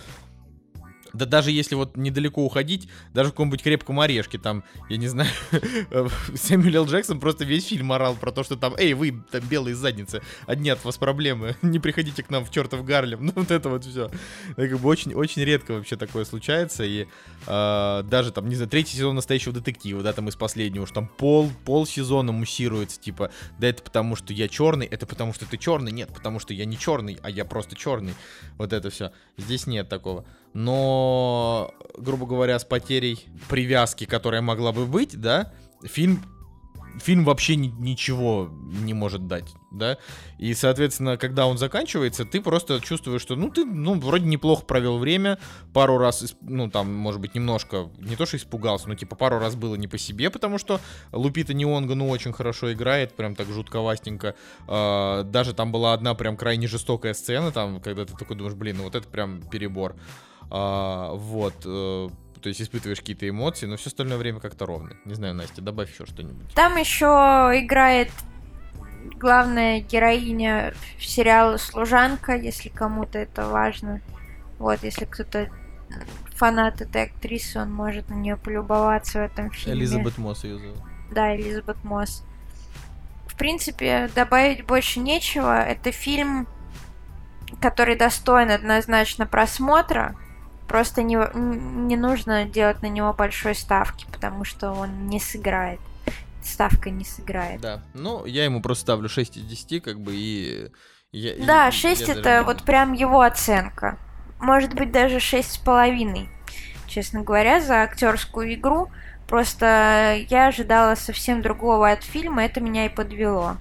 да 1.15 1.27
даже 1.27 1.51
если 1.51 1.75
вот 1.75 1.97
недалеко 1.97 2.45
уходить, 2.45 2.89
даже 3.13 3.31
в 3.31 3.33
каком-нибудь 3.33 3.63
крепком 3.63 4.01
орешке, 4.01 4.39
там, 4.39 4.65
я 4.89 4.97
не 4.97 5.09
знаю, 5.09 5.31
Сэмюэл 6.35 6.87
Джексон 6.87 7.21
просто 7.21 7.45
весь 7.45 7.69
фильм 7.69 7.93
орал 7.93 8.15
про 8.15 8.33
то, 8.33 8.43
что 8.43 8.57
там, 8.57 8.75
эй, 8.77 8.95
вы 8.95 9.23
там 9.31 9.43
белые 9.49 9.75
задницы, 9.75 10.23
одни 10.47 10.71
от 10.71 10.85
вас 10.85 10.99
проблемы, 10.99 11.57
не 11.63 11.79
приходите 11.79 12.23
к 12.23 12.31
нам 12.31 12.45
в 12.45 12.51
чертов 12.51 12.85
Гарлем, 12.85 13.19
ну 13.27 13.33
вот 13.35 13.51
это 13.51 13.69
вот 13.69 13.85
все. 13.85 14.11
Ну, 14.57 14.69
как 14.69 14.79
бы 14.79 14.89
очень, 14.89 15.15
очень 15.15 15.43
редко 15.43 15.73
вообще 15.73 15.97
такое 15.97 16.25
случается, 16.25 16.85
и 16.85 17.07
э, 17.47 18.03
даже 18.05 18.33
там, 18.33 18.49
не 18.49 18.57
знаю, 18.57 18.71
третий 18.71 18.97
сезон 18.97 19.15
настоящего 19.15 19.55
детектива, 19.55 20.03
да, 20.03 20.13
там 20.13 20.29
из 20.29 20.37
последнего, 20.37 20.83
уж 20.83 20.91
там 20.91 21.07
пол, 21.07 21.51
пол 21.65 21.87
сезона 21.87 22.33
муссируется, 22.33 23.01
типа, 23.01 23.31
да 23.59 23.69
это 23.69 23.83
потому, 23.83 24.17
что 24.17 24.33
я 24.33 24.49
черный, 24.49 24.87
это 24.87 25.07
потому, 25.07 25.33
что 25.33 25.47
ты 25.47 25.57
черный, 25.57 25.93
нет, 25.93 26.11
потому 26.13 26.41
что 26.41 26.53
я 26.53 26.65
не 26.65 26.79
черный, 26.79 27.19
а 27.23 27.31
я 27.31 27.45
просто 27.45 27.77
черный, 27.77 28.15
вот 28.59 28.73
это 28.73 28.91
все. 28.91 29.13
Здесь 29.37 29.67
нет 29.67 29.89
такого. 29.89 30.25
Но, 30.55 31.73
грубо 31.99 32.27
говоря, 32.27 32.59
с 32.59 32.65
потерей 32.65 33.27
привязки, 33.49 34.05
которая 34.05 34.41
могла 34.41 34.73
бы 34.73 34.87
быть, 34.87 35.21
да, 35.21 35.53
фильм 35.85 36.23
фильм 37.01 37.25
вообще 37.25 37.57
ни, 37.57 37.69
ничего 37.69 38.49
не 38.51 38.95
может 38.95 39.27
дать, 39.27 39.53
да, 39.73 39.99
и, 40.39 40.55
соответственно, 40.55 41.17
когда 41.17 41.47
он 41.47 41.59
заканчивается, 41.59 42.25
ты 42.25 42.41
просто 42.41 42.81
чувствуешь, 42.81 43.23
что, 43.23 43.37
ну, 43.37 43.51
ты, 43.51 43.65
ну, 43.65 43.99
вроде 43.99 44.27
неплохо 44.27 44.65
провел 44.65 44.99
время, 44.99 45.39
пару 45.73 45.99
раз, 45.99 46.37
ну, 46.41 46.71
там, 46.71 46.95
может 46.95 47.21
быть, 47.21 47.35
немножко, 47.35 47.91
не 47.99 48.17
то, 48.17 48.27
что 48.27 48.37
испугался, 48.37 48.89
но, 48.89 48.95
типа, 48.95 49.17
пару 49.17 49.39
раз 49.39 49.57
было 49.57 49.75
не 49.75 49.89
по 49.89 49.99
себе, 49.99 50.31
потому 50.31 50.59
что 50.59 50.81
Лупита 51.13 51.55
Неонга, 51.55 51.95
ну, 51.95 52.09
очень 52.09 52.33
хорошо 52.33 52.73
играет, 52.73 53.15
прям 53.15 53.35
так 53.35 53.49
жутковастенько, 53.49 54.35
а, 54.69 55.23
даже 55.25 55.53
там 55.53 55.73
была 55.73 55.95
одна 55.95 56.15
прям 56.15 56.37
крайне 56.37 56.69
жестокая 56.69 57.15
сцена, 57.15 57.51
там, 57.51 57.81
когда 57.81 58.05
ты 58.05 58.17
такой 58.17 58.37
думаешь, 58.37 58.55
блин, 58.57 58.77
ну, 58.79 58.85
вот 58.85 58.95
это 58.95 59.09
прям 59.09 59.43
перебор, 59.43 59.97
а, 60.51 61.13
вот, 61.15 61.55
э, 61.65 62.09
то 62.41 62.49
есть 62.49 62.61
испытываешь 62.61 63.01
какие-то 63.01 63.29
эмоции, 63.29 63.67
но 63.67 63.77
все 63.77 63.89
остальное 63.89 64.19
время 64.19 64.41
как-то 64.41 64.67
ровно. 64.67 64.97
Не 65.05 65.15
знаю, 65.15 65.35
Настя, 65.35 65.63
добавь 65.63 65.93
еще 65.93 66.07
что-нибудь. 66.07 66.53
Там 66.55 66.77
еще 66.77 67.07
играет 67.55 68.11
главная 69.17 69.81
героиня 69.81 70.75
сериала 70.99 71.57
«Служанка», 71.57 72.37
если 72.37 72.69
кому-то 72.69 73.19
это 73.19 73.49
важно. 73.49 74.01
Вот, 74.59 74.83
если 74.83 75.05
кто-то 75.05 75.51
фанат 76.35 76.81
этой 76.81 77.05
актрисы, 77.05 77.59
он 77.59 77.73
может 77.73 78.09
на 78.09 78.15
нее 78.15 78.37
полюбоваться 78.37 79.21
в 79.21 79.23
этом 79.23 79.51
фильме. 79.51 79.81
Элизабет 79.81 80.19
Мосс 80.19 80.45
ее 80.45 80.59
зовут. 80.59 80.79
Да, 81.13 81.35
Элизабет 81.37 81.83
Мосс. 81.85 82.25
В 83.27 83.37
принципе, 83.37 84.11
добавить 84.15 84.65
больше 84.65 85.01
нечего. 85.01 85.61
Это 85.61 85.93
фильм, 85.93 86.47
который 87.61 87.97
достоин 87.97 88.51
однозначно 88.51 89.27
просмотра. 89.27 90.17
Просто 90.69 91.03
не, 91.03 91.17
не 91.35 91.97
нужно 91.97 92.45
делать 92.47 92.83
на 92.83 92.89
него 92.89 93.13
большой 93.13 93.55
ставки, 93.55 94.07
потому 94.11 94.45
что 94.45 94.73
он 94.73 95.09
не 95.09 95.21
сыграет. 95.21 95.81
Ставка 96.43 96.91
не 96.91 97.05
сыграет. 97.05 97.61
Да, 97.61 97.83
ну, 97.95 98.25
я 98.27 98.45
ему 98.45 98.61
просто 98.63 98.83
ставлю 98.83 99.09
6 99.09 99.37
из 99.37 99.45
10, 99.45 99.83
как 99.83 100.01
бы, 100.01 100.13
и... 100.15 100.71
Я, 101.13 101.35
да, 101.47 101.71
6 101.71 102.03
это 102.03 102.23
даже... 102.23 102.45
вот 102.45 102.65
прям 102.65 102.93
его 102.93 103.21
оценка. 103.21 103.99
Может 104.41 104.75
быть, 104.75 104.91
даже 104.91 105.19
6,5, 105.19 106.29
честно 106.87 107.23
говоря, 107.23 107.61
за 107.61 107.83
актерскую 107.83 108.53
игру. 108.55 108.91
Просто 109.29 110.19
я 110.29 110.49
ожидала 110.49 110.97
совсем 110.97 111.41
другого 111.41 111.91
от 111.91 112.03
фильма, 112.03 112.45
это 112.45 112.61
меня 112.61 112.87
и 112.87 112.91
подвело. 112.91 113.57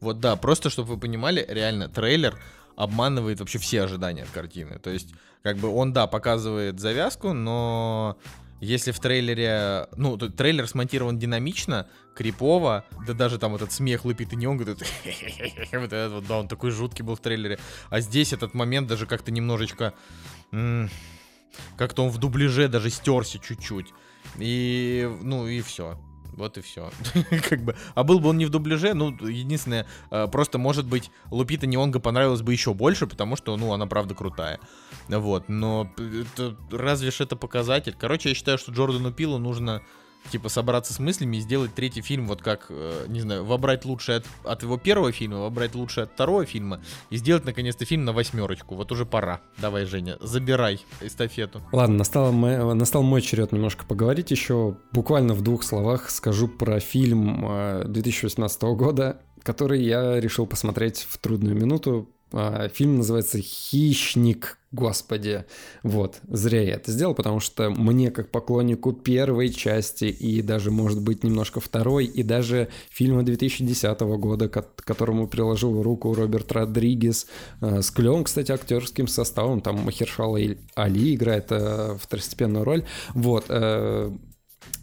Вот 0.00 0.20
да, 0.20 0.36
просто 0.36 0.68
чтобы 0.70 0.94
вы 0.94 0.98
понимали, 0.98 1.44
реально, 1.48 1.88
трейлер 1.88 2.38
обманывает 2.76 3.40
вообще 3.40 3.58
все 3.58 3.82
ожидания 3.82 4.22
от 4.22 4.30
картины. 4.30 4.78
То 4.78 4.90
есть, 4.90 5.14
как 5.42 5.58
бы 5.58 5.68
он, 5.68 5.92
да, 5.92 6.06
показывает 6.06 6.80
завязку, 6.80 7.32
но 7.32 8.18
если 8.60 8.92
в 8.92 9.00
трейлере, 9.00 9.88
ну, 9.96 10.16
трейлер 10.16 10.66
смонтирован 10.66 11.18
динамично, 11.18 11.86
крипово, 12.14 12.84
да 13.06 13.12
даже 13.12 13.38
там 13.38 13.54
этот 13.54 13.72
смех 13.72 14.04
лупит 14.04 14.32
и 14.32 14.36
не 14.36 14.46
он 14.46 14.56
говорит, 14.56 14.78
вот 15.72 15.92
этот 15.92 16.12
вот, 16.12 16.26
да, 16.26 16.38
он 16.38 16.48
такой 16.48 16.70
жуткий 16.70 17.04
был 17.04 17.16
в 17.16 17.20
трейлере, 17.20 17.58
а 17.90 18.00
здесь 18.00 18.32
этот 18.32 18.54
момент 18.54 18.88
даже 18.88 19.06
как-то 19.06 19.30
немножечко, 19.30 19.92
как-то 20.50 22.04
он 22.04 22.10
в 22.10 22.18
дубляже 22.18 22.68
даже 22.68 22.90
стерся 22.90 23.38
чуть-чуть, 23.38 23.92
и, 24.38 25.10
ну, 25.22 25.46
и 25.46 25.60
все. 25.60 25.98
Вот 26.36 26.58
и 26.58 26.60
все. 26.60 26.90
как 27.48 27.62
бы. 27.62 27.76
А 27.94 28.02
был 28.02 28.20
бы 28.20 28.30
он 28.30 28.38
не 28.38 28.46
в 28.46 28.50
дубляже, 28.50 28.94
ну, 28.94 29.10
единственное, 29.26 29.86
э, 30.10 30.26
просто, 30.28 30.58
может 30.58 30.86
быть, 30.86 31.10
Лупита 31.30 31.66
Неонга 31.66 32.00
понравилась 32.00 32.42
бы 32.42 32.52
еще 32.52 32.74
больше, 32.74 33.06
потому 33.06 33.36
что, 33.36 33.56
ну, 33.56 33.72
она 33.72 33.86
правда 33.86 34.14
крутая. 34.14 34.60
Вот, 35.08 35.48
но 35.48 35.90
это, 35.96 36.56
разве 36.70 37.10
ж 37.10 37.20
это 37.20 37.36
показатель? 37.36 37.94
Короче, 37.98 38.30
я 38.30 38.34
считаю, 38.34 38.58
что 38.58 38.72
Джордану 38.72 39.12
Пилу 39.12 39.38
нужно 39.38 39.82
типа 40.30 40.48
собраться 40.48 40.92
с 40.92 40.98
мыслями 40.98 41.36
и 41.36 41.40
сделать 41.40 41.74
третий 41.74 42.02
фильм, 42.02 42.26
вот 42.26 42.42
как, 42.42 42.66
э, 42.68 43.06
не 43.08 43.20
знаю, 43.20 43.44
вобрать 43.44 43.84
лучшее 43.84 44.18
от, 44.18 44.26
от 44.44 44.62
его 44.62 44.78
первого 44.78 45.12
фильма, 45.12 45.38
вобрать 45.40 45.74
лучшее 45.74 46.04
от 46.04 46.12
второго 46.12 46.44
фильма 46.46 46.80
и 47.10 47.16
сделать 47.16 47.44
наконец-то 47.44 47.84
фильм 47.84 48.04
на 48.04 48.12
восьмерочку. 48.12 48.74
Вот 48.74 48.90
уже 48.92 49.06
пора. 49.06 49.40
Давай, 49.58 49.84
Женя, 49.84 50.16
забирай 50.20 50.80
эстафету. 51.00 51.62
Ладно, 51.72 51.98
настал 51.98 52.32
мой, 52.32 52.74
настал 52.74 53.02
мой 53.02 53.22
черед 53.22 53.52
немножко 53.52 53.84
поговорить 53.84 54.30
еще. 54.30 54.76
Буквально 54.92 55.34
в 55.34 55.42
двух 55.42 55.62
словах 55.62 56.10
скажу 56.10 56.48
про 56.48 56.80
фильм 56.80 57.84
2018 57.84 58.62
э, 58.62 58.74
года, 58.74 59.20
который 59.42 59.82
я 59.82 60.20
решил 60.20 60.46
посмотреть 60.46 61.06
в 61.08 61.18
трудную 61.18 61.54
минуту. 61.54 62.08
А, 62.32 62.68
фильм 62.68 62.96
называется 62.96 63.38
«Хищник 63.40 64.58
Господи, 64.74 65.44
вот, 65.84 66.18
зря 66.26 66.60
я 66.60 66.74
это 66.74 66.90
сделал, 66.90 67.14
потому 67.14 67.38
что 67.38 67.70
мне, 67.70 68.10
как 68.10 68.32
поклоннику 68.32 68.92
первой 68.92 69.50
части 69.50 70.06
и 70.06 70.42
даже, 70.42 70.72
может 70.72 71.00
быть, 71.00 71.22
немножко 71.22 71.60
второй, 71.60 72.06
и 72.06 72.24
даже 72.24 72.68
фильма 72.90 73.22
2010 73.22 74.00
года, 74.00 74.48
к 74.48 74.66
которому 74.84 75.28
приложил 75.28 75.80
руку 75.80 76.12
Роберт 76.12 76.50
Родригес, 76.50 77.28
э, 77.60 77.82
с 77.82 77.90
клевым, 77.92 78.24
кстати, 78.24 78.50
актерским 78.50 79.06
составом, 79.06 79.60
там 79.60 79.76
Махершала 79.76 80.40
Али 80.74 81.14
играет 81.14 81.46
э, 81.50 81.96
второстепенную 82.00 82.64
роль, 82.64 82.84
вот, 83.14 83.44
э, 83.50 84.10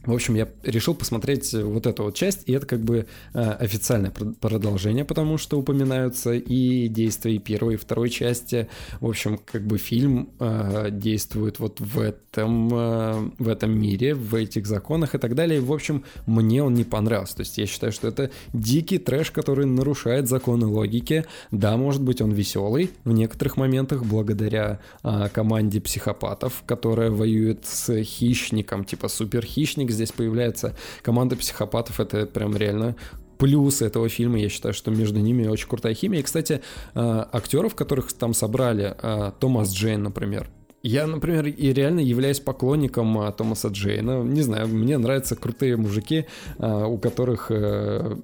в 0.05 0.13
общем, 0.13 0.35
я 0.35 0.47
решил 0.63 0.95
посмотреть 0.95 1.53
вот 1.53 1.85
эту 1.85 2.03
вот 2.03 2.15
часть, 2.15 2.43
и 2.47 2.53
это 2.53 2.65
как 2.65 2.81
бы 2.81 3.05
э, 3.33 3.39
официальное 3.39 4.11
продолжение, 4.11 5.05
потому 5.05 5.37
что 5.37 5.59
упоминаются 5.59 6.33
и 6.33 6.87
действия 6.87 7.37
первой, 7.37 7.75
и 7.75 7.77
второй 7.77 8.09
части. 8.09 8.67
В 8.99 9.07
общем, 9.07 9.39
как 9.45 9.65
бы 9.65 9.77
фильм 9.77 10.31
э, 10.39 10.89
действует 10.91 11.59
вот 11.59 11.79
в 11.79 11.99
этом, 11.99 12.69
э, 12.73 13.31
в 13.37 13.47
этом 13.47 13.77
мире, 13.79 14.15
в 14.15 14.33
этих 14.33 14.65
законах 14.65 15.13
и 15.13 15.19
так 15.19 15.35
далее. 15.35 15.61
В 15.61 15.71
общем, 15.71 16.03
мне 16.25 16.63
он 16.63 16.73
не 16.73 16.83
понравился. 16.83 17.35
То 17.37 17.41
есть 17.41 17.57
я 17.59 17.67
считаю, 17.67 17.91
что 17.91 18.07
это 18.07 18.31
дикий 18.53 18.97
трэш, 18.97 19.29
который 19.29 19.67
нарушает 19.67 20.27
законы 20.27 20.65
логики. 20.65 21.25
Да, 21.51 21.77
может 21.77 22.01
быть, 22.01 22.21
он 22.21 22.31
веселый 22.31 22.89
в 23.03 23.11
некоторых 23.11 23.55
моментах, 23.57 24.03
благодаря 24.03 24.79
э, 25.03 25.29
команде 25.31 25.79
психопатов, 25.79 26.63
которая 26.65 27.11
воюет 27.11 27.65
с 27.67 28.03
хищником, 28.03 28.83
типа 28.83 29.07
суперхищник 29.07 29.90
здесь 29.91 30.11
появляется. 30.11 30.75
Команда 31.01 31.35
психопатов, 31.35 31.99
это 31.99 32.25
прям 32.25 32.55
реально 32.55 32.95
плюс 33.41 33.81
этого 33.81 34.07
фильма, 34.07 34.39
я 34.39 34.49
считаю, 34.49 34.73
что 34.73 34.91
между 34.91 35.19
ними 35.19 35.47
очень 35.47 35.67
крутая 35.67 35.95
химия. 35.95 36.19
И, 36.19 36.23
кстати, 36.23 36.61
э, 36.93 37.25
актеров, 37.31 37.73
которых 37.73 38.13
там 38.13 38.35
собрали, 38.35 38.95
э, 39.01 39.31
Томас 39.39 39.73
Джейн, 39.73 40.03
например, 40.03 40.47
я, 40.83 41.05
например, 41.05 41.45
и 41.47 41.73
реально 41.73 41.99
являюсь 41.99 42.39
поклонником 42.39 43.17
а, 43.19 43.31
Томаса 43.31 43.67
Джейна. 43.67 44.23
Не 44.23 44.41
знаю, 44.41 44.67
мне 44.67 44.97
нравятся 44.97 45.35
крутые 45.35 45.77
мужики, 45.77 46.25
а, 46.57 46.87
у 46.87 46.97
которых 46.97 47.51
а, 47.51 48.17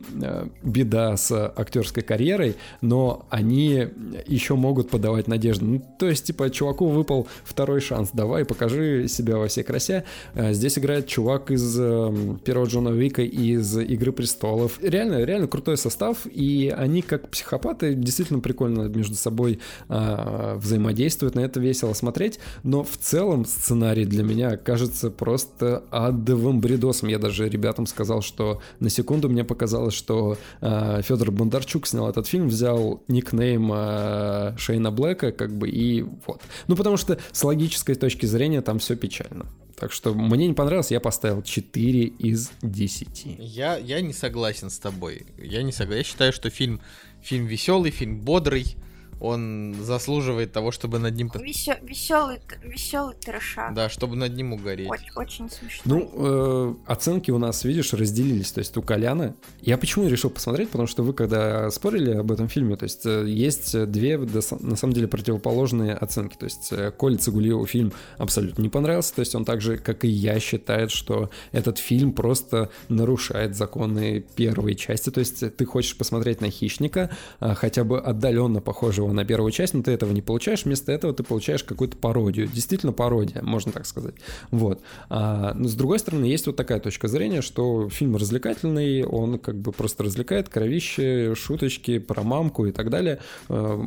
беда 0.63 1.15
с 1.17 1.31
актерской 1.55 2.01
карьерой, 2.01 2.55
но 2.81 3.25
они 3.29 3.87
еще 4.25 4.55
могут 4.55 4.89
подавать 4.89 5.27
надежду. 5.27 5.65
Ну, 5.65 5.81
то 5.99 6.07
есть, 6.07 6.25
типа, 6.25 6.49
чуваку 6.49 6.87
выпал 6.87 7.27
второй 7.43 7.79
шанс. 7.79 8.09
Давай, 8.13 8.43
покажи 8.43 9.07
себя 9.07 9.37
во 9.37 9.47
всей 9.47 9.63
красе. 9.63 10.03
А, 10.33 10.53
здесь 10.53 10.79
играет 10.79 11.07
чувак 11.07 11.51
из 11.51 11.77
а, 11.79 12.11
первого 12.43 12.65
Джона 12.65 12.89
Вика 12.89 13.21
из 13.21 13.77
Игры 13.77 14.11
престолов. 14.11 14.79
Реально, 14.81 15.23
реально 15.25 15.47
крутой 15.47 15.77
состав, 15.77 16.25
и 16.25 16.73
они 16.75 17.03
как 17.03 17.29
психопаты 17.29 17.93
действительно 17.93 18.39
прикольно 18.39 18.87
между 18.87 19.15
собой 19.15 19.59
а, 19.89 20.55
взаимодействуют. 20.57 21.35
На 21.35 21.41
это 21.41 21.59
весело 21.59 21.93
смотреть 21.93 22.39
но 22.63 22.83
в 22.83 22.97
целом 22.97 23.45
сценарий 23.45 24.05
для 24.05 24.23
меня 24.23 24.57
кажется 24.57 25.09
просто 25.09 25.83
адовым 25.91 26.61
бредосом. 26.61 27.09
Я 27.09 27.19
даже 27.19 27.47
ребятам 27.49 27.85
сказал, 27.87 28.21
что 28.21 28.61
на 28.79 28.89
секунду 28.89 29.29
мне 29.29 29.43
показалось, 29.43 29.93
что 29.93 30.37
э, 30.61 31.01
Федор 31.03 31.31
Бондарчук 31.31 31.87
снял 31.87 32.09
этот 32.09 32.27
фильм, 32.27 32.47
взял 32.47 33.03
никнейм 33.07 33.71
э, 33.73 34.55
Шейна 34.57 34.91
Блэка, 34.91 35.31
как 35.31 35.51
бы, 35.51 35.69
и 35.69 36.03
вот. 36.25 36.41
Ну, 36.67 36.75
потому 36.75 36.97
что 36.97 37.17
с 37.31 37.43
логической 37.43 37.95
точки 37.95 38.25
зрения 38.25 38.61
там 38.61 38.79
все 38.79 38.95
печально. 38.95 39.45
Так 39.79 39.91
что 39.91 40.15
мне 40.15 40.47
не 40.47 40.53
понравилось, 40.53 40.89
я 40.89 40.99
поставил 40.99 41.43
4 41.43 42.03
из 42.05 42.51
10. 42.63 43.37
Я, 43.37 43.77
я 43.77 44.01
не 44.01 44.11
согласен 44.11 44.71
с 44.71 44.79
тобой. 44.79 45.27
Я 45.37 45.61
не 45.61 45.71
согласен. 45.71 45.99
Я 45.99 46.03
считаю, 46.03 46.33
что 46.33 46.49
фильм, 46.49 46.81
фильм 47.21 47.45
веселый, 47.45 47.91
фильм 47.91 48.19
бодрый 48.21 48.75
он 49.19 49.75
заслуживает 49.81 50.51
того, 50.51 50.71
чтобы 50.71 50.99
над 50.99 51.15
ним... 51.15 51.31
Весел, 51.33 51.75
веселый, 51.81 52.39
веселый 52.63 53.15
трэша. 53.15 53.71
Да, 53.73 53.89
чтобы 53.89 54.15
над 54.15 54.35
ним 54.35 54.53
угореть. 54.53 54.89
Очень, 54.89 55.11
очень 55.15 55.49
смешно. 55.49 55.81
Ну, 55.85 56.11
э, 56.13 56.75
оценки 56.85 57.31
у 57.31 57.37
нас, 57.37 57.63
видишь, 57.63 57.93
разделились. 57.93 58.51
То 58.51 58.59
есть 58.59 58.77
у 58.77 58.81
Коляна... 58.81 59.35
Я 59.61 59.77
почему 59.77 60.07
решил 60.07 60.29
посмотреть? 60.29 60.69
Потому 60.69 60.87
что 60.87 61.03
вы, 61.03 61.13
когда 61.13 61.69
спорили 61.71 62.11
об 62.11 62.31
этом 62.31 62.47
фильме, 62.47 62.75
то 62.75 62.83
есть 62.83 63.05
э, 63.05 63.25
есть 63.27 63.85
две, 63.91 64.17
на 64.17 64.75
самом 64.75 64.93
деле, 64.93 65.07
противоположные 65.07 65.93
оценки. 65.93 66.35
То 66.37 66.45
есть 66.45 66.71
э, 66.71 66.91
Коле 66.91 67.17
Цигулиеву 67.17 67.65
фильм 67.65 67.93
абсолютно 68.17 68.61
не 68.61 68.69
понравился. 68.69 69.15
То 69.15 69.21
есть 69.21 69.33
он 69.33 69.45
так 69.45 69.61
же, 69.61 69.77
как 69.77 70.05
и 70.05 70.09
я, 70.09 70.39
считает, 70.39 70.91
что 70.91 71.31
этот 71.51 71.79
фильм 71.79 72.13
просто 72.13 72.69
нарушает 72.89 73.55
законы 73.55 74.23
первой 74.35 74.75
части. 74.75 75.09
То 75.09 75.19
есть 75.19 75.55
ты 75.55 75.65
хочешь 75.65 75.97
посмотреть 75.97 76.41
на 76.41 76.51
Хищника, 76.51 77.09
хотя 77.39 77.83
бы 77.83 77.99
отдаленно 77.99 78.61
похожего 78.61 79.06
его 79.07 79.13
на 79.15 79.25
первую 79.25 79.51
часть, 79.51 79.73
но 79.73 79.81
ты 79.81 79.91
этого 79.91 80.11
не 80.11 80.21
получаешь, 80.21 80.65
вместо 80.65 80.91
этого 80.91 81.13
ты 81.13 81.23
получаешь 81.23 81.63
какую-то 81.63 81.97
пародию. 81.97 82.47
Действительно 82.47 82.93
пародия, 82.93 83.41
можно 83.41 83.71
так 83.71 83.85
сказать. 83.85 84.15
Вот. 84.51 84.81
А, 85.09 85.53
но 85.53 85.67
с 85.67 85.73
другой 85.73 85.99
стороны, 85.99 86.25
есть 86.25 86.47
вот 86.47 86.55
такая 86.55 86.79
точка 86.79 87.07
зрения, 87.07 87.41
что 87.41 87.89
фильм 87.89 88.15
развлекательный, 88.15 89.03
он 89.03 89.39
как 89.39 89.59
бы 89.59 89.71
просто 89.71 90.03
развлекает, 90.03 90.49
кровище, 90.49 91.35
шуточки 91.35 91.99
про 91.99 92.23
мамку 92.23 92.65
и 92.65 92.71
так 92.71 92.89
далее. 92.89 93.19
Э, 93.49 93.83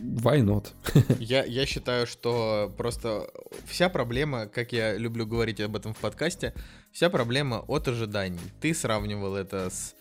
why 0.00 0.40
not? 0.40 0.68
Я, 1.18 1.44
я 1.44 1.66
считаю, 1.66 2.06
что 2.06 2.72
просто 2.76 3.30
вся 3.66 3.88
проблема, 3.88 4.46
как 4.46 4.72
я 4.72 4.96
люблю 4.96 5.26
говорить 5.26 5.60
об 5.60 5.76
этом 5.76 5.94
в 5.94 5.98
подкасте, 5.98 6.54
вся 6.92 7.10
проблема 7.10 7.64
от 7.66 7.88
ожиданий. 7.88 8.40
Ты 8.60 8.74
сравнивал 8.74 9.36
это 9.36 9.70
с, 9.70 9.94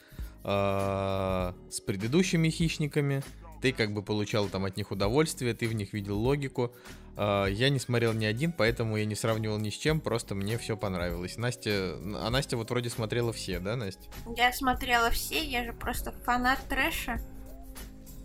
э, 0.44 1.54
с 1.70 1.82
предыдущими 1.82 2.50
хищниками, 2.50 3.24
ты 3.62 3.72
как 3.72 3.94
бы 3.94 4.02
получал 4.02 4.48
там 4.48 4.66
от 4.66 4.78
них 4.78 4.92
удовольствие, 4.92 5.54
ты 5.54 5.68
в 5.68 5.74
них 5.74 5.94
видел 5.94 6.18
логику. 6.18 6.74
Э, 7.16 7.48
я 7.50 7.70
не 7.70 7.80
смотрел 7.80 8.14
ни 8.14 8.26
один, 8.26 8.52
поэтому 8.52 8.98
я 8.98 9.06
не 9.06 9.16
сравнивал 9.16 9.58
ни 9.58 9.70
с 9.70 9.74
чем, 9.74 10.00
просто 10.00 10.36
мне 10.36 10.58
все 10.58 10.78
понравилось. 10.78 11.38
Настя, 11.38 11.98
а 12.16 12.30
Настя 12.30 12.58
вот 12.58 12.70
вроде 12.70 12.90
смотрела 12.90 13.34
все, 13.34 13.60
да, 13.60 13.76
Настя? 13.76 14.04
Я 14.36 14.54
смотрела 14.54 15.10
все, 15.12 15.44
я 15.44 15.64
же 15.64 15.74
просто 15.74 16.12
фанат 16.24 16.60
трэша. 16.70 17.20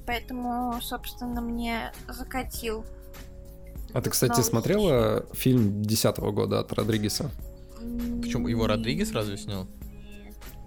Поэтому, 0.06 0.80
собственно, 0.82 1.40
мне 1.40 1.92
закатил. 2.08 2.84
А 3.92 4.00
ты, 4.00 4.10
кстати, 4.10 4.32
Новый 4.32 4.44
смотрела 4.44 5.26
фильм 5.32 5.82
10 5.82 6.18
года 6.18 6.60
от 6.60 6.72
Родригеса? 6.72 7.30
Почему 8.20 8.48
его 8.48 8.66
Родригес 8.66 9.12
разве 9.12 9.36
снял? 9.36 9.68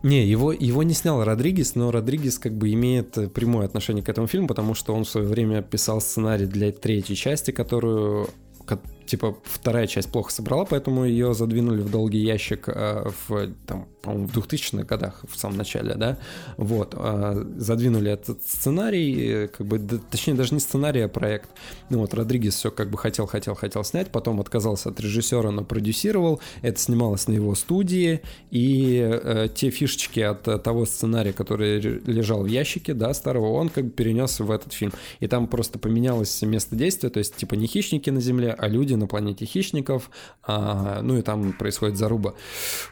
Не, 0.05 0.23
его, 0.23 0.51
его 0.51 0.83
не 0.83 0.93
снял 0.93 1.23
Родригес, 1.23 1.73
но 1.73 1.89
Родригес 1.89 2.37
как 2.37 2.53
бы 2.55 2.71
имеет 2.71 3.17
э, 3.17 3.27
прямое 3.27 3.65
отношение 3.65 4.03
к 4.03 4.09
этому 4.09 4.27
фильму, 4.27 4.47
потому 4.47 4.75
что 4.75 4.93
он 4.93 5.03
в 5.03 5.09
свое 5.09 5.27
время 5.27 5.63
писал 5.63 5.99
сценарий 5.99 6.45
для 6.45 6.71
третьей 6.71 7.15
части, 7.15 7.49
которую 7.49 8.29
ко- 8.67 8.79
типа 9.07 9.35
вторая 9.43 9.87
часть 9.87 10.11
плохо 10.11 10.31
собрала, 10.31 10.65
поэтому 10.65 11.05
ее 11.05 11.33
задвинули 11.33 11.81
в 11.81 11.89
долгий 11.89 12.19
ящик 12.19 12.69
э, 12.69 13.09
в, 13.27 13.51
там, 13.65 13.87
в 14.05 14.37
2000-х 14.37 14.83
годах, 14.83 15.21
в 15.27 15.37
самом 15.37 15.57
начале, 15.57 15.95
да, 15.95 16.17
вот, 16.57 16.93
э, 16.97 17.45
задвинули 17.57 18.11
этот 18.11 18.43
сценарий, 18.45 19.47
как 19.47 19.65
бы, 19.65 19.79
точнее, 20.11 20.33
даже 20.33 20.53
не 20.53 20.59
сценарий, 20.59 21.01
а 21.01 21.07
проект. 21.07 21.49
Ну 21.89 21.99
вот, 21.99 22.13
Родригес 22.13 22.55
все 22.55 22.71
как 22.71 22.89
бы 22.89 22.97
хотел, 22.97 23.25
хотел, 23.25 23.55
хотел 23.55 23.83
снять, 23.83 24.09
потом 24.09 24.39
отказался 24.39 24.89
от 24.89 24.99
режиссера, 24.99 25.51
но 25.51 25.63
продюсировал, 25.63 26.41
это 26.61 26.79
снималось 26.79 27.27
на 27.27 27.33
его 27.33 27.55
студии, 27.55 28.21
и 28.51 28.99
э, 29.01 29.47
те 29.53 29.69
фишечки 29.69 30.19
от 30.19 30.47
э, 30.47 30.57
того 30.59 30.85
сценария, 30.85 31.33
который 31.33 31.79
лежал 31.79 32.43
в 32.43 32.47
ящике, 32.47 32.93
да, 32.93 33.13
старого, 33.13 33.51
он 33.51 33.69
как 33.69 33.85
бы 33.85 33.89
перенес 33.91 34.39
в 34.39 34.51
этот 34.51 34.73
фильм. 34.73 34.93
И 35.19 35.27
там 35.27 35.47
просто 35.47 35.79
поменялось 35.79 36.41
место 36.41 36.75
действия, 36.75 37.09
то 37.09 37.19
есть, 37.19 37.35
типа, 37.35 37.55
не 37.55 37.67
хищники 37.67 38.09
на 38.09 38.21
Земле, 38.21 38.55
а 38.57 38.67
люди 38.67 38.93
на 38.93 39.07
планете 39.07 39.45
хищников, 39.45 40.09
а, 40.43 41.01
ну 41.01 41.17
и 41.17 41.21
там 41.21 41.53
происходит 41.53 41.97
заруба. 41.97 42.35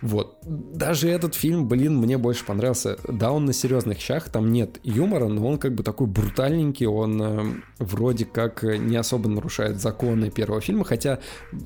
Вот. 0.02 0.38
Даже 0.44 1.03
этот 1.10 1.36
фильм, 1.36 1.68
блин, 1.68 1.98
мне 1.98 2.18
больше 2.18 2.46
понравился. 2.46 2.98
Да, 3.08 3.32
он 3.32 3.46
на 3.46 3.54
серьезных 3.54 4.00
щах, 4.00 4.30
там 4.30 4.52
нет 4.52 4.80
юмора, 4.84 5.28
но 5.28 5.48
он 5.48 5.58
как 5.58 5.74
бы 5.76 5.84
такой 5.84 6.08
брутальненький, 6.08 6.86
он 6.86 7.22
э, 7.22 7.44
вроде 7.80 8.26
как 8.26 8.64
не 8.64 8.96
особо 8.98 9.30
нарушает 9.30 9.80
законы 9.82 10.30
первого 10.30 10.62
фильма, 10.62 10.86
хотя 10.86 11.20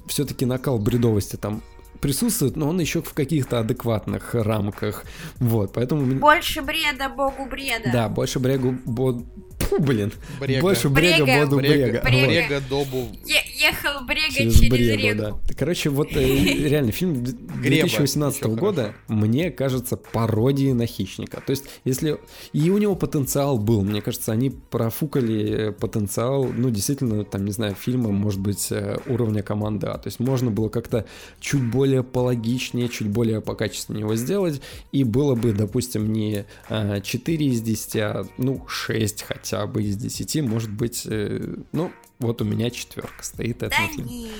все-таки 0.07 0.45
накал 0.45 0.79
бредовости 0.79 1.35
там 1.35 1.61
присутствует, 2.01 2.55
но 2.55 2.69
он 2.69 2.79
еще 2.79 3.01
в 3.01 3.13
каких-то 3.13 3.59
адекватных 3.59 4.35
рамках. 4.35 5.03
Вот, 5.39 5.73
поэтому... 5.73 6.05
Больше 6.19 6.61
бреда, 6.61 7.09
богу 7.09 7.47
бреда. 7.49 7.89
Да, 7.91 8.09
больше 8.09 8.39
брегу... 8.39 8.75
бо- 8.85 9.23
Фу, 9.59 9.79
блин. 9.81 10.13
Брега. 10.39 10.61
Больше 10.61 10.87
брега, 10.89 11.23
Брега. 11.25 11.45
боду 11.45 11.57
брега. 11.57 11.75
Брега, 11.75 12.01
Брега. 12.03 12.27
брега, 12.27 12.61
добу. 12.69 13.09
Е- 13.25 13.43
ехал 13.67 14.05
брега 14.05 14.33
Через 14.33 14.59
через, 14.59 14.69
Брегу, 14.71 15.01
реку. 15.01 15.41
да. 15.47 15.53
Короче, 15.57 15.89
вот 15.89 16.09
э, 16.15 16.19
реально 16.67 16.91
фильм 16.91 17.23
д- 17.23 17.31
2018 17.31 18.39
Еще 18.41 18.49
года 18.55 18.95
мне 19.07 19.51
кажется 19.51 19.97
пародией 19.97 20.73
на 20.73 20.85
хищника. 20.85 21.41
То 21.45 21.51
есть, 21.51 21.65
если 21.83 22.17
и 22.53 22.69
у 22.69 22.77
него 22.77 22.95
потенциал 22.95 23.57
был, 23.57 23.83
мне 23.83 24.01
кажется, 24.01 24.31
они 24.31 24.49
профукали 24.49 25.71
потенциал, 25.79 26.45
ну 26.45 26.69
действительно, 26.69 27.23
там 27.23 27.45
не 27.45 27.51
знаю, 27.51 27.75
фильма, 27.75 28.11
может 28.11 28.39
быть, 28.39 28.67
э, 28.71 28.97
уровня 29.07 29.43
команды 29.43 29.87
А. 29.87 29.97
То 29.97 30.07
есть 30.07 30.19
можно 30.19 30.51
было 30.51 30.69
как-то 30.69 31.05
чуть 31.39 31.63
более 31.63 32.03
пологичнее, 32.03 32.89
чуть 32.89 33.07
более 33.07 33.41
покачественнее 33.41 34.01
его 34.01 34.15
сделать, 34.15 34.61
и 34.91 35.03
было 35.03 35.35
бы, 35.35 35.53
допустим, 35.53 36.11
не 36.11 36.45
э, 36.69 37.01
4 37.01 37.45
из 37.45 37.61
10, 37.61 37.95
а 37.97 38.25
ну 38.37 38.65
6 38.67 39.23
хотя 39.23 39.65
бы 39.67 39.83
из 39.83 39.97
10, 39.97 40.41
может 40.43 40.71
быть, 40.71 41.03
э, 41.05 41.55
ну 41.71 41.91
вот 42.19 42.41
у 42.41 42.45
меня 42.45 42.69
четверка 42.71 43.23
стоит 43.23 43.56
Да 43.59 43.67
этому 43.67 43.89
фильму. 43.89 44.09
не, 44.09 44.31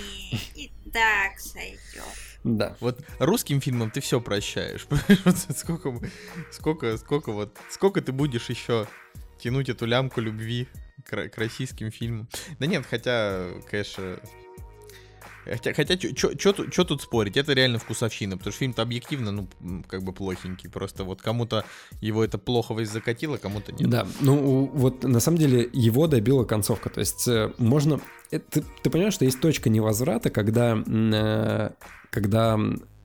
и 0.56 0.72
так 0.92 1.40
сойдет. 1.40 2.04
Да. 2.44 2.78
Вот 2.80 3.04
русским 3.20 3.60
фильмам 3.62 3.92
ты 3.92 4.00
все 4.00 4.22
прощаешь. 4.22 4.88
Сколько, 5.56 6.00
сколько, 6.52 6.98
сколько 6.98 7.32
вот, 7.32 7.58
сколько 7.70 8.02
ты 8.02 8.12
будешь 8.12 8.50
еще 8.50 8.88
тянуть 9.40 9.70
эту 9.70 9.86
лямку 9.86 10.22
любви 10.22 10.68
к, 11.06 11.30
к 11.30 11.38
российским 11.38 11.92
фильмам? 11.92 12.28
Да 12.60 12.68
нет, 12.68 12.86
хотя, 12.90 13.48
конечно, 13.70 14.20
Хотя, 15.50 15.74
хотя 15.74 15.98
что 16.16 16.84
тут, 16.84 17.02
спорить? 17.02 17.38
Это 17.38 17.54
реально 17.54 17.80
вкусовщина, 17.80 18.38
потому 18.38 18.52
что 18.52 18.60
фильм-то 18.60 18.82
объективно, 18.82 19.32
ну, 19.32 19.84
как 19.88 20.04
бы 20.04 20.14
плохенький. 20.14 20.70
Просто 20.70 21.04
вот 21.04 21.22
кому-то 21.22 21.64
его 22.02 22.24
это 22.24 22.38
плоховость 22.38 22.92
закатило, 22.92 23.38
кому-то 23.38 23.72
нет. 23.72 23.90
Да, 23.90 24.08
ну 24.22 24.66
вот 24.74 25.04
на 25.04 25.20
самом 25.20 25.38
деле 25.38 25.70
его 25.74 26.08
добила 26.08 26.44
концовка. 26.44 26.90
То 26.90 27.00
есть 27.00 27.28
э, 27.28 27.52
можно... 27.58 28.00
э, 28.32 28.40
Ты, 28.40 28.64
ты 28.82 28.90
понимаешь, 28.90 29.14
что 29.14 29.26
есть 29.26 29.40
точка 29.40 29.70
невозврата, 29.70 30.30
когда, 30.30 30.78
э, 30.86 31.70
когда 32.10 32.60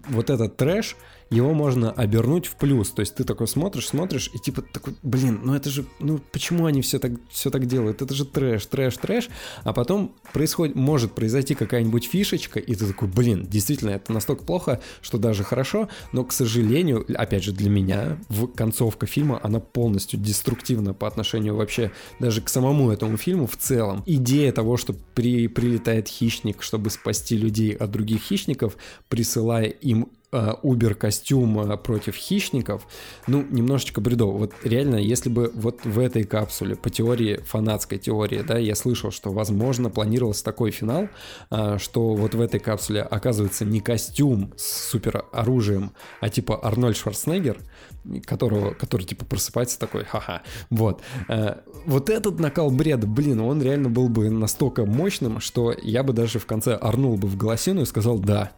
вот 0.08 0.30
этот 0.30 0.56
трэш, 0.56 0.96
его 1.32 1.54
можно 1.54 1.90
обернуть 1.90 2.46
в 2.46 2.56
плюс. 2.56 2.90
То 2.90 3.00
есть 3.00 3.14
ты 3.14 3.24
такой 3.24 3.48
смотришь, 3.48 3.88
смотришь, 3.88 4.30
и 4.34 4.38
типа 4.38 4.62
такой, 4.62 4.94
блин, 5.02 5.40
ну 5.42 5.54
это 5.54 5.70
же, 5.70 5.86
ну 5.98 6.20
почему 6.30 6.66
они 6.66 6.82
все 6.82 6.98
так, 6.98 7.12
все 7.30 7.50
так 7.50 7.66
делают? 7.66 8.02
Это 8.02 8.14
же 8.14 8.24
трэш, 8.24 8.66
трэш, 8.66 8.96
трэш. 8.98 9.28
А 9.64 9.72
потом 9.72 10.14
происходит, 10.32 10.76
может 10.76 11.12
произойти 11.12 11.54
какая-нибудь 11.54 12.04
фишечка, 12.04 12.60
и 12.60 12.74
ты 12.74 12.86
такой, 12.86 13.08
блин, 13.08 13.46
действительно, 13.48 13.90
это 13.90 14.12
настолько 14.12 14.44
плохо, 14.44 14.80
что 15.00 15.18
даже 15.18 15.42
хорошо, 15.42 15.88
но, 16.12 16.24
к 16.24 16.32
сожалению, 16.32 17.04
опять 17.16 17.44
же, 17.44 17.52
для 17.52 17.70
меня, 17.70 18.18
в 18.28 18.48
концовка 18.48 19.06
фильма, 19.06 19.40
она 19.42 19.60
полностью 19.60 20.20
деструктивна 20.20 20.94
по 20.94 21.06
отношению 21.06 21.56
вообще 21.56 21.92
даже 22.20 22.42
к 22.42 22.48
самому 22.48 22.90
этому 22.90 23.16
фильму 23.16 23.46
в 23.46 23.56
целом. 23.56 24.02
Идея 24.06 24.52
того, 24.52 24.76
что 24.76 24.94
при, 25.14 25.48
прилетает 25.48 26.08
хищник, 26.08 26.62
чтобы 26.62 26.90
спасти 26.90 27.36
людей 27.36 27.72
от 27.72 27.90
других 27.90 28.20
хищников, 28.22 28.76
присылая 29.08 29.66
им 29.66 30.08
Убер-костюм 30.32 31.60
э, 31.60 31.76
против 31.76 32.16
хищников, 32.16 32.86
ну, 33.26 33.44
немножечко 33.50 34.00
бредово. 34.00 34.38
Вот 34.38 34.54
реально, 34.64 34.96
если 34.96 35.28
бы 35.28 35.50
вот 35.54 35.84
в 35.84 35.98
этой 35.98 36.24
капсуле, 36.24 36.74
по 36.74 36.88
теории, 36.88 37.40
фанатской 37.44 37.98
теории, 37.98 38.40
да, 38.40 38.56
я 38.56 38.74
слышал, 38.74 39.10
что, 39.10 39.30
возможно, 39.30 39.90
планировался 39.90 40.42
такой 40.42 40.70
финал, 40.70 41.08
а, 41.50 41.78
что 41.78 42.14
вот 42.14 42.34
в 42.34 42.40
этой 42.40 42.60
капсуле 42.60 43.02
оказывается 43.02 43.66
не 43.66 43.80
костюм 43.80 44.54
с 44.56 44.90
супероружием, 44.90 45.92
а 46.20 46.30
типа 46.30 46.58
Арнольд 46.62 46.96
Шварценеггер, 46.96 47.58
которого, 48.26 48.74
который 48.74 49.04
типа 49.04 49.24
просыпается 49.24 49.78
такой, 49.78 50.04
ха-ха, 50.04 50.42
вот. 50.70 51.02
Э, 51.28 51.56
Вот 51.86 52.10
этот 52.10 52.38
накал 52.38 52.70
бреда, 52.70 53.06
блин, 53.06 53.40
он 53.40 53.60
реально 53.62 53.90
был 53.90 54.08
бы 54.08 54.30
настолько 54.30 54.84
мощным, 54.84 55.40
что 55.40 55.74
я 55.82 56.02
бы 56.02 56.12
даже 56.12 56.38
в 56.38 56.46
конце 56.46 56.74
орнул 56.74 57.16
бы 57.16 57.26
в 57.28 57.36
голосину 57.36 57.82
и 57.82 57.86
сказал 57.86 58.18
«да, 58.18 58.52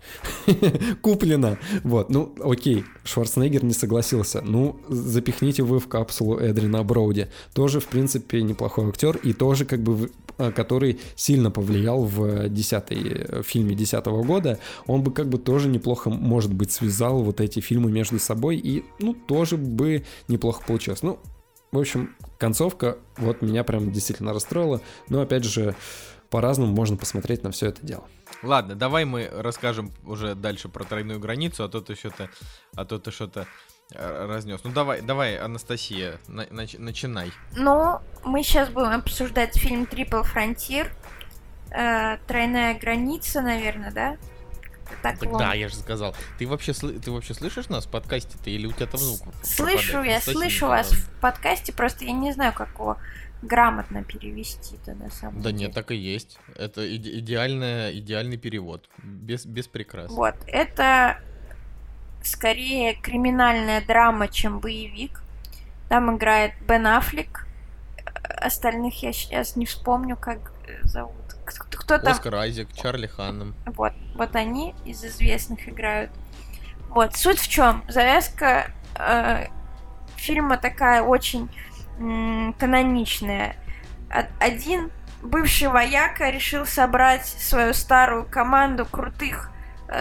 куплено». 1.03 1.59
Вот, 1.83 2.11
ну 2.11 2.35
окей, 2.43 2.85
Шварценеггер 3.05 3.65
не 3.65 3.73
согласился. 3.75 4.43
Ну, 4.43 4.77
запихните 4.89 5.63
вы 5.63 5.79
в 5.79 5.89
капсулу 5.89 6.39
Эдрина 6.39 6.83
Броуди. 6.83 7.29
Тоже, 7.55 7.81
в 7.81 7.87
принципе, 7.87 8.43
неплохой 8.43 8.89
актер 8.89 9.17
и 9.17 9.33
тоже 9.33 9.65
как 9.65 9.81
бы 9.83 10.11
который 10.37 11.01
сильно 11.17 11.51
повлиял 11.51 12.05
в 12.05 12.49
10 12.49 13.45
фильме 13.45 13.75
10 13.75 14.05
года, 14.07 14.59
он 14.87 15.03
бы 15.03 15.13
как 15.13 15.29
бы 15.29 15.39
тоже 15.39 15.69
неплохо, 15.69 16.11
может 16.11 16.53
быть, 16.53 16.73
связал 16.73 17.23
вот 17.23 17.41
эти 17.41 17.61
фильмы 17.61 17.91
между 17.91 18.19
собой 18.19 18.57
и, 18.57 18.85
ну, 18.99 19.15
тоже 19.15 19.57
бы 19.57 20.05
неплохо 20.29 20.63
получилось. 20.67 21.03
Ну, 21.03 21.19
в 21.73 21.79
общем, 21.79 22.15
концовка 22.39 22.99
вот 23.17 23.43
меня 23.43 23.65
прям 23.65 23.91
действительно 23.91 24.33
расстроила, 24.33 24.81
но 25.09 25.21
опять 25.21 25.45
же, 25.45 25.75
по-разному 26.31 26.73
можно 26.73 26.97
посмотреть 26.97 27.43
на 27.43 27.51
все 27.51 27.67
это 27.67 27.85
дело. 27.87 28.05
Ладно, 28.43 28.75
давай 28.75 29.05
мы 29.05 29.29
расскажем 29.33 29.91
уже 30.05 30.35
дальше 30.35 30.69
про 30.69 30.85
тройную 30.85 31.21
границу, 31.21 31.65
а 31.65 31.69
то 31.69 31.81
ты 31.81 31.95
что-то, 31.95 32.31
а 32.75 32.85
то 32.85 32.99
ты 32.99 33.11
что-то 33.11 33.43
э, 33.43 33.47
разнес. 33.93 34.61
Ну 34.65 34.71
давай, 34.73 35.03
давай, 35.03 35.39
Анастасия, 35.39 36.19
на- 36.29 36.45
нач- 36.47 36.79
начинай. 36.79 37.33
Ну, 37.57 38.01
мы 38.25 38.43
сейчас 38.43 38.69
будем 38.71 38.91
обсуждать 38.93 39.57
фильм 39.59 39.87
Трипл 39.87 40.23
Фронтир. 40.23 40.91
Э, 41.71 42.19
Тройная 42.27 42.79
граница, 42.79 43.41
наверное, 43.43 43.91
да? 43.91 44.17
Так, 45.03 45.19
Так 45.19 45.37
да, 45.39 45.55
я 45.55 45.69
же 45.69 45.77
сказал. 45.77 46.15
Ты 46.39 46.47
вообще, 46.47 46.73
ты 46.73 47.11
вообще 47.11 47.35
слышишь 47.35 47.69
нас 47.69 47.87
в 47.87 47.91
подкасте? 47.91 48.37
Ты 48.43 48.51
или 48.51 48.67
у 48.67 48.73
тебя 48.73 48.87
там 48.87 49.01
звук? 49.01 49.35
Слышу, 49.43 49.93
пропадает? 49.93 50.07
я 50.07 50.13
Анастасия, 50.17 50.33
слышу 50.41 50.67
вас 50.69 50.91
в 50.93 51.11
подкасте, 51.21 51.73
просто 51.73 52.05
я 52.05 52.13
не 52.13 52.33
знаю, 52.33 52.53
как 52.53 52.69
его 52.75 52.97
грамотно 53.43 54.05
перевести 54.05 54.77
это 54.77 54.95
на 54.95 55.11
самом 55.11 55.43
Да 55.43 55.51
деле. 55.51 55.67
нет, 55.67 55.75
так 55.75 55.91
и 55.91 55.97
есть. 55.97 56.39
Это 56.57 56.83
иде- 56.87 57.19
идеальная, 57.19 57.93
идеальный 57.93 58.37
перевод. 58.37 58.89
Без, 59.03 59.45
без 59.47 59.67
прикрас. 59.69 60.11
Вот, 60.11 60.35
это 60.47 61.19
скорее 62.27 62.95
криминальная 62.95 63.81
драма, 63.81 64.29
чем 64.29 64.61
боевик. 64.61 65.23
Там 65.89 66.17
играет 66.17 66.53
Бен 66.67 66.87
Аффлек. 66.87 67.47
Остальных 68.39 69.03
я 69.03 69.13
сейчас 69.13 69.57
не 69.57 69.67
вспомню, 69.67 70.17
как 70.17 70.53
зовут. 70.83 71.15
Кто, 71.45 71.99
там? 71.99 72.13
Оскар 72.13 72.35
Айзек, 72.37 72.73
Чарли 72.73 73.07
Ханнем. 73.07 73.55
Вот, 73.67 73.93
вот 74.15 74.35
они 74.35 74.75
из 74.87 75.05
известных 75.05 75.69
играют. 75.69 76.11
Вот, 76.89 77.17
суть 77.17 77.39
в 77.39 77.49
чем? 77.49 77.85
Завязка 77.89 78.71
э, 78.97 79.49
фильма 80.17 80.57
такая 80.57 81.03
очень 81.03 81.51
м, 81.99 82.55
каноничная. 82.59 83.57
Один 84.39 84.91
бывший 85.23 85.69
вояка 85.69 86.31
решил 86.31 86.67
собрать 86.67 87.27
свою 87.27 87.75
старую 87.75 88.25
команду 88.25 88.87
крутых 88.87 89.51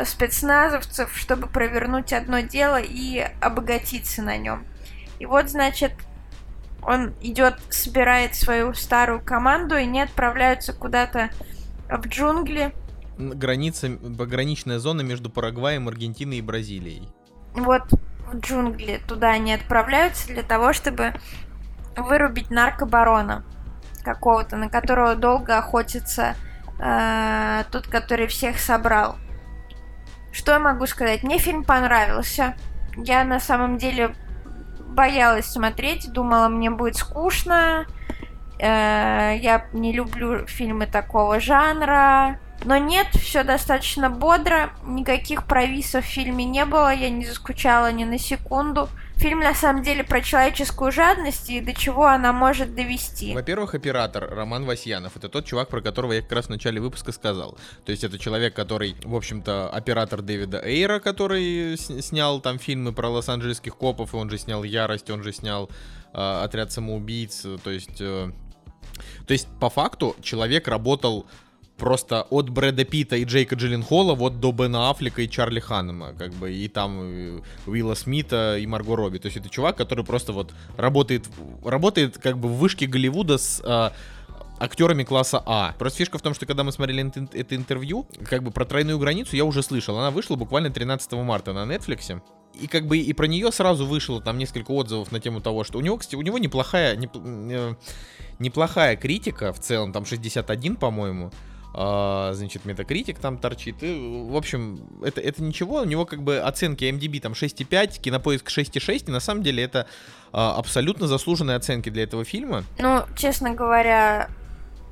спецназовцев, 0.05 1.15
чтобы 1.15 1.47
провернуть 1.47 2.13
одно 2.13 2.39
дело 2.39 2.79
и 2.81 3.19
обогатиться 3.41 4.21
на 4.21 4.37
нем. 4.37 4.65
И 5.19 5.25
вот, 5.25 5.49
значит, 5.49 5.93
он 6.81 7.13
идет, 7.21 7.59
собирает 7.69 8.35
свою 8.35 8.73
старую 8.73 9.21
команду, 9.21 9.75
и 9.75 9.81
они 9.81 10.01
отправляются 10.01 10.73
куда-то 10.73 11.29
в 11.89 12.07
джунгли, 12.07 12.73
Граница, 13.17 13.91
пограничная 14.17 14.79
зона 14.79 15.01
между 15.01 15.29
Парагваем, 15.29 15.87
Аргентиной 15.87 16.37
и 16.37 16.41
Бразилией. 16.41 17.07
вот 17.53 17.83
в 18.31 18.39
джунгли 18.39 19.01
туда 19.07 19.29
они 19.31 19.53
отправляются 19.53 20.27
для 20.27 20.41
того, 20.41 20.73
чтобы 20.73 21.13
вырубить 21.95 22.49
наркобарона 22.49 23.45
какого-то, 24.03 24.57
на 24.57 24.69
которого 24.69 25.15
долго 25.15 25.57
охотится 25.57 26.35
э, 26.79 27.63
тот, 27.71 27.87
который 27.87 28.25
всех 28.27 28.57
собрал. 28.57 29.15
Что 30.33 30.53
я 30.53 30.59
могу 30.59 30.87
сказать? 30.87 31.23
Мне 31.23 31.37
фильм 31.37 31.63
понравился. 31.63 32.55
Я 32.97 33.23
на 33.23 33.39
самом 33.39 33.77
деле 33.77 34.15
боялась 34.79 35.45
смотреть, 35.45 36.11
думала, 36.11 36.49
мне 36.49 36.71
будет 36.71 36.97
скучно. 36.97 37.85
Э, 38.59 39.37
я 39.39 39.67
не 39.73 39.93
люблю 39.93 40.45
фильмы 40.47 40.87
такого 40.87 41.39
жанра. 41.39 42.39
Но 42.65 42.77
нет, 42.77 43.07
все 43.13 43.43
достаточно 43.43 44.09
бодро, 44.09 44.71
никаких 44.85 45.45
провисов 45.45 46.05
в 46.05 46.07
фильме 46.07 46.45
не 46.45 46.65
было, 46.65 46.93
я 46.93 47.09
не 47.09 47.25
заскучала 47.25 47.91
ни 47.91 48.03
на 48.03 48.17
секунду. 48.17 48.89
Фильм 49.23 49.39
на 49.39 49.55
самом 49.55 49.83
деле 49.83 50.03
про 50.03 50.19
человеческую 50.19 50.91
жадность 50.91 51.49
и 51.49 51.61
до 51.61 51.73
чего 51.73 52.07
она 52.07 52.33
может 52.33 52.75
довести. 52.75 53.33
Во-первых, 53.33 53.73
оператор 53.73 54.27
Роман 54.29 54.65
Васьянов. 54.65 55.15
Это 55.15 55.29
тот 55.29 55.45
чувак, 55.45 55.69
про 55.69 55.79
которого 55.79 56.11
я 56.11 56.21
как 56.21 56.33
раз 56.33 56.47
в 56.47 56.49
начале 56.49 56.81
выпуска 56.81 57.13
сказал. 57.13 57.57
То 57.85 57.93
есть 57.93 58.03
это 58.03 58.19
человек, 58.19 58.53
который, 58.53 58.97
в 59.01 59.15
общем-то, 59.15 59.69
оператор 59.69 60.21
Дэвида 60.21 60.61
Эйра, 60.65 60.99
который 60.99 61.77
снял 61.77 62.41
там 62.41 62.59
фильмы 62.59 62.91
про 62.91 63.07
лос-анджелесских 63.07 63.77
копов, 63.77 64.13
и 64.13 64.17
он 64.17 64.29
же 64.29 64.37
снял 64.37 64.65
«Ярость», 64.65 65.09
он 65.09 65.23
же 65.23 65.31
снял 65.31 65.69
э, 66.13 66.41
«Отряд 66.43 66.73
самоубийц». 66.73 67.45
То 67.63 67.71
есть, 67.71 68.01
э, 68.01 68.29
то 69.25 69.31
есть, 69.31 69.47
по 69.61 69.69
факту, 69.69 70.17
человек 70.21 70.67
работал 70.67 71.27
просто 71.83 72.25
от 72.29 72.47
Брэда 72.47 72.85
Питта 72.85 73.17
и 73.17 73.25
Джейка 73.25 73.55
Джилленхола 73.55 74.15
вот 74.15 74.39
до 74.39 74.53
Бена 74.53 74.89
Аффлека 74.89 75.21
и 75.21 75.29
Чарли 75.29 75.59
Ханнема, 75.59 76.13
как 76.13 76.31
бы, 76.31 76.49
и 76.49 76.69
там 76.69 76.99
э, 77.01 77.41
Уилла 77.65 77.93
Смита 77.93 78.57
и 78.57 78.65
Марго 78.65 78.95
Робби. 78.95 79.17
То 79.17 79.25
есть 79.25 79.35
это 79.35 79.49
чувак, 79.49 79.75
который 79.75 80.05
просто 80.05 80.31
вот 80.31 80.53
работает, 80.77 81.25
работает 81.61 82.17
как 82.19 82.37
бы 82.37 82.47
в 82.47 82.53
вышке 82.53 82.87
Голливуда 82.87 83.37
с 83.37 83.61
а, 83.65 83.91
актерами 84.59 85.03
класса 85.03 85.43
А. 85.45 85.75
Просто 85.77 85.97
фишка 85.97 86.17
в 86.17 86.21
том, 86.21 86.33
что 86.33 86.45
когда 86.45 86.63
мы 86.63 86.71
смотрели 86.71 87.05
это 87.33 87.53
интервью, 87.53 88.07
как 88.29 88.43
бы 88.43 88.51
про 88.51 88.63
тройную 88.63 88.97
границу 88.97 89.35
я 89.35 89.43
уже 89.43 89.61
слышал. 89.61 89.99
Она 89.99 90.09
вышла 90.09 90.37
буквально 90.37 90.69
13 90.69 91.11
марта 91.11 91.51
на 91.51 91.69
Netflix. 91.69 92.21
И 92.53 92.67
как 92.67 92.87
бы 92.87 92.97
и 92.97 93.11
про 93.11 93.25
нее 93.25 93.51
сразу 93.51 93.85
вышло 93.85 94.21
там 94.21 94.37
несколько 94.37 94.71
отзывов 94.71 95.11
на 95.11 95.19
тему 95.19 95.41
того, 95.41 95.65
что 95.65 95.79
у 95.79 95.81
него, 95.81 95.97
кстати, 95.97 96.15
у 96.15 96.21
него 96.21 96.37
неплохая, 96.37 96.95
неп- 96.95 97.51
э, 97.51 97.75
неплохая 98.39 98.95
критика 98.95 99.51
в 99.51 99.59
целом, 99.59 99.91
там 99.91 100.05
61, 100.05 100.77
по-моему. 100.77 101.33
А, 101.75 102.31
значит, 102.33 102.65
метакритик 102.65 103.17
там 103.19 103.37
торчит. 103.37 103.81
И, 103.81 104.27
в 104.29 104.35
общем, 104.35 104.79
это, 105.03 105.19
это 105.21 105.41
ничего. 105.41 105.81
У 105.81 105.85
него 105.85 106.05
как 106.05 106.21
бы 106.21 106.37
оценки 106.39 106.83
MDB 106.83 107.19
там 107.19 107.33
6,5, 107.33 107.99
кинопоиск 107.99 108.47
6,6. 108.49 109.05
И 109.07 109.11
на 109.11 109.19
самом 109.19 109.41
деле 109.43 109.63
это 109.63 109.87
а, 110.31 110.55
абсолютно 110.57 111.07
заслуженные 111.07 111.57
оценки 111.57 111.89
для 111.89 112.03
этого 112.03 112.25
фильма. 112.25 112.63
Ну, 112.77 113.03
честно 113.17 113.51
говоря, 113.55 114.29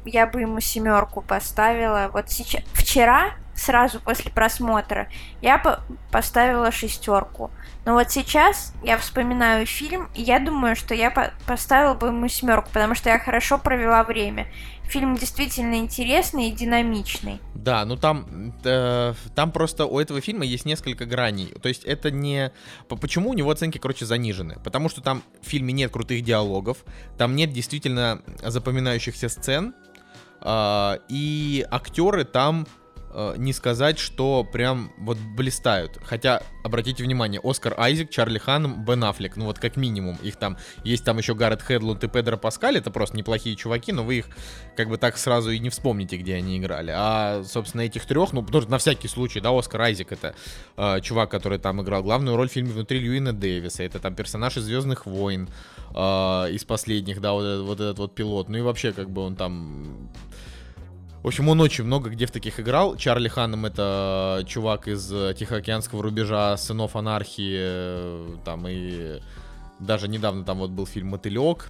я 0.05 0.25
бы 0.25 0.41
ему 0.41 0.59
семерку 0.59 1.21
поставила. 1.21 2.09
Вот 2.11 2.31
сейчас, 2.31 2.63
вчера, 2.73 3.35
сразу 3.53 3.99
после 3.99 4.31
просмотра, 4.31 5.07
я 5.41 5.59
по- 5.59 5.81
поставила 6.11 6.71
шестерку. 6.71 7.51
Но 7.85 7.93
вот 7.93 8.11
сейчас 8.11 8.73
я 8.83 8.97
вспоминаю 8.97 9.65
фильм, 9.67 10.09
и 10.15 10.21
я 10.21 10.39
думаю, 10.39 10.75
что 10.75 10.95
я 10.95 11.11
по- 11.11 11.31
поставила 11.45 11.93
бы 11.93 12.07
ему 12.07 12.27
семерку, 12.27 12.69
потому 12.73 12.95
что 12.95 13.09
я 13.09 13.19
хорошо 13.19 13.57
провела 13.59 14.03
время. 14.03 14.47
Фильм 14.91 15.15
действительно 15.15 15.75
интересный 15.75 16.49
и 16.49 16.51
динамичный. 16.51 17.39
Да, 17.55 17.85
ну 17.85 17.95
там, 17.95 18.53
э, 18.65 19.13
там 19.35 19.51
просто 19.53 19.85
у 19.85 19.97
этого 19.99 20.19
фильма 20.19 20.43
есть 20.43 20.65
несколько 20.65 21.05
граней. 21.05 21.53
То 21.61 21.69
есть 21.69 21.85
это 21.85 22.11
не... 22.11 22.51
по- 22.89 22.97
Почему 22.97 23.29
у 23.29 23.33
него 23.33 23.49
оценки, 23.51 23.77
короче, 23.77 24.05
занижены? 24.05 24.57
Потому 24.61 24.89
что 24.89 24.99
там 25.01 25.23
в 25.41 25.45
фильме 25.47 25.71
нет 25.71 25.93
крутых 25.93 26.23
диалогов, 26.25 26.79
там 27.17 27.37
нет 27.37 27.53
действительно 27.53 28.21
запоминающихся 28.43 29.29
сцен, 29.29 29.73
а, 30.41 30.99
и 31.07 31.65
актеры 31.71 32.25
там 32.25 32.67
э, 33.13 33.35
не 33.37 33.53
сказать, 33.53 33.99
что 33.99 34.43
прям 34.43 34.91
вот 34.97 35.17
блистают. 35.17 35.99
Хотя, 36.03 36.41
обратите 36.63 37.03
внимание, 37.03 37.39
Оскар 37.43 37.75
Айзек, 37.77 38.09
Чарли 38.09 38.37
Ханнем, 38.37 38.83
Бен 38.83 39.03
Аффлек, 39.03 39.37
ну 39.37 39.45
вот 39.45 39.59
как 39.59 39.77
минимум. 39.77 40.17
Их 40.21 40.35
там, 40.35 40.57
есть 40.83 41.03
там 41.03 41.17
еще 41.17 41.35
Гаррет 41.35 41.61
Хедлунд 41.61 42.03
и 42.03 42.07
Педро 42.07 42.37
Паскаль, 42.37 42.77
это 42.77 42.91
просто 42.91 43.17
неплохие 43.17 43.55
чуваки, 43.55 43.91
но 43.91 44.03
вы 44.03 44.19
их 44.19 44.25
как 44.75 44.89
бы 44.89 44.97
так 44.97 45.17
сразу 45.17 45.51
и 45.51 45.59
не 45.59 45.69
вспомните, 45.69 46.17
где 46.17 46.35
они 46.35 46.57
играли. 46.57 46.91
А, 46.95 47.43
собственно, 47.43 47.81
этих 47.81 48.05
трех, 48.05 48.33
ну, 48.33 48.43
тоже 48.43 48.69
на 48.69 48.77
всякий 48.77 49.07
случай, 49.07 49.39
да, 49.39 49.57
Оскар 49.57 49.81
Айзек 49.81 50.11
это 50.11 50.35
э, 50.77 51.01
чувак, 51.01 51.29
который 51.29 51.59
там 51.59 51.81
играл 51.81 52.03
главную 52.03 52.35
роль 52.37 52.49
в 52.49 52.51
фильме 52.51 52.71
«Внутри 52.71 52.99
Льюина 52.99 53.33
Дэвиса», 53.33 53.83
это 53.83 53.99
там 53.99 54.15
персонаж 54.15 54.57
из 54.57 54.63
«Звездных 54.63 55.05
войн», 55.05 55.49
э, 55.93 55.99
из 56.51 56.63
последних, 56.65 57.21
да, 57.21 57.33
вот 57.33 57.43
этот, 57.43 57.65
вот 57.65 57.79
этот 57.79 57.99
вот 57.99 58.15
пилот. 58.15 58.49
Ну 58.49 58.57
и 58.57 58.61
вообще, 58.61 58.91
как 58.93 59.09
бы 59.09 59.21
он 59.21 59.35
там 59.35 60.09
в 61.23 61.27
общем, 61.27 61.49
он 61.49 61.61
очень 61.61 61.83
много 61.83 62.09
где 62.09 62.25
в 62.25 62.31
таких 62.31 62.59
играл. 62.59 62.95
Чарли 62.95 63.27
Ханнем 63.27 63.65
это 63.65 64.43
чувак 64.47 64.87
из 64.87 65.11
э, 65.11 65.33
Тихоокеанского 65.37 66.01
рубежа, 66.01 66.57
сынов 66.57 66.95
анархии, 66.95 67.57
э, 67.59 68.37
там 68.43 68.65
и 68.67 69.21
даже 69.79 70.07
недавно 70.07 70.43
там 70.43 70.59
вот 70.59 70.71
был 70.71 70.85
фильм 70.85 71.09
Мотылек. 71.09 71.69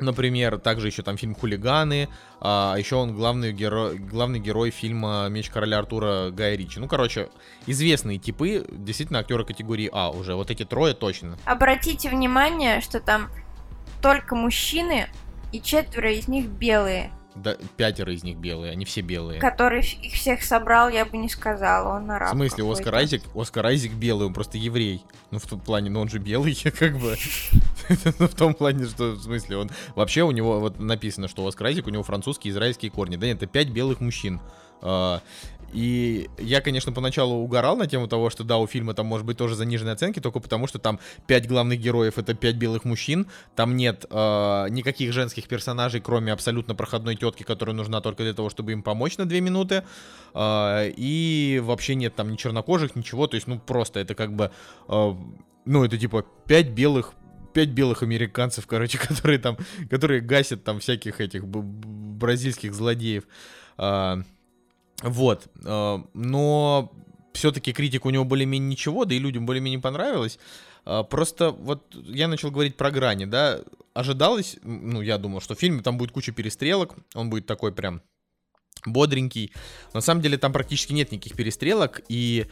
Например, 0.00 0.58
также 0.58 0.86
еще 0.86 1.02
там 1.02 1.16
фильм 1.16 1.34
Хулиганы, 1.34 2.08
а 2.40 2.76
еще 2.78 2.96
он 2.96 3.16
главный 3.16 3.52
герой, 3.52 3.98
главный 3.98 4.38
герой 4.38 4.70
фильма 4.70 5.26
Меч 5.28 5.50
короля 5.50 5.78
Артура 5.78 6.30
Гая 6.30 6.56
Ричи. 6.56 6.78
Ну, 6.78 6.86
короче, 6.86 7.30
известные 7.66 8.18
типы, 8.18 8.64
действительно 8.70 9.18
актеры 9.18 9.44
категории 9.44 9.90
А 9.92 10.10
уже. 10.10 10.36
Вот 10.36 10.50
эти 10.50 10.64
трое 10.64 10.94
точно. 10.94 11.36
Обратите 11.44 12.10
внимание, 12.10 12.80
что 12.80 13.00
там 13.00 13.28
только 14.00 14.36
мужчины, 14.36 15.08
и 15.52 15.60
четверо 15.60 16.12
из 16.12 16.28
них 16.28 16.46
белые. 16.46 17.10
Да, 17.42 17.56
пятеро 17.76 18.12
из 18.12 18.24
них 18.24 18.36
белые, 18.36 18.72
они 18.72 18.84
все 18.84 19.00
белые. 19.00 19.40
Который 19.40 19.80
их 19.80 20.14
всех 20.14 20.42
собрал, 20.42 20.88
я 20.88 21.04
бы 21.04 21.16
не 21.16 21.28
сказала, 21.28 21.96
он 21.96 22.10
араб 22.10 22.30
В 22.30 22.32
смысле. 22.32 22.70
Оскар 22.70 22.94
Айзек, 22.94 23.22
Оскар 23.34 23.66
Айзек 23.66 23.92
белый, 23.92 24.26
он 24.26 24.34
просто 24.34 24.58
еврей. 24.58 25.04
Ну, 25.30 25.38
в 25.38 25.46
том 25.46 25.60
плане, 25.60 25.90
ну 25.90 26.00
он 26.00 26.08
же 26.08 26.18
белый, 26.18 26.54
как 26.78 26.98
бы. 26.98 27.16
В 27.88 28.34
том 28.34 28.54
плане, 28.54 28.84
что, 28.86 29.12
в 29.12 29.22
смысле, 29.22 29.56
он... 29.56 29.70
Вообще 29.94 30.22
у 30.22 30.30
него 30.30 30.60
вот 30.60 30.78
написано, 30.78 31.26
что 31.28 31.46
Оскар 31.46 31.68
Айзек, 31.68 31.86
у 31.86 31.90
него 31.90 32.02
французские 32.02 32.52
израильские 32.52 32.90
корни. 32.90 33.16
Да 33.16 33.26
нет, 33.26 33.38
это 33.38 33.46
пять 33.46 33.68
белых 33.68 34.00
мужчин. 34.00 34.40
И 35.72 36.30
я, 36.38 36.60
конечно, 36.60 36.92
поначалу 36.92 37.36
угорал 37.36 37.76
на 37.76 37.86
тему 37.86 38.08
того, 38.08 38.30
что 38.30 38.44
да, 38.44 38.58
у 38.58 38.66
фильма 38.66 38.94
там 38.94 39.06
может 39.06 39.26
быть 39.26 39.36
тоже 39.36 39.54
заниженные 39.54 39.92
оценки, 39.92 40.20
только 40.20 40.40
потому 40.40 40.66
что 40.66 40.78
там 40.78 40.98
пять 41.26 41.46
главных 41.46 41.78
героев 41.78 42.18
это 42.18 42.34
пять 42.34 42.56
белых 42.56 42.84
мужчин, 42.84 43.26
там 43.54 43.76
нет 43.76 44.06
э, 44.10 44.66
никаких 44.70 45.12
женских 45.12 45.46
персонажей, 45.46 46.00
кроме 46.00 46.32
абсолютно 46.32 46.74
проходной 46.74 47.16
тетки, 47.16 47.42
которая 47.42 47.76
нужна 47.76 48.00
только 48.00 48.22
для 48.22 48.32
того, 48.32 48.48
чтобы 48.48 48.72
им 48.72 48.82
помочь 48.82 49.18
на 49.18 49.26
две 49.26 49.40
минуты, 49.40 49.84
э, 50.34 50.92
и 50.96 51.60
вообще 51.62 51.94
нет 51.94 52.14
там 52.14 52.32
ни 52.32 52.36
чернокожих, 52.36 52.96
ничего, 52.96 53.26
то 53.26 53.34
есть 53.34 53.46
ну 53.46 53.58
просто 53.58 54.00
это 54.00 54.14
как 54.14 54.34
бы, 54.34 54.50
э, 54.88 55.14
ну 55.66 55.84
это 55.84 55.98
типа 55.98 56.24
пять 56.46 56.70
белых 56.70 57.12
пять 57.52 57.70
белых 57.70 58.02
американцев, 58.02 58.66
короче, 58.66 58.98
которые 59.08 59.38
там, 59.38 59.58
которые 59.90 60.20
гасят 60.20 60.64
там 60.64 60.80
всяких 60.80 61.20
этих 61.20 61.46
бразильских 61.46 62.74
злодеев. 62.74 63.24
А, 63.76 64.22
вот, 65.02 65.48
э, 65.64 65.98
но 66.14 66.92
все-таки 67.32 67.72
критика 67.72 68.06
у 68.06 68.10
него 68.10 68.24
более-менее 68.24 68.70
ничего, 68.70 69.04
да 69.04 69.14
и 69.14 69.18
людям 69.18 69.46
более-менее 69.46 69.80
понравилось. 69.80 70.38
А, 70.84 71.04
Просто 71.04 71.50
вот 71.50 71.94
я 71.94 72.28
начал 72.28 72.50
говорить 72.50 72.76
про 72.76 72.90
грани, 72.90 73.24
да, 73.24 73.60
ожидалось, 73.94 74.56
ну, 74.62 75.02
я 75.02 75.18
думал, 75.18 75.40
что 75.40 75.54
в 75.54 75.58
фильме 75.58 75.82
там 75.82 75.98
будет 75.98 76.12
куча 76.12 76.32
перестрелок, 76.32 76.96
он 77.14 77.30
будет 77.30 77.46
такой 77.46 77.72
прям 77.72 78.02
бодренький. 78.86 79.52
На 79.92 80.00
самом 80.00 80.22
деле 80.22 80.38
там 80.38 80.52
практически 80.52 80.92
нет 80.92 81.12
никаких 81.12 81.36
перестрелок, 81.36 82.00
и 82.08 82.46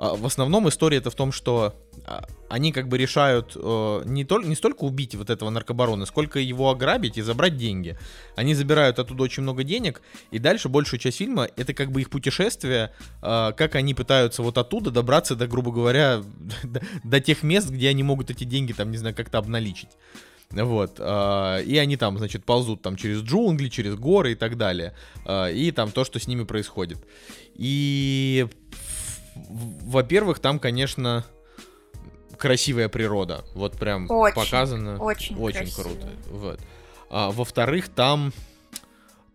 в 0.00 0.24
основном 0.24 0.66
история 0.66 0.96
это 0.96 1.10
в 1.10 1.14
том, 1.14 1.30
что 1.30 1.74
а, 2.06 2.24
они 2.48 2.72
как 2.72 2.88
бы 2.88 2.96
решают 2.96 3.52
э, 3.54 4.02
не, 4.06 4.24
только, 4.24 4.48
не 4.48 4.54
столько 4.54 4.84
убить 4.84 5.14
вот 5.14 5.28
этого 5.28 5.50
наркобарона, 5.50 6.06
сколько 6.06 6.38
его 6.38 6.70
ограбить 6.70 7.18
и 7.18 7.22
забрать 7.22 7.58
деньги. 7.58 7.98
Они 8.34 8.54
забирают 8.54 8.98
оттуда 8.98 9.24
очень 9.24 9.42
много 9.42 9.62
денег, 9.62 10.00
и 10.30 10.38
дальше 10.38 10.70
большую 10.70 11.00
часть 11.00 11.18
фильма 11.18 11.48
это 11.54 11.74
как 11.74 11.92
бы 11.92 12.00
их 12.00 12.08
путешествие, 12.08 12.92
э, 13.20 13.52
как 13.54 13.74
они 13.74 13.92
пытаются 13.92 14.42
вот 14.42 14.56
оттуда 14.56 14.90
добраться 14.90 15.36
до, 15.36 15.46
грубо 15.46 15.70
говоря, 15.70 16.22
до, 17.04 17.20
тех 17.20 17.42
мест, 17.42 17.68
где 17.68 17.90
они 17.90 18.02
могут 18.02 18.30
эти 18.30 18.44
деньги 18.44 18.72
там, 18.72 18.90
не 18.90 18.96
знаю, 18.96 19.14
как-то 19.14 19.36
обналичить. 19.36 19.90
Вот. 20.50 20.96
Э, 20.98 21.62
и 21.62 21.76
они 21.76 21.98
там, 21.98 22.16
значит, 22.16 22.46
ползут 22.46 22.80
там 22.80 22.96
через 22.96 23.20
джунгли, 23.20 23.68
через 23.68 23.96
горы 23.96 24.32
и 24.32 24.34
так 24.34 24.56
далее. 24.56 24.94
И 25.28 25.72
там 25.76 25.92
то, 25.92 26.04
что 26.04 26.18
с 26.18 26.26
ними 26.26 26.44
происходит. 26.44 26.98
И 27.54 28.48
во-первых, 29.48 30.38
там, 30.38 30.58
конечно, 30.58 31.24
красивая 32.36 32.88
природа. 32.88 33.44
Вот 33.54 33.78
прям 33.78 34.10
Очень, 34.10 34.34
показано. 34.34 34.98
очень 34.98 35.36
Очень 35.36 35.58
красиво. 35.58 35.82
круто. 35.82 36.08
Вот. 36.30 36.60
А, 37.10 37.30
во-вторых, 37.30 37.88
там, 37.88 38.32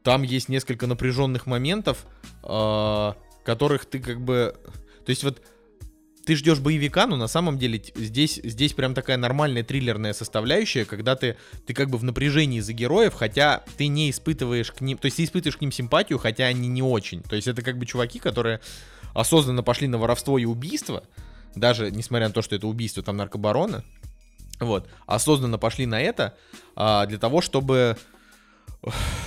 там 0.03 0.23
есть 0.23 0.49
несколько 0.49 0.88
напряженных 0.88 1.45
моментов, 1.45 2.06
а, 2.44 3.15
которых 3.44 3.86
ты 3.86 3.99
как 3.99 4.22
бы... 4.22 4.56
То 5.06 5.10
есть 5.11 5.23
вот 5.23 5.41
ты 6.26 6.36
ждешь 6.36 6.60
боевика, 6.60 7.06
но 7.06 7.15
на 7.15 7.27
самом 7.27 7.60
деле 7.60 7.82
здесь, 7.95 8.40
здесь 8.44 8.73
прям 8.73 8.95
такая 8.95 9.18
нормальная 9.18 9.64
триллерная 9.64 10.14
составляющая, 10.14 10.84
когда 10.84 11.15
ты, 11.15 11.38
ты 11.68 11.73
как 11.73 11.90
бы 11.90 11.98
в 11.99 12.03
напряжении 12.03 12.60
за 12.60 12.73
героев, 12.73 13.14
хотя 13.14 13.64
ты 13.77 13.88
не 13.88 14.10
испытываешь 14.10 14.72
к 14.72 14.82
ним, 14.82 14.98
то 14.98 15.06
есть 15.06 15.18
ты 15.18 15.23
испытываешь 15.23 15.57
к 15.57 15.61
ним 15.61 15.72
симпатию, 15.72 16.18
хотя 16.18 16.45
они 16.45 16.68
не 16.68 16.82
очень. 16.82 17.22
То 17.22 17.36
есть 17.36 17.48
это 17.48 17.61
как 17.61 17.77
бы 17.77 17.86
чуваки, 17.86 18.18
которые 18.18 18.60
осознанно 19.16 19.64
пошли 19.64 19.88
на 19.88 19.98
воровство 19.98 20.38
и 20.38 20.46
убийство, 20.46 21.04
даже 21.56 21.90
несмотря 21.90 22.28
на 22.28 22.34
то, 22.34 22.44
что 22.44 22.56
это 22.56 22.68
убийство 22.68 23.02
там 23.02 23.18
наркобарона, 23.18 23.84
вот, 24.60 24.88
осознанно 25.08 25.58
пошли 25.58 25.88
на 25.88 26.00
это 26.00 26.38
а, 26.76 27.06
для 27.08 27.18
того, 27.18 27.42
чтобы 27.42 27.98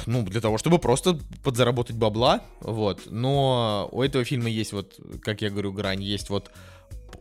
ну, 0.06 0.22
для 0.22 0.40
того, 0.40 0.58
чтобы 0.58 0.78
просто 0.78 1.18
подзаработать 1.42 1.96
бабла, 1.96 2.42
вот. 2.60 3.02
Но 3.06 3.88
у 3.90 4.02
этого 4.02 4.24
фильма 4.24 4.48
есть 4.48 4.72
вот, 4.72 5.00
как 5.22 5.42
я 5.42 5.50
говорю, 5.50 5.72
грань, 5.72 6.02
есть 6.02 6.30
вот 6.30 6.50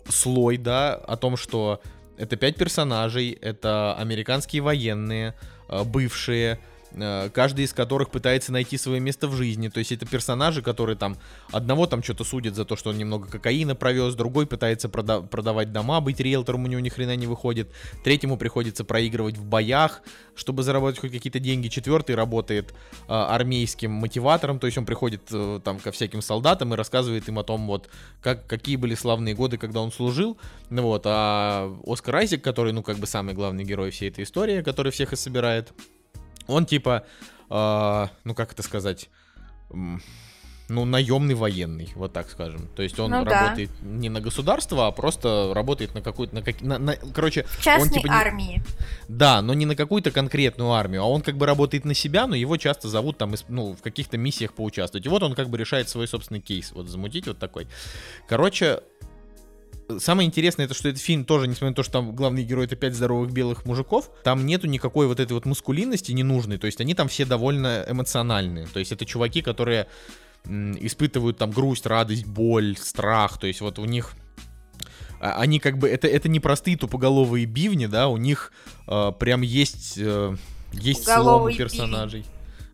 слой, 0.07 0.57
да, 0.57 0.93
о 0.93 1.17
том, 1.17 1.37
что 1.37 1.81
это 2.17 2.35
пять 2.35 2.55
персонажей, 2.55 3.31
это 3.31 3.95
американские 3.95 4.61
военные, 4.61 5.33
э, 5.69 5.83
бывшие, 5.83 6.59
каждый 7.33 7.65
из 7.65 7.73
которых 7.73 8.09
пытается 8.09 8.51
найти 8.51 8.77
свое 8.77 8.99
место 8.99 9.27
в 9.27 9.33
жизни. 9.33 9.69
То 9.69 9.79
есть 9.79 9.91
это 9.91 10.05
персонажи, 10.05 10.61
которые 10.61 10.95
там 10.95 11.17
одного 11.51 11.87
там 11.87 12.03
что-то 12.03 12.23
судят 12.23 12.55
за 12.55 12.65
то, 12.65 12.75
что 12.75 12.89
он 12.89 12.97
немного 12.97 13.27
кокаина 13.27 13.75
провез, 13.75 14.15
другой 14.15 14.47
пытается 14.47 14.87
прода- 14.87 15.25
продавать 15.25 15.71
дома, 15.71 16.01
быть 16.01 16.19
риэлтором 16.19 16.65
у 16.65 16.67
него 16.67 16.81
ни 16.81 16.89
хрена 16.89 17.15
не 17.15 17.27
выходит, 17.27 17.71
третьему 18.03 18.37
приходится 18.37 18.83
проигрывать 18.83 19.37
в 19.37 19.45
боях, 19.45 20.01
чтобы 20.35 20.63
заработать 20.63 20.99
хоть 20.99 21.11
какие-то 21.11 21.39
деньги, 21.39 21.67
четвертый 21.67 22.15
работает 22.15 22.73
э, 23.07 23.13
армейским 23.13 23.91
мотиватором, 23.91 24.59
то 24.59 24.67
есть 24.67 24.77
он 24.77 24.85
приходит 24.85 25.21
э, 25.31 25.59
там 25.63 25.79
ко 25.79 25.91
всяким 25.91 26.21
солдатам 26.21 26.73
и 26.73 26.77
рассказывает 26.77 27.27
им 27.27 27.39
о 27.39 27.43
том, 27.43 27.67
вот, 27.67 27.89
как, 28.21 28.47
какие 28.47 28.75
были 28.75 28.95
славные 28.95 29.35
годы, 29.35 29.57
когда 29.57 29.81
он 29.81 29.91
служил, 29.91 30.37
ну 30.69 30.83
вот, 30.83 31.03
а 31.05 31.75
Оскар 31.85 32.17
Айзек, 32.17 32.43
который, 32.43 32.73
ну, 32.73 32.83
как 32.83 32.97
бы 32.97 33.07
самый 33.07 33.33
главный 33.33 33.63
герой 33.63 33.91
всей 33.91 34.09
этой 34.09 34.23
истории, 34.23 34.61
который 34.61 34.91
всех 34.91 35.13
и 35.13 35.15
собирает, 35.15 35.73
он 36.47 36.65
типа, 36.65 37.03
э, 37.49 38.07
ну 38.23 38.35
как 38.35 38.51
это 38.53 38.63
сказать, 38.63 39.09
ну 40.69 40.83
наемный 40.83 41.33
военный, 41.33 41.89
вот 41.95 42.11
так 42.11 42.29
скажем. 42.29 42.67
То 42.75 42.83
есть 42.83 42.99
он 42.99 43.09
Ну 43.11 43.23
да. 43.23 43.41
работает 43.43 43.69
не 43.81 44.09
на 44.09 44.19
государство, 44.19 44.87
а 44.87 44.91
просто 44.91 45.53
работает 45.55 45.95
на 45.95 46.01
какую-то, 46.01 46.35
на, 46.35 46.41
как- 46.41 46.61
на- 46.61 46.77
на- 46.77 46.97
короче, 46.97 47.43
В 47.43 47.63
частной 47.63 47.87
он 47.87 47.93
типа 47.93 48.07
не- 48.07 48.13
армии. 48.13 48.63
да, 49.07 49.41
но 49.41 49.53
не 49.53 49.65
на 49.65 49.77
какую-то 49.77 50.11
конкретную 50.11 50.71
армию, 50.73 51.03
а 51.03 51.05
он 51.05 51.21
как 51.21 51.37
бы 51.37 51.45
работает 51.45 51.85
на 51.85 51.93
себя, 51.93 52.27
но 52.27 52.35
его 52.35 52.57
часто 52.57 52.89
зовут 52.89 53.17
там, 53.17 53.33
ну, 53.47 53.75
в 53.77 53.81
каких-то 53.81 54.17
миссиях 54.17 54.51
поучаствовать. 54.53 55.05
И 55.05 55.09
вот 55.09 55.23
он 55.23 55.35
как 55.35 55.47
бы 55.49 55.57
решает 55.57 55.87
свой 55.87 56.05
собственный 56.05 56.41
кейс, 56.41 56.73
вот 56.73 56.89
замутить 56.89 57.27
вот 57.27 57.39
такой. 57.39 57.67
Короче, 58.27 58.81
самое 59.99 60.27
интересное, 60.27 60.65
это 60.65 60.73
что 60.73 60.89
этот 60.89 61.01
фильм 61.01 61.25
тоже, 61.25 61.47
несмотря 61.47 61.69
на 61.69 61.75
то, 61.75 61.83
что 61.83 61.93
там 61.93 62.15
главный 62.15 62.43
герой 62.43 62.65
это 62.65 62.75
пять 62.75 62.95
здоровых 62.95 63.31
белых 63.31 63.65
мужиков, 63.65 64.11
там 64.23 64.45
нету 64.45 64.67
никакой 64.67 65.07
вот 65.07 65.19
этой 65.19 65.33
вот 65.33 65.45
мускулинности 65.45 66.11
ненужной, 66.11 66.57
то 66.57 66.65
есть 66.65 66.81
они 66.81 66.93
там 66.93 67.07
все 67.07 67.25
довольно 67.25 67.85
эмоциональные. 67.87 68.67
То 68.67 68.79
есть 68.79 68.91
это 68.91 69.05
чуваки, 69.05 69.41
которые 69.41 69.87
испытывают 70.45 71.37
там 71.37 71.51
грусть, 71.51 71.85
радость, 71.85 72.25
боль, 72.25 72.77
страх, 72.77 73.37
то 73.37 73.47
есть 73.47 73.61
вот 73.61 73.79
у 73.79 73.85
них 73.85 74.13
а, 75.19 75.39
они 75.39 75.59
как 75.59 75.77
бы 75.77 75.89
это 75.89 76.07
это 76.07 76.29
не 76.29 76.39
простые 76.39 76.77
тупоголовые 76.77 77.45
бивни, 77.45 77.87
да, 77.87 78.07
у 78.07 78.17
них 78.17 78.51
э, 78.87 79.11
прям 79.19 79.41
есть 79.41 79.97
э, 79.97 80.35
есть 80.73 81.03
слом 81.03 81.17
у 81.17 81.19
Тупоголовый 81.19 81.55
персонажей. 81.55 82.25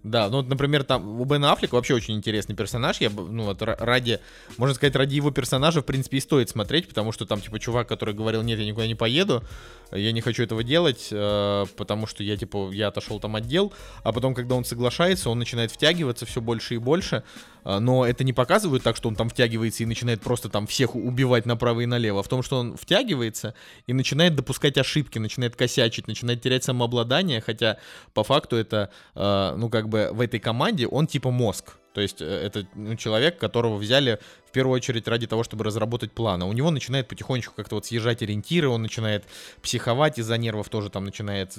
Да, 0.04 0.30
ну 0.30 0.38
вот, 0.38 0.50
например, 0.50 0.84
там 0.84 1.22
у 1.22 1.24
Бена 1.24 1.54
Аффлека 1.54 1.76
вообще 1.76 1.94
очень 1.94 2.16
интересный 2.16 2.56
персонаж. 2.56 3.00
Я, 3.00 3.10
ну 3.10 3.46
вот 3.46 3.62
ра- 3.62 3.78
ради, 3.80 4.20
можно 4.58 4.76
сказать, 4.76 4.96
ради 4.98 5.16
его 5.16 5.32
персонажа, 5.32 5.82
в 5.82 5.86
принципе, 5.86 6.18
и 6.18 6.20
стоит 6.20 6.50
смотреть, 6.50 6.90
потому 6.90 7.14
что 7.14 7.26
там, 7.26 7.40
типа, 7.40 7.58
чувак, 7.58 7.88
который 7.88 8.14
говорил, 8.14 8.42
нет, 8.42 8.60
я 8.60 8.66
никуда 8.66 8.86
не 8.86 8.96
поеду, 8.96 9.44
я 9.92 10.12
не 10.12 10.20
хочу 10.20 10.44
этого 10.44 10.62
делать, 10.62 11.08
э, 11.10 11.66
потому 11.78 12.06
что 12.06 12.22
я, 12.22 12.36
типа, 12.36 12.70
я 12.74 12.90
отошел 12.90 13.22
там 13.22 13.38
отдел, 13.38 13.72
а 14.04 14.12
потом, 14.12 14.34
когда 14.34 14.56
он 14.56 14.66
соглашается, 14.66 15.30
он 15.30 15.40
начинает 15.40 15.72
втягиваться 15.72 16.26
все 16.26 16.42
больше 16.42 16.76
и 16.76 16.80
больше, 16.80 17.24
но 17.66 18.06
это 18.06 18.24
не 18.24 18.34
показывает 18.34 18.84
так, 18.84 18.96
что 18.96 19.10
он 19.10 19.16
там 19.16 19.30
втягивается 19.30 19.84
и 19.84 19.86
начинает 19.86 20.22
просто 20.22 20.50
там 20.50 20.68
всех 20.68 20.96
убивать 20.96 21.46
направо 21.46 21.82
и 21.82 21.86
налево, 21.86 22.20
а 22.20 22.24
в 22.24 22.28
том, 22.28 22.44
что 22.44 22.58
он 22.60 22.78
втягивается 22.78 23.54
и 23.88 23.94
начинает 23.94 24.36
допускать 24.36 24.78
ошибки, 24.78 25.20
начинает 25.20 25.56
косячить, 25.56 26.08
начинает 26.08 26.42
терять 26.42 26.64
самообладание, 26.64 27.42
хотя 27.42 27.78
по 28.14 28.24
факту 28.24 28.56
это, 28.56 28.90
э, 29.16 29.56
ну, 29.58 29.70
как 29.70 29.90
бы 29.90 30.10
в 30.12 30.22
этой 30.22 30.40
команде 30.40 30.88
он 30.88 31.08
типа 31.08 31.32
мозг. 31.32 31.74
То 31.94 32.02
есть 32.02 32.22
э, 32.22 32.26
это 32.26 32.66
ну, 32.76 32.96
человек, 32.96 33.38
которого 33.38 33.78
взяли 33.78 34.20
в 34.48 34.52
первую 34.52 34.76
очередь 34.76 35.08
ради 35.08 35.28
того, 35.28 35.44
чтобы 35.44 35.64
разработать 35.64 36.12
план. 36.12 36.44
А 36.44 36.46
у 36.46 36.54
него 36.54 36.72
начинает 36.72 37.08
потихонечку 37.08 37.54
как-то 37.56 37.76
вот 37.76 37.86
съезжать 37.86 38.22
ориентиры, 38.22 38.68
он 38.68 38.82
начинает 38.82 39.26
психовать 39.62 40.20
из-за 40.20 40.38
нервов, 40.38 40.70
тоже 40.70 40.90
там 40.90 41.06
начинает 41.06 41.58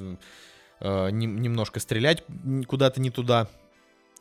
э, 0.80 1.10
нем- 1.10 1.40
немножко 1.40 1.80
стрелять 1.80 2.24
куда-то 2.66 3.00
не 3.00 3.10
туда. 3.10 3.48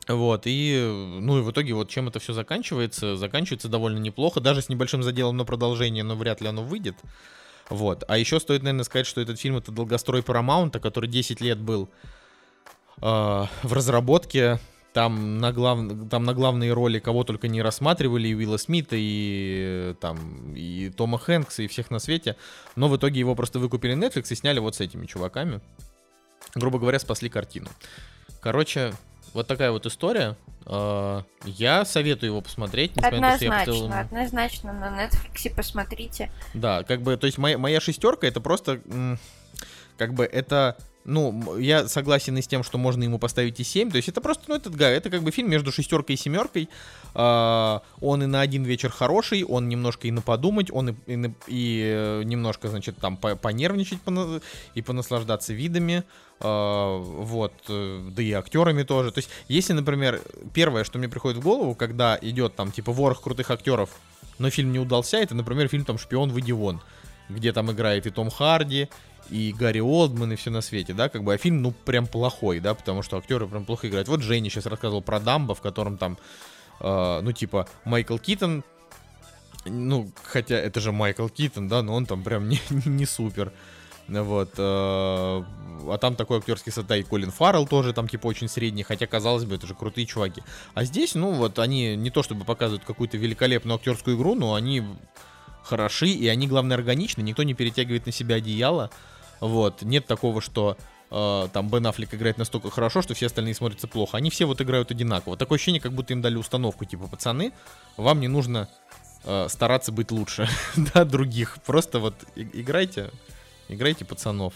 Вот, 0.06 0.46
и, 0.46 0.74
э, 0.76 1.18
ну 1.20 1.38
и 1.38 1.42
в 1.42 1.50
итоге 1.50 1.74
вот 1.74 1.88
чем 1.88 2.08
это 2.08 2.18
все 2.18 2.32
заканчивается, 2.32 3.16
заканчивается 3.16 3.68
довольно 3.68 3.98
неплохо, 3.98 4.40
даже 4.40 4.60
с 4.60 4.68
небольшим 4.68 5.02
заделом 5.02 5.36
на 5.36 5.44
продолжение, 5.44 6.04
но 6.04 6.14
вряд 6.14 6.40
ли 6.40 6.48
оно 6.48 6.62
выйдет. 6.62 6.96
Вот, 7.70 8.04
а 8.08 8.18
еще 8.18 8.40
стоит, 8.40 8.62
наверное, 8.62 8.84
сказать, 8.84 9.06
что 9.06 9.20
этот 9.20 9.40
фильм 9.40 9.56
это 9.56 9.72
долгострой 9.72 10.20
Paramount, 10.20 10.78
который 10.80 11.08
10 11.08 11.40
лет 11.40 11.58
был 11.58 11.88
э, 13.00 13.02
в 13.02 13.72
разработке, 13.72 14.58
там 14.94 15.38
на, 15.38 15.52
глав... 15.52 15.80
там 16.08 16.22
на 16.24 16.34
главные 16.34 16.72
роли 16.72 17.00
кого 17.00 17.24
только 17.24 17.48
не 17.48 17.60
рассматривали, 17.62 18.28
и 18.28 18.34
Уилла 18.34 18.58
Смита, 18.58 18.94
и 18.96 19.90
э, 19.90 19.94
там, 20.00 20.54
и 20.54 20.88
Тома 20.90 21.18
Хэнкса, 21.18 21.62
и 21.62 21.66
всех 21.66 21.90
на 21.90 21.98
свете. 21.98 22.36
Но 22.76 22.88
в 22.88 22.96
итоге 22.96 23.18
его 23.18 23.34
просто 23.34 23.58
выкупили 23.58 23.96
Netflix 23.96 24.26
и 24.30 24.36
сняли 24.36 24.60
вот 24.60 24.76
с 24.76 24.80
этими 24.80 25.06
чуваками. 25.06 25.60
Грубо 26.54 26.78
говоря, 26.78 27.00
спасли 27.00 27.28
картину. 27.28 27.68
Короче, 28.40 28.94
вот 29.34 29.46
такая 29.46 29.70
вот 29.70 29.84
история. 29.86 30.36
Э, 30.66 31.22
Я 31.44 31.84
советую 31.84 32.30
его 32.30 32.40
посмотреть. 32.40 32.96
на 32.96 33.02
то, 33.02 33.16
я 33.16 33.34
Однозначно, 33.34 34.00
однозначно 34.00 34.72
на 34.72 35.04
Netflix 35.06 35.54
посмотрите. 35.54 36.30
Да, 36.54 36.82
как 36.84 37.02
бы, 37.02 37.16
то 37.18 37.26
есть 37.26 37.36
моя, 37.38 37.58
моя 37.58 37.80
шестерка 37.80 38.26
это 38.26 38.40
просто, 38.40 38.80
как 39.98 40.14
бы, 40.14 40.24
это, 40.24 40.76
ну, 41.04 41.56
я 41.58 41.86
согласен 41.86 42.36
и 42.38 42.42
с 42.42 42.46
тем, 42.48 42.64
что 42.64 42.78
можно 42.78 43.04
ему 43.04 43.18
поставить 43.18 43.60
и 43.60 43.64
7, 43.64 43.90
то 43.90 43.96
есть 43.96 44.08
это 44.08 44.20
просто, 44.20 44.44
ну, 44.48 44.56
этот, 44.56 44.74
га- 44.74 44.88
это 44.88 45.10
как 45.10 45.22
бы 45.22 45.30
фильм 45.30 45.50
между 45.50 45.70
шестеркой 45.70 46.14
и 46.14 46.18
семеркой, 46.18 46.68
А, 47.14 47.82
он 48.00 48.22
и 48.24 48.26
на 48.26 48.40
один 48.40 48.64
вечер 48.64 48.90
хороший, 48.90 49.44
он 49.44 49.68
немножко 49.68 50.08
и 50.08 50.10
на 50.10 50.20
подумать, 50.22 50.68
он 50.72 50.90
и, 50.90 50.94
и, 51.06 51.32
и, 51.46 51.82
э, 51.94 52.22
немножко, 52.24 52.68
значит, 52.68 52.96
там 52.96 53.16
по- 53.16 53.36
понервничать 53.36 53.98
и 54.74 54.82
понаслаждаться 54.82 55.52
видами, 55.52 56.02
А, 56.02 56.04
вот, 56.40 57.54
э, 57.68 58.08
да 58.10 58.22
и 58.22 58.32
актерами 58.32 58.82
тоже, 58.82 59.12
то 59.12 59.18
есть 59.18 59.30
если, 59.48 59.72
например, 59.72 60.20
первое, 60.52 60.84
что 60.84 60.98
мне 60.98 61.08
приходит 61.08 61.38
в 61.38 61.42
голову, 61.42 61.74
когда 61.74 62.18
идет 62.20 62.54
там, 62.56 62.72
типа, 62.72 62.92
ворох 62.92 63.22
крутых 63.22 63.50
актеров, 63.50 63.90
но 64.38 64.50
фильм 64.50 64.72
не 64.72 64.78
удался, 64.78 65.18
это, 65.18 65.34
например, 65.34 65.68
фильм 65.68 65.84
там 65.84 65.96
«Шпион, 65.96 66.30
выйди 66.30 66.52
вон», 66.52 66.80
где 67.28 67.52
там 67.52 67.70
играет 67.70 68.06
и 68.06 68.10
Том 68.10 68.30
Харди, 68.30 68.88
и 69.30 69.54
Гарри 69.56 69.80
Олдман, 69.80 70.32
и 70.32 70.36
все 70.36 70.50
на 70.50 70.60
свете, 70.60 70.92
да, 70.92 71.08
как 71.08 71.24
бы, 71.24 71.34
а 71.34 71.38
фильм, 71.38 71.62
ну, 71.62 71.72
прям 71.72 72.06
плохой, 72.06 72.60
да, 72.60 72.74
потому 72.74 73.02
что 73.02 73.16
актеры 73.16 73.46
прям 73.46 73.64
плохо 73.64 73.88
играют. 73.88 74.08
Вот 74.08 74.22
Женя 74.22 74.50
сейчас 74.50 74.66
рассказывал 74.66 75.02
про 75.02 75.20
Дамбо, 75.20 75.54
в 75.54 75.60
котором 75.60 75.96
там, 75.96 76.18
э, 76.80 77.20
ну, 77.22 77.32
типа, 77.32 77.68
Майкл 77.84 78.18
Китон, 78.18 78.64
ну, 79.64 80.10
хотя 80.24 80.56
это 80.56 80.80
же 80.80 80.92
Майкл 80.92 81.28
Китон, 81.28 81.68
да, 81.68 81.82
но 81.82 81.94
он 81.94 82.06
там 82.06 82.22
прям 82.22 82.48
не, 82.48 82.60
не 82.84 83.06
супер. 83.06 83.52
Вот. 84.08 84.50
э, 84.58 84.62
А 84.62 85.98
там 86.00 86.16
такой 86.16 86.38
актерский 86.38 86.72
состав, 86.72 86.96
и 86.96 87.02
Колин 87.02 87.30
Фаррелл 87.30 87.66
тоже 87.66 87.92
там 87.92 88.08
типа 88.08 88.26
очень 88.26 88.48
средний, 88.48 88.82
хотя, 88.82 89.06
казалось 89.06 89.44
бы, 89.44 89.54
это 89.56 89.66
же 89.66 89.74
крутые 89.74 90.06
чуваки. 90.06 90.42
А 90.74 90.84
здесь, 90.84 91.14
ну 91.14 91.32
вот, 91.32 91.58
они 91.58 91.96
не 91.96 92.10
то 92.10 92.22
чтобы 92.22 92.44
показывают 92.44 92.84
какую-то 92.84 93.16
великолепную 93.16 93.76
актерскую 93.76 94.16
игру, 94.16 94.34
но 94.34 94.54
они 94.54 94.82
хороши, 95.62 96.08
и 96.08 96.28
они, 96.28 96.46
главное, 96.46 96.76
органичны, 96.76 97.22
никто 97.22 97.42
не 97.42 97.54
перетягивает 97.54 98.06
на 98.06 98.12
себя 98.12 98.36
одеяло. 98.36 98.90
Вот, 99.40 99.82
нет 99.82 100.06
такого, 100.06 100.40
что 100.40 100.76
э, 101.10 101.48
там 101.52 101.68
Бен 101.68 101.86
Аффлек 101.86 102.14
играет 102.14 102.38
настолько 102.38 102.70
хорошо, 102.70 103.02
что 103.02 103.14
все 103.14 103.26
остальные 103.26 103.54
смотрятся 103.54 103.88
плохо. 103.88 104.16
Они 104.16 104.30
все 104.30 104.46
вот 104.46 104.60
играют 104.60 104.90
одинаково. 104.90 105.36
Такое 105.36 105.56
ощущение, 105.56 105.80
как 105.80 105.92
будто 105.92 106.12
им 106.12 106.22
дали 106.22 106.36
установку, 106.36 106.84
типа, 106.84 107.08
пацаны, 107.08 107.52
вам 107.96 108.20
не 108.20 108.28
нужно 108.28 108.68
э, 109.24 109.48
стараться 109.48 109.92
быть 109.92 110.10
лучше, 110.10 110.48
да, 110.94 111.04
других. 111.04 111.58
Просто 111.66 111.98
вот 111.98 112.14
играйте, 112.36 113.10
играйте 113.68 114.04
пацанов. 114.04 114.54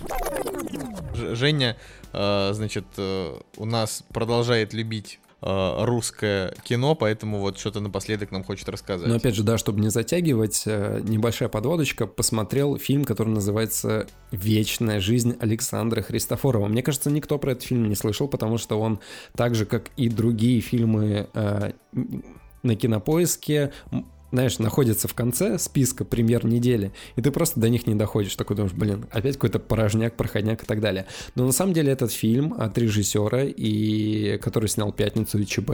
Ж- 1.14 1.34
Женя, 1.34 1.76
э, 2.12 2.50
значит, 2.52 2.84
э, 2.96 3.34
у 3.56 3.64
нас 3.64 4.04
продолжает 4.12 4.72
любить 4.72 5.20
э, 5.40 5.84
русское 5.84 6.52
кино, 6.64 6.96
поэтому 6.96 7.38
вот 7.38 7.58
что-то 7.58 7.78
напоследок 7.80 8.32
нам 8.32 8.42
хочет 8.42 8.68
рассказать. 8.68 9.06
Но 9.08 9.14
опять 9.16 9.36
же, 9.36 9.44
да, 9.44 9.56
чтобы 9.56 9.80
не 9.80 9.88
затягивать, 9.88 10.64
э, 10.66 11.00
небольшая 11.04 11.48
подводочка, 11.48 12.06
посмотрел 12.08 12.76
фильм, 12.76 13.04
который 13.04 13.28
называется 13.28 14.08
«Вечная 14.32 14.98
жизнь 15.00 15.36
Александра 15.38 16.02
Христофорова». 16.02 16.66
Мне 16.66 16.82
кажется, 16.82 17.08
никто 17.10 17.38
про 17.38 17.52
этот 17.52 17.62
фильм 17.64 17.88
не 17.88 17.94
слышал, 17.94 18.26
потому 18.26 18.58
что 18.58 18.80
он 18.80 18.98
так 19.36 19.54
же, 19.54 19.64
как 19.64 19.90
и 19.96 20.08
другие 20.08 20.60
фильмы 20.60 21.28
э, 21.32 21.70
на 22.64 22.74
кинопоиске, 22.74 23.72
знаешь, 24.30 24.58
находится 24.58 25.08
в 25.08 25.14
конце 25.14 25.58
списка 25.58 26.04
премьер 26.04 26.44
недели, 26.44 26.92
и 27.16 27.22
ты 27.22 27.30
просто 27.30 27.60
до 27.60 27.68
них 27.68 27.86
не 27.86 27.94
доходишь. 27.94 28.36
Такой 28.36 28.56
думаешь, 28.56 28.74
блин, 28.74 29.06
опять 29.10 29.34
какой-то 29.34 29.58
порожняк, 29.58 30.16
проходняк 30.16 30.62
и 30.62 30.66
так 30.66 30.80
далее. 30.80 31.06
Но 31.34 31.46
на 31.46 31.52
самом 31.52 31.72
деле 31.72 31.92
этот 31.92 32.12
фильм 32.12 32.54
от 32.58 32.76
режиссера, 32.76 33.44
и 33.44 34.38
который 34.38 34.68
снял 34.68 34.92
«Пятницу» 34.92 35.38
и 35.38 35.46
ЧБ, 35.46 35.70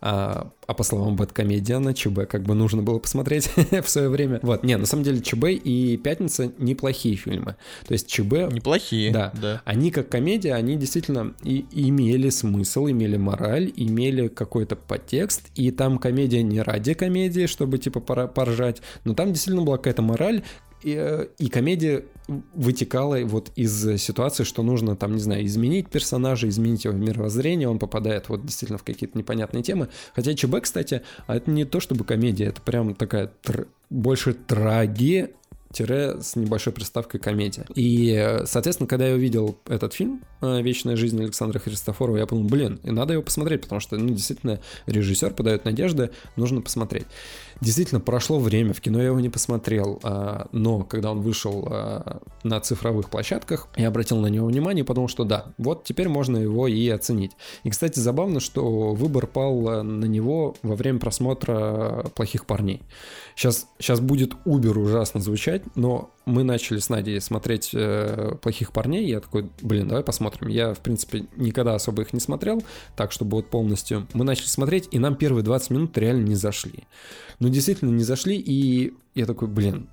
а, 0.00 0.50
а 0.66 0.74
по 0.74 0.82
словам 0.82 1.16
Бэткомедиана, 1.16 1.94
ЧБ 1.94 2.26
как 2.28 2.42
бы 2.42 2.54
нужно 2.54 2.82
было 2.82 2.98
посмотреть 2.98 3.50
в 3.70 3.88
свое 3.88 4.08
время. 4.08 4.40
Вот, 4.42 4.64
не, 4.64 4.76
на 4.76 4.86
самом 4.86 5.04
деле 5.04 5.20
ЧБ 5.20 5.44
и 5.50 5.96
«Пятница» 5.96 6.52
неплохие 6.58 7.16
фильмы. 7.16 7.56
То 7.86 7.92
есть 7.92 8.08
ЧБ 8.08 8.52
Неплохие. 8.52 9.12
Да. 9.12 9.32
да. 9.40 9.62
они 9.64 9.90
как 9.90 10.08
комедия, 10.08 10.54
они 10.54 10.76
действительно 10.76 11.34
и 11.42 11.64
имели 11.70 12.30
смысл, 12.30 12.86
имели 12.88 13.16
мораль, 13.16 13.72
имели 13.76 14.28
какой-то 14.28 14.76
подтекст, 14.76 15.42
и 15.54 15.70
там 15.70 15.98
комедия 15.98 16.42
не 16.42 16.60
ради 16.60 16.94
комедии, 16.94 17.46
чтобы 17.46 17.78
типа 17.84 18.00
поржать, 18.00 18.82
но 19.04 19.14
там 19.14 19.32
действительно 19.32 19.64
была 19.64 19.76
какая-то 19.76 20.02
мораль, 20.02 20.42
и, 20.82 20.94
э, 20.98 21.26
и 21.38 21.48
комедия 21.48 22.04
вытекала 22.54 23.18
вот 23.24 23.50
из 23.56 23.98
ситуации, 23.98 24.44
что 24.44 24.62
нужно 24.62 24.96
там, 24.96 25.14
не 25.14 25.20
знаю, 25.20 25.44
изменить 25.46 25.88
персонажа, 25.88 26.48
изменить 26.48 26.84
его 26.84 26.94
мировоззрение, 26.94 27.68
он 27.68 27.78
попадает 27.78 28.28
вот 28.28 28.44
действительно 28.44 28.78
в 28.78 28.82
какие-то 28.82 29.16
непонятные 29.16 29.62
темы. 29.62 29.88
Хотя 30.14 30.34
ЧБ, 30.34 30.60
кстати, 30.62 31.02
а 31.26 31.36
это 31.36 31.50
не 31.50 31.64
то 31.64 31.80
чтобы 31.80 32.04
комедия, 32.04 32.46
это 32.46 32.60
прям 32.60 32.94
такая 32.94 33.32
тр- 33.42 33.66
больше 33.88 34.34
трагедия, 34.34 35.30
тире 35.74 36.20
с 36.20 36.36
небольшой 36.36 36.72
приставкой 36.72 37.20
комедия. 37.20 37.66
И, 37.74 38.12
э, 38.12 38.46
соответственно, 38.46 38.86
когда 38.86 39.08
я 39.08 39.14
увидел 39.14 39.58
этот 39.66 39.92
фильм 39.92 40.22
э, 40.40 40.62
«Вечная 40.62 40.96
жизнь 40.96 41.20
Александра 41.20 41.58
Христофорова», 41.58 42.16
я 42.16 42.26
подумал, 42.26 42.48
блин, 42.48 42.80
надо 42.84 43.12
его 43.12 43.22
посмотреть, 43.22 43.62
потому 43.62 43.80
что, 43.80 43.96
ну, 43.96 44.08
действительно, 44.10 44.60
режиссер 44.86 45.34
подает 45.34 45.64
надежды, 45.64 46.10
нужно 46.36 46.62
посмотреть. 46.62 47.06
Действительно, 47.64 47.98
прошло 47.98 48.38
время, 48.38 48.74
в 48.74 48.82
кино 48.82 48.98
я 48.98 49.06
его 49.06 49.20
не 49.20 49.30
посмотрел, 49.30 49.98
а, 50.02 50.48
но 50.52 50.82
когда 50.82 51.10
он 51.10 51.22
вышел 51.22 51.66
а, 51.70 52.20
на 52.42 52.60
цифровых 52.60 53.08
площадках, 53.08 53.68
я 53.74 53.88
обратил 53.88 54.18
на 54.18 54.26
него 54.26 54.46
внимание 54.46 54.84
подумал, 54.84 55.08
что 55.08 55.24
да, 55.24 55.46
вот 55.56 55.84
теперь 55.84 56.10
можно 56.10 56.36
его 56.36 56.68
и 56.68 56.86
оценить. 56.90 57.32
И, 57.62 57.70
кстати, 57.70 57.98
забавно, 57.98 58.40
что 58.40 58.92
выбор 58.92 59.26
пал 59.26 59.66
а, 59.66 59.82
на 59.82 60.04
него 60.04 60.56
во 60.62 60.76
время 60.76 60.98
просмотра 60.98 62.04
«Плохих 62.14 62.44
парней». 62.44 62.82
Сейчас, 63.34 63.66
сейчас 63.78 64.00
будет 64.00 64.34
убер 64.44 64.76
ужасно 64.76 65.20
звучать, 65.20 65.62
но 65.74 66.10
мы 66.26 66.42
начали 66.42 66.78
с 66.78 66.88
Надей 66.88 67.20
смотреть 67.20 67.70
э, 67.74 68.36
«Плохих 68.40 68.72
парней», 68.72 69.06
я 69.06 69.20
такой, 69.20 69.50
блин, 69.60 69.88
давай 69.88 70.02
посмотрим. 70.02 70.48
Я, 70.48 70.74
в 70.74 70.80
принципе, 70.80 71.26
никогда 71.36 71.74
особо 71.74 72.02
их 72.02 72.12
не 72.12 72.20
смотрел, 72.20 72.62
так, 72.96 73.12
чтобы 73.12 73.36
вот 73.36 73.50
полностью... 73.50 74.06
Мы 74.14 74.24
начали 74.24 74.46
смотреть, 74.46 74.88
и 74.90 74.98
нам 74.98 75.16
первые 75.16 75.44
20 75.44 75.70
минут 75.70 75.98
реально 75.98 76.26
не 76.26 76.34
зашли. 76.34 76.84
Ну, 77.40 77.48
действительно, 77.48 77.90
не 77.90 78.04
зашли, 78.04 78.36
и 78.36 78.94
я 79.14 79.26
такой, 79.26 79.48
блин, 79.48 79.88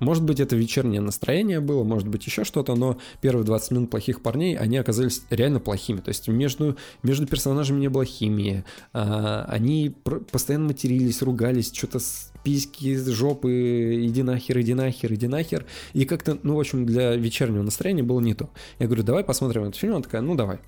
может 0.00 0.24
быть, 0.24 0.40
это 0.40 0.56
вечернее 0.56 1.00
настроение 1.00 1.60
было, 1.60 1.84
может 1.84 2.08
быть, 2.08 2.26
еще 2.26 2.44
что-то, 2.44 2.74
но 2.74 2.98
первые 3.20 3.44
20 3.44 3.70
минут 3.72 3.90
плохих 3.90 4.22
парней, 4.22 4.56
они 4.56 4.76
оказались 4.76 5.22
реально 5.30 5.60
плохими. 5.60 5.98
То 5.98 6.08
есть 6.08 6.28
между, 6.28 6.76
между 7.02 7.26
персонажами 7.26 7.80
не 7.80 7.88
было 7.88 8.04
химии. 8.04 8.64
а, 8.92 9.44
они 9.48 9.94
постоянно 10.30 10.66
матерились, 10.66 11.22
ругались, 11.22 11.72
что-то 11.72 11.98
с 11.98 12.32
письки, 12.44 12.94
с 12.94 13.06
жопы, 13.08 14.06
иди 14.06 14.22
нахер, 14.22 14.60
иди 14.60 14.74
нахер, 14.74 15.12
иди 15.14 15.26
нахер. 15.26 15.66
И 15.94 16.04
как-то, 16.04 16.38
ну, 16.42 16.56
в 16.56 16.60
общем, 16.60 16.86
для 16.86 17.16
вечернего 17.16 17.62
настроения 17.62 18.02
было 18.02 18.20
не 18.20 18.34
то. 18.34 18.50
Я 18.78 18.86
говорю, 18.86 19.02
давай 19.02 19.24
посмотрим 19.24 19.64
этот 19.64 19.76
фильм. 19.76 19.94
Она 19.94 20.02
такая, 20.02 20.22
ну, 20.22 20.34
давай. 20.36 20.58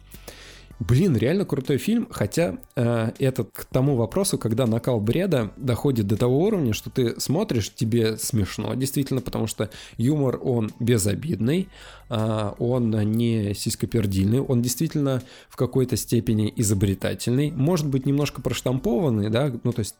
Блин, 0.81 1.17
реально 1.17 1.45
крутой 1.45 1.79
фильм, 1.79 2.07
хотя 2.09 2.57
э, 2.77 3.11
это 3.19 3.43
к 3.43 3.65
тому 3.65 3.97
вопросу, 3.97 4.39
когда 4.39 4.65
накал 4.67 5.01
бреда 5.01 5.53
доходит 5.57 6.07
до 6.07 6.17
того 6.17 6.39
уровня, 6.39 6.73
что 6.73 6.89
ты 6.89 7.19
смотришь, 7.19 7.75
тебе 7.75 8.17
смешно, 8.17 8.75
действительно, 8.75 9.21
потому 9.21 9.49
что 9.49 9.71
юмор, 9.97 10.39
он 10.41 10.71
безобидный, 10.79 11.69
а, 12.09 12.55
он 12.59 12.91
не 12.91 13.55
сиськопердильный, 13.55 14.41
он 14.41 14.63
действительно 14.63 15.23
в 15.49 15.57
какой-то 15.57 15.97
степени 15.97 16.53
изобретательный, 16.55 17.51
может 17.51 17.89
быть, 17.89 18.07
немножко 18.07 18.41
проштампованный, 18.41 19.31
да, 19.31 19.53
ну, 19.65 19.73
то 19.73 19.81
есть 19.81 19.97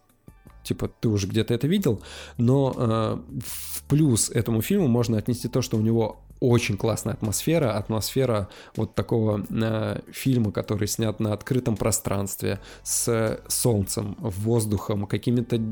типа 0.69 0.89
ты 0.89 1.09
уже 1.09 1.27
где-то 1.27 1.55
это 1.55 1.67
видел, 1.67 2.03
но 2.37 2.75
э, 2.77 3.41
в 3.41 3.83
плюс 3.85 4.31
этому 4.31 4.61
фильму 4.61 4.87
можно 4.87 5.17
отнести 5.17 5.49
то, 5.49 5.63
что 5.63 5.79
у 5.79 5.81
него 5.81 6.21
очень 6.41 6.77
классная 6.77 7.15
атмосфера, 7.15 7.77
атмосфера 7.77 8.49
вот 8.77 8.95
такого 8.95 9.45
э, 9.51 10.01
фильма, 10.13 10.53
который 10.53 10.87
снят 10.87 11.19
на 11.21 11.33
открытом 11.33 11.77
пространстве 11.77 12.61
с 12.83 13.41
солнцем, 13.49 14.17
воздухом, 14.21 15.07
какими-то 15.07 15.57
э, 15.57 15.63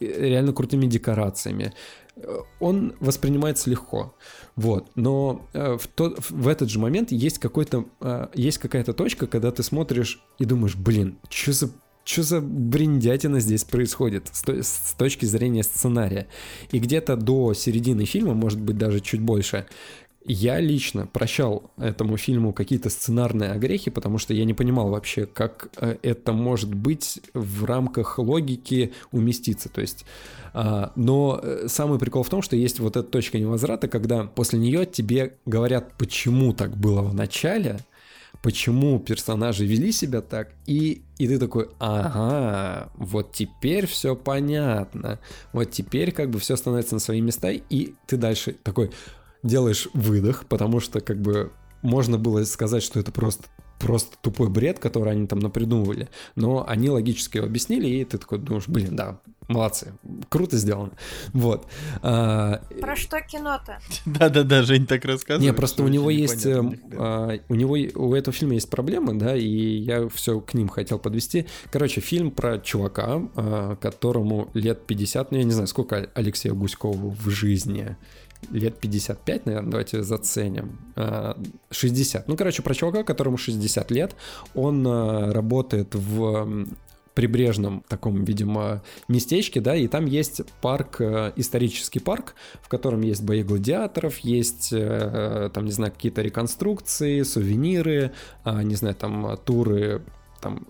реально 0.00 0.52
крутыми 0.52 0.86
декорациями. 0.86 1.74
Э, 2.16 2.38
Он 2.60 2.94
воспринимается 3.00 3.68
легко, 3.68 4.14
вот. 4.56 4.90
Но 4.94 5.46
э, 5.52 5.76
в, 5.76 5.88
тот, 5.88 6.30
в 6.30 6.48
этот 6.48 6.70
же 6.70 6.78
момент 6.78 7.12
есть 7.12 7.38
какой-то 7.38 7.86
э, 8.00 8.28
есть 8.34 8.58
какая-то 8.58 8.94
точка, 8.94 9.26
когда 9.26 9.50
ты 9.50 9.62
смотришь 9.62 10.22
и 10.38 10.44
думаешь, 10.44 10.76
блин, 10.76 11.18
что 11.28 11.52
за 11.52 11.70
что 12.04 12.22
за 12.22 12.40
бриндятина 12.40 13.40
здесь 13.40 13.64
происходит 13.64 14.28
с, 14.32 14.44
с 14.46 14.94
точки 14.96 15.24
зрения 15.24 15.62
сценария. 15.62 16.26
И 16.70 16.78
где-то 16.78 17.16
до 17.16 17.54
середины 17.54 18.04
фильма, 18.04 18.34
может 18.34 18.60
быть 18.60 18.76
даже 18.78 19.00
чуть 19.00 19.20
больше, 19.20 19.66
я 20.26 20.58
лично 20.58 21.06
прощал 21.06 21.70
этому 21.76 22.16
фильму 22.16 22.52
какие-то 22.52 22.88
сценарные 22.88 23.50
огрехи, 23.50 23.90
потому 23.90 24.18
что 24.18 24.32
я 24.32 24.44
не 24.44 24.54
понимал 24.54 24.88
вообще, 24.88 25.26
как 25.26 25.68
э, 25.76 25.96
это 26.02 26.32
может 26.32 26.72
быть 26.72 27.20
в 27.34 27.64
рамках 27.64 28.18
логики 28.18 28.94
уместиться. 29.12 29.68
То 29.68 29.82
есть, 29.82 30.06
а, 30.54 30.92
но 30.96 31.40
э, 31.42 31.66
самый 31.68 31.98
прикол 31.98 32.22
в 32.22 32.30
том, 32.30 32.40
что 32.40 32.56
есть 32.56 32.80
вот 32.80 32.96
эта 32.96 33.06
точка 33.06 33.38
невозврата, 33.38 33.86
когда 33.86 34.24
после 34.24 34.58
нее 34.58 34.86
тебе 34.86 35.34
говорят, 35.44 35.92
почему 35.98 36.54
так 36.54 36.74
было 36.74 37.02
в 37.02 37.14
начале, 37.14 37.80
почему 38.44 38.98
персонажи 38.98 39.64
вели 39.64 39.90
себя 39.90 40.20
так, 40.20 40.50
и, 40.66 41.00
и 41.16 41.26
ты 41.26 41.38
такой, 41.38 41.70
ага, 41.78 42.90
вот 42.94 43.32
теперь 43.32 43.86
все 43.86 44.14
понятно, 44.14 45.18
вот 45.54 45.70
теперь 45.70 46.12
как 46.12 46.28
бы 46.28 46.38
все 46.38 46.54
становится 46.56 46.94
на 46.94 47.00
свои 47.00 47.22
места, 47.22 47.52
и 47.52 47.94
ты 48.06 48.18
дальше 48.18 48.54
такой 48.62 48.90
делаешь 49.42 49.88
выдох, 49.94 50.44
потому 50.44 50.80
что 50.80 51.00
как 51.00 51.22
бы 51.22 51.52
можно 51.80 52.18
было 52.18 52.44
сказать, 52.44 52.82
что 52.82 53.00
это 53.00 53.12
просто 53.12 53.44
просто 53.78 54.16
тупой 54.20 54.48
бред, 54.48 54.78
который 54.78 55.12
они 55.12 55.26
там 55.26 55.38
напридумывали, 55.40 56.08
но 56.36 56.64
они 56.66 56.90
логически 56.90 57.38
его 57.38 57.46
объяснили, 57.46 57.88
и 57.88 58.04
ты 58.04 58.18
такой 58.18 58.38
думаешь, 58.38 58.68
блин, 58.68 58.96
да, 58.96 59.20
молодцы, 59.48 59.92
круто 60.28 60.56
сделано, 60.56 60.92
вот. 61.32 61.66
А, 62.02 62.62
Про 62.80 62.96
что 62.96 63.20
кино-то? 63.20 63.78
Да-да-да, 64.06 64.62
Жень 64.62 64.86
так 64.86 65.04
рассказывает. 65.04 65.50
не, 65.52 65.54
просто 65.54 65.82
у 65.82 65.88
него 65.88 66.10
есть, 66.10 66.46
э, 66.46 66.60
нифига. 66.62 66.96
а, 66.98 67.38
у 67.48 67.54
него, 67.54 67.74
у 67.74 68.14
этого 68.14 68.32
фильма 68.32 68.54
есть 68.54 68.70
проблемы, 68.70 69.14
да, 69.14 69.36
и 69.36 69.46
я 69.46 70.08
все 70.08 70.40
к 70.40 70.54
ним 70.54 70.68
хотел 70.68 70.98
подвести. 70.98 71.46
Короче, 71.70 72.00
фильм 72.00 72.30
про 72.30 72.58
чувака, 72.58 73.22
а, 73.36 73.76
которому 73.76 74.50
лет 74.54 74.86
50, 74.86 75.30
ну 75.32 75.38
я 75.38 75.44
не 75.44 75.52
знаю, 75.52 75.66
сколько 75.68 76.10
Алексею 76.14 76.54
Гуськову 76.54 77.10
в 77.10 77.28
жизни, 77.28 77.96
лет 78.50 78.78
55, 78.78 79.46
наверное, 79.46 79.70
давайте 79.70 80.02
заценим. 80.02 80.78
А, 80.96 81.36
60. 81.70 82.28
Ну, 82.28 82.36
короче, 82.36 82.62
про 82.62 82.74
чувака, 82.74 83.02
которому 83.02 83.36
60 83.36 83.90
лет, 83.90 84.16
он 84.54 84.86
а, 84.86 85.32
работает 85.32 85.94
в 85.94 86.66
прибрежном 87.14 87.84
таком, 87.88 88.24
видимо, 88.24 88.82
местечке, 89.08 89.60
да, 89.60 89.76
и 89.76 89.86
там 89.86 90.06
есть 90.06 90.42
парк, 90.60 90.96
э, 91.00 91.32
исторический 91.36 92.00
парк, 92.00 92.34
в 92.60 92.68
котором 92.68 93.02
есть 93.02 93.22
бои 93.22 93.42
гладиаторов, 93.44 94.18
есть, 94.18 94.70
э, 94.72 95.50
там, 95.54 95.64
не 95.64 95.70
знаю, 95.70 95.92
какие-то 95.92 96.22
реконструкции, 96.22 97.22
сувениры, 97.22 98.12
а, 98.42 98.62
не 98.64 98.74
знаю, 98.74 98.96
там, 98.96 99.38
туры, 99.44 100.02
там, 100.40 100.66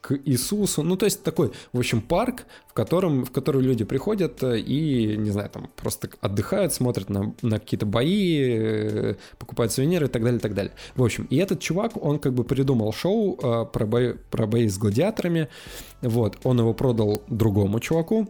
к 0.00 0.18
Иисусу. 0.24 0.82
Ну, 0.82 0.96
то 0.96 1.04
есть 1.06 1.22
такой, 1.22 1.52
в 1.72 1.78
общем, 1.78 2.00
парк, 2.00 2.46
в 2.68 2.72
котором, 2.72 3.24
в 3.24 3.30
который 3.30 3.62
люди 3.62 3.84
приходят 3.84 4.42
э, 4.42 4.58
и, 4.58 5.16
не 5.16 5.30
знаю, 5.30 5.50
там 5.50 5.70
просто 5.76 6.10
отдыхают, 6.20 6.72
смотрят 6.72 7.08
на, 7.08 7.34
на 7.42 7.58
какие-то 7.58 7.86
бои, 7.86 8.38
э, 8.40 9.14
покупают 9.38 9.72
сувениры 9.72 10.06
и 10.06 10.08
так 10.08 10.22
далее, 10.22 10.38
и 10.38 10.42
так 10.42 10.54
далее. 10.54 10.72
В 10.94 11.02
общем, 11.02 11.26
и 11.30 11.36
этот 11.36 11.60
чувак, 11.60 11.92
он 12.02 12.18
как 12.18 12.34
бы 12.34 12.44
придумал 12.44 12.92
шоу 12.92 13.38
э, 13.42 13.66
про, 13.72 13.86
бои, 13.86 14.14
про 14.30 14.46
бои 14.46 14.68
с 14.68 14.78
гладиаторами, 14.78 15.48
вот, 16.00 16.38
он 16.44 16.58
его 16.60 16.74
продал 16.74 17.22
другому 17.28 17.80
чуваку, 17.80 18.28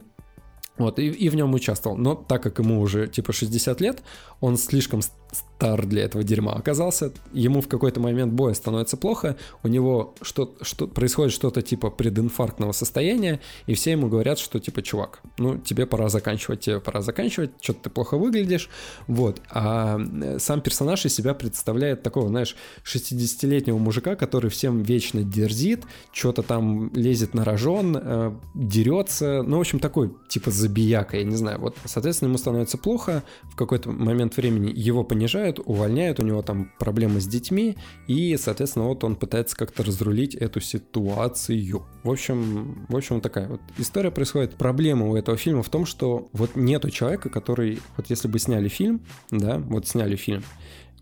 вот, 0.78 0.98
и, 0.98 1.06
и 1.08 1.28
в 1.28 1.34
нем 1.34 1.54
участвовал. 1.54 1.96
Но 1.96 2.14
так 2.14 2.42
как 2.42 2.58
ему 2.58 2.80
уже 2.80 3.08
типа 3.08 3.32
60 3.32 3.80
лет, 3.80 4.02
он 4.40 4.56
слишком 4.56 5.02
стар 5.32 5.86
для 5.86 6.04
этого 6.04 6.24
дерьма 6.24 6.52
оказался. 6.52 7.12
Ему 7.32 7.60
в 7.60 7.68
какой-то 7.68 8.00
момент 8.00 8.32
боя 8.32 8.54
становится 8.54 8.96
плохо, 8.96 9.36
у 9.62 9.68
него 9.68 10.14
что, 10.22 10.54
что, 10.62 10.86
происходит 10.86 11.32
что-то 11.32 11.62
типа 11.62 11.90
прединфарктного 11.90 12.72
состояния, 12.72 13.40
и 13.66 13.74
все 13.74 13.92
ему 13.92 14.08
говорят, 14.08 14.38
что 14.38 14.60
типа, 14.60 14.82
чувак, 14.82 15.20
ну 15.36 15.58
тебе 15.58 15.86
пора 15.86 16.08
заканчивать, 16.08 16.60
тебе 16.60 16.80
пора 16.80 17.02
заканчивать, 17.02 17.50
что-то 17.60 17.84
ты 17.84 17.90
плохо 17.90 18.16
выглядишь. 18.16 18.70
Вот. 19.06 19.42
А 19.50 19.98
э, 19.98 20.38
сам 20.38 20.60
персонаж 20.60 21.04
из 21.04 21.14
себя 21.14 21.34
представляет 21.34 22.02
такого, 22.02 22.28
знаешь, 22.28 22.56
60-летнего 22.84 23.78
мужика, 23.78 24.14
который 24.14 24.50
всем 24.50 24.82
вечно 24.82 25.22
дерзит, 25.22 25.84
что-то 26.12 26.42
там 26.42 26.92
лезет 26.94 27.34
на 27.34 27.44
рожон, 27.44 27.98
э, 28.00 28.32
дерется. 28.54 29.42
Ну, 29.42 29.58
в 29.58 29.60
общем, 29.60 29.80
такой 29.80 30.14
типа 30.28 30.50
забияка, 30.68 31.16
я 31.16 31.24
не 31.24 31.36
знаю. 31.36 31.58
Вот, 31.60 31.76
соответственно, 31.84 32.28
ему 32.28 32.38
становится 32.38 32.78
плохо, 32.78 33.22
в 33.44 33.56
какой-то 33.56 33.90
момент 33.90 34.36
времени 34.36 34.72
его 34.74 35.04
понижают, 35.04 35.58
увольняют, 35.64 36.20
у 36.20 36.22
него 36.22 36.42
там 36.42 36.72
проблемы 36.78 37.20
с 37.20 37.26
детьми, 37.26 37.76
и, 38.06 38.36
соответственно, 38.36 38.86
вот 38.86 39.04
он 39.04 39.16
пытается 39.16 39.56
как-то 39.56 39.82
разрулить 39.82 40.34
эту 40.34 40.60
ситуацию. 40.60 41.86
В 42.02 42.10
общем, 42.10 42.86
в 42.88 42.96
общем, 42.96 43.20
такая 43.20 43.48
вот 43.48 43.60
история 43.78 44.10
происходит. 44.10 44.54
Проблема 44.54 45.08
у 45.08 45.16
этого 45.16 45.36
фильма 45.36 45.62
в 45.62 45.68
том, 45.68 45.86
что 45.86 46.28
вот 46.32 46.56
нету 46.56 46.90
человека, 46.90 47.28
который, 47.30 47.80
вот 47.96 48.10
если 48.10 48.28
бы 48.28 48.38
сняли 48.38 48.68
фильм, 48.68 49.00
да, 49.30 49.58
вот 49.58 49.86
сняли 49.88 50.16
фильм, 50.16 50.42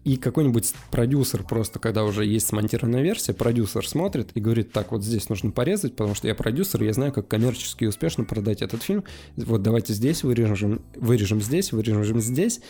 и 0.07 0.17
какой-нибудь 0.17 0.73
продюсер 0.93 1.43
просто, 1.43 1.81
когда 1.81 2.05
уже 2.05 2.25
есть 2.25 2.47
смонтированная 2.47 3.03
версия, 3.03 3.33
продюсер 3.35 3.89
смотрит 3.89 4.31
и 4.35 4.41
говорит, 4.41 4.71
так, 4.71 4.93
вот 4.93 5.03
здесь 5.03 5.29
нужно 5.29 5.51
порезать, 5.51 5.97
потому 5.97 6.15
что 6.15 6.29
я 6.29 6.37
продюсер, 6.37 6.81
я 6.85 6.93
знаю, 6.93 7.13
как 7.13 7.27
коммерчески 7.27 7.87
успешно 7.87 8.23
продать 8.23 8.63
этот 8.63 8.85
фильм. 8.85 9.03
Вот 9.35 9.63
давайте 9.63 9.95
здесь 9.95 10.23
вырежем, 10.23 10.81
вырежем 10.95 11.41
здесь, 11.41 11.73
вырежем 11.73 12.21
здесь 12.21 12.61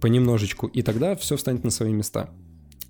понемножечку, 0.00 0.66
и 0.66 0.80
тогда 0.80 1.14
все 1.14 1.36
встанет 1.36 1.62
на 1.62 1.70
свои 1.70 1.92
места. 1.92 2.30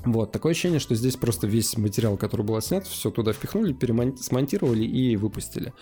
Вот, 0.05 0.31
такое 0.31 0.53
ощущение, 0.53 0.79
что 0.79 0.95
здесь 0.95 1.17
просто 1.17 1.49
весь 1.49 1.77
материал, 1.77 2.17
который 2.17 2.47
был 2.47 2.61
снят, 2.63 2.87
все 2.87 3.11
туда 3.11 3.33
впихнули, 3.33 3.77
смонтировали 4.21 4.85
и 4.85 5.17
выпустили. 5.17 5.73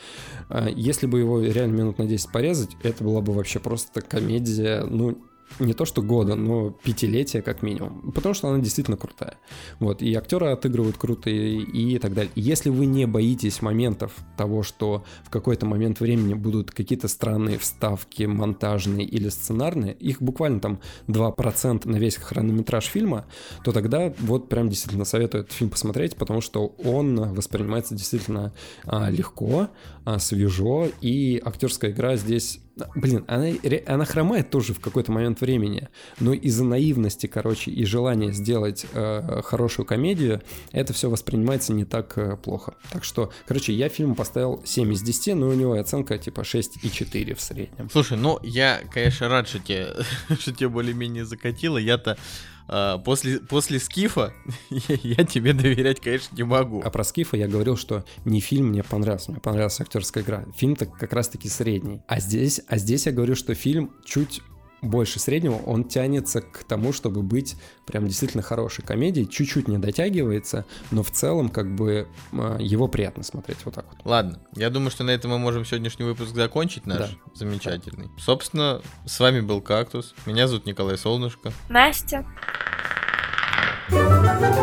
А, 0.49 0.71
если 0.71 1.07
бы 1.07 1.19
его 1.19 1.43
реально 1.43 1.75
минут 1.75 1.99
на 1.99 2.07
10 2.07 2.33
порезать, 2.33 2.71
это 2.83 3.05
была 3.05 3.21
бы 3.21 3.35
вообще 3.35 3.61
просто 3.61 4.01
комедия, 4.01 4.85
ну, 4.85 5.19
не 5.59 5.73
то 5.73 5.85
что 5.85 6.03
года, 6.03 6.35
но 6.35 6.71
пятилетия 6.71 7.43
как 7.43 7.63
минимум, 7.63 8.13
потому 8.13 8.35
что 8.35 8.49
она 8.49 8.59
действительно 8.59 8.97
крутая. 8.97 9.39
Вот, 9.79 10.03
и 10.03 10.15
актеры 10.15 10.49
отыгрывают 10.49 10.97
круто 10.97 11.31
и, 11.31 11.59
и 11.59 11.99
так 11.99 12.15
далее. 12.15 12.33
Если 12.35 12.71
вы 12.71 12.87
не 12.87 13.07
боитесь 13.07 13.63
моментов 13.63 14.13
того, 14.37 14.63
что 14.63 15.05
в 15.25 15.31
какой-то 15.31 15.67
момент 15.67 16.01
времени 16.01 16.35
будут 16.35 16.71
какие-то 16.71 17.09
странные 17.09 17.59
вставки 17.59 18.25
монтажные 18.25 19.07
или 19.07 19.29
сценарные, 19.29 19.95
их 19.95 20.21
буквально 20.21 20.61
там 20.61 20.81
2% 21.09 21.89
на 21.89 21.97
весь 21.97 22.17
хронометраж 22.17 22.85
фильма, 22.85 23.27
то 23.65 23.73
тогда 23.73 24.13
вот 24.19 24.49
прям 24.49 24.69
действительно 24.69 25.05
советую 25.05 25.45
этот 25.45 25.55
фильм 25.55 25.71
посмотреть, 25.71 26.17
потому 26.17 26.41
что 26.41 26.67
он 26.85 27.33
воспринимается 27.33 27.95
действительно 27.95 28.53
а, 28.85 29.11
легко, 29.11 29.69
а, 30.05 30.19
свежо, 30.19 30.89
и 31.01 31.41
актерская 31.45 31.91
игра 31.91 32.17
здесь 32.17 32.61
Блин, 32.95 33.25
она, 33.27 33.47
она 33.87 34.05
хромает 34.05 34.51
тоже 34.51 34.75
в 34.75 34.81
какой-то 34.81 35.11
момент 35.11 35.41
времени, 35.41 35.89
но 36.21 36.35
из-за 36.35 36.65
наивности, 36.65 37.27
короче, 37.27 37.71
и 37.71 37.85
желания 37.87 38.33
сделать 38.33 38.85
э, 38.93 39.41
хорошую 39.43 39.87
комедию, 39.87 40.43
это 40.73 40.93
все 40.93 41.09
воспринимается 41.09 41.73
не 41.73 41.87
так 41.87 42.19
э, 42.19 42.37
плохо. 42.37 42.75
Так 42.91 43.05
что, 43.05 43.33
короче, 43.47 43.73
я 43.73 43.89
фильм 43.89 44.15
поставил 44.15 44.63
7 44.65 44.93
из 44.93 45.01
10, 45.03 45.37
но 45.37 45.49
у 45.49 45.55
него 45.55 45.73
оценка 45.73 46.19
типа 46.19 46.41
6,4 46.41 47.35
в 47.35 47.41
среднем. 47.41 47.89
Слушай, 47.91 48.19
ну 48.19 48.39
я, 48.43 48.83
конечно, 48.93 49.29
рад, 49.29 49.49
что 49.49 49.59
тебе, 49.59 49.95
что 50.39 50.53
тебе 50.53 50.69
более-менее 50.69 51.25
закатило. 51.25 51.79
Я-то 51.79 52.19
а, 52.69 52.99
после, 52.99 53.39
после 53.41 53.79
Скифа 53.79 54.33
я, 54.71 55.25
тебе 55.25 55.53
доверять, 55.53 56.01
конечно, 56.01 56.35
не 56.35 56.43
могу. 56.43 56.83
А 56.85 56.91
про 56.91 57.05
Скифа 57.05 57.37
я 57.37 57.49
говорил, 57.49 57.77
что 57.77 58.05
не 58.25 58.41
фильм 58.41 58.69
мне 58.69 58.83
понравился, 58.83 59.31
мне 59.31 59.41
понравилась 59.41 59.81
актерская 59.81 60.23
игра. 60.23 60.45
Фильм-то 60.57 60.87
как 60.87 61.13
раз-таки 61.13 61.49
средний. 61.49 62.03
А 62.07 62.21
здесь, 62.21 62.61
а 62.69 62.79
здесь 62.79 63.07
я 63.07 63.13
говорю, 63.13 63.35
что 63.35 63.55
фильм 63.55 63.93
чуть 64.05 64.43
больше 64.83 65.19
среднего, 65.19 65.55
он 65.55 65.85
тянется 65.85 66.41
к 66.41 66.65
тому, 66.65 66.93
чтобы 66.93 67.23
быть 67.23 67.57
прям 67.87 68.07
действительно 68.07 68.43
хорошей 68.43 68.85
комедией, 68.85 69.29
чуть-чуть 69.29 69.69
не 69.69 69.79
дотягивается, 69.79 70.65
но 70.91 71.03
в 71.03 71.11
целом 71.11 71.49
как 71.49 71.75
бы 71.75 72.09
а, 72.33 72.59
его 72.59 72.89
приятно 72.89 73.23
смотреть 73.23 73.59
вот 73.65 73.75
так 73.75 73.87
вот. 73.91 73.99
Ладно, 74.05 74.41
я 74.55 74.71
думаю, 74.71 74.91
что 74.91 75.05
на 75.05 75.11
этом 75.11 75.31
мы 75.31 75.39
можем 75.39 75.65
сегодняшний 75.65 76.05
выпуск 76.05 76.35
закончить 76.35 76.87
наш 76.87 76.99
да. 76.99 77.09
замечательный. 77.35 78.07
Да. 78.07 78.23
Собственно, 78.23 78.83
с 79.07 79.19
вами 79.19 79.41
был 79.41 79.61
Кактус, 79.61 80.15
меня 80.27 80.47
зовут 80.47 80.67
Николай 80.67 80.99
Солнышко. 80.99 81.53
Настя. 81.69 82.25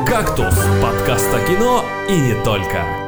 Кактус. 0.06 0.54
Подкаст 0.82 1.34
о 1.34 1.48
кино 1.48 1.86
и 2.10 2.18
не 2.18 2.44
только. 2.44 3.03